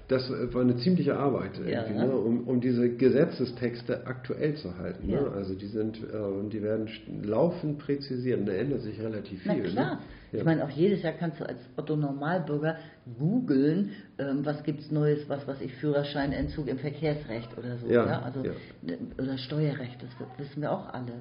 das 0.10 0.30
war 0.54 0.62
eine 0.62 0.76
ziemliche 0.78 1.16
Arbeit, 1.18 1.52
ja. 1.66 1.88
ne, 1.88 2.12
um, 2.12 2.46
um, 2.48 2.60
diese 2.60 2.90
Gesetzestexte 2.90 4.06
aktuell 4.06 4.56
zu 4.56 4.78
halten. 4.78 5.08
Ne? 5.08 5.14
Ja. 5.14 5.28
Also 5.32 5.56
die 5.56 5.68
sind 5.68 5.98
äh, 5.98 6.50
die 6.50 6.62
werden 6.62 6.90
laufend 7.24 7.80
präzisiert 7.80 8.42
und 8.42 8.48
da 8.48 8.54
ändert 8.54 8.82
sich 8.82 9.00
relativ 9.00 9.42
viel. 9.42 9.64
Na 9.64 9.70
klar. 9.70 9.96
Ne? 9.96 10.00
Ja. 10.34 10.40
Ich 10.40 10.46
meine, 10.46 10.64
auch 10.66 10.70
jedes 10.70 11.04
Jahr 11.04 11.14
kannst 11.14 11.40
du 11.40 11.48
als 11.48 11.60
Otto 11.78 11.96
Normalbürger 11.96 12.78
googeln, 13.18 13.92
ähm, 14.18 14.44
was 14.44 14.58
es 14.66 14.92
Neues, 14.92 15.30
was 15.30 15.48
was 15.48 15.62
ich 15.62 15.74
Führerscheinentzug 15.76 16.68
im 16.68 16.80
Verkehrsrecht 16.80 17.56
oder 17.58 17.78
so, 17.78 17.88
ja, 17.88 18.22
Also 18.22 18.42
ne, 18.82 18.98
oder 19.18 19.38
Steuerrecht, 19.38 20.02
das 20.02 20.10
wissen 20.38 20.62
wir 20.62 20.72
auch 20.72 20.92
alle. 20.92 21.14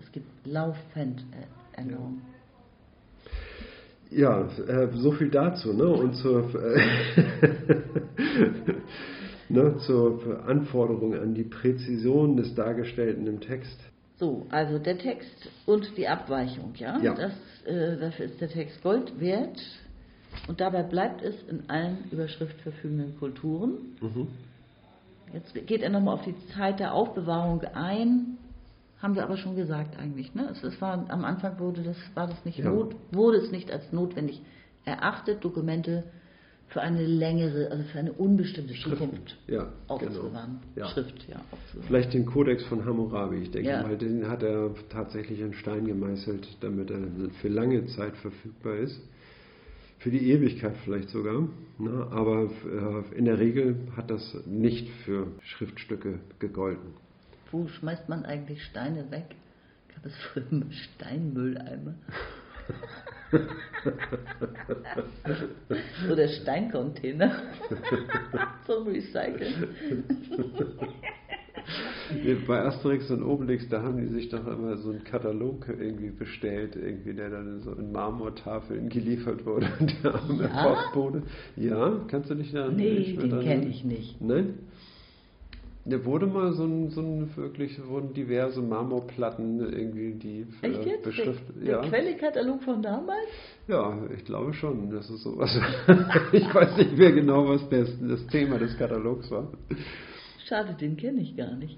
Es 0.00 0.12
gibt 0.12 0.26
laufend 0.46 1.20
äh, 1.32 1.80
Änderungen. 1.80 2.22
Ja, 4.14 4.48
äh, 4.66 4.88
so 4.94 5.12
viel 5.12 5.30
dazu. 5.30 5.72
Ne? 5.72 5.86
Und 5.86 6.14
zur, 6.16 6.54
äh, 6.54 6.80
ne, 9.48 9.76
zur 9.78 10.44
Anforderung 10.46 11.14
an 11.14 11.34
die 11.34 11.44
Präzision 11.44 12.36
des 12.36 12.54
Dargestellten 12.54 13.26
im 13.26 13.40
Text. 13.40 13.78
So, 14.16 14.46
also 14.50 14.78
der 14.78 14.98
Text 14.98 15.50
und 15.66 15.96
die 15.96 16.06
Abweichung, 16.06 16.74
ja. 16.76 16.98
ja. 17.00 17.14
Das, 17.14 17.32
äh, 17.64 17.98
dafür 17.98 18.26
ist 18.26 18.40
der 18.40 18.48
Text 18.48 18.82
Gold 18.82 19.18
wert. 19.18 19.60
Und 20.48 20.60
dabei 20.60 20.82
bleibt 20.82 21.22
es 21.22 21.34
in 21.48 21.68
allen 21.68 22.04
Überschrift 22.10 22.60
verfügenden 22.62 23.18
Kulturen. 23.18 23.96
Mhm. 24.00 24.28
Jetzt 25.32 25.54
geht 25.66 25.82
er 25.82 25.90
nochmal 25.90 26.14
auf 26.14 26.24
die 26.24 26.34
Zeit 26.54 26.78
der 26.80 26.94
Aufbewahrung 26.94 27.62
ein 27.74 28.38
haben 29.02 29.16
wir 29.16 29.24
aber 29.24 29.36
schon 29.36 29.56
gesagt 29.56 29.98
eigentlich. 29.98 30.34
Ne? 30.34 30.48
Es, 30.52 30.62
es 30.62 30.80
war, 30.80 31.10
am 31.10 31.24
Anfang 31.24 31.58
wurde 31.58 31.82
das, 31.82 31.96
war 32.14 32.28
das 32.28 32.44
nicht 32.44 32.58
ja. 32.58 32.70
not, 32.70 32.94
wurde 33.10 33.38
es 33.38 33.50
nicht 33.50 33.70
als 33.70 33.92
notwendig 33.92 34.40
erachtet, 34.84 35.44
Dokumente 35.44 36.04
für 36.68 36.80
eine 36.80 37.04
längere, 37.04 37.70
also 37.70 37.82
für 37.84 37.98
eine 37.98 38.12
unbestimmte 38.12 38.72
Zukunft 38.74 39.36
ja, 39.46 39.70
aufzubewahren. 39.88 40.60
Genau. 40.74 40.86
Ja. 40.86 40.92
Schrift, 40.92 41.28
ja, 41.28 41.36
aufzubewahren. 41.50 41.86
Vielleicht 41.86 42.14
den 42.14 42.24
Kodex 42.24 42.64
von 42.64 42.84
Hammurabi, 42.84 43.38
ich 43.38 43.50
denke 43.50 43.68
ja. 43.68 43.82
mal, 43.82 43.98
den 43.98 44.28
hat 44.28 44.42
er 44.42 44.70
tatsächlich 44.88 45.40
in 45.40 45.52
Stein 45.52 45.86
gemeißelt, 45.86 46.46
damit 46.60 46.90
er 46.90 47.00
für 47.40 47.48
lange 47.48 47.84
Zeit 47.86 48.16
verfügbar 48.16 48.76
ist. 48.76 48.98
Für 49.98 50.10
die 50.10 50.30
Ewigkeit 50.30 50.74
vielleicht 50.84 51.10
sogar. 51.10 51.48
Ne? 51.78 52.08
Aber 52.10 52.44
äh, 52.44 53.16
in 53.16 53.26
der 53.26 53.38
Regel 53.38 53.76
hat 53.96 54.10
das 54.10 54.36
nicht 54.46 54.88
für 55.04 55.28
Schriftstücke 55.42 56.18
gegolten. 56.38 56.94
Wo 57.52 57.68
schmeißt 57.68 58.08
man 58.08 58.24
eigentlich 58.24 58.64
Steine 58.64 59.10
weg? 59.10 59.36
Gab 59.94 60.06
es 60.06 60.14
früher 60.32 60.62
Steinmülleimer? 60.96 61.94
Oder 66.10 66.28
Steincontainer 66.28 67.42
zum 68.66 68.86
Recyceln. 68.86 69.68
Bei 72.46 72.64
Asterix 72.64 73.10
und 73.10 73.22
Obelix, 73.22 73.68
da 73.68 73.82
haben 73.82 73.98
die 73.98 74.08
sich 74.08 74.28
doch 74.28 74.46
immer 74.46 74.76
so 74.76 74.90
einen 74.90 75.04
Katalog 75.04 75.66
irgendwie 75.68 76.10
bestellt, 76.10 76.76
irgendwie, 76.76 77.14
der 77.14 77.30
dann 77.30 77.60
so 77.60 77.72
in 77.72 77.92
Marmortafeln 77.92 78.88
geliefert 78.88 79.46
wurde. 79.46 79.68
Der 80.02 80.14
arme 80.14 80.44
ja? 80.44 80.62
Postbote. 80.62 81.22
Ja, 81.56 82.00
kannst 82.08 82.30
du 82.30 82.34
dich 82.34 82.52
da 82.52 82.68
Nee, 82.68 83.16
den 83.16 83.40
kenne 83.40 83.66
ich 83.66 83.84
nicht. 83.84 84.20
Nein? 84.20 84.58
Da 85.84 86.04
wurde 86.04 86.26
mal 86.26 86.52
so 86.52 86.64
ein, 86.64 86.90
so 86.90 87.00
ein 87.00 87.36
wirklich, 87.36 87.76
wurden 87.88 88.14
diverse 88.14 88.62
Marmorplatten 88.62 89.58
irgendwie, 89.60 90.14
die 90.14 90.46
Echt 90.60 90.86
jetzt? 90.86 91.02
beschriftet. 91.02 91.56
Der, 91.56 91.64
der 91.64 91.74
ja. 91.74 91.88
Quellekatalog 91.88 92.62
von 92.62 92.80
damals? 92.80 93.26
Ja, 93.66 93.98
ich 94.16 94.24
glaube 94.24 94.54
schon. 94.54 94.90
Das 94.90 95.10
ist 95.10 95.22
sowas. 95.22 95.50
ich 96.32 96.54
weiß 96.54 96.76
nicht 96.76 96.96
mehr 96.96 97.10
genau, 97.10 97.48
was 97.48 97.68
das, 97.68 97.88
das 98.00 98.24
Thema 98.28 98.58
des 98.58 98.78
Katalogs 98.78 99.28
war. 99.32 99.48
Schade, 100.46 100.74
den 100.74 100.96
kenne 100.96 101.20
ich 101.20 101.36
gar 101.36 101.56
nicht. 101.56 101.76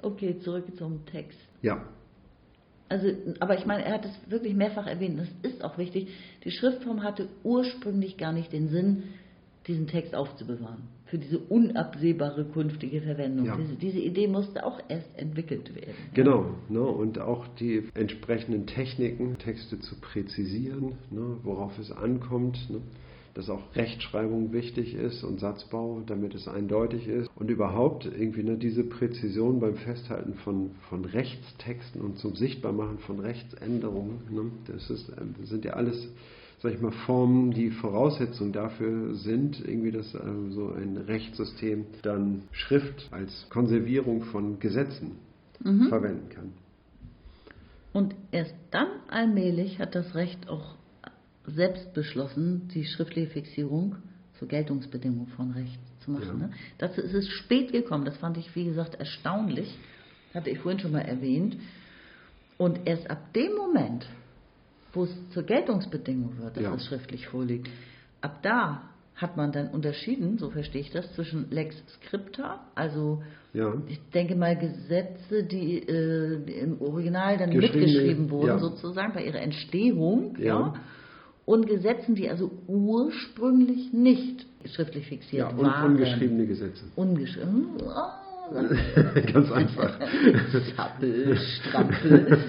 Okay, 0.00 0.38
zurück 0.38 0.66
zum 0.76 1.04
Text. 1.06 1.38
Ja. 1.60 1.84
Also, 2.88 3.08
aber 3.40 3.58
ich 3.58 3.66
meine, 3.66 3.84
er 3.84 3.94
hat 3.94 4.04
es 4.04 4.30
wirklich 4.30 4.54
mehrfach 4.54 4.86
erwähnt. 4.86 5.18
Das 5.18 5.52
ist 5.52 5.64
auch 5.64 5.76
wichtig. 5.76 6.08
Die 6.44 6.52
Schriftform 6.52 7.02
hatte 7.02 7.28
ursprünglich 7.42 8.16
gar 8.16 8.32
nicht 8.32 8.52
den 8.52 8.68
Sinn, 8.68 9.04
diesen 9.66 9.88
Text 9.88 10.14
aufzubewahren 10.14 10.82
für 11.12 11.18
diese 11.18 11.40
unabsehbare 11.40 12.46
künftige 12.46 13.02
Verwendung. 13.02 13.44
Ja. 13.44 13.56
Diese, 13.56 13.74
diese, 13.74 13.98
Idee 13.98 14.28
musste 14.28 14.64
auch 14.64 14.80
erst 14.88 15.10
entwickelt 15.18 15.74
werden. 15.74 15.92
Genau, 16.14 16.54
ne, 16.70 16.80
und 16.80 17.18
auch 17.18 17.46
die 17.60 17.82
entsprechenden 17.92 18.66
Techniken, 18.66 19.36
Texte 19.36 19.78
zu 19.78 20.00
präzisieren, 20.00 20.94
ne, 21.10 21.36
worauf 21.42 21.78
es 21.78 21.92
ankommt. 21.92 22.56
Ne. 22.70 22.80
dass 23.34 23.50
auch 23.50 23.60
Rechtschreibung 23.76 24.52
wichtig 24.52 24.94
ist 24.94 25.22
und 25.22 25.40
Satzbau, 25.40 26.02
damit 26.06 26.34
es 26.34 26.48
eindeutig 26.48 27.08
ist. 27.08 27.30
Und 27.34 27.50
überhaupt 27.50 28.06
irgendwie 28.06 28.42
ne, 28.42 28.56
diese 28.56 28.84
Präzision 28.84 29.60
beim 29.60 29.76
Festhalten 29.76 30.34
von, 30.44 30.70
von 30.88 31.04
Rechtstexten 31.04 32.00
und 32.00 32.18
zum 32.18 32.36
Sichtbarmachen 32.36 32.98
von 33.00 33.20
Rechtsänderungen. 33.20 34.18
Ne, 34.30 34.50
das, 34.66 34.88
ist, 34.88 35.12
das 35.40 35.48
sind 35.50 35.66
ja 35.66 35.74
alles 35.74 36.08
sag 36.62 36.74
ich 36.74 36.80
mal, 36.80 36.92
Formen, 36.92 37.50
die 37.50 37.70
Voraussetzung 37.70 38.52
dafür 38.52 39.14
sind, 39.16 39.60
irgendwie, 39.66 39.90
dass 39.90 40.14
äh, 40.14 40.20
so 40.50 40.72
ein 40.72 40.96
Rechtssystem 40.96 41.86
dann 42.02 42.42
Schrift 42.52 43.08
als 43.10 43.46
Konservierung 43.50 44.22
von 44.24 44.60
Gesetzen 44.60 45.16
mhm. 45.62 45.88
verwenden 45.88 46.28
kann. 46.28 46.52
Und 47.92 48.14
erst 48.30 48.54
dann 48.70 48.88
allmählich 49.08 49.80
hat 49.80 49.94
das 49.94 50.14
Recht 50.14 50.48
auch 50.48 50.76
selbst 51.46 51.92
beschlossen, 51.94 52.68
die 52.72 52.84
schriftliche 52.84 53.30
Fixierung 53.30 53.96
zur 54.38 54.46
Geltungsbedingung 54.46 55.26
von 55.28 55.50
Recht 55.50 55.80
zu 56.00 56.12
machen. 56.12 56.40
Ja. 56.40 56.46
Ne? 56.46 56.50
Dazu 56.78 57.00
ist 57.00 57.12
es 57.12 57.28
spät 57.28 57.72
gekommen. 57.72 58.04
Das 58.04 58.16
fand 58.16 58.38
ich, 58.38 58.54
wie 58.54 58.64
gesagt, 58.64 58.94
erstaunlich. 58.94 59.76
Hatte 60.32 60.50
ich 60.50 60.60
vorhin 60.60 60.78
schon 60.78 60.92
mal 60.92 61.00
erwähnt. 61.00 61.56
Und 62.56 62.86
erst 62.86 63.10
ab 63.10 63.32
dem 63.34 63.54
Moment, 63.56 64.06
wo 64.92 65.04
es 65.04 65.30
zur 65.30 65.44
Geltungsbedingung 65.44 66.38
wird, 66.38 66.56
dass 66.56 66.62
ja. 66.62 66.74
es 66.74 66.86
schriftlich 66.86 67.26
vorliegt, 67.28 67.68
ab 68.20 68.40
da 68.42 68.82
hat 69.14 69.36
man 69.36 69.52
dann 69.52 69.68
unterschieden, 69.68 70.38
so 70.38 70.50
verstehe 70.50 70.80
ich 70.80 70.90
das, 70.90 71.12
zwischen 71.14 71.50
Lex 71.50 71.76
Scripta, 71.94 72.60
also 72.74 73.22
ja. 73.52 73.74
ich 73.86 74.00
denke 74.10 74.34
mal 74.34 74.56
Gesetze, 74.56 75.44
die, 75.44 75.78
äh, 75.78 76.60
im 76.60 76.80
Original 76.80 77.36
dann 77.36 77.50
mitgeschrieben 77.50 78.30
wurden, 78.30 78.48
ja. 78.48 78.58
sozusagen 78.58 79.12
bei 79.12 79.24
ihrer 79.24 79.40
Entstehung, 79.40 80.36
ja. 80.38 80.74
und 81.44 81.66
Gesetzen, 81.66 82.14
die 82.14 82.28
also 82.28 82.50
ursprünglich 82.66 83.92
nicht 83.92 84.46
schriftlich 84.74 85.06
fixiert 85.06 85.50
ja, 85.50 85.56
und 85.56 85.66
waren. 85.66 85.92
Ungeschriebene 85.92 86.46
Gesetze. 86.46 86.84
Ungeschrieben. 86.96 87.66
Oh, 87.84 88.21
Ganz 89.32 89.50
einfach. 89.50 89.98
Zappel, 90.76 91.36
Strampel. 91.36 92.48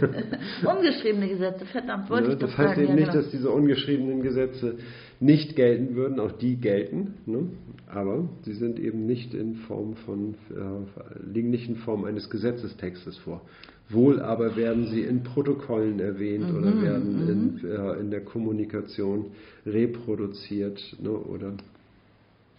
ungeschriebene 0.77 1.29
Gesetze, 1.29 1.65
verdammt, 1.65 2.09
wollte 2.09 2.27
ne, 2.27 2.33
ich 2.33 2.39
das 2.39 2.51
Das 2.51 2.57
heißt 2.57 2.69
sagen. 2.75 2.81
eben 2.81 2.89
ja, 2.89 2.95
nicht, 2.95 3.11
genau. 3.11 3.21
dass 3.23 3.31
diese 3.31 3.49
ungeschriebenen 3.49 4.21
Gesetze 4.21 4.75
nicht 5.19 5.55
gelten 5.55 5.95
würden, 5.95 6.19
auch 6.19 6.33
die 6.33 6.57
gelten, 6.57 7.15
ne? 7.25 7.47
aber 7.87 8.27
sie 8.43 8.53
sind 8.53 8.79
eben 8.79 9.05
nicht 9.05 9.33
in 9.33 9.55
Form 9.55 9.95
von, 10.05 10.35
äh, 10.51 11.31
liegen 11.31 11.49
nicht 11.49 11.69
in 11.69 11.77
Form 11.77 12.03
eines 12.05 12.29
Gesetzestextes 12.29 13.17
vor. 13.19 13.41
Wohl 13.89 14.21
aber 14.21 14.55
werden 14.55 14.87
sie 14.87 15.01
in 15.01 15.23
Protokollen 15.23 15.99
erwähnt 15.99 16.49
mhm, 16.49 16.57
oder 16.57 16.81
werden 16.81 17.29
in, 17.29 17.69
mhm. 17.69 17.71
äh, 17.71 17.99
in 17.99 18.11
der 18.11 18.21
Kommunikation 18.21 19.27
reproduziert 19.65 20.81
ne? 21.01 21.11
oder 21.11 21.53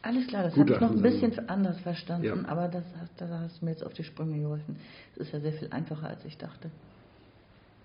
alles 0.04 0.26
klar, 0.26 0.42
das 0.42 0.56
habe 0.56 0.70
ich 0.70 0.80
noch 0.80 0.90
ein 0.90 1.02
bisschen 1.02 1.48
anders 1.48 1.80
verstanden, 1.80 2.26
ja. 2.26 2.48
aber 2.48 2.68
das, 2.68 2.84
da 3.16 3.26
hast 3.40 3.60
du 3.60 3.64
mir 3.64 3.70
jetzt 3.70 3.84
auf 3.84 3.94
die 3.94 4.04
Sprünge 4.04 4.38
geholfen. 4.38 4.76
Es 5.14 5.22
ist 5.22 5.32
ja 5.32 5.40
sehr 5.40 5.52
viel 5.54 5.68
einfacher, 5.70 6.08
als 6.08 6.24
ich 6.26 6.36
dachte. 6.36 6.70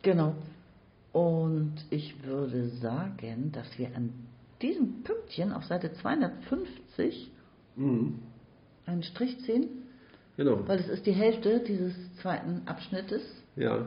Genau. 0.01 0.35
Und 1.13 1.75
ich 1.89 2.21
würde 2.23 2.67
sagen, 2.69 3.51
dass 3.53 3.79
wir 3.79 3.95
an 3.95 4.11
diesem 4.61 5.03
Pünktchen 5.03 5.53
auf 5.53 5.63
Seite 5.65 5.93
250 5.93 7.31
mhm. 7.77 8.19
einen 8.85 9.03
Strich 9.03 9.39
ziehen. 9.45 9.67
Genau. 10.35 10.67
Weil 10.67 10.79
es 10.79 10.89
ist 10.89 11.05
die 11.05 11.13
Hälfte 11.13 11.61
dieses 11.61 11.93
zweiten 12.17 12.63
Abschnittes. 12.65 13.21
Ja. 13.55 13.85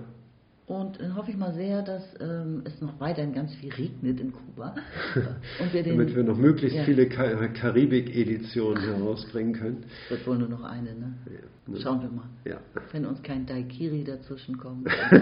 Und 0.72 0.98
dann 1.02 1.14
hoffe 1.16 1.30
ich 1.30 1.36
mal 1.36 1.52
sehr, 1.52 1.82
dass 1.82 2.02
ähm, 2.18 2.62
es 2.64 2.80
noch 2.80 2.98
weiterhin 2.98 3.34
ganz 3.34 3.54
viel 3.56 3.70
regnet 3.70 4.18
in 4.18 4.32
Kuba. 4.32 4.74
Und 5.60 5.70
wir 5.74 5.82
den, 5.82 5.98
Damit 5.98 6.16
wir 6.16 6.22
noch 6.22 6.38
möglichst 6.38 6.78
ja. 6.78 6.84
viele 6.84 7.10
Karibik-Editionen 7.10 8.82
herausbringen 8.82 9.52
können. 9.52 9.84
Wird 10.08 10.26
wohl 10.26 10.38
nur 10.38 10.48
noch 10.48 10.62
eine, 10.62 10.94
ne? 10.94 11.12
Ja, 11.26 11.32
ne? 11.74 11.80
Schauen 11.82 12.00
wir 12.00 12.08
mal. 12.08 12.24
Ja. 12.46 12.56
Wenn 12.90 13.04
uns 13.04 13.22
kein 13.22 13.44
Daikiri 13.44 14.02
dazwischen 14.02 14.56
kommt. 14.56 14.88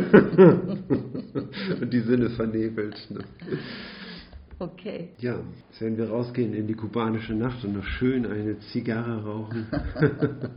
Und 1.81 1.93
die 1.93 2.01
Sinne 2.01 2.31
vernebelt. 2.31 2.97
Ne? 3.11 3.25
Okay. 4.61 5.09
Ja, 5.19 5.41
jetzt 5.71 5.81
werden 5.81 5.99
wir 5.99 6.11
rausgehen 6.11 6.55
in 6.55 6.69
die 6.69 6.75
kubanische 6.75 7.35
Nacht 7.35 7.65
und 7.65 7.75
noch 7.75 7.85
schön 7.99 8.25
eine 8.25 8.61
Zigarre 8.73 9.25
rauchen. 9.25 9.67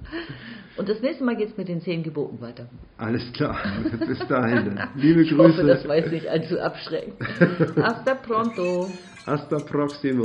und 0.78 0.90
das 0.90 1.02
nächste 1.02 1.24
Mal 1.24 1.36
geht 1.36 1.50
es 1.50 1.58
mit 1.58 1.68
den 1.68 1.82
zehn 1.82 2.04
Geboten 2.04 2.42
weiter. 2.42 2.68
Alles 2.98 3.32
klar. 3.34 3.58
Bis 4.08 4.20
dahin. 4.28 4.80
Liebe 4.96 5.22
ich 5.22 5.30
Grüße. 5.30 5.58
Hoffe, 5.58 5.68
das 5.68 5.88
weiß 5.88 6.12
nicht 6.12 6.28
allzu 6.28 6.60
abschreckend. 6.60 7.16
Hasta 7.78 8.16
pronto. 8.16 8.90
Hasta 9.26 9.58
próximo. 9.58 10.24